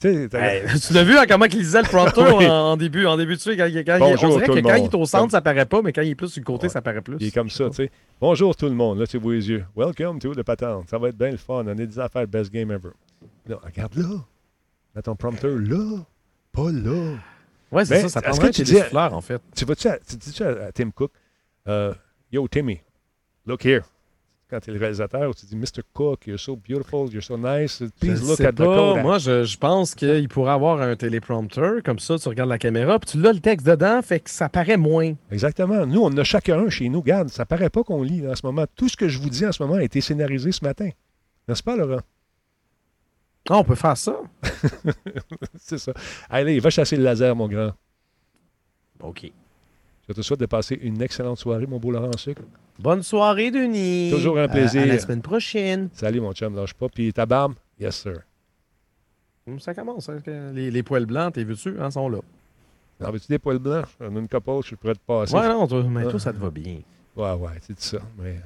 Tu 0.00 0.08
Hey, 0.08 0.62
l'as 0.92 1.04
vu 1.04 1.18
hein, 1.18 1.24
comment 1.28 1.44
il 1.44 1.58
lisait 1.58 1.82
le 1.82 1.88
prompteur 1.88 2.36
Oui. 2.38 2.46
en, 2.46 2.52
en 2.72 2.76
début, 2.78 3.04
en 3.04 3.16
début 3.18 3.34
de 3.36 3.40
suite, 3.40 3.58
quand, 3.58 3.66
il- 3.66 3.84
quand 3.84 3.96
il- 3.98 4.02
on 4.02 4.14
dirait 4.14 4.46
que 4.46 4.60
quand 4.60 4.74
il 4.76 4.84
est 4.84 4.94
au 4.94 5.04
centre, 5.04 5.24
Comme- 5.24 5.30
ça 5.30 5.42
paraît 5.42 5.66
pas, 5.66 5.82
mais 5.82 5.92
quand 5.92 6.00
il 6.00 6.10
est 6.10 6.14
plus 6.14 6.28
sur 6.28 6.40
le 6.40 6.44
côté, 6.46 6.64
Ouais. 6.66 6.68
ça 6.72 6.80
paraît 6.80 7.02
plus. 7.02 7.16
Il 7.20 7.26
est 7.26 7.30
comme 7.34 7.50
ça, 7.50 7.68
tu 7.68 7.76
sais. 7.76 7.90
Bonjour 8.18 8.56
tout 8.56 8.64
le 8.66 8.74
monde, 8.74 8.98
là, 8.98 9.06
tu 9.06 9.18
vois 9.18 9.34
les 9.34 9.48
yeux. 9.50 9.64
Welcome 9.76 10.18
to 10.18 10.34
the 10.34 10.42
patente. 10.42 10.88
Ça 10.88 10.96
va 10.96 11.08
être 11.10 11.18
bien 11.18 11.30
le 11.30 11.36
fun. 11.36 11.62
On 11.64 11.66
a 11.66 11.74
des 11.74 11.98
affaires 11.98 12.26
best 12.26 12.50
game 12.50 12.70
ever. 12.70 12.90
Regarde 13.48 13.94
là. 13.96 14.08
Mets 14.94 15.02
ton 15.02 15.14
prompteur 15.16 15.56
là. 15.58 15.98
Pas 16.52 16.72
là. 16.72 17.16
Ouais, 17.70 17.84
c'est 17.84 18.00
ça, 18.00 18.08
ça 18.08 18.22
prendrait 18.22 18.48
que 18.50 18.54
tu 18.56 18.62
dis- 18.62 18.78
en 18.94 19.20
fait. 19.20 19.40
Tu 19.54 19.64
vas-tu 19.66 19.86
à, 19.86 19.98
tu 19.98 20.42
à 20.44 20.72
Tim 20.72 20.90
Cook, 20.90 21.12
euh, 21.68 21.92
Yo, 22.32 22.48
Timmy, 22.48 22.80
look 23.46 23.64
here. 23.66 23.82
Quand 24.50 24.58
tu 24.58 24.70
es 24.70 24.72
le 24.74 24.80
réalisateur, 24.80 25.32
tu 25.34 25.46
dis, 25.46 25.54
Mr. 25.54 25.82
Cook, 25.94 26.26
you're 26.26 26.38
so 26.40 26.56
beautiful, 26.56 27.08
you're 27.12 27.22
so 27.22 27.38
nice. 27.38 27.78
Je 27.80 27.86
Please 28.00 28.20
look 28.28 28.40
at 28.40 28.52
the 28.52 28.56
pas. 28.56 28.64
code. 28.64 29.02
Moi, 29.02 29.18
je, 29.18 29.44
je 29.44 29.56
pense 29.56 29.94
qu'il 29.94 30.28
pourrait 30.28 30.50
avoir 30.52 30.80
un 30.80 30.96
téléprompteur, 30.96 31.82
comme 31.84 32.00
ça, 32.00 32.18
tu 32.18 32.28
regardes 32.28 32.50
la 32.50 32.58
caméra, 32.58 32.98
puis 32.98 33.10
tu 33.12 33.20
l'as 33.20 33.32
le 33.32 33.38
texte 33.38 33.64
dedans, 33.64 34.02
fait 34.02 34.18
que 34.18 34.28
ça 34.28 34.48
paraît 34.48 34.76
moins. 34.76 35.12
Exactement. 35.30 35.86
Nous, 35.86 36.00
on 36.00 36.06
en 36.06 36.16
a 36.18 36.24
chacun 36.24 36.58
un 36.58 36.68
chez 36.68 36.88
nous. 36.88 37.00
Regarde, 37.00 37.28
ça 37.28 37.46
paraît 37.46 37.70
pas 37.70 37.84
qu'on 37.84 38.02
lit 38.02 38.22
là, 38.22 38.32
en 38.32 38.34
ce 38.34 38.44
moment. 38.44 38.64
Tout 38.74 38.88
ce 38.88 38.96
que 38.96 39.08
je 39.08 39.18
vous 39.20 39.30
dis 39.30 39.46
en 39.46 39.52
ce 39.52 39.62
moment 39.62 39.76
a 39.76 39.84
été 39.84 40.00
scénarisé 40.00 40.50
ce 40.50 40.64
matin. 40.64 40.90
N'est-ce 41.46 41.62
pas, 41.62 41.76
Laurent? 41.76 42.00
Ah, 43.48 43.58
on 43.58 43.64
peut 43.64 43.74
faire 43.76 43.96
ça. 43.96 44.16
C'est 45.58 45.78
ça. 45.78 45.92
Allez, 46.28 46.58
va 46.60 46.70
chasser 46.70 46.96
le 46.96 47.04
laser, 47.04 47.34
mon 47.36 47.48
grand. 47.48 47.72
OK. 49.02 49.32
Je 50.10 50.14
te 50.14 50.22
souhaite 50.22 50.40
de 50.40 50.46
passer 50.46 50.76
une 50.82 51.00
excellente 51.02 51.38
soirée, 51.38 51.66
mon 51.66 51.78
beau 51.78 51.92
Laurent 51.92 52.10
en 52.12 52.16
sucre. 52.18 52.42
Bonne 52.80 53.04
soirée, 53.04 53.52
Denis. 53.52 54.10
Toujours 54.12 54.38
un 54.40 54.42
À- 54.44 54.48
plaisir. 54.48 54.82
À, 54.82 54.86
la 54.86 54.98
semaine 54.98 55.22
prochaine. 55.22 55.88
Salut, 55.92 56.20
mon 56.20 56.32
chum, 56.32 56.56
lâche 56.56 56.74
pas. 56.74 56.88
Puis 56.88 57.12
ta 57.12 57.26
barbe? 57.26 57.54
Yes, 57.78 57.94
sir. 58.02 58.18
Hum, 59.46 59.60
Ça 59.60 59.72
commence. 59.72 60.08
hein, 60.08 60.18
les, 60.52 60.72
les 60.72 60.82
poils 60.82 61.06
blancs, 61.06 61.34
t'es 61.34 61.44
vu-tu, 61.44 61.76
hein, 61.80 61.92
sont 61.92 62.08
là. 62.08 62.18
En 63.04 63.12
veux-tu 63.12 63.28
des 63.28 63.38
poils 63.38 63.60
blancs? 63.60 63.86
J'en 64.00 64.16
ai 64.16 64.18
une 64.18 64.28
couple, 64.28 64.50
je 64.66 64.74
pourrais 64.74 64.94
te 64.94 65.00
passer. 65.06 65.32
Ouais, 65.32 65.46
non, 65.48 65.68
toi, 65.68 65.84
mais 65.88 66.02
Ah. 66.04 66.10
toi, 66.10 66.18
ça 66.18 66.32
te 66.32 66.38
va 66.38 66.50
bien. 66.50 66.80
Ouais, 67.16 67.32
ouais, 67.34 67.52
c'est 67.60 67.78
ça. 67.80 67.98
Mais, 68.18 68.40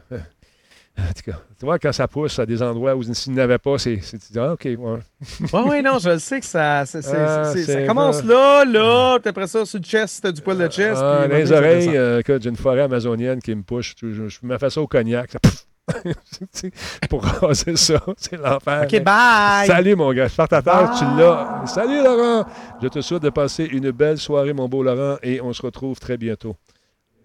en 0.98 1.12
tout 1.12 1.30
cas, 1.30 1.38
tu 1.58 1.64
vois, 1.64 1.78
quand 1.78 1.92
ça 1.92 2.06
pousse 2.06 2.38
à 2.38 2.46
des 2.46 2.62
endroits 2.62 2.94
où 2.94 3.02
s'il 3.02 3.32
n'y 3.32 3.40
avait 3.40 3.58
pas, 3.58 3.78
c'est. 3.78 3.96
Tu 3.96 4.16
dis, 4.16 4.38
ah, 4.38 4.52
OK, 4.52 4.64
ouais. 4.64 4.76
Ouais, 4.78 5.82
non, 5.82 5.98
je 5.98 6.10
le 6.10 6.18
sais 6.20 6.38
que 6.40 6.46
ça, 6.46 6.86
c'est- 6.86 7.02
Ah, 7.12 7.52
ça 7.54 7.86
commence 7.86 8.22
là, 8.24 8.64
là, 8.64 9.18
puis 9.18 9.28
après 9.30 9.46
ça, 9.48 9.64
sur 9.66 9.78
le 9.80 9.84
chest, 9.84 10.22
t'as 10.22 10.30
du 10.32 10.40
poil 10.40 10.56
de 10.58 10.68
chest. 10.68 11.00
Ah, 11.02 11.26
les 11.26 11.50
oreilles, 11.52 11.96
euh, 11.96 12.20
écoute, 12.20 12.42
j'ai 12.42 12.50
une 12.50 12.56
forêt 12.56 12.82
amazonienne 12.82 13.40
qui 13.40 13.54
me 13.54 13.62
push. 13.62 13.94
Je, 14.00 14.12
je- 14.12 14.28
je 14.28 14.38
me 14.42 14.56
fais 14.56 14.70
ça 14.70 14.80
au 14.80 14.86
cognac. 14.86 15.32
Ça, 15.32 15.38
Tu 16.60 16.70
pour 17.10 17.22
raser 17.24 17.76
ça, 17.76 18.00
c'est 18.16 18.36
l'enfer. 18.38 18.84
OK, 18.84 19.02
bye! 19.02 19.66
Salut, 19.66 19.96
mon 19.96 20.12
gars. 20.14 20.28
Spartateur, 20.30 20.94
tu 20.98 21.04
Bye. 21.04 21.18
l'as. 21.18 21.62
Salut, 21.66 22.02
Laurent. 22.02 22.46
Je 22.80 22.88
te 22.88 23.00
souhaite 23.02 23.22
de 23.22 23.30
passer 23.30 23.64
une 23.64 23.90
belle 23.90 24.16
soirée, 24.18 24.52
mon 24.54 24.66
beau 24.68 24.82
Laurent, 24.82 25.16
et 25.22 25.40
on 25.42 25.52
se 25.52 25.60
retrouve 25.60 25.98
très 25.98 26.16
bientôt. 26.16 26.56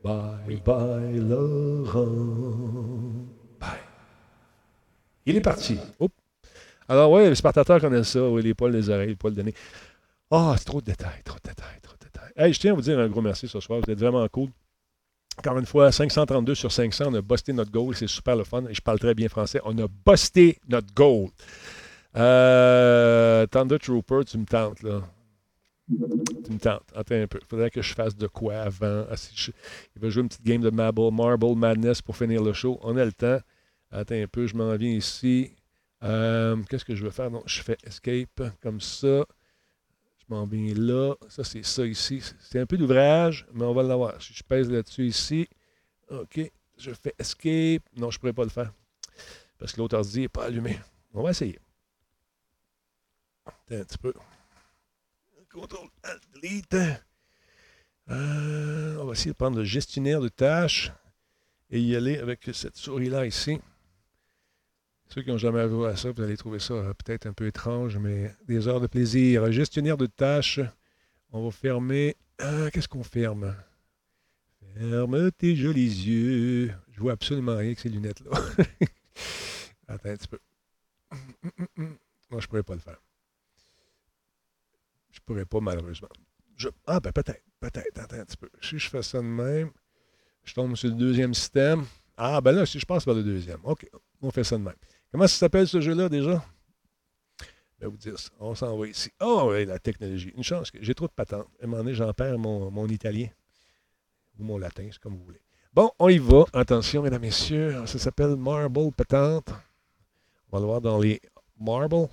Bye, 0.04 0.62
bye, 0.66 1.20
Laurent. 1.20 2.79
Il 5.30 5.36
est 5.36 5.42
parti. 5.42 5.78
Oups. 6.00 6.16
Alors, 6.88 7.12
oui, 7.12 7.30
les 7.30 7.36
Spartateurs 7.36 7.80
connaissent 7.80 8.10
ça. 8.10 8.28
Oui, 8.28 8.42
les 8.42 8.56
poils 8.56 8.72
des 8.72 8.90
oreilles, 8.90 9.10
les 9.10 9.16
poils 9.16 9.36
de 9.36 9.44
nez. 9.44 9.54
Ah, 10.32 10.56
c'est 10.58 10.66
trop 10.66 10.82
de 10.82 10.88
détails, 10.88 11.22
trop 11.24 11.38
de 11.38 11.48
détails, 11.48 11.80
trop 11.84 11.94
de 11.94 12.06
détails. 12.06 12.32
Hey, 12.36 12.52
je 12.52 12.60
tiens 12.60 12.72
à 12.72 12.76
vous 12.76 12.82
dire 12.82 12.98
un 12.98 13.08
gros 13.08 13.22
merci 13.22 13.48
ce 13.48 13.60
soir. 13.60 13.80
Vous 13.80 13.92
êtes 13.92 14.00
vraiment 14.00 14.28
cool. 14.28 14.50
Encore 15.38 15.60
une 15.60 15.68
fois, 15.68 15.92
532 15.92 16.56
sur 16.56 16.72
500, 16.72 17.06
on 17.10 17.14
a 17.14 17.22
busté 17.22 17.54
notre 17.54 17.70
goal. 17.70 17.96
C'est 17.96 18.08
super 18.08 18.36
le 18.36 18.44
fun. 18.44 18.64
Je 18.72 18.82
parle 18.82 18.98
très 18.98 19.14
bien 19.14 19.30
français. 19.30 19.62
On 19.66 19.78
a 19.78 19.86
busté 20.04 20.58
notre 20.68 20.92
goal. 20.96 21.30
Euh, 22.18 23.46
Thunder 23.46 23.78
Trooper, 23.78 24.22
tu 24.26 24.40
me 24.40 24.46
tentes, 24.46 24.82
là. 24.82 25.04
Tu 25.88 26.52
me 26.52 26.58
tentes. 26.58 26.92
Attends 26.96 27.16
un 27.16 27.28
peu. 27.28 27.38
Il 27.40 27.48
faudrait 27.48 27.70
que 27.70 27.84
je 27.84 27.94
fasse 27.94 28.16
de 28.16 28.26
quoi 28.26 28.62
avant? 28.62 29.06
Ah, 29.12 29.16
il 29.96 30.02
va 30.02 30.10
jouer 30.10 30.24
une 30.24 30.30
petite 30.30 30.44
game 30.44 30.62
de 30.62 30.72
Marble, 30.72 31.12
Marble 31.12 31.56
Madness 31.56 32.02
pour 32.02 32.18
finir 32.18 32.42
le 32.42 32.54
show. 32.54 32.80
On 32.82 32.98
a 32.98 33.06
le 33.06 33.14
temps. 33.14 33.40
Attends 33.92 34.16
un 34.16 34.28
peu, 34.28 34.46
je 34.46 34.56
m'en 34.56 34.76
viens 34.76 34.92
ici. 34.92 35.52
Euh, 36.04 36.56
qu'est-ce 36.70 36.86
que 36.86 36.96
je 36.96 37.04
veux 37.04 37.10
faire? 37.10 37.32
Non, 37.32 37.44
je 37.46 37.62
fais 37.62 37.78
Escape 37.84 38.42
comme 38.62 38.80
ça. 38.80 39.26
Je 40.18 40.26
m'en 40.30 40.46
viens 40.46 40.74
là. 40.76 41.16
Ça, 41.28 41.44
c'est 41.44 41.64
ça 41.64 41.86
ici. 41.86 42.22
C'est 42.40 42.60
un 42.60 42.66
peu 42.66 42.78
d'ouvrage, 42.78 43.48
mais 43.54 43.66
on 43.66 43.74
va 43.74 43.84
l'avoir. 43.84 44.22
Si 44.22 44.34
je 44.34 44.44
pèse 44.44 44.70
là-dessus 44.70 45.08
ici, 45.08 45.48
OK. 46.10 46.40
Je 46.78 46.94
fais 46.94 47.14
Escape. 47.20 47.84
Non, 47.98 48.10
je 48.12 48.18
ne 48.18 48.20
pourrais 48.20 48.34
pas 48.34 48.44
le 48.44 48.50
faire. 48.50 48.72
Parce 49.58 49.74
que 49.74 49.82
l'autre 49.82 50.00
dit 50.02 50.22
n'est 50.22 50.30
pas 50.30 50.46
allumé. 50.46 50.80
On 51.14 51.24
va 51.24 51.32
essayer. 51.32 51.60
Attends 53.46 53.76
un 53.76 53.84
petit 53.84 53.98
peu. 53.98 54.14
Contrôle, 55.52 55.90
delete. 56.36 56.76
Euh, 58.10 58.98
on 59.00 59.06
va 59.06 59.14
essayer 59.14 59.32
de 59.32 59.36
prendre 59.36 59.58
le 59.58 59.64
gestionnaire 59.64 60.22
de 60.22 60.30
tâches 60.30 60.92
et 61.70 61.80
y 61.80 61.96
aller 61.96 62.18
avec 62.18 62.50
cette 62.54 62.76
souris-là 62.76 63.26
ici. 63.26 63.60
Ceux 65.12 65.24
qui 65.24 65.30
n'ont 65.32 65.40
jamais 65.40 65.68
joué 65.68 65.90
à 65.90 65.96
ça, 65.96 66.12
vous 66.12 66.22
allez 66.22 66.38
trouver 66.38 66.60
ça 66.60 66.76
euh, 66.76 66.94
peut-être 66.94 67.26
un 67.26 67.34
peu 67.34 67.48
étrange, 67.48 67.98
mais 67.98 68.32
des 68.48 68.68
heures 68.68 68.80
de 68.80 68.86
plaisir. 68.86 69.52
Gestionnaire 69.52 69.98
de 69.98 70.06
tâches. 70.06 70.60
On 71.32 71.44
va 71.44 71.52
fermer. 71.52 72.16
Euh, 72.42 72.70
qu'est-ce 72.70 72.88
qu'on 72.88 73.04
ferme? 73.04 73.56
Ferme 74.76 75.32
tes 75.32 75.56
jolis 75.56 76.06
yeux. 76.06 76.72
Je 76.92 77.00
vois 77.00 77.14
absolument 77.14 77.54
rien 77.54 77.68
avec 77.68 77.80
ces 77.80 77.90
lunettes-là. 77.90 78.32
Attends 79.88 80.10
un 80.10 80.16
petit 80.16 80.28
peu. 80.28 80.40
Moi, 82.30 82.40
je 82.40 82.48
pourrais 82.48 82.64
pas 82.64 82.76
le 82.76 82.80
faire. 82.80 83.02
Je 85.12 85.20
pourrais 85.26 85.46
pas, 85.46 85.60
malheureusement. 85.60 86.10
ah, 86.86 87.00
ben 87.00 87.12
peut-être. 87.12 87.44
Peut-être. 87.60 88.00
Attends 88.00 88.20
un 88.20 88.26
petit 88.26 88.38
peu. 88.38 88.50
Si 88.62 88.78
je 88.78 88.88
fais 88.88 89.02
ça 89.02 89.18
de 89.18 89.24
même, 89.24 89.72
je 90.44 90.54
tombe 90.54 90.76
sur 90.76 90.90
le 90.90 90.96
deuxième 90.96 91.34
système. 91.34 91.84
Ah, 92.16 92.40
ben 92.42 92.52
là, 92.52 92.68
si 92.68 92.80
je 92.80 92.86
passe 92.86 93.06
par 93.06 93.16
le 93.16 93.24
deuxième. 93.24 93.60
OK. 93.64 93.90
On 94.22 94.30
fait 94.30 94.44
ça 94.44 94.56
de 94.58 94.64
même. 94.64 94.76
Comment 95.12 95.28
ça 95.28 95.38
s'appelle 95.38 95.68
ce 95.68 95.82
jeu-là 95.82 96.10
déjà? 96.10 96.44
On 98.40 98.56
s'en 98.56 98.78
va 98.78 98.88
ici. 98.88 99.10
Oh, 99.22 99.54
la 99.54 99.80
technologie. 99.80 100.34
Une 100.36 100.44
chance 100.44 100.70
que 100.70 100.80
j'ai 100.82 100.94
trop 100.94 101.08
de 101.08 101.14
patentes. 101.14 101.48
À 101.62 101.64
un 101.64 101.68
moment 101.68 101.84
donné, 101.84 101.94
j'en 101.94 102.14
perds 102.14 102.38
mon, 102.38 102.70
mon, 102.70 102.88
italien 102.88 103.28
ou 104.38 104.44
mon 104.44 104.58
latin, 104.58 104.88
c'est 104.92 105.00
comme 105.00 105.16
vous 105.16 105.24
voulez. 105.24 105.42
Bon, 105.74 105.92
on 105.98 106.10
y 106.10 106.18
va. 106.18 106.46
Attention, 106.54 107.02
mesdames, 107.02 107.22
messieurs. 107.22 107.86
Ça 107.86 108.00
s'appelle 108.00 108.36
Marble 108.36 108.92
Patente. 108.92 109.50
On 110.52 110.58
va 110.58 110.60
le 110.60 110.66
voir 110.66 110.82
dans 110.82 111.00
les 111.00 111.22
Marble. 111.60 112.10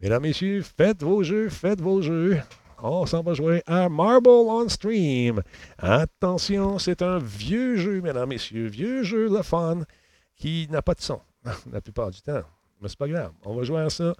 Mesdames, 0.00 0.22
messieurs, 0.22 0.62
faites 0.62 1.02
vos 1.02 1.22
jeux, 1.22 1.48
faites 1.48 1.80
vos 1.80 2.02
jeux. 2.02 2.40
On 2.82 3.04
s'en 3.06 3.22
va 3.22 3.34
jouer 3.34 3.62
à 3.66 3.88
Marble 3.88 4.28
on 4.28 4.68
Stream. 4.68 5.42
Attention, 5.78 6.78
c'est 6.78 7.02
un 7.02 7.18
vieux 7.18 7.76
jeu, 7.76 8.00
mesdames, 8.00 8.28
messieurs. 8.28 8.66
Vieux 8.66 9.02
jeu, 9.02 9.28
le 9.28 9.42
fun, 9.42 9.84
qui 10.36 10.66
n'a 10.70 10.82
pas 10.82 10.94
de 10.94 11.02
son. 11.02 11.20
la 11.72 11.80
plupart 11.80 12.10
du 12.10 12.20
temps. 12.20 12.42
Mais 12.80 12.88
c'est 12.88 12.98
pas 12.98 13.08
grave. 13.08 13.32
On 13.42 13.54
va 13.54 13.62
jouer 13.62 13.80
à 13.80 13.90
ça. 13.90 14.14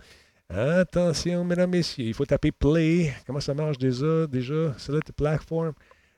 Attention, 0.49 1.45
mesdames, 1.45 1.71
messieurs. 1.71 2.07
Il 2.07 2.15
faut 2.15 2.27
taper 2.27 2.51
play. 2.51 3.15
Comment 3.27 3.41
ça 3.41 3.55
marche 3.55 3.79
déjà? 3.79 4.27
Déjà, 4.27 4.77
select 4.79 5.13
platform. 5.13 5.73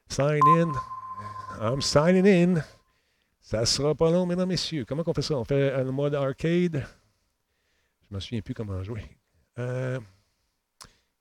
Sign 0.08 0.40
in. 0.58 0.72
I'm 1.60 1.80
signing 1.82 2.26
in. 2.26 2.62
Ça 3.40 3.66
sera 3.66 3.94
pas 3.94 4.10
long, 4.10 4.24
mesdames, 4.24 4.48
messieurs. 4.48 4.84
Comment 4.86 5.02
on 5.06 5.12
fait 5.12 5.22
ça? 5.22 5.36
On 5.36 5.44
fait 5.44 5.72
un 5.72 5.84
mode 5.84 6.14
arcade? 6.14 6.86
Je 8.08 8.14
me 8.14 8.20
souviens 8.20 8.40
plus 8.40 8.54
comment 8.54 8.82
jouer. 8.82 9.02
Euh, 9.58 10.00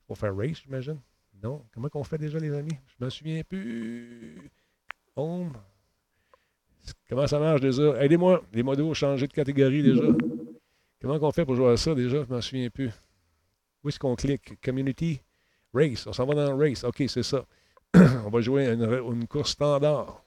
faut 0.08 0.16
faire 0.16 0.36
race, 0.36 0.62
j'imagine. 0.64 1.00
Non? 1.44 1.66
Comment 1.74 1.90
on 1.94 2.04
fait 2.04 2.18
déjà, 2.18 2.38
les 2.40 2.54
amis? 2.54 2.78
Je 2.88 3.04
me 3.04 3.10
souviens 3.10 3.42
plus. 3.44 4.52
Home. 5.16 5.54
Comment 7.10 7.28
ça 7.28 7.40
marche 7.40 7.62
déjà? 7.62 8.04
Aidez-moi. 8.04 8.42
Les 8.54 8.64
modos 8.64 8.88
ont 8.88 8.94
changé 8.94 9.28
de 9.28 9.34
catégorie 9.34 9.84
déjà. 9.84 10.04
Comment 11.02 11.18
on 11.22 11.32
fait 11.32 11.46
pour 11.46 11.56
jouer 11.56 11.72
à 11.72 11.78
ça 11.78 11.96
déjà? 11.96 12.24
Je 12.24 12.34
m'en 12.34 12.42
souviens 12.42 12.70
plus. 12.70 12.92
Où 13.84 13.90
est-ce 13.90 14.00
qu'on 14.00 14.16
clique? 14.16 14.62
Community? 14.62 15.22
Race. 15.74 16.06
On 16.08 16.14
s'en 16.14 16.26
va 16.26 16.36
dans 16.36 16.58
Race. 16.58 16.84
OK, 16.84 17.04
c'est 17.08 17.24
ça. 17.24 17.46
on 17.96 18.30
va 18.30 18.42
jouer 18.42 18.68
une, 18.68 18.84
une 18.84 19.28
course 19.28 19.52
standard. 19.52 20.24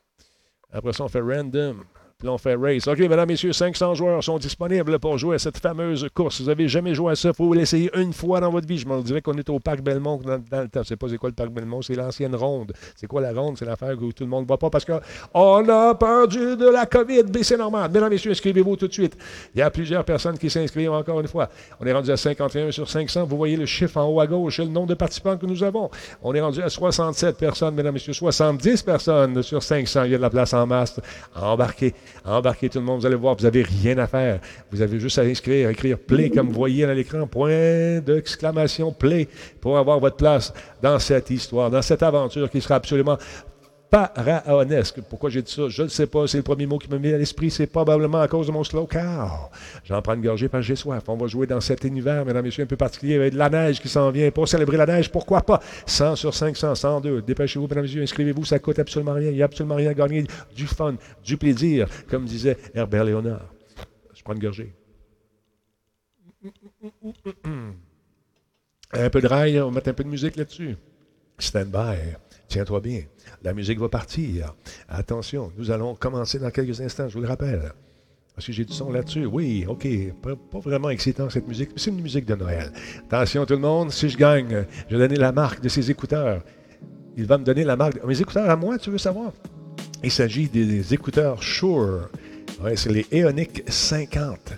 Après 0.72 0.92
ça, 0.92 1.04
on 1.04 1.08
fait 1.08 1.20
random. 1.20 1.84
Puis 2.18 2.28
on 2.28 2.38
fait 2.38 2.54
race. 2.54 2.86
OK, 2.86 2.98
mesdames, 3.00 3.26
messieurs, 3.26 3.52
500 3.52 3.94
joueurs 3.94 4.22
sont 4.22 4.38
disponibles 4.38 4.98
pour 5.00 5.18
jouer 5.18 5.34
à 5.34 5.38
cette 5.38 5.58
fameuse 5.58 6.08
course. 6.14 6.40
vous 6.40 6.46
n'avez 6.46 6.68
jamais 6.68 6.94
joué 6.94 7.12
à 7.12 7.16
ça, 7.16 7.30
il 7.30 7.34
faut 7.34 7.52
l'essayer 7.52 7.90
une 7.98 8.12
fois 8.12 8.40
dans 8.40 8.50
votre 8.50 8.68
vie. 8.68 8.78
Je 8.78 8.86
me 8.86 9.02
dirais 9.02 9.20
qu'on 9.20 9.36
est 9.36 9.50
au 9.50 9.58
Parc 9.58 9.80
Belmont 9.80 10.18
dans, 10.18 10.62
le 10.62 10.68
temps. 10.68 10.82
Je 10.82 10.88
sais 10.88 10.96
pas 10.96 11.08
c'est 11.08 11.18
quoi 11.18 11.28
le 11.28 11.34
Parc 11.34 11.50
Belmont, 11.50 11.82
c'est 11.82 11.94
l'ancienne 11.94 12.34
ronde. 12.36 12.72
C'est 12.94 13.08
quoi 13.08 13.20
la 13.20 13.32
ronde? 13.32 13.58
C'est 13.58 13.64
l'affaire 13.64 14.00
où 14.00 14.12
tout 14.12 14.24
le 14.24 14.30
monde 14.30 14.42
ne 14.42 14.46
voit 14.46 14.58
pas 14.58 14.70
parce 14.70 14.84
qu'on 14.84 15.68
a 15.68 15.94
perdu 15.96 16.56
de 16.56 16.68
la 16.68 16.86
COVID. 16.86 17.24
Mais 17.34 17.42
c'est 17.42 17.56
normal. 17.56 17.90
Mesdames, 17.92 18.10
messieurs, 18.10 18.30
inscrivez-vous 18.30 18.76
tout 18.76 18.88
de 18.88 18.92
suite. 18.92 19.16
Il 19.54 19.58
y 19.58 19.62
a 19.62 19.70
plusieurs 19.70 20.04
personnes 20.04 20.38
qui 20.38 20.48
s'inscrivent 20.48 20.92
encore 20.92 21.20
une 21.20 21.28
fois. 21.28 21.50
On 21.80 21.86
est 21.86 21.92
rendu 21.92 22.12
à 22.12 22.16
51 22.16 22.70
sur 22.70 22.88
500. 22.88 23.24
Vous 23.24 23.36
voyez 23.36 23.56
le 23.56 23.66
chiffre 23.66 23.96
en 23.96 24.04
haut 24.04 24.20
à 24.20 24.26
gauche, 24.28 24.58
le 24.58 24.66
nombre 24.66 24.86
de 24.86 24.94
participants 24.94 25.36
que 25.36 25.46
nous 25.46 25.64
avons. 25.64 25.90
On 26.22 26.32
est 26.32 26.40
rendu 26.40 26.62
à 26.62 26.70
67 26.70 27.36
personnes, 27.36 27.74
mesdames, 27.74 27.94
messieurs, 27.94 28.12
70 28.12 28.82
personnes 28.82 29.42
sur 29.42 29.62
500. 29.62 30.04
Il 30.04 30.12
y 30.12 30.14
a 30.14 30.18
de 30.18 30.22
la 30.22 30.30
place 30.30 30.54
en 30.54 30.66
masse. 30.66 31.00
Embarquez, 31.34 31.92
embarquez 32.24 32.68
tout 32.68 32.78
le 32.78 32.84
monde, 32.84 33.00
vous 33.00 33.06
allez 33.06 33.14
voir, 33.14 33.36
vous 33.36 33.44
n'avez 33.44 33.62
rien 33.62 33.98
à 33.98 34.06
faire. 34.06 34.40
Vous 34.70 34.82
avez 34.82 34.98
juste 34.98 35.18
à 35.18 35.22
inscrire, 35.22 35.70
écrire 35.70 35.98
play 35.98 36.30
comme 36.30 36.48
vous 36.48 36.54
voyez 36.54 36.84
à 36.84 36.94
l'écran, 36.94 37.26
point 37.26 38.00
d'exclamation 38.00 38.92
play 38.92 39.28
pour 39.60 39.78
avoir 39.78 40.00
votre 40.00 40.16
place 40.16 40.52
dans 40.82 40.98
cette 40.98 41.30
histoire, 41.30 41.70
dans 41.70 41.82
cette 41.82 42.02
aventure 42.02 42.50
qui 42.50 42.60
sera 42.60 42.76
absolument 42.76 43.18
pharaonesque. 43.94 45.00
Pourquoi 45.08 45.30
j'ai 45.30 45.42
dit 45.42 45.52
ça? 45.52 45.68
Je 45.68 45.84
ne 45.84 45.88
sais 45.88 46.06
pas. 46.06 46.26
C'est 46.26 46.38
le 46.38 46.42
premier 46.42 46.66
mot 46.66 46.78
qui 46.78 46.90
me 46.90 46.98
met 46.98 47.14
à 47.14 47.18
l'esprit. 47.18 47.50
C'est 47.50 47.66
probablement 47.66 48.20
à 48.20 48.28
cause 48.28 48.48
de 48.48 48.52
mon 48.52 48.64
slow 48.64 48.86
car. 48.86 49.50
J'en 49.84 50.02
prends 50.02 50.14
une 50.14 50.22
gorgée 50.22 50.48
parce 50.48 50.62
que 50.62 50.66
j'ai 50.66 50.76
soif. 50.76 51.04
On 51.08 51.16
va 51.16 51.26
jouer 51.26 51.46
dans 51.46 51.60
cet 51.60 51.84
univers, 51.84 52.24
mesdames 52.24 52.44
et 52.44 52.48
messieurs, 52.48 52.64
un 52.64 52.66
peu 52.66 52.76
particulier 52.76 53.16
avec 53.16 53.34
de 53.34 53.38
la 53.38 53.48
neige 53.48 53.80
qui 53.80 53.88
s'en 53.88 54.10
vient. 54.10 54.30
Pour 54.30 54.48
célébrer 54.48 54.76
la 54.76 54.86
neige, 54.86 55.10
pourquoi 55.10 55.42
pas? 55.42 55.60
100 55.86 56.16
sur 56.16 56.34
500, 56.34 56.74
102. 56.74 57.22
Dépêchez-vous, 57.22 57.68
mesdames 57.68 57.84
et 57.84 57.88
messieurs, 57.88 58.02
inscrivez-vous. 58.02 58.44
Ça 58.44 58.58
coûte 58.58 58.78
absolument 58.78 59.12
rien. 59.12 59.30
Il 59.30 59.36
n'y 59.36 59.42
a 59.42 59.44
absolument 59.44 59.76
rien 59.76 59.90
à 59.90 59.94
gagner. 59.94 60.26
Du 60.56 60.66
fun, 60.66 60.96
du 61.24 61.36
plaisir, 61.36 61.88
comme 62.08 62.24
disait 62.24 62.58
Herbert 62.74 63.04
Léonard. 63.04 63.52
Je 64.12 64.22
prends 64.22 64.34
une 64.34 64.40
gorgée. 64.40 64.74
Un 68.92 69.10
peu 69.10 69.20
de 69.20 69.26
rail, 69.26 69.60
on 69.60 69.68
va 69.68 69.74
mettre 69.76 69.90
un 69.90 69.94
peu 69.94 70.04
de 70.04 70.08
musique 70.08 70.36
là-dessus. 70.36 70.76
Stand 71.38 71.70
by. 71.70 72.16
Tiens-toi 72.48 72.80
bien. 72.80 73.02
La 73.42 73.52
musique 73.52 73.78
va 73.78 73.88
partir. 73.88 74.54
Attention, 74.88 75.52
nous 75.56 75.70
allons 75.70 75.94
commencer 75.94 76.38
dans 76.38 76.50
quelques 76.50 76.80
instants, 76.80 77.08
je 77.08 77.14
vous 77.14 77.22
le 77.22 77.28
rappelle. 77.28 77.72
Parce 78.34 78.46
que 78.48 78.52
j'ai 78.52 78.64
du 78.64 78.72
son 78.72 78.90
là-dessus. 78.90 79.26
Oui, 79.26 79.64
OK. 79.68 79.86
Pas, 80.22 80.58
vraiment 80.58 80.90
excitant 80.90 81.30
cette 81.30 81.46
musique, 81.46 81.70
mais 81.72 81.78
c'est 81.78 81.90
une 81.90 82.00
musique 82.00 82.26
de 82.26 82.34
Noël. 82.34 82.72
Attention 83.06 83.46
tout 83.46 83.54
le 83.54 83.60
monde, 83.60 83.92
si 83.92 84.08
je 84.08 84.18
gagne, 84.18 84.64
je 84.88 84.96
vais 84.96 85.08
donner 85.08 85.20
la 85.20 85.30
marque 85.30 85.60
de 85.60 85.68
ces 85.68 85.90
écouteurs. 85.90 86.42
Il 87.16 87.26
va 87.26 87.38
me 87.38 87.44
donner 87.44 87.62
la 87.62 87.76
marque. 87.76 88.00
De... 88.00 88.06
Mes 88.06 88.20
écouteurs 88.20 88.50
à 88.50 88.56
moi, 88.56 88.76
tu 88.78 88.90
veux 88.90 88.98
savoir? 88.98 89.32
Il 90.02 90.10
s'agit 90.10 90.48
des, 90.48 90.92
écouteurs 90.92 91.42
Shure. 91.42 92.08
Ouais, 92.60 92.76
c'est 92.76 92.90
les 92.90 93.06
Eonic 93.12 93.62
50. 93.68 94.54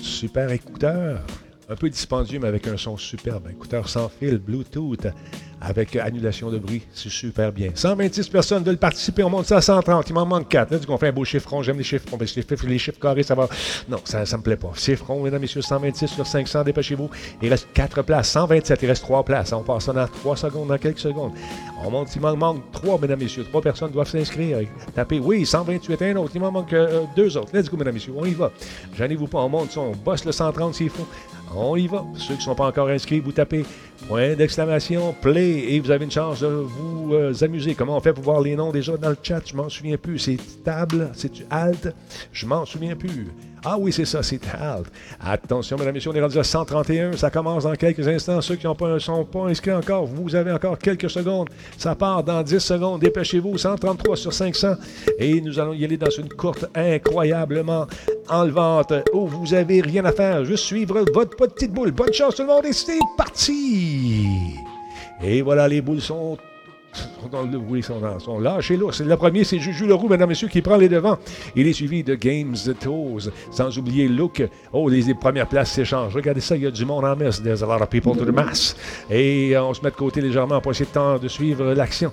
Super 0.00 0.52
écouteurs. 0.52 1.20
Un 1.68 1.76
peu 1.76 1.90
dispendieux, 1.90 2.38
mais 2.38 2.48
avec 2.48 2.66
un 2.68 2.76
son 2.76 2.96
superbe. 2.96 3.48
Écouteurs 3.50 3.88
sans 3.88 4.08
fil, 4.08 4.38
Bluetooth 4.38 5.06
avec 5.60 5.96
annulation 5.96 6.50
de 6.50 6.58
bruit. 6.58 6.82
C'est 6.92 7.10
super 7.10 7.52
bien. 7.52 7.70
126 7.74 8.28
personnes 8.28 8.64
veulent 8.64 8.78
participer. 8.78 9.22
On 9.22 9.30
monte 9.30 9.46
ça 9.46 9.58
à 9.58 9.60
130. 9.60 10.08
Il 10.08 10.14
m'en 10.14 10.24
manque 10.24 10.48
4. 10.48 10.70
Là, 10.70 10.78
du 10.78 10.86
qu'on 10.86 10.96
fait 10.96 11.08
un 11.08 11.12
beau 11.12 11.24
chiffron. 11.24 11.62
J'aime 11.62 11.78
les 11.78 11.84
chiffrons. 11.84 12.16
les 12.18 12.26
chiffres, 12.26 12.66
les 12.66 12.78
chiffres 12.78 12.98
carrés, 12.98 13.22
ça 13.22 13.34
va. 13.34 13.48
Non, 13.88 13.98
ça 14.04 14.20
ne 14.20 14.36
me 14.36 14.42
plaît 14.42 14.56
pas. 14.56 14.72
Chiffron, 14.74 15.22
mesdames, 15.22 15.40
messieurs, 15.40 15.60
126 15.60 16.08
sur 16.08 16.26
500. 16.26 16.64
Dépêchez-vous. 16.64 17.10
Il 17.42 17.50
reste 17.50 17.68
4 17.74 18.02
places. 18.02 18.30
127. 18.30 18.82
Il 18.82 18.86
reste 18.86 19.02
3 19.02 19.24
places. 19.24 19.52
On 19.52 19.62
passe 19.62 19.84
ça 19.84 19.92
dans 19.92 20.06
3 20.06 20.36
secondes, 20.36 20.68
dans 20.68 20.78
quelques 20.78 20.98
secondes. 20.98 21.32
On 21.84 21.90
monte. 21.90 22.14
Il 22.14 22.22
m'en 22.22 22.36
manque 22.36 22.62
3, 22.72 22.98
mesdames, 22.98 23.18
messieurs. 23.18 23.44
3 23.44 23.60
personnes 23.60 23.90
doivent 23.90 24.08
s'inscrire. 24.08 24.60
Tapez 24.94 25.18
oui, 25.18 25.44
128, 25.44 26.02
un 26.02 26.16
autre. 26.16 26.32
Il 26.34 26.40
m'en 26.40 26.52
manque 26.52 26.70
2 26.70 26.76
euh, 26.76 27.38
autres. 27.38 27.50
Let's 27.52 27.68
go, 27.68 27.76
mesdames, 27.76 27.94
messieurs. 27.94 28.14
On 28.16 28.24
y 28.24 28.32
va. 28.32 28.50
J'en 28.96 29.08
vous 29.14 29.26
pas. 29.26 29.40
On 29.40 29.48
monte 29.48 29.72
ça. 29.72 29.80
On 29.80 29.92
bosse 29.92 30.24
le 30.24 30.32
130 30.32 30.74
s'il 30.74 30.90
faut. 30.90 31.06
On 31.54 31.76
y 31.76 31.86
va. 31.86 32.04
Ceux 32.14 32.34
qui 32.34 32.40
ne 32.40 32.44
sont 32.44 32.54
pas 32.54 32.66
encore 32.66 32.88
inscrits, 32.88 33.20
vous 33.20 33.32
tapez 33.32 33.64
point 34.06 34.34
d'exclamation, 34.34 35.14
play, 35.20 35.72
et 35.72 35.80
vous 35.80 35.90
avez 35.90 36.04
une 36.04 36.10
chance 36.10 36.40
de 36.40 36.46
vous 36.46 37.14
euh, 37.14 37.34
amuser. 37.42 37.74
Comment 37.74 37.96
on 37.96 38.00
fait 38.00 38.12
pour 38.12 38.22
voir 38.22 38.40
les 38.40 38.54
noms 38.54 38.70
déjà 38.70 38.96
dans 38.96 39.10
le 39.10 39.16
chat? 39.20 39.42
Je 39.44 39.56
m'en 39.56 39.68
souviens 39.68 39.96
plus. 39.96 40.18
C'est 40.18 40.38
table, 40.64 41.10
c'est 41.14 41.32
alt? 41.50 41.92
Je 42.32 42.46
m'en 42.46 42.64
souviens 42.64 42.94
plus. 42.94 43.28
Ah 43.64 43.76
oui, 43.78 43.92
c'est 43.92 44.06
ça, 44.06 44.22
c'est 44.22 44.40
alt. 44.58 44.86
Attention, 45.20 45.76
mesdames 45.76 45.90
et 45.90 45.94
messieurs, 45.94 46.10
on 46.12 46.14
est 46.14 46.22
rendu 46.22 46.38
à 46.38 46.44
131. 46.44 47.12
Ça 47.16 47.30
commence 47.30 47.64
dans 47.64 47.74
quelques 47.74 48.08
instants. 48.08 48.40
Ceux 48.40 48.56
qui 48.56 48.66
ne 48.66 48.98
sont 48.98 49.24
pas 49.24 49.46
inscrits 49.46 49.72
encore, 49.72 50.06
vous 50.06 50.34
avez 50.34 50.50
encore 50.50 50.78
quelques 50.78 51.10
secondes. 51.10 51.48
Ça 51.76 51.94
part 51.94 52.24
dans 52.24 52.42
10 52.42 52.58
secondes. 52.58 53.00
Dépêchez-vous. 53.00 53.58
133 53.58 54.16
sur 54.16 54.32
500. 54.32 54.76
Et 55.18 55.40
nous 55.42 55.58
allons 55.58 55.74
y 55.74 55.84
aller 55.84 55.98
dans 55.98 56.10
une 56.10 56.28
courte 56.30 56.64
incroyablement 56.74 57.86
enlevante 58.30 58.94
où 59.12 59.26
vous 59.26 59.48
n'avez 59.48 59.82
rien 59.82 60.04
à 60.06 60.12
faire. 60.12 60.44
Juste 60.44 60.64
suivre 60.64 61.04
votre 61.12 61.36
petite 61.36 61.72
boule. 61.72 61.90
Bonne 61.90 62.12
chance 62.14 62.36
tout 62.36 62.42
le 62.42 62.48
monde 62.48 62.64
et 62.64 62.72
c'est 62.72 62.98
parti! 63.16 64.54
Et 65.22 65.42
voilà, 65.42 65.68
les 65.68 65.82
boules 65.82 66.00
sont 66.00 66.38
oui, 67.68 67.82
sont, 67.82 68.00
sont 68.18 68.38
là. 68.38 68.58
Le 68.68 69.14
premier, 69.16 69.44
c'est 69.44 69.58
Juju 69.58 69.86
Leroux, 69.86 70.08
mesdames 70.08 70.28
et 70.28 70.30
messieurs, 70.30 70.48
qui 70.48 70.62
prend 70.62 70.76
les 70.76 70.88
devants. 70.88 71.18
Il 71.54 71.66
est 71.66 71.72
suivi 71.72 72.02
de 72.02 72.14
Games 72.14 72.56
Toes, 72.80 73.30
sans 73.50 73.76
oublier 73.78 74.08
Luke. 74.08 74.42
Oh, 74.72 74.88
les, 74.88 75.14
premières 75.14 75.46
places 75.46 75.72
s'échangent. 75.72 76.14
Regardez 76.14 76.40
ça, 76.40 76.56
il 76.56 76.62
y 76.62 76.66
a 76.66 76.70
du 76.70 76.84
monde 76.84 77.04
en 77.04 77.16
masse. 77.16 77.42
There's 77.42 77.62
a 77.62 77.66
lot 77.66 77.82
of 77.82 77.88
people 77.88 78.16
to 78.16 78.24
the 78.24 78.34
mass. 78.34 78.76
Et 79.10 79.56
on 79.56 79.74
se 79.74 79.82
met 79.82 79.90
de 79.90 79.96
côté 79.96 80.20
légèrement 80.20 80.60
pour 80.60 80.72
essayer 80.72 80.86
de, 80.86 80.92
temps 80.92 81.18
de 81.18 81.28
suivre 81.28 81.74
l'action. 81.74 82.12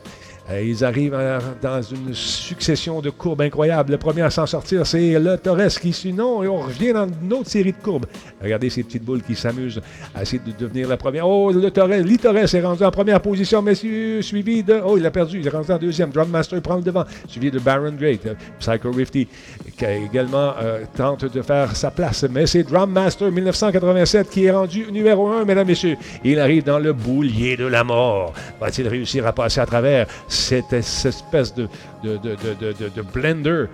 Ils 0.49 0.85
arrivent 0.85 1.17
dans 1.61 1.81
une 1.81 2.13
succession 2.13 3.01
de 3.01 3.09
courbes 3.09 3.41
incroyables. 3.41 3.91
Le 3.91 3.97
premier 3.97 4.21
à 4.21 4.29
s'en 4.29 4.45
sortir, 4.45 4.87
c'est 4.87 5.19
le 5.19 5.37
Torres 5.37 5.67
qui 5.81 5.91
suit. 5.91 6.13
Non, 6.13 6.41
et 6.41 6.47
on 6.47 6.59
revient 6.61 6.93
dans 6.93 7.05
une 7.21 7.33
autre 7.33 7.49
série 7.49 7.73
de 7.73 7.77
courbes. 7.77 8.05
Regardez 8.41 8.69
ces 8.69 8.83
petites 8.83 9.03
boules 9.03 9.21
qui 9.21 9.35
s'amusent 9.35 9.81
à 10.15 10.21
essayer 10.21 10.41
de 10.45 10.53
devenir 10.57 10.87
la 10.87 10.95
première. 10.95 11.27
Oh, 11.27 11.51
le 11.51 11.69
Torres, 11.69 11.87
Lee 11.87 12.17
Torres 12.17 12.37
est 12.37 12.61
rendu 12.61 12.83
en 12.83 12.91
première 12.91 13.21
position, 13.21 13.61
messieurs, 13.61 14.21
suivi 14.21 14.63
de. 14.63 14.79
Oh, 14.85 14.97
il 14.97 15.05
a 15.05 15.11
perdu, 15.11 15.39
il 15.41 15.47
est 15.47 15.49
rendu 15.49 15.69
en 15.69 15.77
deuxième. 15.77 16.11
Drummaster 16.11 16.61
prend 16.61 16.77
le 16.77 16.83
devant, 16.83 17.03
suivi 17.27 17.51
de 17.51 17.59
Baron 17.59 17.91
Great. 17.91 18.25
Euh, 18.25 18.33
Psycho 18.59 18.91
Rifty, 18.91 19.27
qui 19.77 19.85
également 19.85 20.53
tente 20.95 21.25
de 21.25 21.41
faire 21.41 21.75
sa 21.75 21.91
place. 21.91 22.25
Mais 22.29 22.47
c'est 22.47 22.63
Drummaster 22.63 23.31
1987 23.31 24.29
qui 24.29 24.45
est 24.45 24.51
rendu 24.51 24.91
numéro 24.91 25.27
un, 25.27 25.45
mesdames, 25.45 25.67
messieurs. 25.67 25.97
Il 26.23 26.39
arrive 26.39 26.63
dans 26.63 26.79
le 26.79 26.93
boulier 26.93 27.55
de 27.55 27.65
la 27.65 27.83
mort. 27.83 28.33
Va-t-il 28.59 28.87
réussir 28.87 29.25
à 29.27 29.33
passer 29.33 29.61
à 29.61 29.65
travers 29.65 30.07
cette, 30.27 30.73
espèce 30.73 31.53
de, 31.53 31.67
de, 32.03 32.17
de, 32.17 32.89
de, 32.95 33.01
blender? 33.01 33.65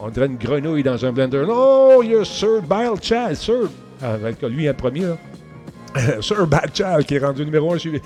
On 0.00 0.08
dirait 0.08 0.26
une 0.26 0.36
grenouille 0.36 0.82
dans 0.82 1.04
un 1.04 1.12
blender. 1.12 1.44
Oh, 1.48 2.00
il 2.02 2.10
y 2.10 2.16
a 2.16 2.24
Sir 2.24 2.60
Bile 2.62 3.00
Child. 3.00 3.36
Sir, 3.36 3.70
avec 4.02 4.42
lui 4.42 4.68
en 4.68 4.74
premier. 4.74 5.14
Sir 6.20 6.46
Bile 6.46 6.70
Child 6.74 7.04
qui 7.06 7.14
est 7.14 7.24
rendu 7.24 7.44
numéro 7.44 7.72
un 7.72 7.78
suivi 7.78 8.00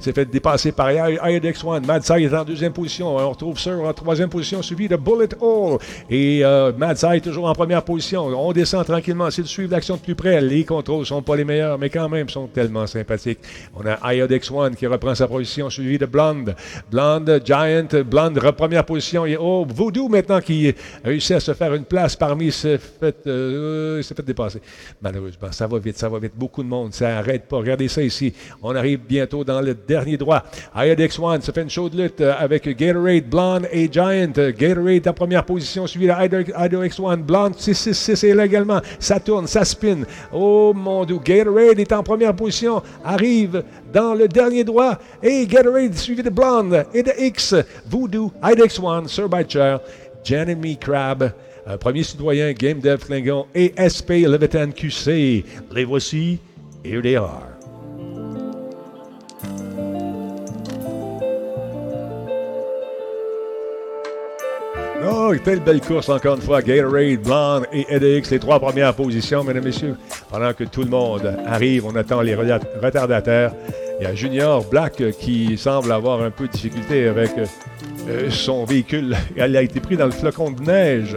s'est 0.00 0.12
fait 0.12 0.24
dépasser 0.24 0.72
par 0.72 0.90
IDX 0.90 1.64
One. 1.64 1.86
Mad 1.86 2.02
Sai 2.02 2.24
est 2.24 2.34
en 2.34 2.44
deuxième 2.44 2.72
position. 2.72 3.16
On 3.16 3.30
retrouve 3.30 3.58
Sir 3.58 3.80
en 3.80 3.92
troisième 3.92 4.28
position, 4.28 4.62
suivi 4.62 4.88
de 4.88 4.96
Bullet 4.96 5.28
Hole. 5.40 5.78
Et 6.10 6.44
euh, 6.44 6.72
Mad 6.76 6.96
Sai 6.96 7.20
toujours 7.20 7.46
en 7.46 7.52
première 7.54 7.82
position. 7.82 8.26
On 8.26 8.52
descend 8.52 8.84
tranquillement. 8.84 9.30
C'est 9.30 9.42
de 9.42 9.46
suivre 9.46 9.72
l'action 9.72 9.96
de 9.96 10.00
plus 10.00 10.14
près. 10.14 10.40
Les 10.40 10.64
contrôles 10.64 11.00
ne 11.00 11.04
sont 11.04 11.22
pas 11.22 11.36
les 11.36 11.44
meilleurs, 11.44 11.78
mais 11.78 11.90
quand 11.90 12.08
même 12.08 12.28
sont 12.28 12.46
tellement 12.46 12.86
sympathiques. 12.86 13.40
On 13.74 13.82
a 13.86 14.14
IODX 14.14 14.50
One 14.50 14.76
qui 14.76 14.86
reprend 14.86 15.14
sa 15.14 15.26
position, 15.26 15.70
suivi 15.70 15.98
de 15.98 16.06
Blonde. 16.06 16.54
Blonde, 16.90 17.42
Giant, 17.44 17.88
Blonde, 18.04 18.38
première 18.52 18.84
position. 18.84 19.26
Et 19.26 19.36
oh, 19.36 19.66
Voodoo 19.68 20.08
maintenant 20.08 20.40
qui 20.40 20.74
réussit 21.04 21.36
à 21.36 21.40
se 21.40 21.54
faire 21.54 21.74
une 21.74 21.84
place 21.84 22.16
parmi 22.16 22.50
ce 22.52 22.78
fait, 22.78 23.16
euh, 23.26 24.02
s'est 24.02 24.14
fait 24.14 24.22
dépasser. 24.22 24.60
Malheureusement, 25.00 25.52
ça 25.52 25.66
va 25.66 25.78
vite, 25.78 25.98
ça 25.98 26.08
va 26.08 26.18
vite. 26.18 26.32
Beaucoup 26.34 26.62
de 26.62 26.68
monde, 26.68 26.92
ça 26.92 27.08
n'arrête 27.08 27.46
pas. 27.46 27.58
Regardez 27.58 27.88
ça 27.88 28.02
ici. 28.02 28.32
On 28.62 28.74
arrive 28.74 29.00
bientôt 29.06 29.44
dans 29.44 29.60
le 29.60 29.74
dernier 29.86 30.16
droit. 30.16 30.42
IADX 30.74 31.18
One 31.18 31.42
se 31.42 31.52
fait 31.52 31.62
une 31.62 31.70
chaude 31.70 31.94
lutte 31.94 32.20
euh, 32.20 32.34
avec 32.38 32.68
Gatorade, 32.76 33.24
Blonde 33.24 33.68
et 33.70 33.88
Giant. 33.90 34.32
Gatorade 34.56 35.08
en 35.08 35.12
première 35.12 35.44
position, 35.44 35.86
suivi 35.86 36.06
de 36.06 36.12
IDX 36.12 37.00
One. 37.00 37.22
Blonde 37.22 37.54
666 37.56 38.24
est 38.24 38.34
là 38.34 38.46
également. 38.46 38.80
Ça 38.98 39.20
tourne, 39.20 39.46
ça 39.46 39.64
spin. 39.64 40.02
Oh 40.32 40.72
mon 40.74 41.04
dieu, 41.04 41.18
Gatorade 41.24 41.78
est 41.78 41.92
en 41.92 42.02
première 42.02 42.34
position, 42.34 42.82
arrive 43.04 43.62
dans 43.92 44.14
le 44.14 44.28
dernier 44.28 44.64
droit. 44.64 44.98
Et 45.22 45.46
Gatorade 45.46 45.94
suivi 45.94 46.22
de 46.22 46.30
Blonde 46.30 46.84
et 46.92 47.02
de 47.02 47.12
X. 47.18 47.54
Voodoo, 47.88 48.32
IDX 48.42 48.78
One, 48.80 49.08
Sir 49.08 49.28
by 49.28 49.44
Chair, 49.48 49.80
Jeremy 50.24 50.76
Crab. 50.76 51.32
Euh, 51.68 51.76
premier 51.76 52.04
citoyen, 52.04 52.52
Game 52.52 52.78
Dev 52.78 52.98
Klingon 52.98 53.46
et 53.52 53.74
SP 53.74 54.22
Levitan 54.22 54.70
QC. 54.70 55.44
Les 55.72 55.84
voici, 55.84 56.38
here 56.84 57.02
they 57.02 57.16
are. 57.16 57.56
Oh, 65.28 65.34
quelle 65.44 65.58
belle 65.58 65.80
course 65.80 66.08
encore 66.08 66.36
une 66.36 66.40
fois. 66.40 66.62
Gatorade, 66.62 67.20
Blonde 67.20 67.66
et 67.72 67.84
EDX, 67.88 68.30
les 68.30 68.38
trois 68.38 68.60
premières 68.60 68.94
positions, 68.94 69.42
mesdames 69.42 69.64
et 69.64 69.66
messieurs. 69.66 69.96
Pendant 70.30 70.52
que 70.52 70.62
tout 70.62 70.82
le 70.82 70.90
monde 70.90 71.36
arrive, 71.44 71.84
on 71.84 71.96
attend 71.96 72.20
les 72.20 72.36
retardataires. 72.36 73.52
Il 73.98 74.04
y 74.04 74.06
a 74.06 74.14
Junior 74.14 74.64
Black 74.64 75.02
qui 75.18 75.58
semble 75.58 75.90
avoir 75.90 76.22
un 76.22 76.30
peu 76.30 76.46
de 76.46 76.52
difficulté 76.52 77.08
avec 77.08 77.32
euh, 77.38 78.30
son 78.30 78.64
véhicule. 78.64 79.16
Elle 79.36 79.56
a 79.56 79.62
été 79.62 79.80
pris 79.80 79.96
dans 79.96 80.06
le 80.06 80.12
flocon 80.12 80.52
de 80.52 80.62
neige. 80.62 81.16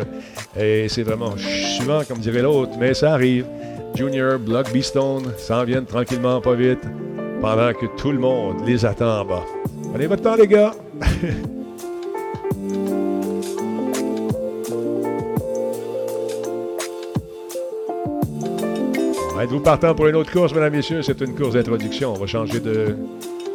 Et 0.59 0.87
c'est 0.89 1.03
vraiment 1.03 1.35
suivant, 1.37 2.01
comme 2.07 2.17
dirait 2.17 2.41
l'autre, 2.41 2.71
mais 2.79 2.95
ça 2.95 3.13
arrive. 3.13 3.45
Junior, 3.93 4.39
Block 4.39 4.73
Beastone 4.73 5.33
s'en 5.37 5.63
viennent 5.65 5.85
tranquillement, 5.85 6.41
pas 6.41 6.55
vite, 6.55 6.81
pendant 7.41 7.73
que 7.73 7.85
tout 7.95 8.11
le 8.11 8.19
monde 8.19 8.55
les 8.65 8.83
attend 8.85 9.21
en 9.21 9.25
bas. 9.25 9.45
Prenez 9.91 10.07
votre 10.07 10.23
temps, 10.23 10.35
les 10.35 10.47
gars. 10.47 10.73
Êtes-vous 19.49 19.61
partant 19.61 19.95
pour 19.95 20.05
une 20.05 20.15
autre 20.15 20.31
course, 20.31 20.53
mesdames, 20.53 20.73
messieurs? 20.73 21.01
C'est 21.01 21.19
une 21.21 21.33
course 21.33 21.55
d'introduction. 21.55 22.13
On 22.13 22.19
va 22.19 22.27
changer 22.27 22.59
de. 22.59 22.95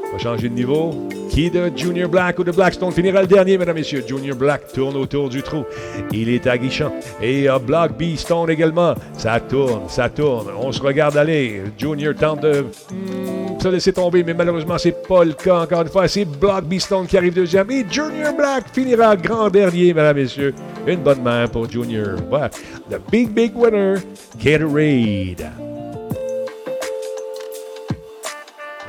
On 0.09 0.17
va 0.17 0.19
changer 0.19 0.49
de 0.49 0.55
niveau. 0.55 0.91
Qui 1.31 1.49
de 1.53 1.71
Junior 1.77 2.09
Black 2.09 2.37
ou 2.41 2.43
de 2.43 2.51
Blackstone 2.51 2.91
finira 2.91 3.21
le 3.21 3.29
dernier, 3.29 3.57
mesdames, 3.57 3.77
messieurs? 3.77 4.03
Junior 4.05 4.37
Black 4.37 4.73
tourne 4.73 4.97
autour 4.97 5.29
du 5.29 5.41
trou. 5.41 5.65
Il 6.11 6.31
est 6.31 6.49
aguichant. 6.49 6.93
Et 7.23 7.45
uh, 7.45 7.61
Black 7.65 7.97
B 7.97 8.17
Stone 8.17 8.51
également. 8.51 8.97
Ça 9.17 9.39
tourne, 9.39 9.83
ça 9.87 10.09
tourne. 10.09 10.49
On 10.61 10.73
se 10.73 10.83
regarde 10.83 11.17
aller. 11.17 11.63
Junior 11.79 12.13
tente 12.17 12.41
de 12.41 12.63
hmm, 12.63 13.61
se 13.61 13.69
laisser 13.69 13.93
tomber, 13.93 14.25
mais 14.25 14.35
malheureusement, 14.35 14.79
c'est 14.79 15.07
pas 15.07 15.23
le 15.23 15.35
cas. 15.35 15.61
Encore 15.61 15.83
une 15.83 15.89
fois, 15.91 16.09
c'est 16.09 16.25
Black 16.25 16.65
B 16.65 16.81
Stone 16.81 17.07
qui 17.07 17.17
arrive 17.17 17.35
deuxième. 17.35 17.71
Et 17.71 17.87
Junior 17.89 18.35
Black 18.37 18.65
finira 18.73 19.15
grand 19.15 19.49
dernier, 19.49 19.95
mesdames, 19.95 20.17
messieurs. 20.17 20.55
Une 20.89 21.05
bonne 21.05 21.23
main 21.23 21.47
pour 21.47 21.71
Junior. 21.71 22.17
Voilà. 22.29 22.49
The 22.91 22.99
big, 23.13 23.29
big 23.31 23.53
winner, 23.57 24.01
Gatorade. 24.43 25.74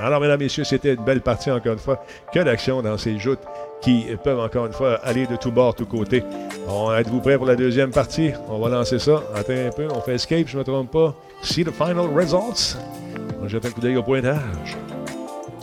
Alors, 0.02 0.20
mesdames, 0.20 0.40
messieurs, 0.40 0.64
c'était 0.64 0.94
une 0.94 1.04
belle 1.04 1.22
partie, 1.22 1.52
encore 1.52 1.74
une 1.74 1.80
fois. 1.80 2.04
Que 2.34 2.40
d'action 2.40 2.82
dans 2.82 2.98
ces 2.98 3.18
joutes 3.18 3.40
qui 3.82 4.06
peuvent, 4.24 4.40
encore 4.40 4.66
une 4.66 4.74
fois, 4.74 4.96
aller 5.04 5.26
de 5.26 5.36
tous 5.36 5.52
bords, 5.52 5.76
tous 5.76 5.86
côtés. 5.86 6.24
Êtes-vous 6.98 7.22
prêts 7.22 7.38
pour 7.38 7.46
la 7.46 7.56
deuxième 7.56 7.92
partie? 7.92 8.32
On 8.50 8.60
va 8.60 8.70
lancer 8.70 9.00
ça. 9.00 9.24
Attends 9.36 9.54
un 9.54 9.72
peu. 9.76 9.88
On 9.94 10.02
fait 10.02 10.16
escape, 10.16 10.48
je 10.48 10.56
ne 10.56 10.60
me 10.60 10.66
trompe 10.66 10.92
pas. 10.92 11.16
See 11.42 11.64
the 11.64 11.72
final 11.72 12.08
results. 12.16 12.78
On 13.42 13.48
jette 13.48 13.66
un 13.66 13.70
coup 13.70 13.82
d'œil 13.82 13.98
au 13.98 14.04
pointage. 14.04 14.76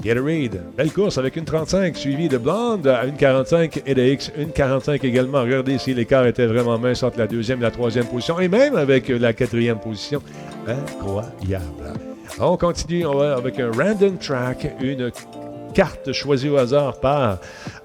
Gatorade, 0.02 0.60
belle 0.76 0.92
course 0.92 1.18
avec 1.18 1.36
une 1.36 1.44
35, 1.44 1.96
suivie 1.96 2.28
de 2.28 2.36
Blonde 2.36 2.88
à 2.88 3.04
une 3.04 3.14
45 3.14 3.82
et 3.86 3.94
de 3.94 4.02
X, 4.02 4.32
une 4.36 4.50
45 4.50 5.04
également. 5.04 5.42
Regardez 5.42 5.78
si 5.78 5.94
l'écart 5.94 6.26
était 6.26 6.46
vraiment 6.46 6.76
mince 6.76 7.04
entre 7.04 7.20
la 7.20 7.28
deuxième 7.28 7.60
et 7.60 7.62
la 7.62 7.70
troisième 7.70 8.06
position, 8.06 8.40
et 8.40 8.48
même 8.48 8.74
avec 8.74 9.08
la 9.08 9.32
quatrième 9.32 9.78
position. 9.78 10.20
Incroyable. 10.66 12.11
On 12.40 12.56
continue 12.56 13.04
avec 13.06 13.60
un 13.60 13.70
random 13.70 14.16
track, 14.18 14.74
une 14.80 15.10
carte 15.74 16.12
choisie 16.12 16.48
au 16.48 16.56
hasard 16.56 16.98
par 17.00 17.38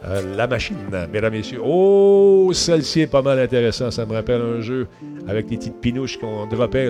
euh, 0.06 0.36
la 0.36 0.48
machine, 0.48 0.78
mesdames, 1.12 1.32
messieurs. 1.32 1.62
Oh, 1.64 2.52
celle-ci 2.54 3.02
est 3.02 3.08
pas 3.08 3.22
mal 3.22 3.40
intéressante. 3.40 3.92
Ça 3.92 4.06
me 4.06 4.14
rappelle 4.14 4.42
un 4.42 4.62
jeu 4.62 4.88
avec 5.28 5.48
des 5.48 5.58
petites 5.58 5.80
pinouches 5.80 6.18
qu'on 6.18 6.46
dropait. 6.48 6.90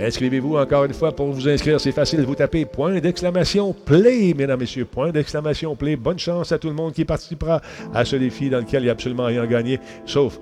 Inscrivez-vous 0.00 0.56
encore 0.56 0.84
une 0.84 0.94
fois 0.94 1.12
pour 1.12 1.26
vous 1.26 1.48
inscrire. 1.48 1.80
C'est 1.80 1.92
facile. 1.92 2.22
Vous 2.22 2.34
tapez 2.34 2.64
point 2.64 2.98
d'exclamation 2.98 3.72
play, 3.72 4.34
mesdames, 4.36 4.60
messieurs. 4.60 4.84
Point 4.84 5.10
d'exclamation 5.10 5.74
play. 5.76 5.96
Bonne 5.96 6.18
chance 6.18 6.52
à 6.52 6.58
tout 6.58 6.68
le 6.68 6.74
monde 6.74 6.92
qui 6.92 7.04
participera 7.04 7.60
à 7.94 8.04
ce 8.04 8.16
défi 8.16 8.50
dans 8.50 8.58
lequel 8.58 8.82
il 8.82 8.84
n'y 8.86 8.90
a 8.90 8.92
absolument 8.92 9.26
rien 9.26 9.46
gagné, 9.46 9.80
sauf 10.04 10.38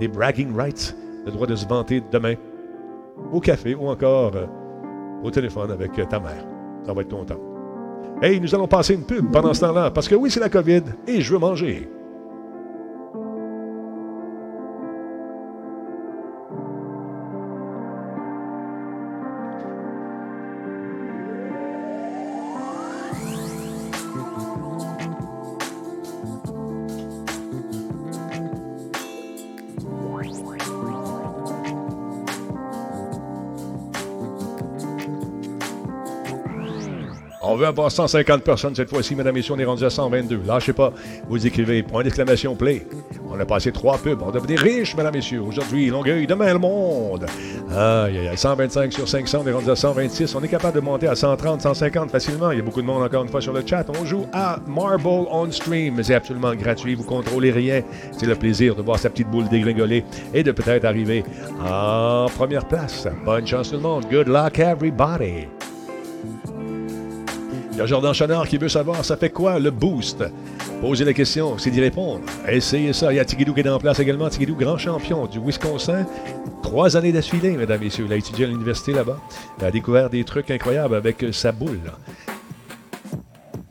des 0.00 0.08
bragging 0.08 0.54
rights, 0.56 0.96
le 1.26 1.32
droit 1.32 1.46
de 1.46 1.56
se 1.56 1.66
vanter 1.66 2.02
demain 2.12 2.34
au 3.32 3.40
café 3.40 3.74
ou 3.74 3.88
encore 3.88 4.36
euh, 4.36 4.46
au 5.22 5.30
téléphone 5.30 5.70
avec 5.70 5.92
ta 6.08 6.20
mère. 6.20 6.46
Ça 6.84 6.92
va 6.92 7.02
être 7.02 7.10
content. 7.10 7.38
Hey, 8.22 8.40
nous 8.40 8.52
allons 8.54 8.66
passer 8.66 8.94
une 8.94 9.04
pub 9.04 9.30
pendant 9.30 9.54
ce 9.54 9.60
temps-là, 9.60 9.90
parce 9.90 10.08
que 10.08 10.14
oui, 10.14 10.30
c'est 10.30 10.40
la 10.40 10.48
COVID 10.48 10.82
et 11.06 11.20
je 11.20 11.32
veux 11.32 11.38
manger. 11.38 11.88
Veut 37.68 37.72
avoir 37.72 37.92
150 37.92 38.44
personnes 38.44 38.74
cette 38.74 38.88
fois-ci, 38.88 39.14
mesdames 39.14 39.36
et 39.36 39.40
messieurs. 39.40 39.52
On 39.54 39.58
est 39.58 39.64
rendu 39.66 39.84
à 39.84 39.90
122. 39.90 40.40
Lâchez 40.46 40.72
pas. 40.72 40.90
Vous 41.28 41.46
écrivez 41.46 41.82
point 41.82 42.02
d'exclamation 42.02 42.56
play. 42.56 42.86
On 43.30 43.38
a 43.38 43.44
passé 43.44 43.72
trois 43.72 43.98
pubs. 43.98 44.22
On 44.22 44.30
devenait 44.30 44.56
riches, 44.56 44.96
mesdames 44.96 45.14
et 45.16 45.18
messieurs. 45.18 45.42
Aujourd'hui, 45.42 45.90
Longueuil, 45.90 46.26
demain 46.26 46.54
le 46.54 46.58
monde. 46.58 47.26
Aïe, 47.70 48.16
aïe, 48.16 48.28
aïe. 48.28 48.38
125 48.38 48.90
sur 48.90 49.06
500. 49.06 49.42
On 49.44 49.46
est 49.46 49.52
rendu 49.52 49.70
à 49.70 49.76
126. 49.76 50.34
On 50.34 50.42
est 50.42 50.48
capable 50.48 50.76
de 50.76 50.80
monter 50.80 51.08
à 51.08 51.14
130, 51.14 51.60
150 51.60 52.10
facilement. 52.10 52.52
Il 52.52 52.56
y 52.56 52.60
a 52.62 52.64
beaucoup 52.64 52.80
de 52.80 52.86
monde 52.86 53.02
encore 53.02 53.22
une 53.22 53.28
fois 53.28 53.42
sur 53.42 53.52
le 53.52 53.62
chat. 53.66 53.84
On 54.00 54.06
joue 54.06 54.24
à 54.32 54.58
Marble 54.66 55.26
on 55.30 55.50
Stream. 55.50 56.02
C'est 56.02 56.14
absolument 56.14 56.54
gratuit. 56.54 56.94
Vous 56.94 57.04
contrôlez 57.04 57.50
rien. 57.50 57.82
C'est 58.18 58.24
le 58.24 58.34
plaisir 58.34 58.76
de 58.76 58.80
voir 58.80 58.98
sa 58.98 59.10
petite 59.10 59.28
boule 59.28 59.46
dégringoler 59.50 60.04
et 60.32 60.42
de 60.42 60.52
peut-être 60.52 60.86
arriver 60.86 61.22
en 61.60 62.28
première 62.34 62.66
place. 62.66 63.06
Bonne 63.26 63.46
chance 63.46 63.68
tout 63.68 63.76
le 63.76 63.82
monde. 63.82 64.06
Good 64.10 64.28
luck, 64.28 64.58
everybody. 64.58 65.48
Il 67.78 67.82
y 67.82 67.84
a 67.84 67.86
Jordan 67.86 68.12
Chenard 68.12 68.48
qui 68.48 68.58
veut 68.58 68.68
savoir, 68.68 69.04
ça 69.04 69.16
fait 69.16 69.30
quoi 69.30 69.60
le 69.60 69.70
boost? 69.70 70.24
Posez 70.80 71.04
la 71.04 71.12
question, 71.12 71.56
c'est 71.58 71.70
d'y 71.70 71.80
répondre. 71.80 72.22
Essayez 72.48 72.92
ça. 72.92 73.12
Il 73.12 73.16
y 73.16 73.20
a 73.20 73.24
Tigidou 73.24 73.54
qui 73.54 73.60
est 73.60 73.68
en 73.68 73.78
place 73.78 74.00
également. 74.00 74.28
Tigidou, 74.28 74.56
grand 74.56 74.76
champion 74.76 75.26
du 75.26 75.38
Wisconsin. 75.38 76.04
Trois 76.60 76.96
années 76.96 77.12
d'affilée, 77.12 77.56
mesdames 77.56 77.80
et 77.80 77.84
messieurs. 77.84 78.06
Il 78.08 78.12
a 78.12 78.16
étudié 78.16 78.46
à 78.46 78.48
l'université 78.48 78.90
là-bas. 78.90 79.20
Il 79.60 79.64
a 79.64 79.70
découvert 79.70 80.10
des 80.10 80.24
trucs 80.24 80.50
incroyables 80.50 80.96
avec 80.96 81.24
sa 81.30 81.52
boule. 81.52 81.92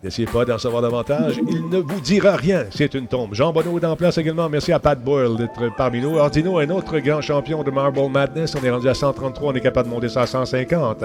N'essayez 0.03 0.27
pas 0.27 0.45
d'en 0.45 0.59
savoir 0.59 0.83
davantage. 0.83 1.39
Il 1.49 1.69
ne 1.69 1.79
vous 1.79 1.99
dira 1.99 2.35
rien. 2.35 2.65
C'est 2.69 2.93
une 2.93 3.07
tombe. 3.07 3.33
Jean 3.33 3.51
Bonneau 3.51 3.79
est 3.79 3.85
en 3.85 3.95
place 3.95 4.19
également. 4.19 4.47
Merci 4.47 4.71
à 4.71 4.77
Pat 4.77 4.97
Boyle 5.01 5.35
d'être 5.37 5.75
parmi 5.75 5.99
nous. 5.99 6.17
Ordino, 6.17 6.59
un 6.59 6.69
autre 6.69 6.99
grand 6.99 7.19
champion 7.19 7.63
de 7.63 7.71
Marble 7.71 8.07
Madness. 8.07 8.55
On 8.55 8.63
est 8.63 8.69
rendu 8.69 8.87
à 8.87 8.93
133. 8.93 9.53
On 9.53 9.55
est 9.55 9.59
capable 9.59 9.89
de 9.89 9.93
monter 9.95 10.09
ça 10.09 10.21
à 10.21 10.27
150. 10.27 11.03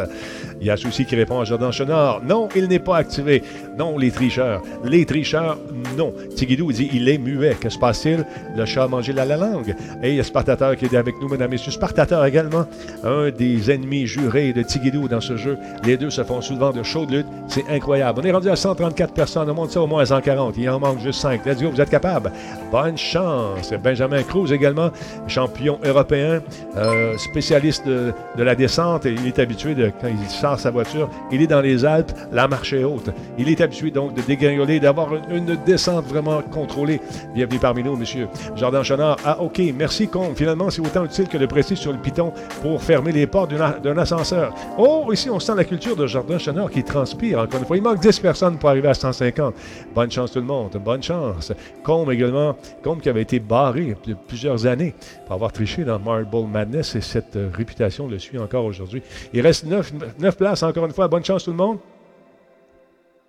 Il 0.60 0.66
y 0.66 0.70
a 0.70 0.77
Souci 0.77 1.06
qui 1.06 1.16
répond 1.16 1.40
à 1.40 1.44
Jordan 1.44 1.73
Chenard. 1.73 2.20
Non, 2.23 2.51
il 2.55 2.69
n'est 2.69 2.81
pas 2.81 2.98
activé. 2.98 3.43
Non, 3.78 3.97
les 3.97 4.10
tricheurs. 4.10 4.60
Les 4.85 5.06
tricheurs, 5.06 5.56
non. 5.97 6.12
Tigidou 6.36 6.70
dit 6.70 6.90
il 6.93 7.09
est 7.09 7.16
muet. 7.19 7.56
Que 7.59 7.70
se 7.70 7.78
passe-t-il? 7.78 8.27
Le 8.55 8.66
chat 8.66 8.85
a 8.85 8.89
mangé 8.89 9.14
la, 9.14 9.24
la 9.24 9.39
langue. 9.39 9.74
Et 10.02 10.10
il 10.10 10.16
y 10.16 10.20
a 10.20 10.24
Spartateur 10.24 10.77
qui 10.77 10.85
est 10.85 10.94
avec 10.94 11.14
nous, 11.19 11.31
mesdames 11.31 11.48
et 11.48 11.52
messieurs. 11.52 11.73
Spartateur 11.73 12.27
également, 12.27 12.66
un 13.05 13.31
des 13.31 13.70
ennemis 13.70 14.06
jurés 14.06 14.52
de 14.52 14.62
Tigidou 14.62 15.09
dans 15.09 15.23
ce 15.23 15.39
jeu. 15.39 15.56
Les 15.82 15.97
deux 15.97 16.10
se 16.10 16.23
font 16.23 16.43
souvent 16.43 16.73
de 16.73 16.82
chaudes 16.82 17.10
luttes. 17.10 17.27
C'est 17.48 17.64
incroyable. 17.70 18.20
On 18.23 18.27
est 18.27 18.32
rendu 18.32 18.51
à 18.51 18.56
130 18.56 18.82
34 18.83 19.15
personnes. 19.15 19.49
On 19.49 19.55
monte 19.55 19.71
ça 19.71 19.81
au 19.81 19.87
moins 19.87 20.03
à 20.03 20.07
140. 20.07 20.57
Il 20.59 20.69
en 20.69 20.81
manque 20.81 20.99
juste 20.99 21.21
5. 21.21 21.47
Let's 21.47 21.63
go, 21.63 21.71
vous 21.71 21.81
êtes 21.81 21.91
capable. 21.91 22.33
Bonne 22.73 22.99
chance. 22.99 23.73
Benjamin 23.73 24.25
Cruz 24.25 24.53
également, 24.53 24.91
champion 25.29 25.79
européen, 25.85 26.43
euh, 26.77 27.17
spécialiste 27.17 27.87
de, 27.87 28.13
la 28.37 28.57
descente. 28.57 29.05
Il 29.05 29.25
est 29.25 29.39
habitué, 29.39 29.77
de, 29.77 29.93
quand 30.01 30.09
il 30.09 30.29
sort 30.29 30.59
sa 30.59 30.73
voiture, 30.73 31.09
il 31.31 31.41
est 31.43 31.47
dans 31.47 31.61
les 31.61 31.85
Alpes, 31.85 32.11
la 32.33 32.49
marche 32.49 32.73
est 32.73 32.83
haute. 32.83 33.11
Il 33.39 33.49
est 33.49 33.61
habitué 33.61 33.93
donc 33.93 34.15
de 34.15 34.23
dégringoler, 34.23 34.81
d'avoir 34.81 35.11
une, 35.31 35.57
descente 35.65 36.07
vraiment 36.07 36.43
contrôlée. 36.43 37.01
Bienvenue 37.35 37.61
parmi 37.61 37.85
nous, 37.85 37.95
monsieur. 37.97 38.27
Jordan 38.57 38.83
Chenard. 38.83 39.17
Ah, 39.25 39.41
OK. 39.41 39.61
Merci, 39.77 40.09
Combe. 40.09 40.35
Finalement, 40.35 40.71
c'est 40.71 40.81
autant 40.81 41.05
utile 41.05 41.29
que 41.29 41.39
de 41.39 41.47
presser 41.47 41.77
sur 41.77 41.93
le 41.93 41.99
piton 41.99 42.33
pour 42.63 42.83
fermer 42.83 43.13
les 43.13 43.29
portes 43.29 43.53
d'un 43.55 43.99
ascenseur. 43.99 44.53
Oh, 44.77 45.09
ici, 45.13 45.31
on 45.31 45.39
sent 45.39 45.55
la 45.57 45.65
culture 45.65 45.95
de 45.95 46.09
Jordan 46.09 46.41
Chenard 46.41 46.71
qui 46.71 46.83
transpire. 46.83 47.39
Encore 47.39 47.61
une 47.61 47.67
fois, 47.67 47.77
il 47.77 47.83
manque 47.83 48.01
10 48.01 48.19
personnes 48.19 48.57
pour 48.57 48.72
arriver 48.73 48.89
à 48.89 48.94
150. 48.94 49.55
Bonne 49.94 50.11
chance 50.11 50.32
tout 50.32 50.40
le 50.40 50.44
monde. 50.44 50.77
Bonne 50.85 51.03
chance. 51.03 51.53
Combe 51.82 52.11
également. 52.11 52.57
Combe 52.82 53.01
qui 53.01 53.09
avait 53.09 53.23
été 53.23 53.39
barré 53.39 53.94
depuis 53.94 54.15
plusieurs 54.27 54.66
années 54.66 54.94
pour 55.27 55.35
avoir 55.35 55.53
triché 55.53 55.85
dans 55.85 55.99
Marble 55.99 56.47
Madness 56.47 56.97
et 56.97 57.01
cette 57.01 57.36
euh, 57.36 57.51
réputation 57.53 58.09
le 58.09 58.19
suit 58.19 58.39
encore 58.39 58.65
aujourd'hui. 58.65 59.03
Il 59.32 59.40
reste 59.40 59.65
9, 59.65 60.36
places 60.36 60.62
encore 60.62 60.86
une 60.86 60.93
fois. 60.93 61.09
Bonne 61.09 61.24
chance 61.24 61.44
tout 61.44 61.51
le 61.51 61.57
monde. 61.57 61.78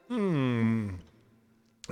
Hmm. 0.09 0.87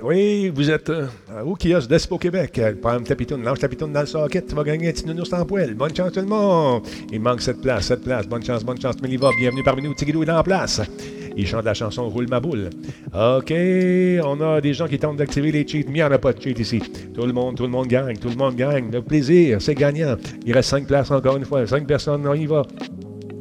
Oui, 0.02 0.48
vous 0.48 0.70
êtes 0.70 0.88
euh, 0.88 1.06
au 1.44 1.54
kiosque 1.54 1.88
d'Espo 1.88 2.16
Québec. 2.16 2.58
Prends 2.80 3.00
ta 3.02 3.14
pitoune, 3.14 3.42
lance 3.42 3.58
ta 3.58 3.68
pitoune 3.68 3.92
dans 3.92 4.00
le 4.00 4.06
socket, 4.06 4.46
tu 4.46 4.54
vas 4.54 4.64
gagner 4.64 4.88
un 4.88 4.92
petit 4.92 5.06
nounours 5.06 5.32
en 5.34 5.44
poêle. 5.44 5.74
Bonne 5.74 5.94
chance 5.94 6.12
tout 6.12 6.20
le 6.20 6.26
monde. 6.26 6.82
Il 7.12 7.20
manque 7.20 7.42
cette 7.42 7.60
place, 7.60 7.86
cette 7.86 8.02
place. 8.02 8.26
Bonne 8.26 8.42
chance, 8.42 8.64
bonne 8.64 8.80
chance. 8.80 8.96
va. 8.96 9.30
bienvenue 9.38 9.62
parmi 9.62 9.82
nous. 9.82 9.94
Tigidou 9.94 10.22
est 10.22 10.30
en 10.30 10.42
place. 10.42 10.80
Il 11.36 11.46
chante 11.46 11.64
la 11.64 11.74
chanson 11.74 12.08
Roule 12.08 12.28
ma 12.28 12.40
boule. 12.40 12.70
OK, 13.14 13.52
on 14.24 14.40
a 14.40 14.60
des 14.60 14.74
gens 14.74 14.86
qui 14.86 14.98
tentent 14.98 15.16
d'activer 15.16 15.52
les 15.52 15.66
cheats, 15.66 15.84
mais 15.86 15.90
il 15.90 15.92
n'y 15.94 16.02
en 16.02 16.10
a 16.10 16.18
pas 16.18 16.32
de 16.32 16.42
cheats 16.42 16.58
ici. 16.58 16.80
Tout 17.14 17.26
le 17.26 17.32
monde, 17.32 17.56
tout 17.56 17.64
le 17.64 17.68
monde 17.70 17.86
gagne, 17.86 18.16
tout 18.16 18.28
le 18.28 18.36
monde 18.36 18.56
gagne. 18.56 18.90
Le 18.90 19.02
plaisir, 19.02 19.60
c'est 19.60 19.74
gagnant. 19.74 20.16
Il 20.44 20.52
reste 20.52 20.70
5 20.70 20.86
places 20.86 21.10
encore 21.10 21.36
une 21.36 21.44
fois. 21.44 21.66
5 21.66 21.86
personnes, 21.86 22.26
on 22.26 22.34
y 22.34 22.46
va. 22.46 22.62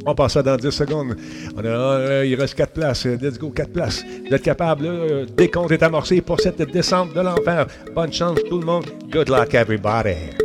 On 0.05 0.15
passe 0.15 0.33
ça 0.33 0.43
dans 0.43 0.57
10 0.57 0.71
secondes. 0.71 1.15
On 1.55 1.59
a, 1.59 1.67
euh, 1.67 2.25
il 2.25 2.35
reste 2.35 2.55
4 2.55 2.73
places. 2.73 3.05
Let's 3.05 3.37
go, 3.37 3.49
4 3.49 3.71
places. 3.71 4.03
Vous 4.27 4.33
êtes 4.33 4.41
capable. 4.41 4.85
Le 4.85 5.25
décompte 5.25 5.71
est 5.71 5.83
amorcé 5.83 6.21
pour 6.21 6.39
cette 6.39 6.61
descente 6.71 7.13
de 7.13 7.21
l'enfer. 7.21 7.67
Bonne 7.93 8.11
chance, 8.11 8.39
tout 8.49 8.59
le 8.59 8.65
monde. 8.65 8.85
Good 9.11 9.29
luck, 9.29 9.53
everybody. 9.53 10.40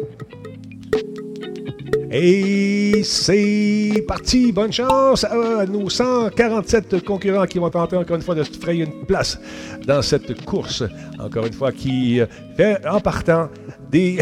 Et 2.18 3.02
c'est 3.05 4.02
parti, 4.09 4.51
bonne 4.51 4.72
chance 4.72 5.24
à 5.24 5.66
nos 5.66 5.90
147 5.90 7.05
concurrents 7.05 7.44
qui 7.44 7.59
vont 7.59 7.68
tenter 7.68 7.94
encore 7.94 8.16
une 8.16 8.22
fois 8.22 8.34
de 8.34 8.43
se 8.43 8.52
frayer 8.59 8.84
une 8.84 9.05
place 9.05 9.38
dans 9.86 10.01
cette 10.01 10.43
course, 10.47 10.82
encore 11.18 11.44
une 11.44 11.52
fois, 11.52 11.72
qui 11.72 12.22
fait 12.56 12.78
en 12.86 13.01
partant 13.01 13.51
des, 13.90 14.18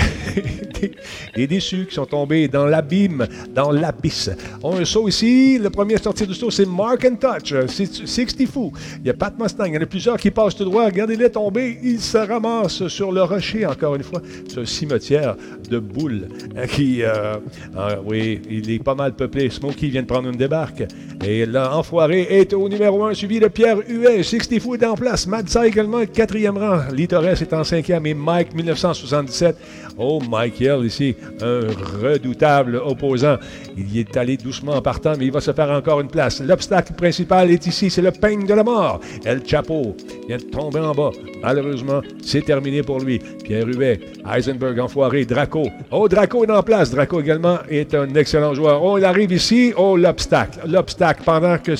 déçus 1.47 1.87
qui 1.89 1.95
sont 1.95 2.07
tombés 2.07 2.49
dans 2.49 2.67
l'abîme, 2.67 3.27
dans 3.55 3.71
l'abysse. 3.71 4.31
On 4.63 4.77
a 4.77 4.81
un 4.81 4.85
saut 4.85 5.09
ici. 5.09 5.59
Le 5.59 5.71
premier 5.71 5.95
à 5.95 5.99
sortir 5.99 6.27
du 6.27 6.35
saut, 6.35 6.51
c'est 6.51 6.67
Mark 6.67 7.05
and 7.05 7.17
Touch. 7.17 7.55
60 7.67 8.47
fou. 8.47 8.73
Il 9.01 9.07
y 9.07 9.11
a 9.11 9.15
Pat 9.15 9.35
Mustang. 9.39 9.67
Il 9.67 9.75
y 9.75 9.79
en 9.79 9.83
a 9.83 9.87
plusieurs 9.87 10.17
qui 10.17 10.31
passent 10.31 10.57
tout 10.57 10.65
droit. 10.65 10.87
Regardez-les 10.87 11.31
tomber. 11.31 11.79
Ils 11.83 12.01
se 12.01 12.19
ramassent 12.19 12.89
sur 12.89 13.13
le 13.13 13.23
rocher, 13.23 13.67
encore 13.67 13.95
une 13.95 14.03
fois. 14.03 14.21
Ce 14.49 14.65
cimetière 14.65 15.37
de 15.71 15.79
boules 15.79 16.29
qui, 16.71 17.03
euh, 17.03 17.37
ah, 17.77 17.97
oui, 18.05 18.41
il 18.51 18.71
est 18.71 18.83
pas 18.83 18.95
mal 18.95 19.15
peuplé. 19.15 19.51
Smokey 19.51 19.89
vient 19.89 20.03
de 20.03 20.07
prendre 20.07 20.29
une 20.29 20.37
débarque. 20.37 20.85
Et 21.25 21.47
l'enfoiré 21.47 22.27
est 22.31 22.53
au 22.53 22.69
numéro 22.69 23.05
1, 23.05 23.15
suivi 23.15 23.41
de 23.41 23.49
Pierre 23.49 23.79
Huet. 23.89 24.23
60 24.23 24.61
fou 24.61 24.75
est 24.75 24.85
en 24.85 24.95
place. 24.95 25.27
Madsa 25.27 25.67
également, 25.67 26.05
quatrième 26.07 26.59
rang. 26.59 26.81
Litores 26.93 27.43
est 27.43 27.53
en 27.53 27.65
cinquième. 27.65 28.07
Et 28.07 28.15
Mike, 28.15 28.55
1977. 28.55 29.54
Oh, 29.97 30.21
Michael 30.29 30.85
ici, 30.85 31.15
un 31.41 31.61
redoutable 32.03 32.77
opposant. 32.77 33.37
Il 33.77 33.95
y 33.95 34.01
est 34.01 34.17
allé 34.17 34.37
doucement 34.37 34.73
en 34.73 34.83
partant, 34.83 35.15
mais 35.19 35.27
il 35.27 35.33
va 35.33 35.41
se 35.41 35.53
faire 35.53 35.71
encore 35.71 36.01
une 36.01 36.09
place. 36.09 36.41
L'obstacle 36.41 36.95
principal 36.95 37.51
est 37.51 37.67
ici, 37.67 37.91
c'est 37.91 38.03
le 38.03 38.11
peigne 38.11 38.47
de 38.47 38.55
la 38.55 38.65
mort. 38.65 39.01
El 39.25 39.47
Chapo 39.47 39.97
vient 40.27 40.37
de 40.37 40.43
tomber 40.43 40.81
en 40.81 40.93
bas. 40.93 41.11
Malheureusement, 41.43 42.01
c'est 42.23 42.45
terminé 42.45 42.83
pour 42.83 43.01
lui. 43.01 43.21
Pierre 43.45 43.67
Huet, 43.67 44.01
Heisenberg 44.27 44.79
enfoiré, 44.81 45.25
Draco. 45.25 45.69
Oh, 45.91 46.09
Draco 46.09 46.45
est 46.45 46.51
en 46.51 46.63
place. 46.63 46.91
Draco 46.91 47.21
également 47.21 47.59
est 47.69 47.95
un 47.95 48.13
excellent 48.15 48.55
joueur. 48.55 48.83
Oh, 48.83 48.99
il 48.99 49.05
arrive 49.05 49.33
ici. 49.33 49.73
Oh, 49.77 49.97
l'obstacle. 49.97 50.61
L'obstacle. 50.67 51.23
Pendant 51.25 51.59
que 51.59 51.75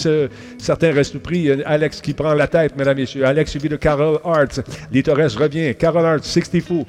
certains 0.59 0.93
restent 0.93 1.19
pris, 1.19 1.51
Alex 1.65 2.01
qui 2.01 2.13
prend 2.13 2.35
la 2.35 2.47
tête, 2.47 2.77
mesdames 2.77 2.99
et 2.99 3.03
messieurs. 3.03 3.27
Alex 3.27 3.51
suivi 3.51 3.69
de 3.69 3.77
Carol 3.77 4.19
Hart. 4.25 4.61
Torres 5.05 5.37
revient. 5.39 5.75
Carol 5.75 6.05
Hart, 6.05 6.25
60 6.25 6.61
fou. 6.63 6.85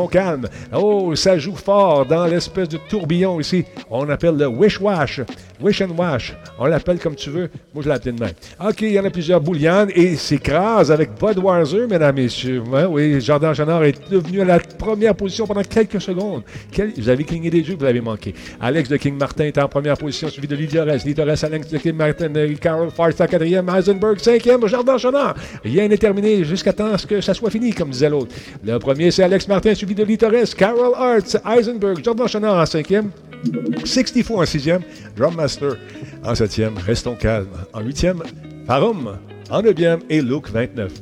Restons 0.00 0.06
calmes. 0.08 0.48
Oh, 0.72 1.14
ça 1.14 1.38
joue 1.38 1.54
fort 1.54 2.06
dans 2.06 2.26
l'espèce 2.26 2.68
de 2.68 2.78
tourbillon 2.88 3.40
ici. 3.40 3.64
On 3.90 4.08
appelle 4.08 4.36
le 4.36 4.46
Wish 4.46 4.80
Wash. 4.80 5.20
Wish 5.60 5.82
and 5.82 5.94
Wash. 5.96 6.34
On 6.58 6.66
l'appelle 6.66 6.98
comme 6.98 7.14
tu 7.14 7.30
veux. 7.30 7.50
Moi, 7.74 7.82
je 7.84 7.88
l'appelle 7.88 8.14
de 8.14 8.20
même. 8.20 8.32
OK, 8.66 8.80
il 8.82 8.92
y 8.92 9.00
en 9.00 9.04
a 9.04 9.10
plusieurs 9.10 9.40
boulianes 9.40 9.90
et 9.94 10.16
s'écrase 10.16 10.90
avec 10.90 11.10
Budweiser, 11.20 11.86
mesdames 11.86 12.16
et 12.18 12.22
messieurs. 12.22 12.62
oui, 12.88 13.20
Jordan 13.20 13.54
Chenard 13.54 13.84
est 13.84 14.10
devenu 14.10 14.40
à 14.40 14.44
la 14.44 14.58
première 14.58 15.14
position 15.14 15.46
pendant 15.46 15.62
quelques 15.62 16.00
secondes. 16.00 16.42
Vous 16.96 17.08
avez 17.08 17.24
cligné 17.24 17.50
des 17.50 17.60
yeux, 17.60 17.76
vous 17.78 17.84
l'avez 17.84 18.00
manqué. 18.00 18.34
Alex 18.60 18.88
de 18.88 18.96
King 18.96 19.18
Martin 19.18 19.44
est 19.44 19.58
en 19.58 19.68
première 19.68 19.98
position, 19.98 20.28
suivi 20.28 20.48
de. 20.48 20.60
Lydia 20.60 20.84
Rez, 20.84 21.44
Alex 21.44 21.68
de 21.68 21.78
King 21.78 21.94
Martin, 21.94 22.32
Carol 22.60 22.90
Farst 22.90 23.20
en 23.20 23.26
quatrième, 23.26 23.68
Heisenberg 23.68 24.18
cinquième, 24.18 24.66
Jordan 24.66 24.98
Chenard. 24.98 25.34
Rien 25.64 25.88
n'est 25.88 25.96
terminé 25.96 26.44
jusqu'à 26.44 26.72
temps 26.72 26.92
que 27.08 27.20
ça 27.20 27.34
soit 27.34 27.50
fini, 27.50 27.72
comme 27.72 27.90
disait 27.90 28.10
l'autre. 28.10 28.34
Le 28.62 28.78
premier, 28.78 29.10
c'est 29.10 29.22
Alex 29.22 29.48
Martin, 29.48 29.74
suivi 29.74 29.89
Lydia 29.94 30.28
Rez, 30.28 30.54
Carol 30.56 30.94
Arts, 30.96 31.36
Heisenberg, 31.44 32.04
Jordan 32.04 32.28
Chenard 32.28 32.60
en 32.60 32.66
cinquième. 32.66 33.10
64 33.84 34.30
en 34.38 34.46
sixième, 34.46 34.82
Drummaster 35.16 35.76
en 36.24 36.34
septième, 36.34 36.74
Restons 36.78 37.16
calmes. 37.16 37.48
En 37.72 37.80
huitième, 37.80 38.22
Farum 38.66 39.16
en 39.50 39.62
neuvième 39.62 40.00
et 40.08 40.20
Luke 40.20 40.50
29. 40.50 40.92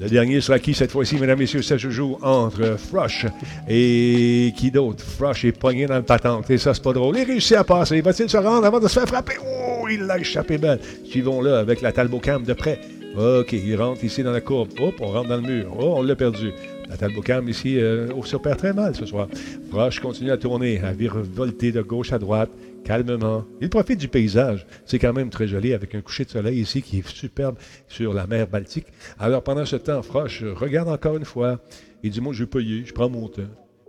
Le 0.00 0.08
dernier 0.08 0.40
sera 0.40 0.58
qui 0.60 0.74
cette 0.74 0.92
fois-ci, 0.92 1.16
mesdames 1.16 1.38
messieurs? 1.38 1.62
Ça 1.62 1.76
se 1.78 1.90
joue 1.90 2.18
entre 2.22 2.76
Frush 2.78 3.26
et 3.68 4.52
qui 4.56 4.70
d'autre? 4.70 5.02
Frush 5.04 5.44
est 5.44 5.52
poigné 5.52 5.86
dans 5.86 5.96
le 5.96 6.02
patente 6.02 6.48
et 6.50 6.58
ça, 6.58 6.72
c'est 6.72 6.82
pas 6.82 6.92
drôle. 6.92 7.16
Il 7.18 7.24
réussit 7.24 7.56
à 7.56 7.64
passer. 7.64 8.00
Va-t-il 8.00 8.28
se 8.28 8.36
rendre 8.36 8.64
avant 8.64 8.78
de 8.78 8.86
se 8.86 8.94
faire 8.94 9.08
frapper? 9.08 9.34
Oh, 9.42 9.86
il 9.90 10.02
l'a 10.02 10.18
échappé 10.18 10.56
belle. 10.56 10.78
Suivons-le 11.04 11.54
avec 11.54 11.80
la 11.80 11.90
Talbocam 11.90 12.44
de 12.44 12.52
près. 12.52 12.80
OK, 13.16 13.52
il 13.52 13.74
rentre 13.74 14.04
ici 14.04 14.22
dans 14.22 14.30
la 14.30 14.40
courbe. 14.40 14.68
Hop, 14.78 14.94
on 15.00 15.06
rentre 15.06 15.30
dans 15.30 15.36
le 15.36 15.42
mur. 15.42 15.74
Oh, 15.80 15.94
on 15.96 16.02
l'a 16.02 16.14
perdu. 16.14 16.52
La 16.88 16.96
Talbocam 16.96 17.48
ici 17.48 17.78
euh, 17.78 18.08
se 18.22 18.36
perd 18.36 18.58
très 18.58 18.72
mal 18.72 18.94
ce 18.94 19.06
soir. 19.06 19.28
Frosh 19.70 20.00
continue 20.00 20.30
à 20.30 20.36
tourner, 20.36 20.80
à 20.80 20.92
virevolter 20.92 21.72
de 21.72 21.82
gauche 21.82 22.12
à 22.12 22.18
droite. 22.18 22.50
calmement. 22.84 23.44
Il 23.60 23.68
profite 23.68 23.98
du 23.98 24.08
paysage. 24.08 24.66
C'est 24.86 24.98
quand 24.98 25.12
même 25.12 25.28
très 25.30 25.46
joli 25.46 25.74
avec 25.74 25.94
un 25.94 26.00
coucher 26.00 26.24
de 26.24 26.30
soleil 26.30 26.60
ici 26.60 26.80
qui 26.80 26.98
est 26.98 27.08
superbe 27.08 27.56
sur 27.86 28.14
la 28.14 28.26
mer 28.26 28.46
Baltique. 28.46 28.86
Alors 29.18 29.42
pendant 29.42 29.66
ce 29.66 29.76
temps, 29.76 30.02
Froche 30.02 30.42
regarde 30.42 30.88
encore 30.88 31.16
une 31.16 31.24
fois. 31.26 31.60
Il 32.02 32.10
dit, 32.10 32.20
moi, 32.20 32.32
je 32.32 32.44
vais 32.44 32.46
payer, 32.46 32.84
je 32.84 32.92
prends 32.94 33.10
mon 33.10 33.28
temps. 33.28 33.42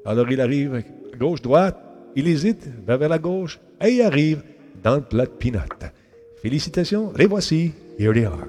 Alors 0.06 0.30
il 0.32 0.42
arrive 0.42 0.84
gauche-droite, 1.18 1.78
il 2.16 2.28
hésite, 2.28 2.70
va 2.86 2.98
vers 2.98 3.10
la 3.10 3.20
gauche, 3.20 3.60
et 3.82 3.90
il 3.90 4.02
arrive 4.02 4.42
dans 4.84 4.96
le 4.96 5.02
plat 5.02 5.26
de 5.26 5.32
peanut. 5.32 5.86
Félicitations, 6.42 7.14
les 7.18 7.26
voici. 7.26 7.72
Here 8.00 8.14
they 8.14 8.26
are. 8.26 8.48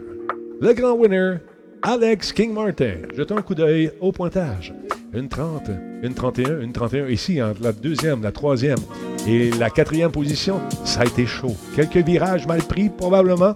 Le 0.60 0.72
grand 0.74 0.94
winner, 0.94 1.38
Alex 1.82 2.32
King 2.32 2.52
Martin. 2.52 2.96
Jetons 3.16 3.38
un 3.38 3.42
coup 3.42 3.54
d'œil 3.54 3.90
au 4.00 4.12
pointage. 4.12 4.74
Une 5.12 5.28
30, 5.28 5.70
une 6.02 6.14
31, 6.14 6.60
une 6.60 6.72
31 6.72 7.08
ici 7.08 7.42
entre 7.42 7.62
la 7.62 7.72
deuxième, 7.72 8.22
la 8.22 8.32
troisième 8.32 8.78
et 9.26 9.50
la 9.52 9.70
quatrième 9.70 10.12
position. 10.12 10.60
Ça 10.84 11.00
a 11.00 11.04
été 11.04 11.26
chaud. 11.26 11.56
Quelques 11.74 11.96
virages 11.96 12.46
mal 12.46 12.62
pris 12.62 12.90
probablement, 12.90 13.54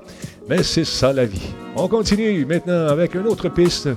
mais 0.49 0.63
c'est 0.63 0.85
ça 0.85 1.13
la 1.13 1.27
vie. 1.27 1.53
On 1.77 1.87
continue 1.87 2.45
maintenant 2.47 2.89
avec 2.89 3.15
une 3.15 3.27
autre 3.27 3.49
piste. 3.51 3.91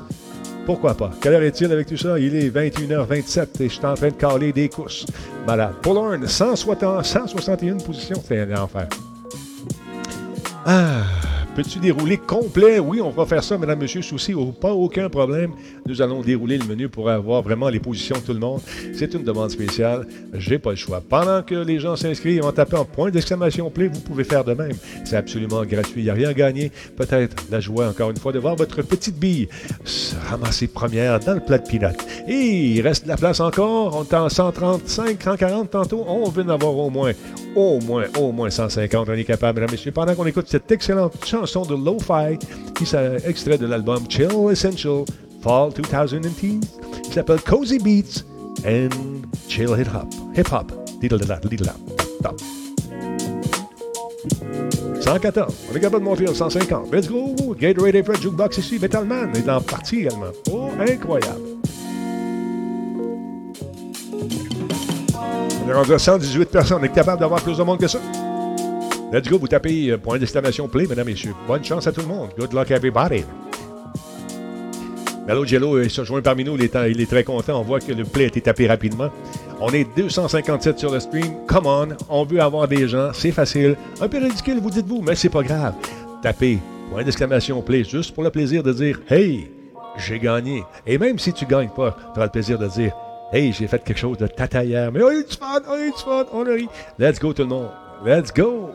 Pourquoi 0.66 0.94
pas? 0.96 1.12
Quelle 1.22 1.34
heure 1.34 1.44
est-il 1.44 1.72
avec 1.72 1.88
tout 1.88 1.98
ça? 1.98 2.20
Il 2.20 2.36
est 2.36 2.50
21h27 2.50 3.62
et 3.62 3.70
je 3.70 3.74
suis 3.74 3.86
en 3.86 3.94
train 3.94 4.10
de 4.10 4.14
caler 4.14 4.52
des 4.52 4.68
courses. 4.68 5.06
Malade. 5.48 5.76
Paul 5.82 6.28
161 6.28 7.78
positions. 7.78 8.22
C'est 8.28 8.42
un 8.42 8.62
enfer. 8.62 8.88
Ah, 10.66 11.04
peux-tu 11.58 11.80
dérouler 11.80 12.18
complet? 12.18 12.78
Oui, 12.78 13.02
on 13.02 13.10
va 13.10 13.26
faire 13.26 13.44
ça, 13.44 13.58
mesdames, 13.58 13.80
messieurs, 13.80 14.04
souci, 14.04 14.32
pas 14.62 14.74
aucun 14.74 15.10
problème. 15.10 15.54
Nous 15.88 16.04
allons 16.04 16.22
dérouler 16.22 16.60
le 16.60 16.66
menu 16.66 16.88
pour 16.88 17.10
avoir 17.10 17.42
vraiment 17.42 17.68
les 17.70 17.80
positions 17.80 18.16
de 18.16 18.22
tout 18.22 18.34
le 18.34 18.40
monde. 18.40 18.62
C'est 18.94 19.12
une 19.16 19.24
demande 19.24 19.50
spéciale. 19.50 20.08
J'ai 20.36 20.60
pas 20.60 20.70
le 20.70 20.76
choix. 20.76 21.02
Pendant 21.02 21.42
que 21.42 21.56
les 21.56 21.80
gens 21.80 21.96
s'inscrivent 21.96 22.44
en 22.46 22.86
point 22.86 23.10
d'exclamation 23.10 23.72
play, 23.72 23.88
vous 23.88 24.02
pouvez 24.02 24.24
faire 24.24 24.44
de 24.44 24.54
même. 24.54 24.76
C'est 25.04 25.16
absolument 25.16 25.66
gratuit. 25.66 26.02
Il 26.02 26.04
n'y 26.04 26.10
a 26.12 26.14
rien 26.14 26.30
à 26.30 26.34
gagner. 26.36 26.72
Peut-être 26.96 27.36
la 27.50 27.60
joie, 27.60 27.88
encore 27.88 28.12
une 28.12 28.18
fois, 28.18 28.32
de 28.32 28.38
voir 28.38 28.56
votre 28.56 28.84
petite 28.84 29.18
bille 29.18 29.50
se 29.84 30.14
ramasser 30.30 30.68
première 30.68 31.20
dans 31.22 31.34
le 31.34 31.40
plat 31.40 31.58
de 31.58 31.68
peanut. 31.68 31.98
Et 32.28 32.76
il 32.76 32.82
reste 32.82 33.06
de 33.06 33.10
la 33.10 33.18
place 33.18 33.40
encore. 33.40 33.96
On 33.96 34.04
est 34.04 34.14
en 34.14 34.30
135, 34.30 35.24
140 35.24 35.72
tantôt. 35.72 36.06
On 36.08 36.30
veut 36.30 36.44
en 36.44 36.50
avoir 36.50 36.78
au 36.78 36.92
moins, 36.92 37.14
au 37.56 37.80
moins, 37.80 38.04
au 38.20 38.32
moins 38.32 38.52
150. 38.52 39.10
On 39.10 39.14
est 39.14 39.24
capable, 39.24 39.60
mesdames, 39.60 39.72
messieurs. 39.72 39.92
Pendant 39.92 40.14
qu'on 40.14 40.28
écoute 40.28 40.46
cette 40.48 40.72
excellente 40.72 41.26
chanson 41.26 41.47
de 41.48 41.76
Lo-Fi 41.76 42.38
qui 42.76 42.86
s'est 42.86 43.18
extrait 43.26 43.58
de 43.58 43.66
l'album 43.66 44.04
Chill 44.10 44.30
Essential 44.52 45.06
Fall 45.42 45.72
2010 45.74 46.60
qui 47.04 47.12
s'appelle 47.12 47.42
Cozy 47.42 47.80
Beats 47.80 48.26
and 48.66 48.90
Chill 49.48 49.70
Hip 49.70 49.88
Hop. 49.94 50.14
Hip 50.36 50.52
Hop. 50.52 50.74
Diddle 51.00 51.20
diddle 51.20 51.72
114. 55.00 55.56
On 55.72 55.76
est 55.76 55.80
capable 55.80 56.04
de 56.04 56.10
monter 56.10 56.28
à 56.28 56.34
150. 56.34 56.92
Let's 56.94 57.08
go. 57.08 57.34
Gatorade 57.58 58.04
Fred 58.04 58.22
Jukebox 58.22 58.58
ici. 58.58 58.78
Metalman 58.78 59.32
est 59.36 59.50
en 59.50 59.62
partie 59.62 60.00
également. 60.02 60.26
Oh, 60.52 60.70
incroyable. 60.80 61.40
On 65.66 65.70
est 65.70 65.74
rendu 65.74 65.94
à 65.94 66.00
118 66.00 66.50
personnes. 66.50 66.80
On 66.82 66.84
est 66.84 66.94
capable 66.94 67.22
d'avoir 67.22 67.42
plus 67.42 67.58
de 67.58 67.64
monde 67.64 67.80
que 67.80 67.88
ça. 67.88 68.00
Let's 69.12 69.30
go, 69.30 69.38
vous 69.38 69.48
tapez 69.48 69.92
euh, 69.92 69.98
point 69.98 70.18
d'exclamation 70.18 70.68
play, 70.68 70.86
mesdames 70.86 71.08
et 71.08 71.12
messieurs. 71.12 71.34
Bonne 71.48 71.64
chance 71.64 71.88
à 71.88 71.94
tout 71.94 72.02
le 72.02 72.08
monde. 72.08 72.30
Good 72.38 72.52
luck 72.52 72.72
everybody. 72.72 73.24
Mello 75.26 75.46
Jello 75.46 75.88
se 75.88 76.02
rejoint 76.02 76.22
parmi 76.22 76.44
nous. 76.44 76.56
Il 76.56 76.64
est, 76.64 76.76
il 76.90 77.00
est, 77.00 77.10
très 77.10 77.24
content. 77.24 77.62
On 77.62 77.64
voit 77.64 77.80
que 77.80 77.94
le 77.94 78.04
play 78.04 78.26
a 78.26 78.28
été 78.28 78.42
tapé 78.42 78.68
rapidement. 78.68 79.10
On 79.62 79.70
est 79.70 79.88
257 79.96 80.80
sur 80.80 80.92
le 80.92 81.00
stream. 81.00 81.46
Come 81.48 81.68
on. 81.68 81.88
On 82.10 82.26
veut 82.26 82.42
avoir 82.42 82.68
des 82.68 82.86
gens. 82.90 83.12
C'est 83.14 83.32
facile. 83.32 83.78
Un 84.02 84.10
peu 84.10 84.18
ridicule, 84.18 84.60
vous 84.60 84.70
dites-vous, 84.70 85.02
mais 85.02 85.16
c'est 85.16 85.30
pas 85.30 85.44
grave. 85.44 85.74
Tapez 86.22 86.60
point 86.90 87.04
d'exclamation 87.04 87.62
play 87.62 87.86
juste 87.86 88.14
pour 88.14 88.24
le 88.24 88.30
plaisir 88.30 88.62
de 88.62 88.74
dire 88.74 89.00
Hey, 89.10 89.50
j'ai 89.98 90.20
gagné. 90.20 90.64
Et 90.86 90.98
même 90.98 91.18
si 91.18 91.32
tu 91.32 91.46
gagnes 91.46 91.70
pas, 91.70 91.96
tu 92.14 92.18
auras 92.18 92.26
le 92.26 92.32
plaisir 92.32 92.60
de 92.60 92.68
dire 92.68 92.94
Hey, 93.32 93.54
j'ai 93.54 93.68
fait 93.68 93.82
quelque 93.82 94.00
chose 94.00 94.18
de 94.18 94.28
tata 94.28 94.66
hier. 94.66 94.92
Mais 94.92 95.02
on 95.02 95.08
a 95.08 95.14
eu 95.14 95.24
du 95.24 95.36
fun, 95.36 95.62
on 95.66 95.72
a 95.72 95.80
eu 95.80 95.92
du 95.92 95.98
fun, 95.98 96.26
on 96.34 96.46
a 96.46 96.54
ri. 96.54 96.68
Let's 97.00 97.20
go 97.20 97.32
tout 97.32 97.44
le 97.44 97.50
monde. 97.50 97.70
Let's 98.06 98.34
go. 98.34 98.70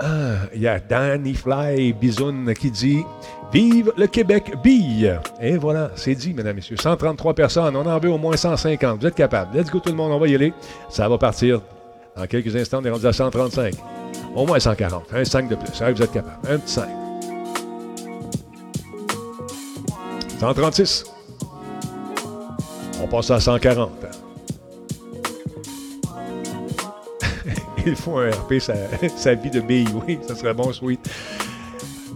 Ah, 0.00 0.46
il 0.54 0.60
y 0.60 0.68
a 0.68 0.78
Danny 0.78 1.34
Fly 1.34 1.92
Bisoun 1.92 2.54
qui 2.54 2.70
dit 2.70 3.04
Vive 3.52 3.92
le 3.96 4.06
Québec 4.06 4.52
bille. 4.62 5.18
Et 5.40 5.56
voilà, 5.56 5.90
c'est 5.96 6.14
dit, 6.14 6.32
mesdames, 6.32 6.54
messieurs. 6.54 6.76
133 6.76 7.34
personnes, 7.34 7.74
on 7.74 7.84
en 7.84 7.98
veut 7.98 8.10
au 8.10 8.18
moins 8.18 8.36
150. 8.36 9.00
Vous 9.00 9.06
êtes 9.06 9.16
capables. 9.16 9.58
Let's 9.58 9.70
go 9.70 9.80
tout 9.80 9.88
le 9.88 9.96
monde, 9.96 10.12
on 10.12 10.18
va 10.20 10.28
y 10.28 10.36
aller. 10.36 10.52
Ça 10.88 11.08
va 11.08 11.18
partir 11.18 11.62
dans 12.16 12.26
quelques 12.26 12.54
instants. 12.54 12.78
On 12.80 12.84
est 12.84 12.90
rendu 12.90 13.06
à 13.06 13.12
135. 13.12 13.74
Au 14.36 14.46
moins 14.46 14.60
140. 14.60 15.02
Un 15.12 15.24
5 15.24 15.48
de 15.48 15.56
plus. 15.56 15.72
vous 15.72 16.02
êtes 16.02 16.12
capables. 16.12 16.48
Un 16.48 16.58
petit 16.58 16.74
5. 16.74 16.88
136. 20.38 21.04
On 23.02 23.08
passe 23.08 23.30
à 23.32 23.40
140. 23.40 24.07
Il 27.88 27.96
faut 27.96 28.18
un 28.18 28.30
RP, 28.30 28.54
sa, 28.58 29.34
vie 29.34 29.50
de 29.50 29.60
bille. 29.60 29.88
Oui, 30.06 30.18
ça 30.26 30.34
serait 30.34 30.54
bon, 30.54 30.72
sweet. 30.72 31.00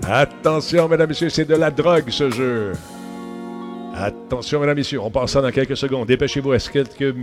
Attention, 0.09 0.89
mesdames, 0.89 1.09
messieurs, 1.09 1.31
c'est 1.31 1.44
de 1.44 1.55
la 1.55 1.70
drogue, 1.70 2.09
ce 2.09 2.31
jeu. 2.31 2.73
Attention, 3.94 4.60
mesdames, 4.60 4.77
messieurs, 4.77 5.01
on 5.01 5.10
passe 5.10 5.32
ça 5.32 5.43
dans 5.43 5.51
quelques 5.51 5.77
secondes. 5.77 6.06
Dépêchez-vous, 6.06 6.51
reste 6.51 6.70
quelques 6.70 7.14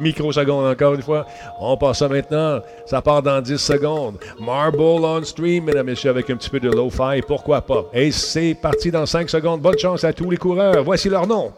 microsecondes 0.00 0.66
encore 0.66 0.94
une 0.94 1.02
fois? 1.02 1.26
On 1.60 1.76
passe 1.76 1.98
ça 1.98 2.08
maintenant. 2.08 2.60
Ça 2.84 3.00
part 3.00 3.22
dans 3.22 3.40
10 3.40 3.56
secondes. 3.56 4.18
Marble 4.40 4.80
on 4.80 5.22
stream, 5.22 5.64
mesdames, 5.64 5.86
messieurs, 5.86 6.10
avec 6.10 6.28
un 6.30 6.36
petit 6.36 6.50
peu 6.50 6.58
de 6.58 6.70
low-fi. 6.70 7.22
Pourquoi 7.26 7.62
pas? 7.62 7.84
Et 7.92 8.10
c'est 8.10 8.54
parti 8.54 8.90
dans 8.90 9.06
5 9.06 9.30
secondes. 9.30 9.60
Bonne 9.60 9.78
chance 9.78 10.02
à 10.04 10.12
tous 10.12 10.30
les 10.30 10.36
coureurs. 10.36 10.82
Voici 10.82 11.08
leur 11.08 11.26
nom. 11.26 11.52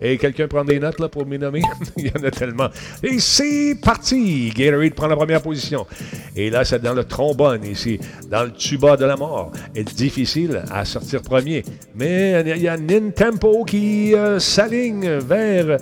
Et 0.00 0.16
quelqu'un 0.16 0.48
prend 0.48 0.64
des 0.64 0.78
notes 0.78 0.98
là, 0.98 1.08
pour 1.08 1.26
me 1.26 1.36
nommer? 1.36 1.60
Il 1.96 2.06
y 2.06 2.10
en 2.10 2.24
a 2.24 2.30
tellement. 2.30 2.68
Et 3.02 3.18
c'est 3.18 3.76
parti! 3.82 4.50
Gatorade 4.56 4.94
prend 4.94 5.08
la 5.08 5.16
première 5.16 5.42
position. 5.42 5.86
Et 6.34 6.48
là, 6.48 6.64
c'est 6.64 6.80
dans 6.80 6.94
le 6.94 7.04
trombone 7.04 7.64
ici, 7.64 8.00
dans 8.30 8.44
le 8.44 8.52
tuba 8.52 8.96
de 8.96 9.04
la 9.04 9.16
mort. 9.16 9.52
est 9.74 9.94
difficile 9.94 10.62
à 10.70 10.86
sortir 10.86 11.20
premier. 11.20 11.64
Mais 11.94 12.42
il 12.46 12.62
y 12.62 12.68
a 12.68 12.78
Nintempo 12.78 13.64
qui 13.64 13.89
euh, 14.14 14.38
s'aligne 14.38 15.08
vers 15.18 15.78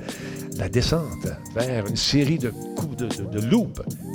la 0.59 0.69
descente 0.69 1.29
vers 1.55 1.87
une 1.87 1.97
série 1.97 2.39
de 2.39 2.51
coups 2.77 2.97
de, 2.97 3.07
de, 3.07 3.41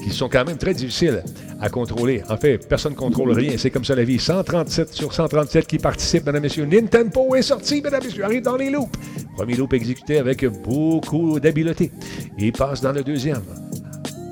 qui 0.03 0.09
sont 0.09 0.27
quand 0.27 0.45
même 0.45 0.57
très 0.57 0.73
difficiles 0.73 1.23
à 1.61 1.69
contrôler. 1.69 2.21
En 2.29 2.37
fait, 2.37 2.67
personne 2.67 2.93
ne 2.93 2.97
contrôle 2.97 3.31
rien. 3.31 3.53
C'est 3.57 3.69
comme 3.69 3.85
ça 3.85 3.95
la 3.95 4.03
vie. 4.03 4.19
137 4.19 4.93
sur 4.93 5.13
137 5.13 5.65
qui 5.65 5.77
participent, 5.77 6.25
mesdames 6.25 6.43
et 6.43 6.47
messieurs. 6.47 6.65
Nintendo 6.65 7.35
est 7.35 7.41
sorti, 7.41 7.81
mesdames 7.81 8.01
et 8.03 8.07
messieurs. 8.07 8.25
Arrive 8.25 8.41
dans 8.41 8.57
les 8.57 8.69
loops. 8.69 8.91
Premier 9.37 9.55
loop 9.55 9.73
exécuté 9.73 10.17
avec 10.17 10.45
beaucoup 10.45 11.39
d'habileté. 11.39 11.91
Il 12.37 12.51
passe 12.51 12.81
dans 12.81 12.91
le 12.91 13.03
deuxième. 13.03 13.43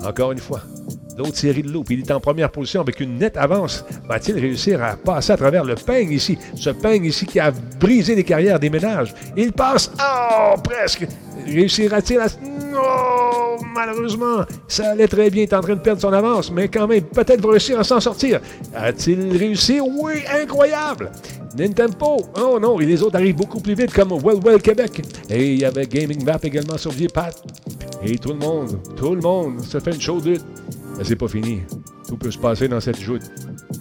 Encore 0.03 0.31
une 0.31 0.39
fois, 0.39 0.61
d'autres 1.15 1.37
séries 1.37 1.63
de 1.63 1.69
loops. 1.69 1.89
Il 1.89 1.99
est 1.99 2.11
en 2.11 2.19
première 2.19 2.51
position 2.51 2.81
avec 2.81 2.99
une 2.99 3.17
nette 3.17 3.37
avance. 3.37 3.83
Va-t-il 4.07 4.39
réussir 4.39 4.83
à 4.83 4.95
passer 4.95 5.33
à 5.33 5.37
travers 5.37 5.63
le 5.63 5.75
peigne 5.75 6.11
ici? 6.11 6.37
Ce 6.55 6.69
peigne 6.69 7.05
ici 7.05 7.25
qui 7.25 7.39
a 7.39 7.51
brisé 7.79 8.15
les 8.15 8.23
carrières 8.23 8.59
des 8.59 8.69
ménages. 8.69 9.13
Il 9.35 9.51
passe. 9.51 9.91
Oh, 9.99 10.55
presque. 10.63 11.07
Réussira-t-il 11.45 12.19
à. 12.19 12.27
Non, 12.71 13.57
malheureusement, 13.75 14.45
ça 14.67 14.91
allait 14.91 15.07
très 15.07 15.29
bien. 15.29 15.43
Il 15.43 15.49
est 15.49 15.53
en 15.53 15.61
train 15.61 15.75
de 15.75 15.79
perdre 15.79 16.01
son 16.01 16.13
avance, 16.13 16.51
mais 16.51 16.67
quand 16.67 16.87
même, 16.87 17.01
peut-être 17.01 17.41
va 17.41 17.51
réussir 17.51 17.79
à 17.79 17.83
s'en 17.83 17.99
sortir. 17.99 18.39
A-t-il 18.73 19.35
réussi? 19.35 19.79
Oui, 19.81 20.13
incroyable! 20.41 21.11
Nintendo. 21.57 22.17
Oh 22.39 22.59
non, 22.61 22.79
et 22.79 22.85
les 22.85 23.01
autres 23.03 23.17
arrivent 23.17 23.35
beaucoup 23.35 23.59
plus 23.59 23.73
vite, 23.73 23.91
comme 23.93 24.11
Well 24.23 24.39
Well 24.43 24.61
Québec. 24.61 25.01
Et 25.29 25.53
il 25.53 25.59
y 25.59 25.65
avait 25.65 25.85
Gaming 25.85 26.23
Map 26.23 26.39
également 26.43 26.77
sur 26.77 26.93
Pat. 27.13 27.35
Et 28.03 28.17
tout 28.17 28.29
le 28.29 28.39
monde, 28.39 28.79
tout 28.95 29.13
le 29.13 29.21
monde 29.21 29.61
se 29.61 29.79
fait 29.79 29.91
une 29.91 30.01
chaude. 30.01 30.39
Mais 30.97 31.03
c'est 31.03 31.15
pas 31.15 31.27
fini. 31.27 31.61
Tout 32.07 32.17
peut 32.17 32.31
se 32.31 32.37
passer 32.37 32.67
dans 32.67 32.79
cette 32.79 32.99
joute. 32.99 33.23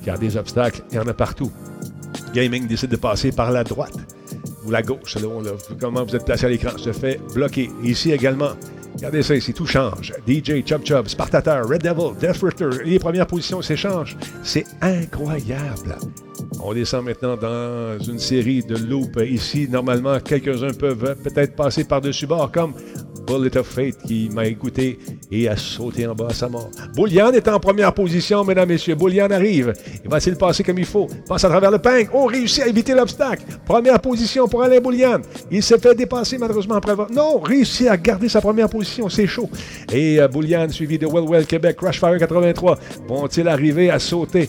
A 0.07 0.19
des 0.19 0.37
obstacles, 0.37 0.83
il 0.91 0.97
y 0.97 0.99
en 0.99 1.07
a 1.07 1.15
partout. 1.15 1.53
Gaming 2.35 2.67
décide 2.67 2.91
de 2.91 2.97
passer 2.97 3.31
par 3.31 3.53
la 3.53 3.63
droite 3.63 3.97
ou 4.65 4.71
la 4.71 4.83
gauche, 4.83 5.15
selon 5.15 5.43
comment 5.81 6.05
vous 6.05 6.17
êtes 6.17 6.25
placé 6.25 6.47
à 6.47 6.49
l'écran, 6.49 6.77
se 6.77 6.93
fait 6.93 7.21
bloquer. 7.35 7.71
Ici 7.85 8.11
également, 8.11 8.51
regardez 8.97 9.23
ça 9.23 9.37
ici, 9.37 9.55
tout 9.55 9.67
change. 9.67 10.13
DJ, 10.27 10.65
Chub 10.67 10.85
Chub, 10.85 11.07
Spartateur, 11.07 11.69
Red 11.69 11.83
Devil, 11.83 12.19
Death 12.21 12.43
Richter, 12.43 12.71
les 12.85 12.99
premières 12.99 13.27
positions 13.27 13.63
s'échangent. 13.63 14.17
C'est 14.43 14.65
incroyable. 14.81 15.97
On 16.63 16.75
descend 16.75 17.05
maintenant 17.05 17.37
dans 17.37 17.99
une 18.01 18.19
série 18.19 18.63
de 18.63 18.77
loops. 18.77 19.17
Ici, 19.29 19.69
normalement, 19.71 20.19
quelques-uns 20.19 20.73
peuvent 20.73 21.17
peut-être 21.23 21.55
passer 21.55 21.85
par-dessus 21.85 22.27
bord, 22.27 22.51
comme 22.51 22.75
Bullet 23.27 23.57
of 23.57 23.67
Fate 23.67 23.97
qui 24.07 24.29
m'a 24.33 24.47
écouté 24.47 24.99
et 25.31 25.49
a 25.49 25.57
sauté 25.57 26.07
en 26.07 26.15
bas 26.15 26.29
à 26.31 26.35
sa 26.35 26.49
mort. 26.49 26.71
Boulian 26.95 27.33
est 27.33 27.49
en 27.49 27.61
première 27.61 27.93
position, 27.93 28.45
mesdames, 28.45 28.69
messieurs. 28.69 28.95
Boulian 28.95 29.31
arrive. 29.31 29.73
Il 30.05 30.11
va-t-il 30.11 30.37
passer 30.37 30.63
comme 30.63 30.79
il 30.79 30.87
faut? 30.87 31.07
Passe 31.29 31.45
à 31.45 31.49
travers 31.49 31.71
le 31.71 31.79
pain. 31.79 32.05
On 32.13 32.27
réussit 32.27 32.63
à 32.63 32.69
éviter 32.69 32.95
l'obstacle. 32.95 33.43
Première 33.65 34.01
position 34.01 34.49
pour 34.49 34.63
Alain 34.63 34.81
Boulian. 34.81 35.21
Il 35.51 35.63
s'est 35.63 35.79
fait 35.79 35.95
dépasser 35.95 36.39
malheureusement 36.39 36.77
après. 36.77 36.95
Non, 37.13 37.39
réussit 37.39 37.89
à 37.89 37.97
garder 37.97 38.29
sa 38.29 38.41
première 38.41 38.69
position. 38.69 39.09
C'est 39.09 39.27
chaud. 39.27 39.49
Et 39.93 40.21
euh, 40.21 40.29
Boulian, 40.29 40.69
suivi 40.69 40.99
de 40.99 41.07
Well 41.07 41.25
Well 41.29 41.47
Québec, 41.47 41.77
Crashfire 41.77 42.19
83, 42.19 42.79
vont-ils 43.09 43.49
arriver 43.49 43.91
à 43.91 43.99
sauter? 43.99 44.49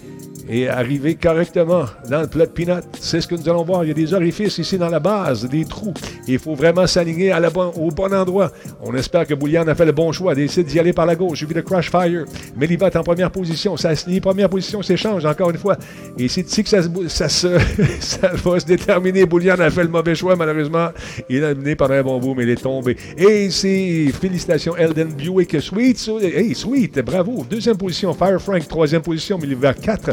Et 0.50 0.68
arriver 0.68 1.16
correctement 1.16 1.86
dans 2.10 2.22
le 2.22 2.28
plat 2.28 2.46
de 2.46 2.52
peanut. 2.52 2.84
C'est 3.00 3.22
ce 3.22 3.28
que 3.28 3.36
nous 3.36 3.48
allons 3.50 3.64
voir. 3.64 3.84
Il 3.84 3.88
y 3.88 3.92
a 3.92 3.94
des 3.94 4.14
orifices 4.14 4.58
ici 4.58 4.78
dans 4.78 4.90
la 4.90 5.00
base, 5.00 5.48
des 5.48 5.66
trous. 5.66 5.94
Il 6.28 6.40
faut 6.40 6.56
vraiment 6.56 6.88
s'aligner 6.88 7.34
au 7.76 7.90
bon 7.90 8.14
endroit. 8.14 8.52
On 8.82 8.94
espère 8.96 9.26
que 9.26 9.34
Boulian 9.34 9.68
a 9.68 9.76
fait 9.76 9.86
le 9.86 9.92
bon 9.92 10.12
choix, 10.12 10.36
décide 10.36 10.66
d'y 10.66 10.80
aller 10.80 10.94
par 10.94 11.06
la 11.06 11.16
gauche. 11.16 11.40
Suivi 11.40 11.54
de 11.54 11.62
Crash 11.62 11.90
Fire. 11.90 12.26
Meliva 12.56 12.88
est 12.88 12.96
en 12.96 13.04
première 13.04 13.32
position. 13.32 13.78
Ça 13.78 13.96
se 13.96 14.20
première 14.20 14.50
position 14.50 14.82
s'échange 14.82 15.26
encore 15.26 15.50
une 15.50 15.58
fois. 15.58 15.78
Et 16.18 16.28
c'est 16.28 16.48
ici 16.48 16.64
que 16.64 16.70
ça, 16.70 16.82
va 18.44 18.60
se 18.60 18.66
déterminer. 18.66 19.26
Boulian 19.26 19.60
a 19.60 19.70
fait 19.70 19.84
le 19.84 19.90
mauvais 19.90 20.16
choix, 20.16 20.36
malheureusement. 20.36 20.90
Il 21.30 21.44
a 21.44 21.54
mené 21.54 21.76
par 21.76 21.92
un 21.92 22.04
bon 22.04 22.20
bout, 22.20 22.36
mais 22.36 22.44
il 22.44 22.50
est 22.50 22.62
tombé. 22.62 22.96
Et 23.18 23.50
c'est 23.50 24.12
félicitations, 24.20 24.76
Elden 24.78 25.10
Buick. 25.10 25.60
Sweet, 25.62 26.12
hey, 26.22 26.54
sweet, 26.56 27.00
bravo. 27.00 27.46
Deuxième 27.50 27.78
position, 27.78 28.14
Fire 28.14 28.42
Frank. 28.42 28.68
Troisième 28.68 29.02
position, 29.02 29.38
Meliva 29.38 29.74
4. 29.74 30.12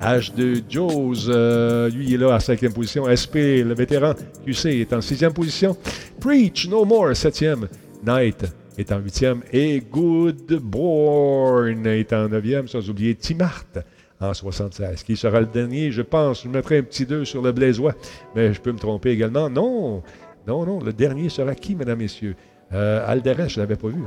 H2 0.00 0.62
Joes, 0.68 1.28
euh, 1.28 1.90
lui, 1.90 2.06
il 2.06 2.14
est 2.14 2.18
là 2.18 2.34
à 2.34 2.40
cinquième 2.40 2.72
position. 2.72 3.04
SP, 3.10 3.66
le 3.66 3.74
vétéran 3.74 4.14
QC, 4.46 4.80
est 4.80 4.92
en 4.92 5.00
sixième 5.00 5.32
position. 5.32 5.76
Preach 6.20 6.68
No 6.68 6.84
More, 6.84 7.16
septième. 7.16 7.66
Knight 8.04 8.44
est 8.78 8.92
en 8.92 8.98
huitième. 8.98 9.42
Et 9.52 9.80
Goodborn 9.80 11.84
est 11.86 12.12
en 12.12 12.28
neuvième, 12.28 12.68
sans 12.68 12.88
oublier 12.88 13.16
Timart 13.16 13.64
en 14.20 14.34
76, 14.34 15.02
qui 15.02 15.16
sera 15.16 15.40
le 15.40 15.46
dernier, 15.46 15.90
je 15.90 16.02
pense. 16.02 16.44
Je 16.44 16.48
mettrai 16.48 16.78
un 16.78 16.82
petit 16.82 17.06
2 17.06 17.24
sur 17.24 17.42
le 17.42 17.52
Blaisois, 17.52 17.94
mais 18.34 18.52
je 18.52 18.60
peux 18.60 18.72
me 18.72 18.78
tromper 18.78 19.10
également. 19.10 19.48
Non, 19.48 20.02
non, 20.46 20.64
non, 20.64 20.80
le 20.80 20.92
dernier 20.92 21.28
sera 21.28 21.54
qui, 21.54 21.74
mesdames, 21.74 21.98
messieurs? 21.98 22.36
Euh, 22.72 23.06
je 23.06 23.30
ne 23.30 23.58
l'avais 23.58 23.76
pas 23.76 23.88
vu. 23.88 24.02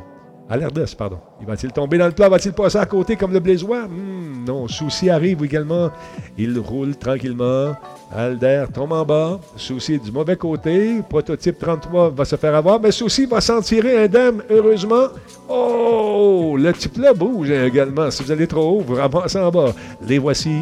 Alerdes, 0.51 0.85
pardon. 0.97 1.17
Il 1.39 1.47
va-t-il 1.47 1.71
tomber 1.71 1.97
dans 1.97 2.07
le 2.07 2.11
plat? 2.11 2.27
Va-t-il 2.27 2.53
passer 2.53 2.77
à 2.77 2.85
côté 2.85 3.15
comme 3.15 3.31
le 3.31 3.39
Blaisois? 3.39 3.87
Hmm, 3.87 4.43
non. 4.45 4.67
Souci 4.67 5.09
arrive 5.09 5.41
également. 5.45 5.89
Il 6.37 6.59
roule 6.59 6.97
tranquillement. 6.97 7.73
Alder 8.13 8.65
tombe 8.73 8.91
en 8.91 9.05
bas. 9.05 9.39
Souci 9.55 9.97
du 9.97 10.11
mauvais 10.11 10.35
côté. 10.35 11.01
Prototype 11.07 11.57
33 11.57 12.09
va 12.09 12.25
se 12.25 12.35
faire 12.35 12.53
avoir. 12.53 12.81
Mais 12.81 12.91
Souci 12.91 13.25
va 13.25 13.39
s'en 13.39 13.61
tirer 13.61 14.03
indemne, 14.03 14.43
heureusement. 14.49 15.05
Oh! 15.47 16.57
Le 16.59 16.73
type 16.73 16.97
là 16.97 17.13
bouge 17.13 17.49
également. 17.49 18.11
Si 18.11 18.21
vous 18.21 18.31
allez 18.33 18.45
trop 18.45 18.79
haut, 18.79 18.83
vous 18.85 18.95
ramassez 18.95 19.39
en 19.39 19.51
bas. 19.51 19.73
Les 20.05 20.17
voici. 20.17 20.57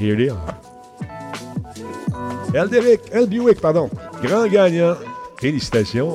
Here 0.00 0.16
they 0.16 0.28
are. 0.28 0.54
Elderic, 2.54 3.00
Elbuick, 3.10 3.60
pardon. 3.60 3.90
Grand 4.22 4.46
gagnant. 4.46 4.94
Félicitations. 5.40 6.12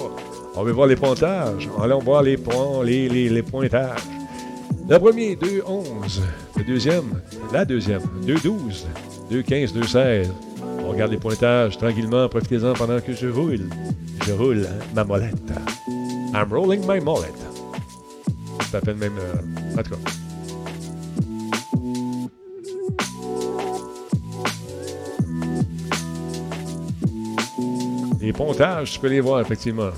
On 0.56 0.64
veut 0.64 0.74
voir 0.74 0.88
les 0.88 0.96
pointages. 0.96 1.70
Allons 1.82 2.00
voir 2.00 2.24
les, 2.24 2.38
points, 2.38 2.84
les, 2.84 3.08
les, 3.08 3.30
les 3.30 3.42
pointages. 3.42 4.02
Le 4.90 5.00
premier, 5.00 5.36
2-11. 5.36 6.20
Le 6.58 6.64
deuxième, 6.64 7.22
la 7.54 7.64
deuxième, 7.64 8.02
2-12. 8.26 8.86
2-15, 9.32 9.74
2-16. 9.74 10.28
On 10.86 10.90
regarde 10.92 11.12
les 11.12 11.18
pointages 11.18 11.78
tranquillement. 11.78 12.28
Profitez-en 12.28 12.74
pendant 12.74 13.00
que 13.00 13.14
je 13.14 13.28
roule. 13.28 13.70
Je 14.28 14.34
roule 14.34 14.68
ma 14.94 15.06
molette. 15.06 15.36
I'm 16.34 16.52
rolling 16.52 16.82
my 16.88 17.00
molette. 17.00 17.34
Ça 18.70 18.82
fait 18.82 18.94
même. 18.94 19.18
Euh, 19.18 19.80
en 19.80 19.84
tout 19.84 19.92
cas. 19.92 19.98
Les 28.20 28.34
pontages, 28.34 28.92
tu 28.92 29.00
peux 29.00 29.08
les 29.08 29.22
voir, 29.22 29.42
effectivement. 29.42 29.90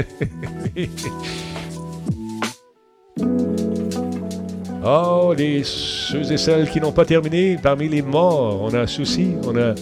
oh, 4.84 5.34
les 5.36 5.62
ceux 5.64 6.32
et 6.32 6.36
celles 6.36 6.70
qui 6.70 6.80
n'ont 6.80 6.92
pas 6.92 7.04
terminé, 7.04 7.58
parmi 7.62 7.88
les 7.88 8.02
morts, 8.02 8.62
on 8.62 8.72
a 8.74 8.86
Souci, 8.86 9.32
on 9.44 9.56
a 9.56 9.74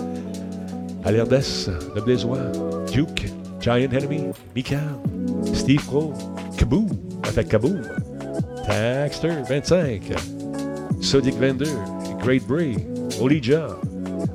Alerdes, 1.04 1.42
Le 1.94 2.00
Blaisois, 2.00 2.50
Duke, 2.92 3.26
Giant 3.60 3.92
Enemy, 3.92 4.24
Mika, 4.54 4.80
Steve 5.54 5.84
Pro, 5.86 6.12
Kaboo, 6.56 6.86
avec 7.26 7.48
Kaboom, 7.48 7.82
Taxter 8.66 9.42
25, 9.48 10.12
Sodic 11.00 11.34
22, 11.36 11.66
Great 12.20 12.46
Bray, 12.46 12.76
Olija, 13.20 13.68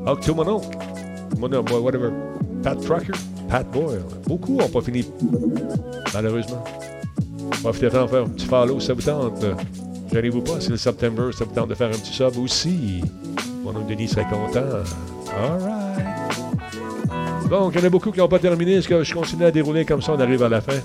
Octomonok, 0.05 0.63
whatever, 1.39 2.11
Pat 2.63 2.81
Trucker, 2.81 3.13
Beaucoup 4.27 4.57
n'ont 4.57 4.67
pas 4.67 4.81
fini, 4.81 5.05
malheureusement. 6.13 6.63
Profitez-en 7.61 8.07
faire 8.07 8.23
un 8.23 8.29
petit 8.29 8.47
follow, 8.47 8.79
ça 8.79 8.93
vous 8.93 9.01
tente. 9.01 9.45
Gênez-vous 10.11 10.41
pas, 10.41 10.59
c'est 10.59 10.71
le 10.71 10.77
September, 10.77 11.29
ça 11.37 11.45
vous 11.45 11.53
tente 11.53 11.69
de 11.69 11.75
faire 11.75 11.89
un 11.89 11.91
petit 11.91 12.13
sub 12.13 12.37
aussi. 12.37 13.01
Mon 13.63 13.71
oncle 13.71 13.89
Denis 13.89 14.07
serait 14.07 14.25
content. 14.25 14.63
All 15.39 15.59
right. 15.61 17.49
Donc, 17.49 17.73
il 17.75 17.79
y 17.79 17.83
en 17.83 17.85
a 17.85 17.89
beaucoup 17.89 18.11
qui 18.11 18.19
n'ont 18.19 18.27
pas 18.27 18.39
terminé. 18.39 18.73
Est-ce 18.73 18.87
que 18.87 19.03
je 19.03 19.13
continue 19.13 19.45
à 19.45 19.51
dérouler 19.51 19.85
comme 19.85 20.01
ça, 20.01 20.13
on 20.13 20.19
arrive 20.19 20.41
à 20.43 20.49
la 20.49 20.61
fin? 20.61 20.79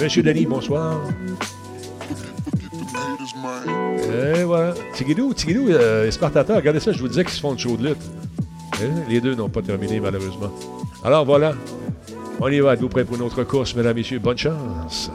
Monsieur 0.00 0.22
Denis, 0.22 0.46
bonsoir. 0.46 1.00
Et 4.12 4.42
voilà. 4.44 4.74
Tigidou, 4.94 5.32
Tigidou, 5.32 5.68
euh, 5.70 6.10
Spartateur, 6.10 6.56
regardez 6.56 6.80
ça, 6.80 6.92
je 6.92 6.98
vous 6.98 7.08
disais 7.08 7.24
qu'ils 7.24 7.34
se 7.34 7.40
font 7.40 7.54
de 7.54 7.58
chaud 7.58 7.76
de 7.76 7.88
lutte. 7.88 8.02
Hein? 8.74 9.02
Les 9.08 9.20
deux 9.20 9.34
n'ont 9.34 9.48
pas 9.48 9.62
terminé, 9.62 10.00
malheureusement. 10.00 10.50
Alors 11.04 11.24
voilà, 11.24 11.54
on 12.40 12.48
y 12.48 12.60
va. 12.60 12.74
Êtes-vous 12.74 12.88
prêts 12.88 13.04
pour 13.04 13.16
une 13.16 13.22
autre 13.22 13.42
course, 13.42 13.74
mesdames, 13.74 13.96
messieurs? 13.96 14.20
Bonne 14.20 14.38
chance. 14.38 15.10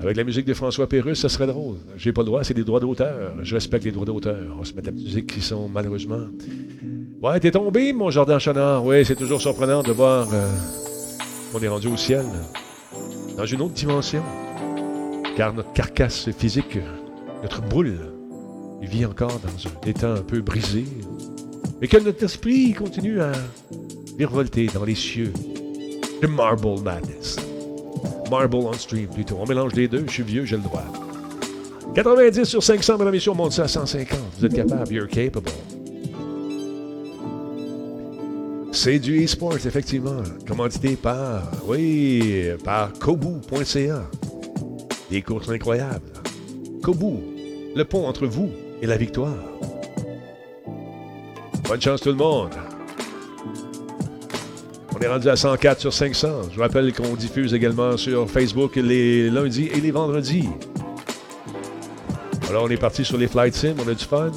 Avec 0.00 0.16
la 0.16 0.22
musique 0.22 0.46
de 0.46 0.54
François 0.54 0.88
Pérusse, 0.88 1.20
ça 1.20 1.28
serait 1.28 1.48
drôle. 1.48 1.78
J'ai 1.96 2.12
pas 2.12 2.20
le 2.20 2.26
droit, 2.26 2.44
c'est 2.44 2.54
des 2.54 2.62
droits 2.62 2.78
d'auteur. 2.78 3.34
Je 3.42 3.54
respecte 3.56 3.84
les 3.84 3.90
droits 3.90 4.06
d'auteur. 4.06 4.56
On 4.58 4.62
se 4.62 4.72
met 4.72 4.82
la 4.82 4.92
musique 4.92 5.26
qui 5.26 5.40
sont 5.40 5.68
malheureusement. 5.68 6.28
Ouais, 7.20 7.40
t'es 7.40 7.50
tombé, 7.50 7.92
mon 7.92 8.10
Jardin 8.10 8.38
Chanard. 8.38 8.84
Oui, 8.84 9.04
c'est 9.04 9.16
toujours 9.16 9.40
surprenant 9.40 9.82
de 9.82 9.90
voir 9.90 10.28
euh, 10.32 10.48
qu'on 11.52 11.60
est 11.60 11.68
rendu 11.68 11.88
au 11.88 11.96
ciel, 11.96 12.24
dans 13.36 13.46
une 13.46 13.60
autre 13.62 13.74
dimension. 13.74 14.22
Car 15.36 15.52
notre 15.52 15.72
carcasse 15.72 16.30
physique, 16.30 16.78
notre 17.42 17.62
boule, 17.62 17.98
il 18.80 18.88
vit 18.88 19.04
encore 19.04 19.40
dans 19.40 19.48
un 19.48 19.88
état 19.88 20.12
un 20.12 20.22
peu 20.22 20.40
brisé, 20.40 20.84
mais 21.80 21.88
que 21.88 21.98
notre 21.98 22.22
esprit 22.24 22.72
continue 22.72 23.20
à 23.20 23.32
virevolter 24.16 24.66
dans 24.66 24.84
les 24.84 24.94
cieux 24.94 25.32
de 26.22 26.26
Marble 26.26 26.80
Madness. 26.82 27.36
Marble 28.30 28.56
on 28.56 28.72
stream 28.74 29.06
plutôt. 29.06 29.36
On 29.40 29.46
mélange 29.46 29.74
les 29.74 29.88
deux, 29.88 30.04
je 30.06 30.12
suis 30.12 30.22
vieux, 30.22 30.44
j'ai 30.44 30.56
le 30.56 30.62
droit. 30.62 30.84
90 31.94 32.44
sur 32.44 32.62
500, 32.62 32.94
mesdames 32.94 33.08
et 33.08 33.12
messieurs, 33.12 33.32
on 33.32 33.34
monte 33.34 33.52
ça 33.52 33.64
à 33.64 33.68
150. 33.68 34.18
Vous 34.38 34.44
êtes 34.46 34.54
capable, 34.54 34.92
you're 34.92 35.08
capable. 35.08 35.50
C'est 38.72 38.98
du 38.98 39.24
e-sport, 39.24 39.54
effectivement. 39.54 40.22
Commandité 40.46 40.94
par, 40.94 41.50
oui, 41.66 42.50
par 42.62 42.92
Kobu.ca. 42.92 44.04
Des 45.10 45.22
courses 45.22 45.48
incroyables. 45.48 46.12
Kobu, 46.82 47.16
le 47.74 47.84
pont 47.84 48.06
entre 48.06 48.26
vous 48.26 48.50
et 48.82 48.86
la 48.86 48.96
victoire. 48.96 49.34
Bonne 51.68 51.80
chance 51.80 52.00
tout 52.00 52.10
le 52.10 52.14
monde. 52.14 52.54
On 54.96 55.00
est 55.00 55.06
rendu 55.06 55.28
à 55.28 55.36
104 55.36 55.80
sur 55.80 55.92
500. 55.92 56.28
Je 56.50 56.56
vous 56.56 56.62
rappelle 56.62 56.92
qu'on 56.92 57.14
diffuse 57.14 57.54
également 57.54 57.96
sur 57.96 58.28
Facebook 58.28 58.76
les 58.76 59.30
lundis 59.30 59.68
et 59.72 59.80
les 59.80 59.90
vendredis. 59.90 60.48
Alors 62.48 62.64
on 62.64 62.68
est 62.68 62.78
parti 62.78 63.04
sur 63.04 63.18
les 63.18 63.28
Flight 63.28 63.54
Sim, 63.54 63.74
on 63.84 63.88
a 63.88 63.94
du 63.94 64.04
fun. 64.04 64.32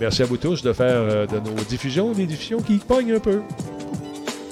Merci 0.00 0.22
à 0.22 0.26
vous 0.26 0.36
tous 0.36 0.62
de 0.62 0.72
faire 0.72 0.86
euh, 0.86 1.26
de 1.26 1.40
nos 1.40 1.62
diffusions 1.68 2.12
des 2.12 2.26
diffusions 2.26 2.60
qui 2.60 2.76
pognent 2.76 3.14
un 3.14 3.18
peu. 3.18 3.42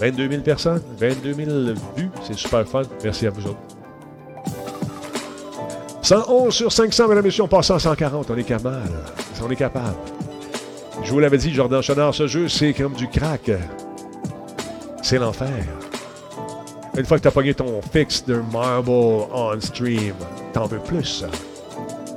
22 0.01 0.29
000 0.29 0.43
personnes, 0.43 0.83
22 0.99 1.33
000 1.33 1.51
vues, 1.97 2.11
c'est 2.27 2.37
super 2.37 2.67
fun. 2.67 2.83
Merci 3.03 3.27
à 3.27 3.31
vous 3.31 3.47
autres. 3.47 3.59
111 6.03 6.55
sur 6.55 6.71
500, 6.71 7.09
mesdames 7.09 7.25
et 7.25 7.29
messieurs, 7.29 7.45
on 7.45 7.49
passe 7.49 7.71
à 7.71 7.79
140, 7.79 8.31
on 8.31 8.37
est 8.37 8.45
capable. 8.45 8.83
On 9.45 9.51
est 9.51 9.57
capable. 9.57 9.97
Je 11.03 11.11
vous 11.11 11.21
l'avais 11.21 11.39
dit, 11.39 11.53
Jordan 11.53 11.83
Chenard, 11.83 12.15
ce 12.15 12.27
jeu, 12.27 12.49
c'est 12.49 12.73
comme 12.73 12.95
du 12.95 13.09
crack. 13.09 13.51
C'est 15.03 15.19
l'enfer. 15.19 15.65
Une 16.97 17.05
fois 17.05 17.19
que 17.19 17.23
tu 17.23 17.29
as 17.29 17.33
pogné 17.33 17.55
ton 17.55 17.81
fixe 17.83 18.25
de 18.25 18.43
Marble 18.53 18.91
on 18.91 19.61
stream, 19.61 20.15
t'en 20.53 20.67
veux 20.67 20.79
plus. 20.79 21.25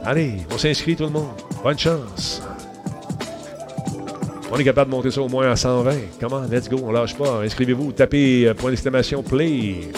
Allez, 0.05 0.37
on 0.53 0.57
s'inscrit 0.57 0.95
tout 0.95 1.03
le 1.03 1.09
monde. 1.09 1.33
Bonne 1.63 1.77
chance. 1.77 2.41
On 4.51 4.57
est 4.57 4.63
capable 4.63 4.89
de 4.89 4.95
monter 4.95 5.11
ça 5.11 5.21
au 5.21 5.27
moins 5.27 5.51
à 5.51 5.55
120. 5.55 5.91
Comment? 6.19 6.41
Let's 6.49 6.69
go, 6.69 6.79
on 6.83 6.91
lâche 6.91 7.15
pas. 7.15 7.43
Inscrivez-vous, 7.43 7.91
tapez 7.91 8.47
euh, 8.47 8.53
point 8.53 8.71
d'exclamation 8.71 9.21
play. 9.21 9.91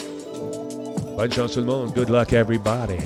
Bonne 1.15 1.31
chance 1.31 1.53
tout 1.53 1.59
le 1.59 1.67
monde. 1.67 1.93
Good 1.93 2.09
luck 2.09 2.33
everybody. 2.33 2.97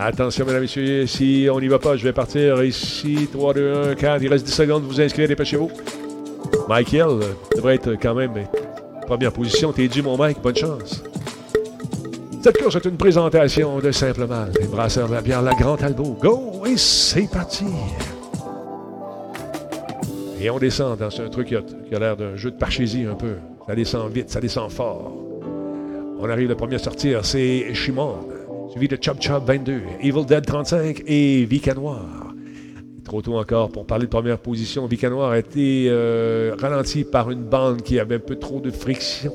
Attention, 0.00 0.46
mesdames 0.46 0.60
et 0.60 0.62
messieurs, 0.62 1.06
si 1.06 1.48
on 1.52 1.58
n'y 1.58 1.66
va 1.66 1.80
pas, 1.80 1.96
je 1.96 2.04
vais 2.04 2.12
partir 2.12 2.62
ici. 2.62 3.28
3, 3.32 3.54
2, 3.54 3.72
1, 3.90 3.94
4. 3.96 4.22
Il 4.22 4.28
reste 4.28 4.46
10 4.46 4.52
secondes. 4.52 4.82
Vous 4.84 5.00
inscrivez, 5.00 5.26
dépêchez-vous. 5.26 5.72
Michael 6.68 7.08
euh, 7.08 7.22
devrait 7.56 7.74
être 7.74 7.94
quand 8.00 8.14
même 8.14 8.32
première 9.06 9.32
position. 9.32 9.72
T'es 9.72 9.88
dû, 9.88 10.02
mon 10.02 10.16
Mike. 10.16 10.40
Bonne 10.40 10.54
chance. 10.54 11.02
Cette 12.44 12.62
course 12.62 12.76
est 12.76 12.84
une 12.84 12.96
présentation 12.96 13.80
de 13.80 13.90
Simple 13.90 14.26
Mal, 14.28 14.52
les 14.60 14.68
brasseurs 14.68 15.08
de 15.08 15.14
la 15.14 15.20
bière 15.20 15.42
La 15.42 15.54
Grande 15.54 15.82
Albo. 15.82 16.16
Go! 16.22 16.64
Et 16.64 16.76
c'est 16.76 17.28
parti! 17.28 17.66
Et 20.40 20.48
on 20.48 20.58
descend 20.58 20.96
dans 20.96 21.20
un 21.20 21.28
truc 21.28 21.48
qui 21.48 21.56
a, 21.56 21.98
l'air 21.98 22.16
d'un 22.16 22.36
jeu 22.36 22.52
de 22.52 22.56
parchésie 22.56 23.04
un 23.04 23.14
peu. 23.14 23.34
Ça 23.66 23.74
descend 23.74 24.12
vite, 24.12 24.30
ça 24.30 24.40
descend 24.40 24.70
fort. 24.70 25.12
On 26.20 26.30
arrive, 26.30 26.48
le 26.48 26.54
premier 26.54 26.76
à 26.76 26.78
sortir, 26.78 27.24
c'est 27.24 27.74
Shimon, 27.74 28.18
suivi 28.70 28.88
de 28.88 28.98
Chop 29.00 29.20
Chop 29.20 29.44
22, 29.44 29.82
Evil 30.00 30.24
Dead 30.26 30.44
35 30.44 31.02
et 31.06 31.44
Vika 31.44 31.74
Noir. 31.74 32.34
Trop 33.04 33.22
tôt 33.22 33.38
encore 33.38 33.70
pour 33.70 33.86
parler 33.86 34.04
de 34.04 34.10
première 34.10 34.38
position. 34.38 34.86
Vika 34.86 35.08
Noir 35.08 35.30
a 35.30 35.38
été 35.38 35.86
euh, 35.88 36.54
ralenti 36.58 37.04
par 37.04 37.30
une 37.30 37.42
bande 37.42 37.82
qui 37.82 37.98
avait 37.98 38.16
un 38.16 38.20
peu 38.20 38.36
trop 38.36 38.60
de 38.60 38.70
friction. 38.70 39.32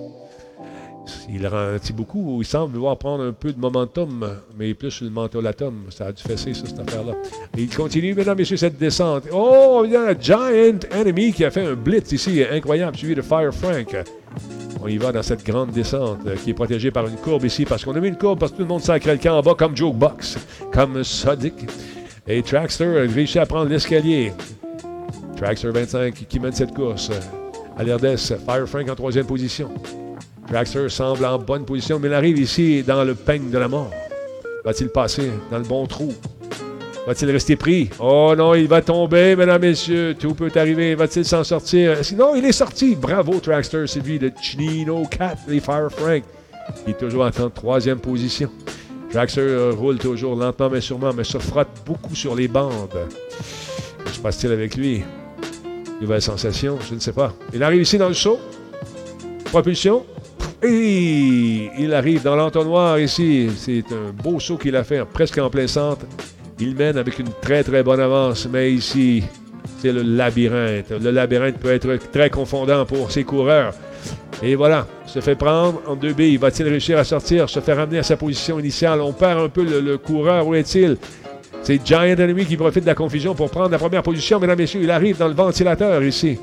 Il 1.29 1.45
ralentit 1.47 1.91
beaucoup. 1.91 2.41
Il 2.41 2.45
semble 2.45 2.75
vouloir 2.75 2.97
prendre 2.97 3.23
un 3.23 3.33
peu 3.33 3.51
de 3.51 3.59
momentum, 3.59 4.25
mais 4.57 4.73
plus 4.73 4.91
sur 4.91 5.05
le 5.05 5.11
mentolatum. 5.11 5.85
Ça 5.89 6.07
a 6.07 6.11
dû 6.11 6.21
fesser, 6.21 6.53
ça, 6.53 6.65
cette 6.65 6.79
affaire-là. 6.79 7.13
il 7.57 7.75
continue, 7.75 8.13
mesdames 8.13 8.37
messieurs, 8.37 8.57
cette 8.57 8.77
descente. 8.77 9.23
Oh, 9.33 9.81
il 9.85 9.91
y 9.91 9.95
a 9.95 10.09
un 10.09 10.19
Giant 10.19 10.77
Enemy 10.91 11.33
qui 11.33 11.43
a 11.43 11.51
fait 11.51 11.65
un 11.65 11.73
blitz 11.73 12.11
ici, 12.11 12.43
incroyable, 12.49 12.95
suivi 12.95 13.15
de 13.15 13.21
Fire 13.21 13.53
Frank. 13.53 13.95
On 14.85 14.89
y 14.89 14.97
va 14.97 15.13
dans 15.13 15.23
cette 15.23 15.45
grande 15.45 15.71
descente 15.71 16.19
euh, 16.27 16.35
qui 16.35 16.49
est 16.49 16.53
protégée 16.53 16.91
par 16.91 17.07
une 17.07 17.15
courbe 17.15 17.45
ici, 17.45 17.63
parce 17.63 17.85
qu'on 17.85 17.95
a 17.95 18.01
mis 18.01 18.09
une 18.09 18.17
courbe 18.17 18.37
parce 18.37 18.51
que 18.51 18.57
tout 18.57 18.63
le 18.63 18.67
monde 18.67 18.81
sacre 18.81 19.09
le 19.09 19.17
camp 19.17 19.37
en 19.37 19.41
bas, 19.41 19.55
comme 19.57 19.77
Joe 19.77 19.93
Box, 19.93 20.37
comme 20.73 21.05
Sodic. 21.05 21.53
Et 22.27 22.43
Traxter 22.43 22.83
a 22.97 23.09
réussi 23.09 23.39
à 23.39 23.45
prendre 23.45 23.69
l'escalier. 23.69 24.33
Traxter 25.37 25.69
25 25.69 26.13
qui 26.27 26.37
mène 26.37 26.51
cette 26.51 26.73
course. 26.73 27.11
À 27.77 27.85
Fire 27.85 28.67
Frank 28.67 28.89
en 28.89 28.95
troisième 28.95 29.25
position. 29.25 29.71
Traxter 30.49 30.89
semble 30.89 31.23
en 31.25 31.39
bonne 31.39 31.63
position, 31.63 31.97
mais 31.97 32.09
il 32.09 32.13
arrive 32.13 32.37
ici 32.37 32.83
dans 32.83 33.05
le 33.05 33.15
peigne 33.15 33.49
de 33.49 33.57
la 33.57 33.69
mort. 33.69 33.89
Va-t-il 34.65 34.89
passer 34.89 35.31
dans 35.49 35.59
le 35.59 35.63
bon 35.63 35.87
trou? 35.87 36.13
Va-t-il 37.05 37.29
rester 37.31 37.57
pris? 37.57 37.89
Oh 37.99 38.33
non, 38.37 38.53
il 38.53 38.67
va 38.67 38.81
tomber, 38.81 39.35
mesdames, 39.35 39.61
messieurs. 39.61 40.15
Tout 40.17 40.33
peut 40.33 40.51
arriver. 40.55 40.95
Va-t-il 40.95 41.25
s'en 41.25 41.43
sortir? 41.43 41.97
Sinon, 42.03 42.33
il 42.35 42.45
est 42.45 42.53
sorti. 42.53 42.95
Bravo, 42.95 43.39
Traxter. 43.39 43.85
C'est 43.87 43.99
lui, 43.99 44.19
de 44.19 44.31
Chinino 44.41 45.03
Cat, 45.05 45.35
les 45.47 45.59
Fire 45.59 45.89
Frank. 45.91 46.23
Il 46.87 46.91
est 46.91 46.97
toujours 46.97 47.25
en 47.25 47.49
troisième 47.49 47.99
position. 47.99 48.49
Traxter 49.11 49.41
euh, 49.41 49.73
roule 49.77 49.97
toujours 49.97 50.35
lentement, 50.35 50.69
mais 50.69 50.79
sûrement, 50.79 51.11
mais 51.13 51.25
se 51.25 51.37
frotte 51.39 51.67
beaucoup 51.85 52.15
sur 52.15 52.35
les 52.35 52.47
bandes. 52.47 52.87
Que 54.05 54.09
se 54.09 54.19
passe-t-il 54.19 54.53
avec 54.53 54.75
lui? 54.75 55.03
Nouvelle 55.99 56.21
sensation? 56.21 56.79
Je 56.89 56.95
ne 56.95 56.99
sais 57.01 57.11
pas. 57.11 57.33
Il 57.53 57.61
arrive 57.63 57.81
ici 57.81 57.97
dans 57.97 58.07
le 58.07 58.13
saut. 58.13 58.39
Propulsion. 59.45 60.05
Et 60.63 61.69
il 61.77 61.93
arrive 61.93 62.23
dans 62.23 62.37
l'entonnoir 62.37 62.97
ici. 62.97 63.49
C'est 63.57 63.83
un 63.91 64.13
beau 64.13 64.39
saut 64.39 64.57
qu'il 64.57 64.77
a 64.77 64.85
fait, 64.85 65.03
presque 65.03 65.37
en 65.37 65.49
plein 65.49 65.67
centre. 65.67 66.05
Il 66.65 66.77
mène 66.77 66.97
avec 66.97 67.19
une 67.19 67.27
très 67.41 67.61
très 67.61 67.83
bonne 67.83 67.99
avance, 67.99 68.47
mais 68.49 68.71
ici, 68.71 69.21
c'est 69.79 69.91
le 69.91 70.01
labyrinthe. 70.01 70.91
Le 70.91 71.11
labyrinthe 71.11 71.57
peut 71.57 71.73
être 71.73 72.09
très 72.09 72.29
confondant 72.29 72.85
pour 72.85 73.11
ses 73.11 73.25
coureurs. 73.25 73.73
Et 74.41 74.55
voilà, 74.55 74.87
se 75.05 75.19
fait 75.19 75.35
prendre 75.35 75.81
en 75.85 75.97
deux 75.97 76.13
billes. 76.13 76.37
Va-t-il 76.37 76.69
réussir 76.69 76.97
à 76.97 77.03
sortir, 77.03 77.49
se 77.49 77.59
faire 77.59 77.75
ramener 77.75 77.99
à 77.99 78.03
sa 78.03 78.15
position 78.15 78.61
initiale? 78.61 79.01
On 79.01 79.11
perd 79.11 79.41
un 79.41 79.49
peu 79.49 79.65
le, 79.65 79.97
coureur. 79.97 80.47
Où 80.47 80.55
est-il? 80.55 80.95
C'est 81.63 81.85
Giant 81.85 82.03
Enemy 82.03 82.45
qui 82.45 82.55
profite 82.55 82.83
de 82.83 82.87
la 82.87 82.95
confusion 82.95 83.35
pour 83.35 83.49
prendre 83.49 83.71
la 83.71 83.77
première 83.77 84.01
position. 84.01 84.39
Mesdames, 84.39 84.57
Messieurs, 84.57 84.83
il 84.83 84.91
arrive 84.91 85.17
dans 85.17 85.27
le 85.27 85.33
ventilateur 85.33 86.01
ici. 86.01 86.39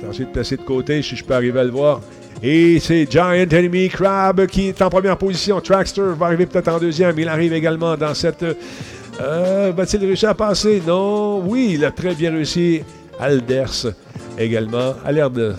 Tenter 0.00 0.24
de 0.24 0.30
placer 0.30 0.56
de 0.56 0.62
côté 0.62 1.02
si 1.02 1.14
je 1.14 1.24
peux 1.24 1.34
arriver 1.34 1.60
à 1.60 1.64
le 1.64 1.70
voir. 1.70 2.00
Et 2.42 2.80
c'est 2.80 3.06
Giant 3.08 3.30
Enemy 3.30 3.88
Crab 3.88 4.46
qui 4.46 4.68
est 4.68 4.82
en 4.82 4.90
première 4.90 5.16
position. 5.16 5.60
Trackster 5.60 6.02
va 6.18 6.26
arriver 6.26 6.46
peut-être 6.46 6.68
en 6.68 6.78
deuxième. 6.78 7.16
Il 7.18 7.28
arrive 7.28 7.52
également 7.52 7.96
dans 7.96 8.14
cette. 8.14 8.44
Euh, 9.20 9.72
Va-t-il 9.76 10.04
réussir 10.04 10.30
à 10.30 10.34
passer? 10.34 10.82
Non. 10.84 11.40
Oui, 11.46 11.72
il 11.74 11.84
a 11.84 11.92
très 11.92 12.14
bien 12.14 12.32
réussi. 12.32 12.82
Alders 13.20 13.92
également. 14.36 14.94
Alerde, 15.04 15.56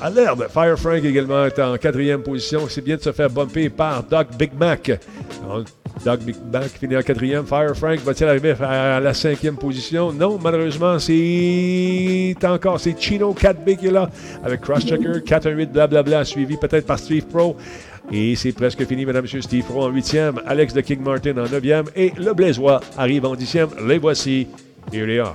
Alerde, 0.00 0.46
Fire 0.48 0.78
Frank 0.78 1.04
également 1.04 1.44
est 1.44 1.58
en 1.58 1.76
quatrième 1.76 2.22
position. 2.22 2.60
C'est 2.68 2.82
bien 2.82 2.96
de 2.96 3.02
se 3.02 3.12
faire 3.12 3.28
bumper 3.28 3.68
par 3.68 4.02
Doc 4.02 4.28
Big 4.38 4.52
Mac. 4.58 4.98
Doug 6.04 6.20
Mac 6.52 6.68
finit 6.68 6.96
en 6.96 7.02
quatrième. 7.02 7.46
Fire 7.46 7.74
Frank 7.76 7.98
va-t-il 8.00 8.28
arriver 8.28 8.54
à 8.60 9.00
la 9.00 9.14
cinquième 9.14 9.56
position? 9.56 10.12
Non, 10.12 10.38
malheureusement, 10.42 10.98
c'est 10.98 12.34
encore 12.44 12.78
c'est 12.80 13.00
Chino 13.00 13.34
4B 13.34 13.76
qui 13.76 13.86
est 13.86 13.90
là 13.90 14.08
avec 14.44 14.60
Crosschecker 14.60 15.20
4-1-8 15.20 15.66
blablabla 15.66 16.24
suivi 16.24 16.56
peut-être 16.56 16.86
par 16.86 16.98
Steve 16.98 17.26
Pro. 17.26 17.56
Et 18.12 18.36
c'est 18.36 18.52
presque 18.52 18.86
fini, 18.86 19.04
mesdames 19.04 19.22
messieurs. 19.22 19.42
Steve 19.42 19.64
Pro 19.64 19.84
en 19.84 19.88
huitième, 19.88 20.40
Alex 20.46 20.72
de 20.74 20.80
King 20.80 21.02
Martin 21.02 21.36
en 21.38 21.48
neuvième 21.48 21.86
et 21.96 22.12
le 22.16 22.34
Blaisois 22.34 22.80
arrive 22.96 23.24
en 23.24 23.34
dixième. 23.34 23.68
Les 23.86 23.98
voici. 23.98 24.46
Here 24.92 25.06
they 25.06 25.18
are. 25.18 25.34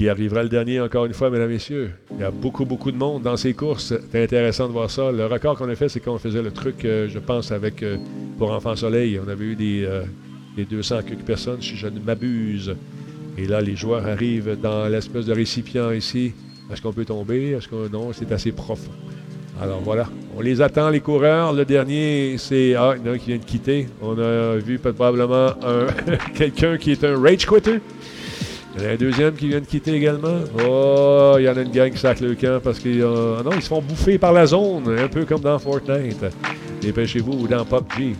Qui 0.00 0.08
arrivera 0.08 0.42
le 0.42 0.48
dernier 0.48 0.80
encore 0.80 1.04
une 1.04 1.12
fois, 1.12 1.28
mesdames 1.28 1.50
et 1.50 1.54
messieurs. 1.54 1.90
Il 2.12 2.20
y 2.20 2.24
a 2.24 2.30
beaucoup, 2.30 2.64
beaucoup 2.64 2.90
de 2.90 2.96
monde 2.96 3.20
dans 3.20 3.36
ces 3.36 3.52
courses. 3.52 3.92
C'est 4.10 4.22
intéressant 4.22 4.66
de 4.66 4.72
voir 4.72 4.90
ça. 4.90 5.12
Le 5.12 5.26
record 5.26 5.58
qu'on 5.58 5.68
a 5.68 5.74
fait, 5.74 5.90
c'est 5.90 6.00
qu'on 6.00 6.16
faisait 6.16 6.40
le 6.40 6.50
truc, 6.52 6.86
euh, 6.86 7.06
je 7.06 7.18
pense, 7.18 7.52
avec 7.52 7.82
euh, 7.82 7.98
pour 8.38 8.50
Enfant 8.50 8.74
Soleil. 8.74 9.20
On 9.22 9.28
avait 9.28 9.44
eu 9.44 9.56
des, 9.56 9.84
euh, 9.84 10.04
des 10.56 10.64
200 10.64 11.02
quelques 11.06 11.26
personnes, 11.26 11.60
si 11.60 11.76
je 11.76 11.86
ne 11.86 12.00
m'abuse. 12.00 12.74
Et 13.36 13.46
là, 13.46 13.60
les 13.60 13.76
joueurs 13.76 14.06
arrivent 14.06 14.56
dans 14.58 14.88
l'espèce 14.88 15.26
de 15.26 15.34
récipient 15.34 15.92
ici. 15.92 16.32
Est-ce 16.72 16.80
qu'on 16.80 16.94
peut 16.94 17.04
tomber? 17.04 17.50
Est-ce 17.50 17.68
que 17.68 17.92
non? 17.92 18.14
C'est 18.14 18.32
assez 18.32 18.52
profond. 18.52 18.92
Alors 19.60 19.82
voilà, 19.82 20.08
on 20.34 20.40
les 20.40 20.62
attend, 20.62 20.88
les 20.88 21.00
coureurs. 21.00 21.52
Le 21.52 21.66
dernier, 21.66 22.36
c'est. 22.38 22.74
Ah, 22.74 22.94
il 22.96 23.04
y 23.04 23.06
en 23.06 23.12
a 23.12 23.14
un 23.16 23.18
qui 23.18 23.26
vient 23.26 23.38
de 23.38 23.44
quitter. 23.44 23.86
On 24.00 24.18
a 24.18 24.56
vu 24.56 24.78
probablement 24.78 25.50
quelqu'un 26.34 26.78
qui 26.78 26.92
est 26.92 27.04
un 27.04 27.20
rage 27.20 27.44
quitter. 27.46 27.80
Il 28.76 28.82
y 28.82 28.86
en 28.86 28.88
a 28.88 28.92
un 28.92 28.96
deuxième 28.96 29.34
qui 29.34 29.48
vient 29.48 29.60
de 29.60 29.66
quitter 29.66 29.94
également. 29.94 30.40
Oh, 30.64 31.34
il 31.38 31.44
y 31.44 31.48
en 31.48 31.56
a 31.56 31.62
une 31.62 31.72
gang 31.72 31.90
qui 31.90 31.98
sac 31.98 32.20
le 32.20 32.34
camp 32.34 32.60
parce 32.62 32.78
qu'ils 32.78 33.02
ah 33.02 33.42
non, 33.44 33.50
ils 33.54 33.62
se 33.62 33.68
font 33.68 33.82
bouffer 33.82 34.18
par 34.18 34.32
la 34.32 34.46
zone, 34.46 34.96
un 34.98 35.08
peu 35.08 35.24
comme 35.24 35.40
dans 35.40 35.58
Fortnite. 35.58 36.24
Dépêchez-vous 36.80 37.32
ou 37.32 37.48
dans 37.48 37.64
PUBG. 37.64 38.14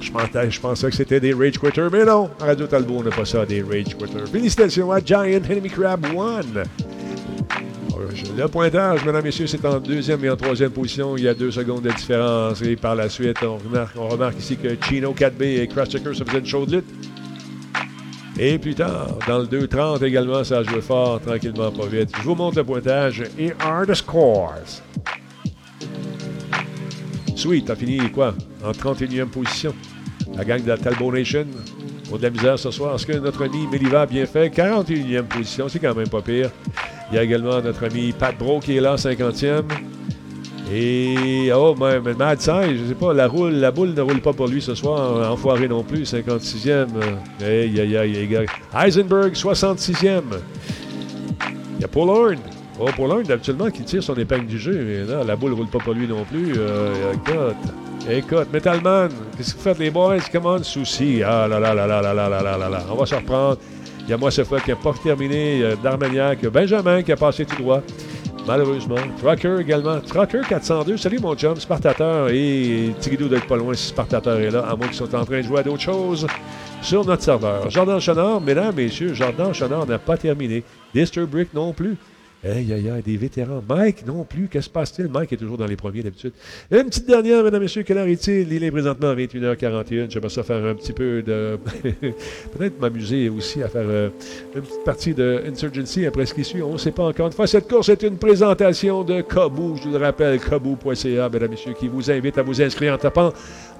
Je 0.00 0.50
je 0.50 0.60
pensais 0.60 0.90
que 0.90 0.96
c'était 0.96 1.20
des 1.20 1.32
Rage 1.32 1.58
Quitters, 1.58 1.90
mais 1.90 2.04
non, 2.04 2.28
Radio 2.38 2.66
Talbot, 2.66 2.96
on 2.98 3.02
n'a 3.02 3.10
pas 3.10 3.24
ça, 3.24 3.46
des 3.46 3.62
Rage 3.62 3.96
Quitters. 3.96 4.26
Félicitations 4.30 4.90
à 4.90 5.00
Giant 5.00 5.22
Enemy 5.22 5.70
Crab 5.70 6.04
One. 6.14 6.64
Le 8.36 8.48
pointage, 8.48 9.04
mesdames 9.04 9.20
et 9.20 9.24
messieurs, 9.24 9.46
c'est 9.46 9.64
en 9.64 9.78
deuxième 9.78 10.24
et 10.24 10.30
en 10.30 10.36
troisième 10.36 10.70
position. 10.70 11.16
Il 11.16 11.24
y 11.24 11.28
a 11.28 11.34
deux 11.34 11.50
secondes 11.50 11.82
de 11.82 11.90
différence. 11.90 12.60
Et 12.62 12.76
par 12.76 12.94
la 12.94 13.08
suite, 13.08 13.38
on 13.42 13.58
remarque, 14.08 14.38
ici 14.38 14.56
que 14.56 14.68
Chino 14.86 15.14
4B 15.14 15.62
et 15.62 15.68
Crosschecker 15.68 16.14
se 16.14 16.24
faisaient 16.24 16.38
une 16.38 16.46
chaude 16.46 16.72
lutte. 16.72 16.84
Et 18.38 18.58
plus 18.58 18.74
tard, 18.74 19.18
dans 19.28 19.40
le 19.40 19.46
2-30 19.46 20.02
également, 20.04 20.42
ça 20.42 20.58
a 20.58 20.62
joué 20.62 20.80
fort, 20.80 21.20
tranquillement, 21.20 21.70
pas 21.70 21.86
vite. 21.86 22.10
Je 22.16 22.22
vous 22.22 22.34
montre 22.34 22.56
le 22.56 22.64
pointage 22.64 23.22
et 23.38 23.52
un 23.60 23.94
scores. 23.94 24.54
Sweet 27.36 27.68
a 27.70 27.76
fini 27.76 27.98
quoi? 28.10 28.34
En 28.64 28.72
31e 28.72 29.26
position. 29.26 29.74
La 30.34 30.44
gang 30.44 30.62
de 30.62 30.68
la 30.68 30.78
Talbot 30.78 31.12
Nation. 31.12 31.46
Pour 32.08 32.18
de 32.18 32.22
la 32.24 32.30
misère 32.30 32.58
ce 32.58 32.70
soir. 32.70 32.94
Est-ce 32.94 33.06
que 33.06 33.12
notre 33.12 33.44
ami 33.44 33.66
Meliva 33.66 34.02
a 34.02 34.06
bien 34.06 34.26
fait? 34.26 34.48
41e 34.48 35.24
position, 35.24 35.68
c'est 35.68 35.78
quand 35.78 35.94
même 35.94 36.08
pas 36.08 36.22
pire. 36.22 36.50
Il 37.10 37.16
y 37.16 37.18
a 37.18 37.22
également 37.24 37.60
notre 37.60 37.84
ami 37.84 38.12
Pat 38.12 38.36
Bro 38.36 38.60
qui 38.60 38.76
est 38.76 38.80
là, 38.80 38.96
50e. 38.96 39.64
Et, 40.74 41.50
oh, 41.54 41.74
mais, 41.78 42.00
Mad 42.14 42.40
Science, 42.40 42.78
je 42.82 42.88
sais 42.88 42.94
pas, 42.94 43.12
la, 43.12 43.28
boule 43.28 43.92
ne 43.94 44.00
roule 44.00 44.20
pas 44.20 44.32
pour 44.32 44.48
lui 44.48 44.62
ce 44.62 44.74
soir. 44.74 45.30
Enfoiré 45.30 45.68
non 45.68 45.82
plus, 45.82 46.04
56e. 46.04 46.86
Aïe, 47.42 47.78
aïe, 47.78 47.96
aïe, 47.96 48.26
gars. 48.26 48.42
Heisenberg, 48.74 49.34
66e. 49.34 50.22
Il 51.76 51.82
y 51.82 51.84
a 51.84 51.88
Paul 51.88 52.08
Horn. 52.08 52.38
Oh, 52.80 52.86
Paul 52.96 53.10
Horn, 53.10 53.30
habituellement, 53.30 53.68
qui 53.70 53.82
tire 53.82 54.02
son 54.02 54.14
épingle 54.14 54.46
du 54.46 54.58
jeu. 54.58 54.82
Mais 54.82 55.12
là, 55.12 55.24
la 55.24 55.36
boule 55.36 55.50
ne 55.50 55.56
roule 55.56 55.68
pas 55.68 55.78
pour 55.78 55.92
lui 55.92 56.08
non 56.08 56.24
plus. 56.24 56.54
Euh, 56.56 57.12
écoute, 57.12 57.74
écoute, 58.10 58.48
Metalman, 58.50 59.08
qu'est-ce 59.36 59.52
que 59.52 59.58
vous 59.58 59.64
faites, 59.64 59.78
les 59.78 59.90
boys? 59.90 60.16
Comment 60.32 60.54
on, 60.54 60.62
souci. 60.62 61.22
Ah 61.22 61.46
là 61.48 61.60
là 61.60 61.74
là 61.74 61.86
là 61.86 62.00
là 62.00 62.14
là 62.14 62.28
là 62.30 62.42
là 62.42 62.56
là 62.56 62.68
là. 62.70 62.84
On 62.90 62.94
va 62.94 63.04
se 63.04 63.14
reprendre. 63.14 63.58
Il 64.04 64.08
y 64.08 64.12
a 64.14 64.16
moi, 64.16 64.30
ce 64.30 64.42
fois 64.42 64.58
qui 64.58 64.70
n'a 64.70 64.76
pas 64.76 64.94
terminé. 65.02 65.74
D'Armagnac. 65.82 66.46
Benjamin 66.46 67.02
qui 67.02 67.12
a 67.12 67.16
passé 67.16 67.44
tout 67.44 67.56
droit. 67.62 67.82
Malheureusement. 68.46 68.96
Trucker 69.18 69.58
également. 69.60 70.00
Trucker 70.00 70.42
402. 70.48 70.96
Salut 70.96 71.18
mon 71.20 71.34
chum, 71.34 71.56
Spartateur. 71.56 72.28
Et 72.30 72.94
Tigidou 73.00 73.28
d'être 73.28 73.46
pas 73.46 73.56
loin 73.56 73.74
si 73.74 73.88
Spartateur 73.88 74.38
est 74.38 74.50
là, 74.50 74.66
à 74.68 74.76
moins 74.76 74.86
qu'ils 74.88 74.96
soient 74.96 75.14
en 75.14 75.24
train 75.24 75.38
de 75.38 75.42
jouer 75.42 75.60
à 75.60 75.62
d'autres 75.62 75.82
choses 75.82 76.26
sur 76.80 77.04
notre 77.04 77.22
serveur. 77.22 77.70
Jordan 77.70 78.00
Chenard, 78.00 78.40
mesdames, 78.40 78.74
messieurs, 78.74 79.14
Jordan 79.14 79.52
Chenard 79.54 79.86
n'a 79.86 79.98
pas 79.98 80.16
terminé. 80.16 80.64
Disturbrick 80.94 81.54
non 81.54 81.72
plus. 81.72 81.96
Aïe, 82.44 82.72
aïe, 82.72 82.90
aïe, 82.90 83.02
des 83.02 83.16
vétérans. 83.16 83.62
Mike 83.68 84.04
non 84.04 84.24
plus. 84.24 84.48
Qu'est-ce 84.48 84.64
qui 84.64 84.70
se 84.70 84.72
passe-t-il? 84.72 85.08
Mike 85.08 85.32
est 85.32 85.36
toujours 85.36 85.56
dans 85.56 85.66
les 85.66 85.76
premiers 85.76 86.02
d'habitude. 86.02 86.32
Une 86.72 86.84
petite 86.84 87.06
dernière, 87.06 87.44
mesdames, 87.44 87.62
messieurs. 87.62 87.84
Quelle 87.84 87.98
heure 87.98 88.08
est-il? 88.08 88.52
Il 88.52 88.64
est 88.64 88.70
présentement 88.72 89.10
à 89.10 89.14
21h41. 89.14 90.10
J'aimerais 90.10 90.28
ça 90.28 90.42
faire 90.42 90.64
un 90.64 90.74
petit 90.74 90.92
peu 90.92 91.22
de. 91.22 91.56
Peut-être 92.58 92.80
m'amuser 92.80 93.28
aussi 93.28 93.62
à 93.62 93.68
faire 93.68 93.86
euh, 93.86 94.08
une 94.56 94.62
petite 94.62 94.84
partie 94.84 95.14
de 95.14 95.42
Insurgency 95.46 96.04
après 96.04 96.26
ce 96.26 96.34
qui 96.34 96.42
suit. 96.42 96.62
On 96.62 96.72
ne 96.72 96.78
sait 96.78 96.90
pas 96.90 97.04
encore 97.04 97.28
une 97.28 97.32
fois. 97.32 97.46
Cette 97.46 97.68
course 97.68 97.88
est 97.90 98.02
une 98.02 98.18
présentation 98.18 99.04
de 99.04 99.20
Kabou. 99.20 99.76
Je 99.76 99.84
vous 99.84 99.96
le 99.96 100.04
rappelle, 100.04 100.40
kabou.ca, 100.40 101.28
mesdames, 101.28 101.50
messieurs, 101.50 101.74
qui 101.78 101.86
vous 101.86 102.10
invite 102.10 102.38
à 102.38 102.42
vous 102.42 102.60
inscrire 102.60 102.94
en 102.94 102.98
tapant 102.98 103.32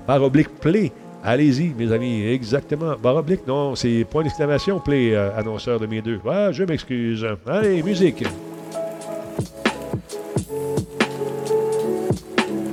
par 0.06 0.22
oblique 0.22 0.60
play. 0.60 0.93
Allez-y, 1.24 1.74
mes 1.76 1.93
amis, 1.93 2.26
exactement. 2.28 2.94
Barre 3.01 3.16
oblique, 3.16 3.47
non, 3.47 3.74
c'est 3.74 4.05
point 4.09 4.22
d'exclamation, 4.22 4.78
play, 4.78 5.14
euh, 5.14 5.36
annonceur 5.36 5.80
de 5.80 5.86
mes 5.86 6.01
deux. 6.01 6.20
Ah, 6.28 6.52
je 6.52 6.62
m'excuse. 6.62 7.26
Allez, 7.47 7.82
musique. 7.82 8.24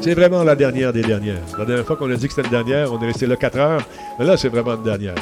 C'est 0.02 0.14
vraiment 0.14 0.44
la 0.44 0.56
dernière 0.56 0.94
des 0.94 1.02
dernières. 1.02 1.42
La 1.58 1.66
dernière 1.66 1.86
fois 1.86 1.96
qu'on 1.98 2.10
a 2.10 2.16
dit 2.16 2.28
que 2.28 2.34
c'était 2.34 2.48
une 2.48 2.52
dernière, 2.52 2.94
on 2.94 3.02
est 3.02 3.08
resté 3.08 3.28
là 3.28 3.36
4 3.36 3.58
heures. 3.58 3.88
Mais 4.18 4.26
là, 4.26 4.38
c'est 4.38 4.50
vraiment 4.50 4.76
une 4.76 4.84
dernière. 4.84 5.16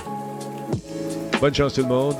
Bonne 1.41 1.54
chance 1.54 1.74
tout 1.74 1.82
le 1.82 1.88
monde. 1.88 2.16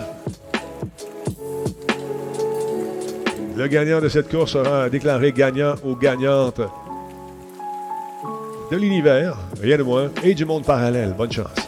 Le 3.56 3.68
gagnant 3.68 4.02
de 4.02 4.10
cette 4.10 4.30
course 4.30 4.54
sera 4.54 4.90
déclaré 4.90 5.32
gagnant 5.32 5.76
ou 5.84 5.96
gagnante 5.96 6.62
de 8.72 8.76
l'univers, 8.78 9.38
rien 9.62 9.78
de 9.78 9.84
moins, 9.84 10.10
et 10.24 10.34
du 10.34 10.46
monde 10.46 10.64
parallèle. 10.64 11.16
Bonne 11.18 11.32
chance. 11.32 11.67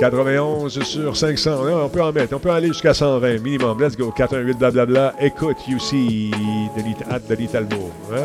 91 0.00 0.82
sur 0.84 1.16
500. 1.16 1.50
on 1.84 1.88
peut 1.88 2.02
en 2.02 2.12
mettre. 2.12 2.34
On 2.36 2.38
peut 2.38 2.50
aller 2.50 2.68
jusqu'à 2.68 2.94
120 2.94 3.42
minimum. 3.42 3.80
Let's 3.80 3.96
go. 3.96 4.12
418 4.16 4.58
blablabla. 4.58 5.14
Écoute, 5.20 5.56
UC, 5.68 6.30
Denis, 6.76 6.96
at 7.10 7.20
Denis 7.28 7.48
Talbot. 7.48 7.90
Ouais. 8.10 8.16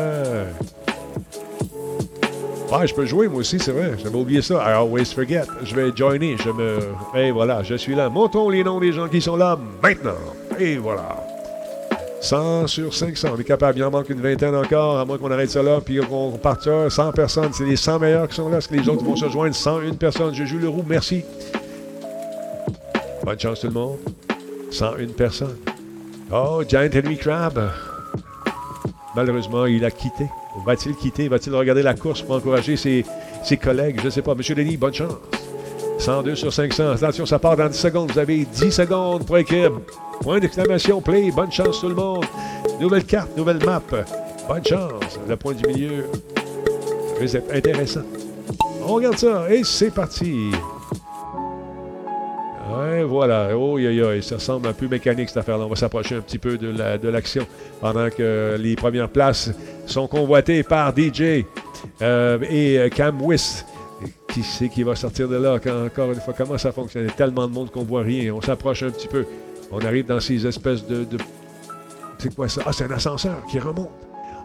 Ouais, 2.72 2.86
je 2.86 2.94
peux 2.94 3.04
jouer 3.04 3.28
moi 3.28 3.40
aussi, 3.40 3.58
c'est 3.58 3.72
vrai. 3.72 3.92
J'avais 4.02 4.16
oublié 4.16 4.40
ça. 4.42 4.54
I 4.54 4.72
always 4.74 5.06
forget. 5.06 5.42
Je 5.62 5.74
vais 5.74 5.92
joiner. 5.94 6.36
Je 6.42 6.50
me. 6.50 6.78
Et 7.14 7.30
voilà, 7.30 7.62
je 7.62 7.74
suis 7.74 7.94
là. 7.94 8.08
Montons 8.08 8.48
les 8.48 8.64
noms 8.64 8.80
des 8.80 8.92
gens 8.92 9.08
qui 9.08 9.20
sont 9.20 9.36
là 9.36 9.58
maintenant. 9.82 10.16
Et 10.58 10.76
voilà. 10.76 11.16
100 12.20 12.68
sur 12.68 12.94
500. 12.94 13.28
On 13.34 13.38
est 13.38 13.44
capable. 13.44 13.78
Il 13.78 13.84
en 13.84 13.90
manque 13.90 14.08
une 14.08 14.20
vingtaine 14.20 14.54
encore, 14.54 14.98
à 14.98 15.04
moins 15.04 15.18
qu'on 15.18 15.30
arrête 15.30 15.50
ça 15.50 15.62
là, 15.62 15.80
puis 15.84 15.98
qu'on 15.98 16.30
parte 16.32 16.68
100 16.88 17.12
personnes. 17.12 17.50
C'est 17.52 17.64
les 17.64 17.76
100 17.76 17.98
meilleurs 17.98 18.28
qui 18.28 18.36
sont 18.36 18.48
là. 18.48 18.58
Est-ce 18.58 18.68
que 18.68 18.74
les 18.74 18.88
autres 18.88 19.04
vont 19.04 19.16
se 19.16 19.28
joindre? 19.28 19.54
101 19.54 19.94
personnes. 19.94 20.34
Je 20.34 20.44
joue 20.44 20.58
le 20.58 20.68
roux. 20.68 20.84
Merci. 20.88 21.24
Bonne 23.24 23.40
chance 23.40 23.60
tout 23.60 23.68
le 23.68 23.72
monde. 23.72 23.96
101 24.70 25.06
personnes. 25.16 25.56
Oh, 26.30 26.62
Giant 26.68 26.90
Henry 26.94 27.16
Crab. 27.16 27.70
Malheureusement, 29.16 29.64
il 29.64 29.82
a 29.84 29.90
quitté. 29.90 30.26
Va-t-il 30.66 30.94
quitter? 30.94 31.28
Va-t-il 31.28 31.54
regarder 31.56 31.82
la 31.82 31.94
course 31.94 32.20
pour 32.20 32.34
encourager 32.34 32.76
ses, 32.76 33.04
collègues? 33.56 33.98
Je 34.00 34.06
ne 34.06 34.10
sais 34.10 34.20
pas. 34.20 34.34
Monsieur 34.34 34.54
Denis, 34.54 34.76
bonne 34.76 34.92
chance. 34.92 35.14
102 36.00 36.34
sur 36.34 36.52
500. 36.52 36.90
Attention, 36.90 37.24
ça 37.24 37.38
part 37.38 37.56
dans 37.56 37.68
10 37.68 37.78
secondes. 37.78 38.12
Vous 38.12 38.18
avez 38.18 38.44
10 38.44 38.70
secondes 38.70 39.24
pour 39.24 39.38
écrire. 39.38 39.72
Point 40.20 40.40
d'exclamation, 40.40 41.00
play. 41.00 41.30
Bonne 41.30 41.50
chance 41.50 41.80
tout 41.80 41.88
le 41.88 41.94
monde. 41.94 42.26
Nouvelle 42.78 43.04
carte, 43.04 43.34
nouvelle 43.38 43.64
map. 43.64 43.80
Bonne 44.48 44.64
chance. 44.66 45.18
Le 45.26 45.36
point 45.36 45.54
du 45.54 45.66
milieu. 45.66 46.06
C'est 47.26 47.50
intéressant. 47.50 48.02
On 48.82 48.94
regarde 48.94 49.16
ça 49.16 49.50
et 49.50 49.64
c'est 49.64 49.90
parti. 49.90 50.50
Ouais, 52.78 53.02
voilà. 53.04 53.56
Oh, 53.56 53.78
yo, 53.78 54.20
ça 54.20 54.38
semble 54.38 54.68
un 54.68 54.72
peu 54.72 54.88
mécanique 54.88 55.28
cette 55.28 55.38
affaire-là. 55.38 55.64
On 55.64 55.68
va 55.68 55.76
s'approcher 55.76 56.16
un 56.16 56.20
petit 56.20 56.38
peu 56.38 56.56
de 56.58 57.08
l'action 57.08 57.46
pendant 57.80 58.08
que 58.10 58.56
les 58.58 58.76
premières 58.76 59.08
places 59.08 59.50
sont 59.86 60.06
convoitées 60.06 60.62
par 60.62 60.92
DJ 60.96 61.44
euh, 62.02 62.38
et 62.48 62.90
Cam 62.90 63.20
Wiss. 63.22 63.64
Qui 64.28 64.42
sait 64.42 64.68
qui 64.68 64.82
va 64.82 64.96
sortir 64.96 65.28
de 65.28 65.36
là? 65.36 65.54
Encore 65.54 66.10
une 66.12 66.20
fois, 66.20 66.34
comment 66.36 66.58
ça 66.58 66.72
fonctionne? 66.72 67.04
Il 67.04 67.08
y 67.08 67.10
a 67.10 67.14
tellement 67.14 67.46
de 67.46 67.52
monde 67.52 67.70
qu'on 67.70 67.84
voit 67.84 68.02
rien. 68.02 68.34
On 68.34 68.40
s'approche 68.40 68.82
un 68.82 68.90
petit 68.90 69.06
peu. 69.08 69.24
On 69.70 69.78
arrive 69.80 70.06
dans 70.06 70.20
ces 70.20 70.44
espèces 70.46 70.84
de... 70.86 71.04
de... 71.04 71.18
C'est 72.18 72.34
quoi 72.34 72.48
ça? 72.48 72.62
Ah, 72.66 72.72
c'est 72.72 72.84
un 72.84 72.90
ascenseur 72.90 73.44
qui 73.50 73.58
remonte. 73.58 73.90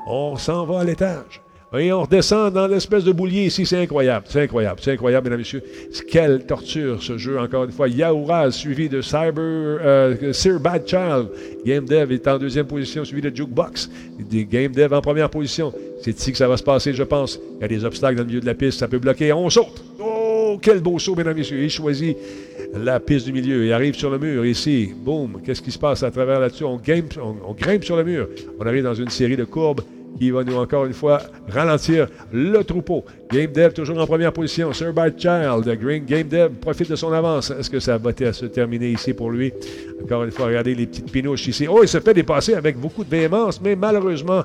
On 0.05 0.35
s'en 0.35 0.65
va 0.65 0.81
à 0.81 0.83
l'étage. 0.83 1.41
Et 1.77 1.93
on 1.93 2.01
redescend 2.01 2.51
dans 2.51 2.65
l'espèce 2.65 3.03
de 3.03 3.11
boulier 3.11 3.45
ici. 3.45 3.63
C'est 3.63 3.77
incroyable. 3.77 4.25
C'est 4.27 4.41
incroyable. 4.41 4.79
C'est 4.81 4.93
incroyable, 4.93 5.25
mesdames 5.25 5.39
et 5.39 5.43
messieurs. 5.43 5.63
Quelle 6.09 6.43
torture, 6.43 7.01
ce 7.03 7.17
jeu, 7.19 7.39
encore 7.39 7.65
une 7.65 7.71
fois. 7.71 7.87
Yaoura, 7.87 8.49
suivi 8.49 8.89
de 8.89 9.01
Cyber, 9.01 9.33
euh, 9.37 10.33
Sir 10.33 10.59
Bad 10.59 10.87
Child. 10.87 11.27
Game 11.63 11.85
Dev 11.85 12.11
est 12.11 12.27
en 12.27 12.39
deuxième 12.39 12.65
position, 12.65 13.05
suivi 13.05 13.21
de 13.21 13.35
Jukebox. 13.35 13.87
Game 14.31 14.71
Dev 14.71 14.91
en 14.93 15.01
première 15.01 15.29
position. 15.29 15.71
C'est 16.01 16.17
ici 16.17 16.31
que 16.31 16.39
ça 16.39 16.47
va 16.47 16.57
se 16.57 16.63
passer, 16.63 16.91
je 16.91 17.03
pense. 17.03 17.39
Il 17.59 17.61
y 17.61 17.65
a 17.65 17.67
des 17.67 17.85
obstacles 17.85 18.15
dans 18.15 18.23
le 18.23 18.29
milieu 18.29 18.41
de 18.41 18.47
la 18.47 18.55
piste. 18.55 18.79
Ça 18.79 18.87
peut 18.87 18.97
bloquer. 18.97 19.31
On 19.31 19.47
saute. 19.51 19.83
Oh, 19.99 20.57
quel 20.59 20.79
beau 20.79 20.97
saut, 20.97 21.13
mesdames 21.13 21.35
et 21.35 21.41
messieurs. 21.41 21.61
Il 21.61 21.69
choisit 21.69 22.17
la 22.73 22.99
piste 22.99 23.27
du 23.27 23.31
milieu. 23.31 23.65
Il 23.65 23.73
arrive 23.73 23.93
sur 23.93 24.09
le 24.09 24.17
mur 24.17 24.43
ici. 24.43 24.91
Boum. 24.95 25.39
Qu'est-ce 25.45 25.61
qui 25.61 25.71
se 25.71 25.77
passe 25.77 26.01
à 26.01 26.09
travers 26.09 26.39
là-dessus? 26.39 26.63
On 26.63 26.77
grimpe 26.77 27.83
sur 27.83 27.95
le 27.95 28.03
mur. 28.03 28.27
On 28.59 28.65
arrive 28.65 28.83
dans 28.83 28.95
une 28.95 29.09
série 29.09 29.37
de 29.37 29.43
courbes 29.43 29.81
qui 30.17 30.31
va 30.31 30.43
nous 30.43 30.55
encore 30.55 30.85
une 30.85 30.93
fois 30.93 31.21
ralentir 31.47 32.07
le 32.31 32.63
troupeau. 32.63 33.05
Game 33.31 33.51
Dev 33.51 33.73
toujours 33.73 33.99
en 33.99 34.05
première 34.05 34.33
position. 34.33 34.73
Sir 34.73 34.93
Bart 34.93 35.11
Child, 35.17 35.77
Green 35.79 36.05
Game 36.05 36.27
Dev 36.27 36.49
profite 36.59 36.89
de 36.89 36.95
son 36.95 37.11
avance. 37.13 37.51
Est-ce 37.51 37.69
que 37.69 37.79
ça 37.79 37.97
va 37.97 38.11
se 38.33 38.45
terminer 38.45 38.91
ici 38.91 39.13
pour 39.13 39.31
lui? 39.31 39.53
Encore 40.03 40.23
une 40.23 40.31
fois, 40.31 40.47
regardez 40.47 40.75
les 40.75 40.87
petites 40.87 41.11
pinouches 41.11 41.47
ici. 41.47 41.67
Oh, 41.69 41.79
il 41.83 41.87
se 41.87 41.99
fait 41.99 42.13
dépasser 42.13 42.53
avec 42.53 42.77
beaucoup 42.77 43.03
de 43.03 43.09
véhémence, 43.09 43.61
mais 43.61 43.75
malheureusement, 43.75 44.43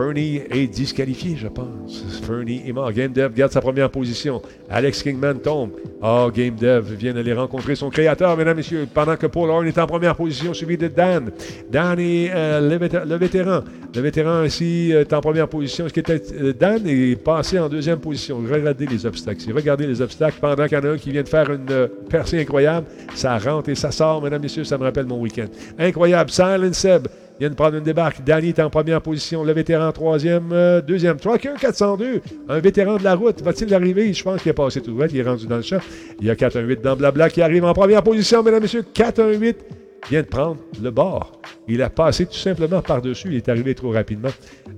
Fernie 0.00 0.40
est 0.50 0.66
disqualifié, 0.66 1.36
je 1.36 1.46
pense. 1.46 2.02
Fernie 2.22 2.62
est 2.66 2.72
mort. 2.72 2.90
Game 2.90 3.12
Dev 3.12 3.34
garde 3.34 3.52
sa 3.52 3.60
première 3.60 3.90
position. 3.90 4.40
Alex 4.70 5.02
Kingman 5.02 5.40
tombe. 5.40 5.72
Oh, 6.02 6.30
Game 6.34 6.54
Dev 6.54 6.94
vient 6.94 7.12
d'aller 7.12 7.34
rencontrer 7.34 7.74
son 7.74 7.90
créateur, 7.90 8.34
mesdames, 8.34 8.54
et 8.54 8.60
messieurs, 8.60 8.88
pendant 8.94 9.16
que 9.16 9.26
Paul 9.26 9.50
Horn 9.50 9.66
est 9.66 9.76
en 9.76 9.86
première 9.86 10.16
position, 10.16 10.54
suivi 10.54 10.78
de 10.78 10.88
Dan. 10.88 11.30
Dan 11.70 12.00
est 12.00 12.30
euh, 12.34 12.60
le, 12.60 13.16
vétéran. 13.16 13.60
Le 13.94 14.00
vétéran 14.00 14.44
ici 14.44 14.90
est 14.90 15.12
en 15.12 15.20
première 15.20 15.48
position. 15.48 15.86
Ce 15.86 15.92
qui 15.92 16.00
était, 16.00 16.22
euh, 16.32 16.54
Dan 16.54 16.86
est 16.86 17.22
passé 17.22 17.58
en 17.58 17.68
deuxième 17.68 17.98
position. 17.98 18.38
Regardez 18.50 18.86
les 18.86 19.04
obstacles. 19.04 19.52
Regardez 19.52 19.86
les 19.86 20.00
obstacles 20.00 20.38
pendant 20.40 20.66
qu'il 20.66 20.78
y 20.78 20.80
en 20.80 20.84
a 20.84 20.92
un 20.92 20.96
qui 20.96 21.10
vient 21.10 21.22
de 21.22 21.28
faire 21.28 21.50
une 21.50 21.70
euh, 21.70 21.88
percée 22.08 22.40
incroyable. 22.40 22.86
Ça 23.14 23.36
rentre 23.36 23.68
et 23.68 23.74
ça 23.74 23.90
sort, 23.90 24.22
mesdames, 24.22 24.40
messieurs. 24.40 24.64
Ça 24.64 24.78
me 24.78 24.84
rappelle 24.84 25.04
mon 25.04 25.20
week-end. 25.20 25.48
Incroyable. 25.78 26.30
Silent 26.30 26.72
Seb 26.72 27.06
vient 27.40 27.48
de 27.48 27.54
prendre 27.54 27.76
une 27.76 27.82
débarque. 27.82 28.22
Danny 28.22 28.50
est 28.50 28.60
en 28.60 28.68
première 28.68 29.00
position. 29.00 29.42
Le 29.42 29.52
vétéran 29.52 29.90
troisième, 29.92 30.52
euh, 30.52 30.82
deuxième. 30.82 31.16
Trucker 31.16 31.54
402, 31.58 32.20
un 32.48 32.58
vétéran 32.60 32.98
de 32.98 33.04
la 33.04 33.14
route. 33.14 33.40
Va-t-il 33.42 33.74
arriver? 33.74 34.12
Je 34.12 34.22
pense 34.22 34.42
qu'il 34.42 34.50
est 34.50 34.54
passé 34.54 34.82
tout 34.82 34.92
droit. 34.92 35.06
Il 35.10 35.16
est 35.16 35.22
rendu 35.22 35.46
dans 35.46 35.56
le 35.56 35.62
champ. 35.62 35.78
Il 36.20 36.26
y 36.26 36.30
a 36.30 36.36
418 36.36 36.82
dans 36.82 36.96
Blabla 36.96 37.30
qui 37.30 37.40
arrive 37.40 37.64
en 37.64 37.72
première 37.72 38.02
position, 38.02 38.42
mesdames 38.42 38.60
et 38.60 38.62
messieurs. 38.62 38.84
418 38.92 39.79
vient 40.08 40.22
de 40.22 40.26
prendre 40.26 40.58
le 40.80 40.90
bord. 40.90 41.40
Il 41.68 41.82
a 41.82 41.90
passé 41.90 42.26
tout 42.26 42.34
simplement 42.34 42.82
par-dessus. 42.82 43.28
Il 43.28 43.36
est 43.36 43.48
arrivé 43.48 43.74
trop 43.74 43.90
rapidement. 43.90 44.30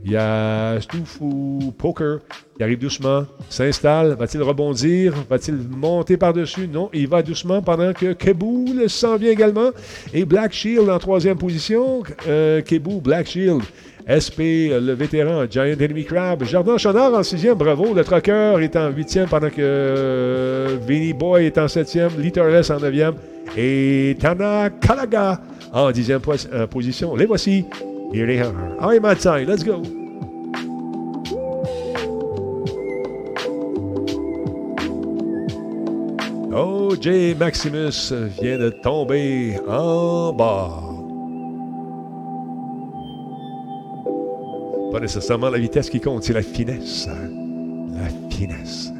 Il 0.05 0.13
y 0.13 0.17
a 0.17 0.81
Stouff 0.81 1.19
ou 1.21 1.73
Poker 1.79 2.19
qui 2.57 2.63
arrive 2.63 2.79
doucement, 2.79 3.25
s'installe. 3.49 4.15
Va-t-il 4.15 4.43
rebondir? 4.43 5.15
Va-t-il 5.31 5.57
monter 5.57 6.17
par-dessus? 6.17 6.69
Non, 6.69 6.91
il 6.93 7.09
va 7.09 7.23
doucement 7.23 7.63
pendant 7.63 7.93
que 7.93 8.13
Keboul 8.13 8.91
s'en 8.91 9.17
vient 9.17 9.31
également. 9.31 9.71
Et 10.13 10.25
Black 10.25 10.53
Shield 10.53 10.89
en 10.89 10.99
troisième 10.99 11.39
position. 11.39 12.03
Euh, 12.27 12.61
Black 13.03 13.29
Shield. 13.29 13.63
SP, 14.09 14.71
le 14.71 14.93
vétéran, 14.93 15.45
Giant 15.49 15.65
Enemy 15.65 16.05
Crab. 16.05 16.45
Jardin 16.45 16.77
Chonard 16.77 17.15
en 17.15 17.23
sixième, 17.23 17.55
bravo. 17.55 17.95
Le 17.95 18.03
Trucker 18.03 18.57
est 18.61 18.75
en 18.77 18.91
huitième 18.91 19.29
pendant 19.29 19.49
que 19.49 19.55
euh, 19.59 20.77
Vinny 20.87 21.13
Boy 21.13 21.47
est 21.47 21.59
en 21.59 21.69
septième. 21.69 22.11
Litterless 22.19 22.71
en 22.71 22.81
neuvième. 22.81 23.15
Et 23.57 24.17
Tana 24.21 24.71
Kalaga 24.71 25.41
en 25.73 25.91
dixième 25.91 26.21
euh, 26.53 26.67
position. 26.67 27.15
Les 27.15 27.27
voici. 27.27 27.65
Here 28.13 28.27
they 28.27 28.41
are. 28.41 28.53
All 28.79 28.89
right, 28.89 29.01
Matsai, 29.01 29.47
let's 29.47 29.65
go. 29.65 29.83
Oh, 36.55 36.95
J. 37.01 37.35
Maximus 37.35 38.13
vient 38.39 38.59
de 38.59 38.69
tomber 38.69 39.59
en 39.67 40.35
bas. 40.35 40.92
Pas 44.93 45.01
nécessairement 45.01 45.49
la 45.49 45.59
vitesse 45.59 45.89
qui 45.89 46.01
compte, 46.01 46.23
c'est 46.23 46.35
la 46.35 46.43
finesse. 46.43 47.09
La 47.95 48.09
finesse. 48.29 48.93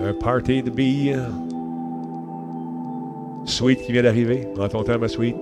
Un 0.00 0.12
party 0.14 0.62
de 0.62 0.70
billes. 0.70 1.18
Sweet 3.44 3.82
qui 3.82 3.90
vient 3.90 4.04
d'arriver. 4.04 4.46
En 4.56 4.68
ton 4.68 4.84
terme, 4.84 5.08
Sweet. 5.08 5.34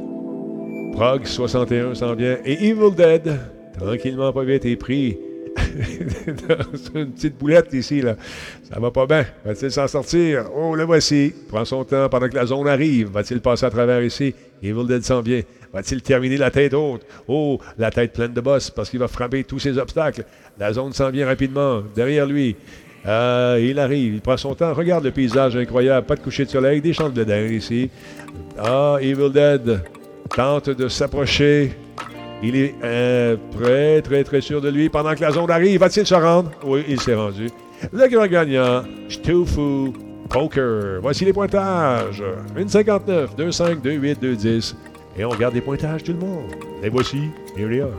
Prague 0.94 1.27
61 1.27 1.94
s'en 1.94 2.15
vient. 2.15 2.39
Et 2.47 2.69
Evil 2.69 2.94
Dead, 2.97 3.39
tranquillement 3.78 4.32
pas 4.32 4.44
vite, 4.44 4.65
est 4.65 4.77
pris 4.77 5.19
dans 6.48 7.01
une 7.01 7.11
petite 7.12 7.36
boulette 7.39 7.74
ici. 7.74 8.01
Là. 8.01 8.16
Ça 8.73 8.81
va 8.81 8.90
pas 8.90 9.07
bien. 9.07 9.27
Va-t-il 9.44 9.70
s'en 9.70 9.86
sortir? 9.86 10.47
Oh, 10.57 10.74
le 10.74 10.85
voici. 10.85 11.35
Prends 11.48 11.66
son 11.66 11.85
temps 11.85 12.09
pendant 12.09 12.28
que 12.28 12.36
la 12.36 12.47
zone 12.47 12.69
arrive. 12.69 13.11
Va-t-il 13.11 13.40
passer 13.40 13.66
à 13.66 13.70
travers 13.70 14.03
ici? 14.03 14.35
Evil 14.62 14.86
Dead 14.86 15.03
s'en 15.03 15.20
vient. 15.20 15.43
Va-t-il 15.77 16.01
terminer 16.01 16.39
la 16.39 16.51
tête 16.51 16.73
haute? 16.73 17.03
Oh, 17.28 17.59
la 17.77 17.90
tête 17.90 18.15
pleine 18.15 18.32
de 18.32 18.40
boss 18.40 18.70
parce 18.70 18.89
qu'il 18.89 18.98
va 18.98 19.09
frapper 19.09 19.44
tous 19.44 19.59
ses 19.59 19.77
obstacles. 19.77 20.24
La 20.59 20.73
zone 20.73 20.94
s'en 20.94 21.11
vient 21.11 21.27
rapidement. 21.27 21.82
Derrière 21.94 22.24
lui, 22.24 22.57
ah, 23.05 23.57
il 23.61 23.78
arrive, 23.78 24.15
il 24.15 24.23
prend 24.23 24.39
son 24.39 24.55
temps. 24.55 24.73
Regarde 24.73 25.05
le 25.05 25.11
paysage 25.11 25.55
incroyable. 25.55 26.07
Pas 26.07 26.16
de 26.16 26.20
coucher 26.20 26.47
de 26.47 26.51
soleil, 26.51 26.81
des 26.81 26.94
champs 26.94 27.11
de 27.11 27.23
blé 27.23 27.55
ici. 27.55 27.90
Ah, 28.59 28.97
Evil 29.03 29.31
Dead 29.31 29.82
tente 30.35 30.70
de 30.70 30.89
s'approcher. 30.89 31.73
Il 32.43 32.57
est 32.57 32.74
euh, 32.82 33.36
très, 33.61 34.01
très, 34.01 34.24
très 34.24 34.40
sûr 34.40 34.62
de 34.62 34.70
lui. 34.70 34.89
Pendant 34.89 35.15
que 35.15 35.20
la 35.20 35.31
zone 35.31 35.51
arrive, 35.51 35.81
va-t-il 35.81 36.07
se 36.07 36.15
rendre? 36.15 36.53
Oui, 36.65 36.86
il 36.89 36.98
s'est 36.98 37.15
rendu. 37.15 37.51
Le 37.93 38.09
grand 38.09 38.28
gagnant, 38.28 38.82
Stufu 39.11 39.93
Poker. 40.31 41.03
Voici 41.03 41.27
les 41.27 41.35
pointages. 41.35 42.23
1,59, 42.57 43.36
2,5, 43.36 43.82
2,8, 43.82 44.16
2,10. 44.23 44.74
Et 45.18 45.24
on 45.24 45.30
regarde 45.30 45.55
les 45.55 45.60
pointages, 45.60 46.02
tout 46.02 46.12
le 46.12 46.18
monde. 46.18 46.52
Et 46.82 46.90
voici, 46.90 47.30
here 47.56 47.68
they 47.68 47.80
are. 47.80 47.90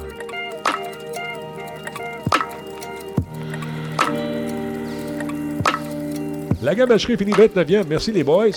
La 6.61 6.75
gamacherie 6.75 7.17
finit 7.17 7.31
29e. 7.31 7.85
Merci 7.87 8.11
les 8.11 8.23
boys. 8.23 8.47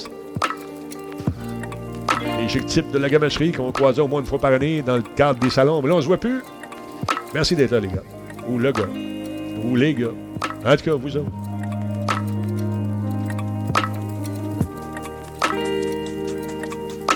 Les 2.39 2.61
type 2.65 2.91
de 2.91 2.99
la 2.99 3.09
gamacherie 3.09 3.53
qu'on 3.53 3.71
croisait 3.71 4.01
au 4.01 4.09
moins 4.09 4.21
une 4.21 4.27
fois 4.27 4.39
par 4.39 4.53
année 4.53 4.83
dans 4.83 4.97
le 4.97 5.03
cadre 5.03 5.39
des 5.39 5.51
salons. 5.51 5.81
Mais 5.81 5.89
là, 5.89 5.97
on 5.97 6.03
se 6.03 6.07
voit 6.07 6.17
plus. 6.17 6.41
Merci 7.33 7.55
d'être 7.55 7.71
là, 7.71 7.81
les 7.81 7.89
gars. 7.89 8.03
Ou 8.49 8.59
le 8.59 8.73
gars. 8.73 8.89
Ou 9.65 9.77
les 9.77 9.95
gars. 9.95 10.09
En 10.67 10.77
tout 10.77 10.85
cas, 10.85 10.95
vous 10.95 11.17
autres. 11.17 11.31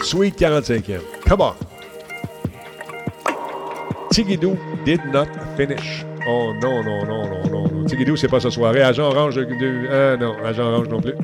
Sweet 0.02 0.38
45e. 0.38 1.13
Come 1.26 1.40
on. 1.40 1.54
Tigidou 4.10 4.56
did 4.84 5.00
not 5.12 5.26
finish. 5.56 6.04
Oh 6.26 6.52
non, 6.62 6.82
non, 6.84 7.04
non, 7.04 7.28
non, 7.28 7.50
non. 7.50 7.84
Tigidou, 7.84 8.16
c'est 8.16 8.28
pas 8.28 8.40
ce 8.40 8.50
soirée. 8.50 8.82
Agent 8.82 9.04
Orange 9.04 9.36
de. 9.36 9.46
Euh, 9.90 10.16
non, 10.16 10.34
Agent 10.44 10.62
Orange 10.64 10.88
non 10.88 11.00
plus. 11.00 11.14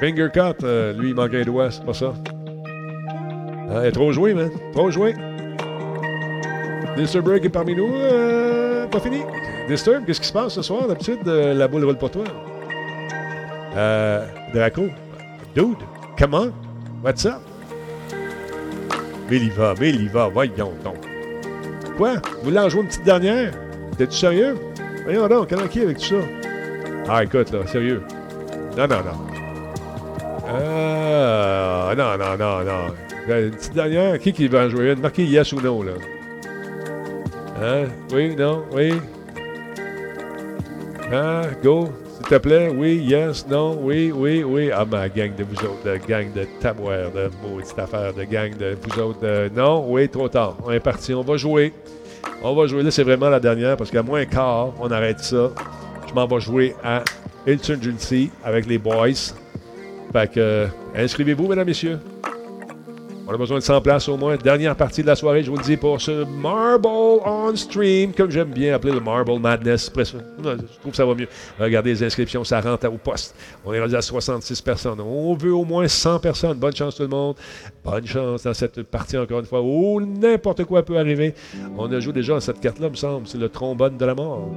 Finger 0.00 0.28
cut, 0.32 0.64
euh, 0.64 0.92
lui, 0.92 1.10
il 1.10 1.14
manque 1.14 1.34
un 1.34 1.42
doigt, 1.42 1.70
c'est 1.70 1.84
pas 1.84 1.94
ça. 1.94 2.12
Ah, 3.70 3.86
est 3.86 3.92
trop 3.92 4.12
joué, 4.12 4.34
man. 4.34 4.50
Trop 4.72 4.90
joué. 4.90 5.14
Disturberg 6.96 7.44
est 7.44 7.48
parmi 7.48 7.74
nous. 7.74 7.92
Euh, 7.94 8.86
pas 8.86 9.00
fini. 9.00 9.20
Disturb, 9.68 10.04
qu'est-ce 10.04 10.20
qui 10.20 10.26
se 10.26 10.32
passe 10.32 10.54
ce 10.54 10.62
soir? 10.62 10.86
D'habitude, 10.88 11.20
euh, 11.26 11.54
la 11.54 11.68
boule 11.68 11.84
roule 11.84 11.96
pas 11.96 12.08
toi. 12.08 12.24
Euh, 13.76 14.26
Draco. 14.52 14.88
Dude, 15.54 15.78
come 16.18 16.34
on. 16.34 16.52
What's 17.02 17.24
up? 17.24 17.40
Y 19.36 20.08
va. 20.08 20.28
Voyons 20.28 20.72
donc. 20.84 20.96
Quoi? 21.96 22.14
Vous 22.14 22.44
voulez 22.44 22.58
en 22.58 22.68
jouer 22.68 22.82
une 22.82 22.88
petite 22.88 23.04
dernière? 23.04 23.52
T'es-tu 23.96 24.16
sérieux? 24.16 24.56
Voyons 25.04 25.28
donc, 25.28 25.48
qui 25.70 25.80
avec 25.80 25.98
tout 25.98 26.04
ça? 26.04 26.16
Ah, 27.08 27.24
écoute, 27.24 27.50
là, 27.52 27.66
sérieux. 27.66 28.02
Non, 28.76 28.86
non, 28.86 28.96
non. 28.96 29.26
Euh, 30.48 31.94
non, 31.94 32.16
non, 32.18 32.36
non, 32.38 32.64
non. 32.64 32.94
Une 33.28 33.50
petite 33.50 33.74
dernière, 33.74 34.18
qui 34.18 34.32
qui 34.32 34.48
va 34.48 34.66
en 34.66 34.68
jouer 34.68 34.92
une? 34.92 35.00
Marquez 35.00 35.24
yes 35.24 35.52
ou 35.52 35.60
non, 35.60 35.82
là. 35.82 35.92
Hein? 37.62 37.84
Oui, 38.12 38.34
non, 38.36 38.64
oui. 38.72 38.94
Hein? 41.12 41.42
Go, 41.62 41.92
s'il 42.22 42.36
te 42.36 42.40
plaît. 42.40 42.72
Oui, 42.74 42.96
yes, 42.96 43.46
non, 43.48 43.78
oui, 43.80 44.12
oui, 44.14 44.42
oui. 44.44 44.70
Ah, 44.72 44.84
ma 44.84 45.08
gang 45.08 45.34
de 45.34 45.44
vous 45.44 45.56
autres, 45.56 45.84
de 45.84 45.96
gang 46.06 46.32
de 46.32 46.46
tabouères, 46.60 47.10
de 47.10 47.30
maudite 47.42 47.78
affaire, 47.78 48.12
de 48.12 48.24
gang 48.24 48.56
de 48.56 48.76
vous 48.80 49.00
autres. 49.00 49.48
non, 49.54 49.84
oui, 49.88 50.08
trop 50.08 50.28
tard. 50.28 50.56
On 50.64 50.70
est 50.70 50.80
parti, 50.80 51.14
on 51.14 51.22
va 51.22 51.36
jouer. 51.36 51.72
On 52.42 52.54
va 52.54 52.66
jouer. 52.66 52.82
Là, 52.82 52.90
c'est 52.90 53.02
vraiment 53.02 53.28
la 53.28 53.40
dernière 53.40 53.76
parce 53.76 53.90
qu'à 53.90 54.02
moins 54.02 54.24
quart, 54.24 54.72
on 54.80 54.90
arrête 54.90 55.20
ça. 55.20 55.50
Je 56.08 56.14
m'en 56.14 56.26
vais 56.26 56.40
jouer 56.40 56.74
à 56.82 57.02
Insurgency 57.46 58.30
avec 58.44 58.66
les 58.66 58.78
boys. 58.78 59.08
Fait 60.12 60.30
que, 60.30 60.40
euh, 60.40 60.66
inscrivez-vous, 60.94 61.48
mesdames, 61.48 61.66
messieurs. 61.66 61.98
On 63.26 63.32
a 63.32 63.36
besoin 63.36 63.58
de 63.58 63.62
100 63.62 63.80
places 63.80 64.08
au 64.08 64.16
moins. 64.16 64.36
Dernière 64.36 64.74
partie 64.74 65.02
de 65.02 65.06
la 65.06 65.14
soirée, 65.14 65.42
je 65.42 65.50
vous 65.50 65.56
le 65.56 65.62
dis, 65.62 65.76
pour 65.76 66.00
ce 66.00 66.24
Marble 66.24 66.86
on 66.86 67.54
Stream, 67.54 68.12
comme 68.12 68.30
j'aime 68.30 68.50
bien 68.50 68.74
appeler 68.74 68.92
le 68.92 69.00
Marble 69.00 69.38
Madness. 69.38 69.90
Je 69.96 70.02
trouve 70.80 70.90
que 70.90 70.96
ça 70.96 71.06
va 71.06 71.14
mieux. 71.14 71.28
Regardez 71.58 71.90
les 71.90 72.02
inscriptions, 72.04 72.42
ça 72.44 72.60
rentre 72.60 72.88
au 72.88 72.98
poste. 72.98 73.34
On 73.64 73.72
est 73.72 73.80
rendu 73.80 73.94
à 73.94 74.02
66 74.02 74.60
personnes. 74.62 75.00
On 75.00 75.34
veut 75.34 75.54
au 75.54 75.64
moins 75.64 75.86
100 75.86 76.18
personnes. 76.18 76.58
Bonne 76.58 76.74
chance 76.74 76.96
tout 76.96 77.02
le 77.02 77.08
monde. 77.08 77.36
Bonne 77.84 78.06
chance 78.06 78.42
dans 78.42 78.54
cette 78.54 78.82
partie, 78.82 79.16
encore 79.16 79.40
une 79.40 79.46
fois, 79.46 79.62
où 79.62 80.00
n'importe 80.00 80.64
quoi 80.64 80.82
peut 80.82 80.98
arriver. 80.98 81.34
On 81.76 81.90
a 81.92 82.00
joué 82.00 82.12
déjà 82.12 82.40
cette 82.40 82.60
carte-là, 82.60 82.90
me 82.90 82.96
semble. 82.96 83.28
C'est 83.28 83.38
le 83.38 83.48
trombone 83.48 83.96
de 83.96 84.04
la 84.04 84.14
mort. 84.14 84.50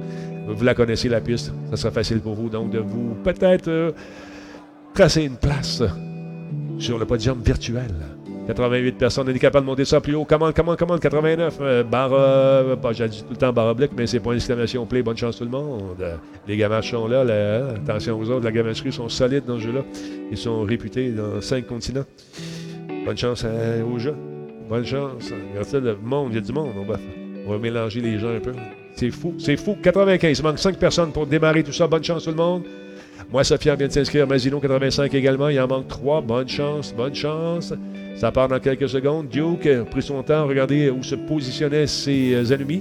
Vous 0.48 0.64
la 0.64 0.74
connaissez, 0.74 1.08
la 1.08 1.20
piste. 1.20 1.52
Ça 1.70 1.76
sera 1.76 1.90
facile 1.92 2.20
pour 2.20 2.34
vous, 2.34 2.48
donc, 2.48 2.70
de 2.70 2.78
vous 2.78 3.16
peut-être... 3.22 3.68
Euh, 3.68 3.92
tracer 4.96 5.24
une 5.24 5.36
place 5.36 5.82
sur 6.78 6.98
le 6.98 7.04
podium 7.04 7.42
virtuel. 7.42 8.15
88 8.46 8.92
personnes, 8.92 9.28
on 9.28 9.34
est 9.34 9.38
capable 9.38 9.66
de 9.66 9.70
monter 9.70 9.84
ça 9.84 10.00
plus 10.00 10.14
haut. 10.14 10.24
Comment, 10.24 10.52
comment, 10.52 10.76
comment, 10.76 10.98
89, 10.98 11.58
euh, 11.60 11.82
barre, 11.82 12.12
euh, 12.12 12.76
j'ai 12.92 13.08
dit 13.08 13.22
tout 13.22 13.30
le 13.30 13.36
temps 13.36 13.52
barre 13.52 13.68
oblique, 13.68 13.90
mais 13.96 14.06
c'est 14.06 14.20
point 14.20 14.34
d'exclamation 14.34 14.86
play, 14.86 15.02
bonne 15.02 15.16
chance 15.16 15.38
tout 15.38 15.44
le 15.44 15.50
monde. 15.50 15.96
les 16.46 16.56
gamaches 16.56 16.92
sont 16.92 17.08
là, 17.08 17.24
attention 17.74 18.18
aux 18.18 18.30
autres, 18.30 18.44
la 18.44 18.52
gamacherie 18.52 18.92
sont 18.92 19.08
solides 19.08 19.44
dans 19.46 19.58
ce 19.58 19.64
jeu-là. 19.64 19.82
Ils 20.30 20.38
sont 20.38 20.62
réputés 20.62 21.10
dans 21.10 21.40
cinq 21.40 21.66
continents. 21.66 22.04
Bonne 23.04 23.16
chance 23.16 23.44
au 23.44 23.98
jeu. 23.98 24.14
Bonne 24.68 24.84
chance. 24.84 25.30
Il 25.30 25.78
le 25.78 25.96
monde, 26.02 26.28
il 26.32 26.34
y 26.36 26.38
a 26.38 26.40
du 26.40 26.52
monde. 26.52 26.72
On 26.76 26.84
va, 26.84 26.98
on 27.46 27.50
va 27.50 27.58
mélanger 27.58 28.00
les 28.00 28.18
gens 28.18 28.34
un 28.34 28.40
peu. 28.40 28.52
C'est 28.94 29.10
fou, 29.10 29.34
c'est 29.38 29.56
fou. 29.56 29.76
95, 29.80 30.38
il 30.38 30.42
manque 30.42 30.58
5 30.58 30.78
personnes 30.78 31.12
pour 31.12 31.26
démarrer 31.26 31.62
tout 31.62 31.72
ça. 31.72 31.86
Bonne 31.86 32.02
chance 32.02 32.24
tout 32.24 32.30
le 32.30 32.36
monde. 32.36 32.64
Moi, 33.30 33.44
Sophia 33.44 33.76
vient 33.76 33.86
de 33.86 33.92
s'inscrire. 33.92 34.26
Mazino 34.26 34.58
85 34.58 35.12
également. 35.14 35.48
Il 35.48 35.60
en 35.60 35.68
manque 35.68 35.88
trois. 35.88 36.20
Bonne 36.20 36.48
chance, 36.48 36.94
bonne 36.94 37.14
chance. 37.14 37.72
Ça 38.16 38.32
part 38.32 38.48
dans 38.48 38.58
quelques 38.58 38.88
secondes. 38.88 39.28
Duke 39.28 39.66
a 39.66 39.84
pris 39.84 40.00
son 40.00 40.22
temps. 40.22 40.46
Regardez 40.46 40.88
où 40.88 41.02
se 41.02 41.14
positionnaient 41.14 41.86
ses 41.86 42.32
euh, 42.34 42.54
ennemis. 42.54 42.80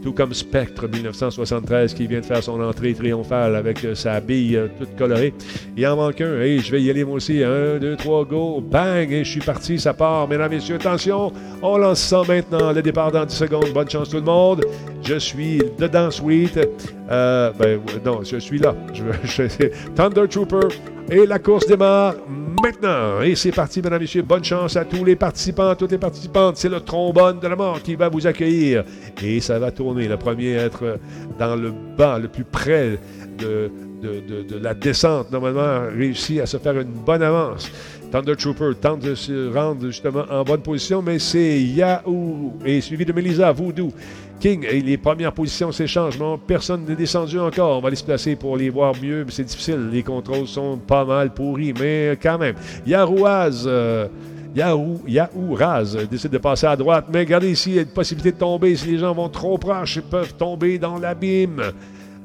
Tout 0.00 0.12
comme 0.12 0.32
Spectre 0.32 0.86
1973 0.86 1.92
qui 1.92 2.06
vient 2.06 2.20
de 2.20 2.24
faire 2.24 2.40
son 2.40 2.60
entrée 2.62 2.94
triomphale 2.94 3.56
avec 3.56 3.84
euh, 3.84 3.96
sa 3.96 4.20
bille 4.20 4.56
euh, 4.56 4.68
toute 4.78 4.94
colorée. 4.96 5.34
Il 5.76 5.84
en 5.88 5.96
manque 5.96 6.20
un. 6.20 6.40
Et 6.40 6.60
je 6.60 6.70
vais 6.70 6.80
y 6.80 6.88
aller 6.88 7.04
moi 7.04 7.16
aussi. 7.16 7.42
Un, 7.42 7.78
deux, 7.80 7.96
trois, 7.96 8.24
go. 8.24 8.60
Bang! 8.60 9.10
Et 9.10 9.24
je 9.24 9.30
suis 9.30 9.40
parti. 9.40 9.80
Ça 9.80 9.92
part. 9.92 10.28
Mesdames, 10.28 10.52
messieurs, 10.52 10.76
attention. 10.76 11.32
On 11.62 11.78
lance 11.78 12.00
ça 12.00 12.22
maintenant. 12.28 12.70
Le 12.70 12.80
départ 12.80 13.10
dans 13.10 13.24
10 13.24 13.34
secondes. 13.34 13.72
Bonne 13.74 13.90
chance 13.90 14.10
tout 14.10 14.18
le 14.18 14.22
monde. 14.22 14.64
Je 15.02 15.18
suis 15.18 15.62
dedans, 15.80 16.12
Sweet. 16.12 16.60
Ben, 17.08 17.80
non, 18.04 18.20
je 18.22 18.36
suis 18.36 18.58
là. 18.58 18.74
Je, 18.92 19.42
Thunder 19.96 20.28
Trooper. 20.28 20.68
Et 21.10 21.24
la 21.24 21.38
course 21.38 21.66
démarre 21.66 22.14
maintenant. 22.62 23.20
Et 23.22 23.34
c'est 23.34 23.52
parti, 23.52 23.80
mesdames 23.80 24.00
messieurs. 24.00 24.22
Bonne 24.22 24.44
chance 24.44 24.75
à 24.76 24.84
tous 24.84 25.04
les 25.04 25.16
participants, 25.16 25.74
toutes 25.74 25.92
les 25.92 25.98
participantes. 25.98 26.56
C'est 26.56 26.68
le 26.68 26.80
trombone 26.80 27.40
de 27.40 27.48
la 27.48 27.56
mort 27.56 27.82
qui 27.82 27.94
va 27.94 28.08
vous 28.08 28.26
accueillir. 28.26 28.84
Et 29.22 29.40
ça 29.40 29.58
va 29.58 29.70
tourner. 29.70 30.08
Le 30.08 30.16
premier 30.16 30.58
à 30.58 30.64
être 30.64 30.98
dans 31.38 31.56
le 31.56 31.72
bas, 31.96 32.18
le 32.18 32.28
plus 32.28 32.44
près 32.44 32.98
de, 33.38 33.70
de, 34.02 34.58
la 34.58 34.74
descente, 34.74 35.30
normalement, 35.30 35.88
réussit 35.96 36.40
à 36.40 36.46
se 36.46 36.58
faire 36.58 36.78
une 36.78 36.92
bonne 36.92 37.22
avance. 37.22 37.70
Thunder 38.12 38.36
Trooper 38.36 38.70
tente 38.80 39.00
de 39.00 39.14
se 39.14 39.52
rendre 39.52 39.84
justement 39.86 40.24
en 40.30 40.44
bonne 40.44 40.60
position, 40.60 41.02
mais 41.02 41.18
c'est 41.18 41.60
Yahoo 41.60 42.52
et 42.64 42.80
suivi 42.80 43.04
de 43.04 43.12
Melissa 43.12 43.50
Voodoo 43.50 43.92
King, 44.38 44.66
les 44.70 44.96
premières 44.98 45.32
positions 45.32 45.72
s'échangent. 45.72 46.18
Personne 46.46 46.84
n'est 46.86 46.94
descendu 46.94 47.38
encore. 47.38 47.78
On 47.78 47.80
va 47.80 47.88
aller 47.88 47.96
se 47.96 48.04
placer 48.04 48.36
pour 48.36 48.56
les 48.56 48.68
voir 48.68 48.94
mieux, 49.02 49.24
mais 49.24 49.30
c'est 49.30 49.44
difficile. 49.44 49.88
Les 49.90 50.02
contrôles 50.02 50.46
sont 50.46 50.76
pas 50.76 51.04
mal 51.04 51.32
pourris, 51.32 51.72
mais 51.78 52.18
quand 52.22 52.38
même. 52.38 52.54
Yarouaz. 52.86 53.64
Euh, 53.66 54.08
Yahoo, 54.56 55.02
Yahoo 55.06 55.54
Raz 55.54 55.96
décide 56.10 56.30
de 56.30 56.38
passer 56.38 56.66
à 56.66 56.74
droite. 56.74 57.04
Mais 57.12 57.18
regardez 57.18 57.50
ici, 57.50 57.70
il 57.70 57.76
y 57.76 57.78
a 57.78 57.82
une 57.82 57.88
possibilité 57.88 58.32
de 58.32 58.38
tomber. 58.38 58.74
Si 58.74 58.86
les 58.86 58.98
gens 58.98 59.12
vont 59.12 59.28
trop 59.28 59.58
proches, 59.58 59.96
ils 59.96 60.02
peuvent 60.02 60.32
tomber 60.34 60.78
dans 60.78 60.98
l'abîme, 60.98 61.62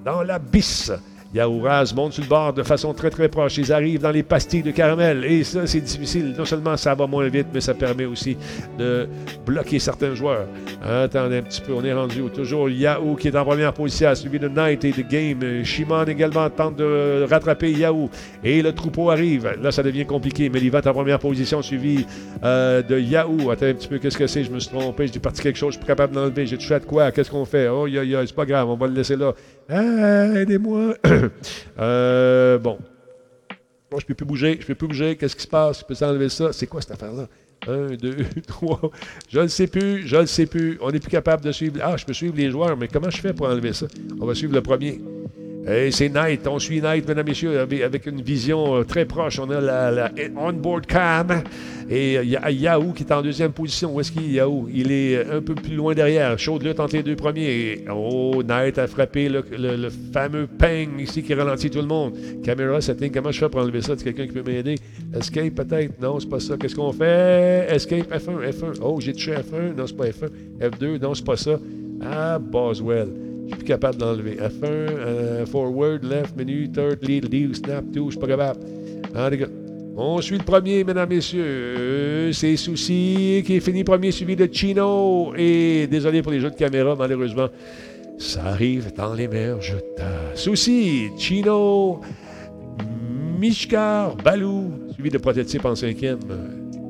dans 0.05 0.23
l'abysse. 0.23 0.93
Yaouraz 1.33 1.93
monte 1.95 2.13
sur 2.13 2.23
le 2.23 2.29
bord 2.29 2.53
de 2.53 2.63
façon 2.63 2.93
très 2.93 3.09
très 3.09 3.29
proche. 3.29 3.57
Ils 3.57 3.71
arrivent 3.71 4.01
dans 4.01 4.11
les 4.11 4.23
pastilles 4.23 4.63
de 4.63 4.71
caramel. 4.71 5.23
Et 5.23 5.43
ça, 5.43 5.65
c'est 5.65 5.79
difficile. 5.79 6.35
Non 6.37 6.45
seulement 6.45 6.75
ça 6.75 6.93
va 6.93 7.07
moins 7.07 7.27
vite, 7.29 7.47
mais 7.53 7.61
ça 7.61 7.73
permet 7.73 8.05
aussi 8.05 8.37
de 8.77 9.07
bloquer 9.45 9.79
certains 9.79 10.13
joueurs. 10.13 10.47
Attendez 10.83 11.37
un 11.37 11.43
petit 11.43 11.61
peu, 11.61 11.73
on 11.73 11.83
est 11.83 11.93
rendu 11.93 12.21
où 12.21 12.29
toujours 12.29 12.69
Yahoo 12.69 13.15
qui 13.15 13.29
est 13.29 13.35
en 13.35 13.45
première 13.45 13.73
position, 13.73 14.13
suivi 14.13 14.39
de 14.39 14.49
Knight 14.49 14.83
et 14.83 14.91
de 14.91 15.01
Game. 15.01 15.63
Shimon 15.63 16.03
également 16.05 16.49
tente 16.49 16.75
de 16.75 17.25
rattraper 17.29 17.71
Yahoo. 17.71 18.09
Et 18.43 18.61
le 18.61 18.73
troupeau 18.73 19.09
arrive. 19.09 19.55
Là, 19.61 19.71
ça 19.71 19.83
devient 19.83 20.05
compliqué. 20.05 20.49
Mais 20.49 20.59
il 20.59 20.69
va 20.69 20.81
en 20.85 20.93
première 20.93 21.19
position, 21.19 21.61
suivi 21.61 22.05
euh, 22.43 22.81
de 22.81 22.99
Yahoo. 22.99 23.51
Attends 23.51 23.67
un 23.67 23.73
petit 23.73 23.87
peu, 23.87 23.99
qu'est-ce 23.99 24.17
que 24.17 24.27
c'est? 24.27 24.43
Je 24.43 24.51
me 24.51 24.59
suis 24.59 24.69
trompé. 24.69 25.07
J'ai 25.07 25.19
parti 25.19 25.41
quelque 25.41 25.57
chose. 25.57 25.75
Je 25.75 25.79
suis 25.79 25.87
capable 25.87 26.13
d'enlever. 26.13 26.45
J'ai 26.45 26.57
touché 26.57 26.73
à 26.73 26.79
quoi? 26.79 27.11
Qu'est-ce 27.11 27.31
qu'on 27.31 27.45
fait? 27.45 27.69
Oh, 27.69 27.87
ya, 27.87 28.03
c'est 28.25 28.35
pas 28.35 28.45
grave. 28.45 28.69
On 28.69 28.75
va 28.75 28.87
le 28.87 28.93
laisser 28.93 29.15
là. 29.15 29.33
Ah, 29.69 30.39
aidez-moi. 30.39 30.95
euh, 31.79 32.57
bon. 32.57 32.77
Bon, 33.89 33.99
je 33.99 34.05
peux 34.05 34.13
plus 34.13 34.25
bouger. 34.25 34.57
Je 34.59 34.65
peux 34.65 34.75
plus 34.75 34.87
bouger. 34.87 35.15
Qu'est-ce 35.15 35.35
qui 35.35 35.43
se 35.43 35.47
passe? 35.47 35.79
Je 35.81 35.85
peux 35.85 35.95
s'enlever 35.95 36.29
ça. 36.29 36.53
C'est 36.53 36.67
quoi 36.67 36.81
cette 36.81 36.91
affaire-là? 36.91 37.27
Un, 37.67 37.95
deux, 37.95 38.17
trois. 38.47 38.79
Je 39.29 39.39
ne 39.39 39.47
sais 39.47 39.67
plus. 39.67 40.07
Je 40.07 40.17
ne 40.17 40.25
sais 40.25 40.45
plus. 40.45 40.77
On 40.81 40.91
n'est 40.91 40.99
plus 40.99 41.11
capable 41.11 41.43
de 41.43 41.51
suivre. 41.51 41.79
Ah, 41.83 41.97
je 41.97 42.05
peux 42.05 42.13
suivre 42.13 42.35
les 42.35 42.49
joueurs, 42.49 42.77
mais 42.77 42.87
comment 42.87 43.09
je 43.09 43.19
fais 43.19 43.33
pour 43.33 43.47
enlever 43.47 43.73
ça? 43.73 43.87
On 44.19 44.25
va 44.25 44.33
suivre 44.35 44.53
le 44.53 44.61
premier. 44.61 45.01
C'est 45.91 46.09
Knight. 46.09 46.47
On 46.47 46.57
suit 46.57 46.81
Knight, 46.81 47.07
mesdames 47.07 47.27
et 47.27 47.31
messieurs, 47.31 47.59
avec 47.59 48.05
une 48.07 48.21
vision 48.21 48.77
euh, 48.77 48.83
très 48.83 49.05
proche. 49.05 49.39
On 49.39 49.49
a 49.51 49.61
la, 49.61 49.91
la 49.91 50.11
on-board 50.35 50.87
cam. 50.87 51.43
Et 51.93 52.13
il 52.15 52.29
y 52.29 52.37
a 52.37 52.49
Yahoo 52.49 52.93
qui 52.93 53.03
est 53.03 53.11
en 53.11 53.21
deuxième 53.21 53.51
position. 53.51 53.93
Où 53.93 53.99
est-ce 53.99 54.13
qu'il 54.13 54.23
est, 54.23 54.35
Yahoo? 54.35 54.69
Il 54.73 54.93
est 54.93 55.17
euh, 55.17 55.39
un 55.39 55.41
peu 55.41 55.55
plus 55.55 55.75
loin 55.75 55.93
derrière. 55.93 56.39
Chaude 56.39 56.63
lutte 56.63 56.79
entre 56.79 56.95
les 56.95 57.03
deux 57.03 57.17
premiers. 57.17 57.83
oh, 57.93 58.41
Knight 58.41 58.77
a 58.77 58.87
frappé 58.87 59.27
le, 59.27 59.43
fameux 60.13 60.47
ping 60.47 61.01
ici 61.01 61.21
qui 61.21 61.33
ralentit 61.33 61.69
tout 61.69 61.81
le 61.81 61.87
monde. 61.87 62.13
Caméra 62.45 62.79
setting, 62.79 63.11
comment 63.11 63.31
je 63.31 63.39
fais 63.39 63.49
pour 63.49 63.59
enlever 63.59 63.81
ça? 63.81 63.93
Est-ce 63.93 64.05
quelqu'un 64.05 64.25
qui 64.25 64.31
peut 64.31 64.49
m'aider? 64.49 64.75
Escape 65.13 65.53
peut-être? 65.53 66.01
Non, 66.01 66.17
c'est 66.21 66.29
pas 66.29 66.39
ça. 66.39 66.55
Qu'est-ce 66.55 66.75
qu'on 66.75 66.93
fait? 66.93 67.67
Escape 67.69 68.09
F1, 68.09 68.49
F1. 68.51 68.79
Oh, 68.81 68.97
j'ai 69.01 69.11
touché 69.11 69.33
F1. 69.33 69.75
Non, 69.75 69.85
c'est 69.85 69.97
pas 69.97 70.05
F1. 70.05 70.29
F2, 70.61 71.01
non, 71.01 71.13
c'est 71.13 71.25
pas 71.25 71.35
ça. 71.35 71.59
Ah, 72.01 72.39
Boswell. 72.39 73.09
Je 73.43 73.47
suis 73.49 73.57
plus 73.57 73.65
capable 73.65 73.97
d'enlever. 73.97 74.37
F1, 74.37 74.63
euh, 74.63 75.45
forward, 75.45 76.05
left, 76.05 76.37
menu, 76.37 76.71
third, 76.71 76.99
lead, 77.05 77.29
lead, 77.29 77.53
snap, 77.53 77.83
tout. 77.93 78.05
Je 78.05 78.11
suis 78.11 78.19
pas 78.19 78.27
capable. 78.27 78.61
Ah, 79.13 79.29
gars. 79.29 79.47
On 80.03 80.19
suit 80.19 80.37
le 80.37 80.43
premier, 80.43 80.83
mesdames, 80.83 81.09
messieurs. 81.09 82.31
C'est 82.33 82.55
Souci 82.57 83.43
qui 83.45 83.57
est 83.57 83.59
fini 83.59 83.83
premier, 83.83 84.11
suivi 84.11 84.35
de 84.35 84.49
Chino. 84.51 85.33
Et 85.37 85.87
désolé 85.87 86.23
pour 86.23 86.31
les 86.31 86.39
jeux 86.39 86.49
de 86.49 86.55
caméra, 86.55 86.95
malheureusement. 86.95 87.47
Ça 88.17 88.45
arrive 88.45 88.93
dans 88.95 89.13
les 89.13 89.29
jeux 89.61 89.81
de 89.97 90.35
Souci, 90.35 91.09
Chino, 91.17 92.01
Mishkar, 93.39 94.15
Balou, 94.15 94.71
suivi 94.93 95.09
de 95.09 95.17
Prototype 95.19 95.65
en 95.65 95.75
cinquième. 95.75 96.19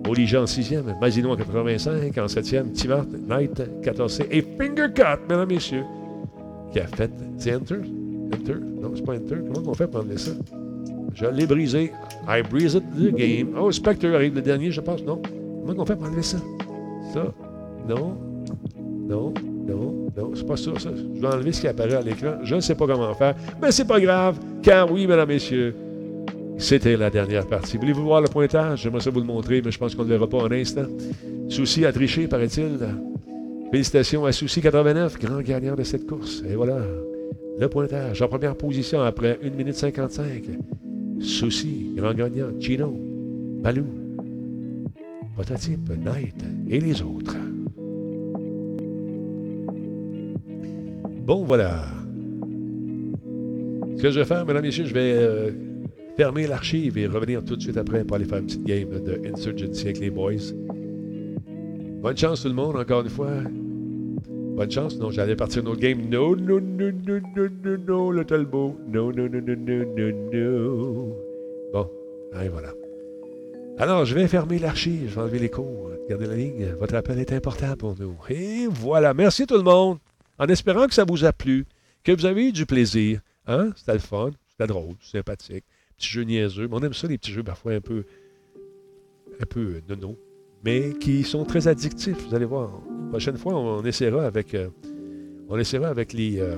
Olijan 0.08 0.44
en 0.44 0.48
sixième, 0.48 0.96
Mazino 1.00 1.32
en 1.32 1.36
85, 1.36 2.18
en 2.18 2.28
septième, 2.28 2.72
Timart, 2.72 3.06
Knight, 3.28 3.62
14 3.84 4.22
et 4.32 4.42
Fingercut, 4.42 5.22
mesdames, 5.30 5.48
messieurs 5.48 5.84
qui 6.72 6.80
a 6.80 6.88
fait. 6.88 7.12
C'est 7.38 7.56
Enter? 7.56 7.82
Enter? 8.34 8.56
Non, 8.82 8.92
c'est 8.96 9.06
pas 9.06 9.16
Enter. 9.16 9.36
Comment 9.54 9.72
on 9.72 9.74
fait 9.74 9.88
pour 9.88 10.02
enlever 10.02 10.18
ça? 10.18 10.32
Je 11.14 11.26
l'ai 11.26 11.46
brisé. 11.46 11.92
I 12.28 12.42
breeze 12.42 12.76
it 12.76 12.84
the 12.96 13.14
game. 13.14 13.56
Oh, 13.60 13.72
Spectre 13.72 14.08
arrive 14.08 14.36
le 14.36 14.42
dernier, 14.42 14.72
je 14.72 14.82
pense. 14.82 15.04
Non. 15.04 15.22
Comment 15.66 15.84
on 15.84 15.86
fait 15.86 15.96
pour 15.96 16.08
enlever 16.08 16.22
ça? 16.22 16.38
Ça? 17.14 17.34
Non. 17.88 18.18
Non. 19.08 19.34
Non. 19.68 20.10
Non. 20.18 20.32
C'est 20.34 20.48
pas 20.48 20.58
ça, 20.58 20.72
ça. 20.78 20.90
Je 20.96 21.22
vais 21.22 21.28
enlever 21.28 21.52
ce 21.52 21.62
qui 21.62 21.68
apparaît 21.68 21.96
à 21.96 22.02
l'écran. 22.02 22.36
Je 22.44 22.56
ne 22.56 22.62
sais 22.62 22.76
pas 22.76 22.88
comment 22.88 23.14
faire. 23.14 23.36
Mais 23.62 23.72
c'est 23.72 23.88
pas 23.88 24.00
grave. 24.00 24.40
Car 24.62 24.92
oui, 24.92 25.08
mesdames, 25.08 25.28
messieurs, 25.28 25.76
c'était 26.58 26.96
la 26.96 27.10
dernière 27.10 27.46
partie. 27.48 27.78
Voulez-vous 27.78 28.04
voir 28.04 28.22
le 28.22 28.28
pointage? 28.28 28.84
J'aimerais 28.84 29.02
ça 29.02 29.10
vous 29.10 29.20
le 29.20 29.26
montrer, 29.26 29.62
mais 29.64 29.72
je 29.72 29.80
pense 29.80 29.96
qu'on 29.96 30.04
ne 30.04 30.10
le 30.10 30.16
verra 30.16 30.28
pas 30.28 30.38
en 30.38 30.52
instant. 30.52 30.86
Souci 31.50 31.86
à 31.86 31.92
tricher, 31.92 32.28
paraît-il. 32.28 32.78
Félicitations 33.72 34.26
à 34.26 34.32
Souci 34.32 34.62
89, 34.62 35.20
grand 35.20 35.42
gagnant 35.42 35.76
de 35.76 35.84
cette 35.84 36.06
course. 36.06 36.44
Et 36.50 36.56
voilà, 36.56 36.80
le 37.58 37.70
pointage 37.70 38.22
en 38.22 38.28
première 38.28 38.56
position 38.56 39.02
après 39.02 39.40
1 39.44 39.50
minute 39.52 39.76
55. 39.76 40.44
Souci, 41.22 41.92
grand 41.96 42.14
gagnant, 42.14 42.48
Chino, 42.60 42.94
Balou, 43.62 43.86
Prototype, 45.36 45.90
Knight 46.04 46.36
et 46.70 46.80
les 46.80 47.02
autres. 47.02 47.38
Bon, 51.26 51.44
voilà. 51.44 51.86
Ce 53.98 54.02
que 54.02 54.10
je 54.10 54.20
vais 54.20 54.26
faire, 54.26 54.46
mesdames 54.46 54.66
et 54.66 54.68
messieurs, 54.68 54.86
je 54.86 54.94
vais 54.94 55.14
euh, 55.14 55.52
fermer 56.18 56.48
l'archive 56.48 56.98
et 56.98 57.06
revenir 57.06 57.46
tout 57.46 57.56
de 57.56 57.62
suite 57.62 57.78
après 57.78 58.04
pour 58.04 58.16
aller 58.16 58.26
faire 58.26 58.40
une 58.40 58.46
petite 58.46 58.64
game 58.64 58.90
de 58.90 59.22
Insurgency 59.32 59.84
avec 59.84 60.00
les 60.00 60.10
boys. 60.10 60.34
Bonne 62.02 62.18
chance 62.18 62.42
tout 62.42 62.48
le 62.48 62.56
monde, 62.56 62.78
encore 62.78 63.04
une 63.04 63.10
fois. 63.10 63.30
Bonne 64.56 64.72
chance. 64.72 64.98
Non, 64.98 65.12
j'allais 65.12 65.36
partir 65.36 65.62
une 65.62 65.70
autre 65.70 65.80
game. 65.80 66.10
Non, 66.10 66.36
non, 66.36 66.60
non, 66.60 66.92
non, 67.08 67.22
non, 67.36 67.50
non, 67.64 67.78
non, 67.88 68.12
le 68.12 68.26
Talbot. 68.26 68.78
Non, 68.88 69.12
non, 69.12 69.30
non, 69.30 69.42
non, 69.42 69.56
non, 69.56 69.86
non, 69.98 70.30
non. 70.34 71.16
Bon, 71.74 71.90
et 72.42 72.50
voilà. 72.50 72.74
Alors, 73.78 74.06
je 74.06 74.14
vais 74.14 74.28
fermer 74.28 74.60
l'archive, 74.60 75.10
je 75.10 75.16
vais 75.16 75.22
enlever 75.22 75.40
les 75.40 75.50
cours. 75.50 75.90
Gardez 76.10 76.28
la 76.28 76.36
ligne. 76.36 76.68
Votre 76.80 76.96
appel 76.96 77.18
est 77.20 77.32
important 77.32 77.76
pour 77.78 77.96
nous. 77.98 78.16
Et 78.30 78.68
voilà. 78.68 79.14
Merci 79.14 79.48
tout 79.48 79.56
le 79.56 79.64
monde. 79.64 79.98
En 80.38 80.48
espérant 80.48 80.88
que 80.88 80.94
ça 80.94 81.06
vous 81.06 81.24
a 81.24 81.32
plu, 81.32 81.66
que 82.04 82.12
vous 82.12 82.26
avez 82.26 82.48
eu 82.48 82.52
du 82.52 82.66
plaisir. 82.66 83.22
Hein? 83.48 83.72
C'était 83.76 83.94
le 83.94 84.00
fun, 84.00 84.32
c'était 84.50 84.68
drôle, 84.68 84.96
sympathique. 85.02 85.64
Petit 85.98 86.10
jeu 86.10 86.24
niaiseux. 86.24 86.68
on 86.72 86.80
aime 86.82 86.94
ça, 86.94 87.08
les 87.08 87.18
petits 87.18 87.32
jeux 87.32 87.44
parfois 87.44 87.74
un 87.74 87.82
peu. 87.82 88.04
un 89.40 89.46
peu 89.46 89.82
nono 89.88 90.18
mais 90.64 90.94
qui 90.94 91.24
sont 91.24 91.44
très 91.44 91.68
addictifs. 91.68 92.28
Vous 92.28 92.36
allez 92.36 92.46
voir. 92.46 92.72
La 93.04 93.10
prochaine 93.10 93.38
fois, 93.38 93.56
on 93.56 93.84
essaiera 93.84 94.26
avec, 94.26 94.54
euh, 94.54 94.70
on 95.50 95.58
essaiera 95.58 95.88
avec 95.88 96.14
les, 96.14 96.40
euh, 96.40 96.56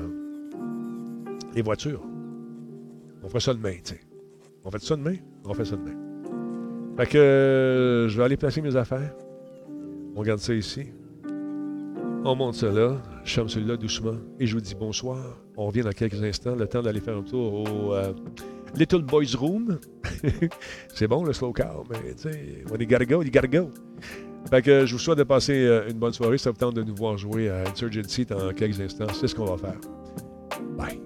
les 1.56 1.62
voitures. 1.62 2.04
On 3.24 3.28
fera 3.28 3.40
ça 3.40 3.54
demain, 3.54 3.76
tu 3.84 3.96
sais. 3.96 4.02
On 4.66 4.72
fait 4.72 4.82
ça 4.82 4.96
demain? 4.96 5.16
On 5.46 5.54
fait 5.54 5.66
ça 5.66 5.76
demain. 5.76 5.96
Fait 6.98 7.08
que 7.08 7.18
euh, 7.18 8.08
je 8.08 8.18
vais 8.18 8.24
aller 8.24 8.38
placer 8.38 8.62
mes 8.62 8.76
affaires. 8.76 9.16
On 10.16 10.22
garde 10.22 10.40
ça 10.40 10.54
ici. 10.54 10.86
On 12.26 12.36
monte 12.36 12.56
ça 12.56 12.72
là. 12.72 13.02
Je 13.24 13.34
ferme 13.34 13.50
celui-là 13.50 13.78
doucement. 13.78 14.16
Et 14.40 14.46
je 14.46 14.54
vous 14.54 14.62
dis 14.62 14.76
bonsoir. 14.76 15.18
On 15.58 15.66
revient 15.68 15.82
dans 15.82 15.92
quelques 15.92 16.22
instants. 16.22 16.56
Le 16.56 16.68
temps 16.68 16.82
d'aller 16.82 17.00
faire 17.00 17.18
un 17.18 17.24
tour 17.24 17.54
au 17.54 17.94
Little 18.76 19.04
Boys 19.04 19.36
Room. 19.38 19.80
c'est 20.94 21.08
bon 21.08 21.24
le 21.24 21.34
slow 21.34 21.54
car, 21.54 21.84
mais 21.90 22.14
tu 22.16 22.32
sais, 22.32 22.64
when 22.70 22.82
you 22.82 22.88
gotta 22.88 23.06
go, 23.06 23.22
you 23.22 23.32
gotta 23.32 23.48
go. 23.48 23.70
Fait 24.50 24.62
que 24.62 24.86
je 24.86 24.94
vous 24.94 25.00
souhaite 25.00 25.18
de 25.18 25.24
passer 25.24 25.54
euh, 25.54 25.90
une 25.90 25.98
bonne 25.98 26.14
soirée. 26.14 26.38
Ça 26.38 26.52
vous 26.52 26.58
tente 26.58 26.76
de 26.76 26.84
nous 26.84 26.96
voir 26.96 27.18
jouer 27.18 27.50
à 27.50 27.64
Insurgency 27.70 28.26
dans 28.26 28.52
quelques 28.54 28.80
instants. 28.80 29.08
C'est 29.14 29.28
ce 29.28 29.36
qu'on 29.36 29.46
va 29.46 29.58
faire. 29.58 29.80
Bye. 30.78 31.02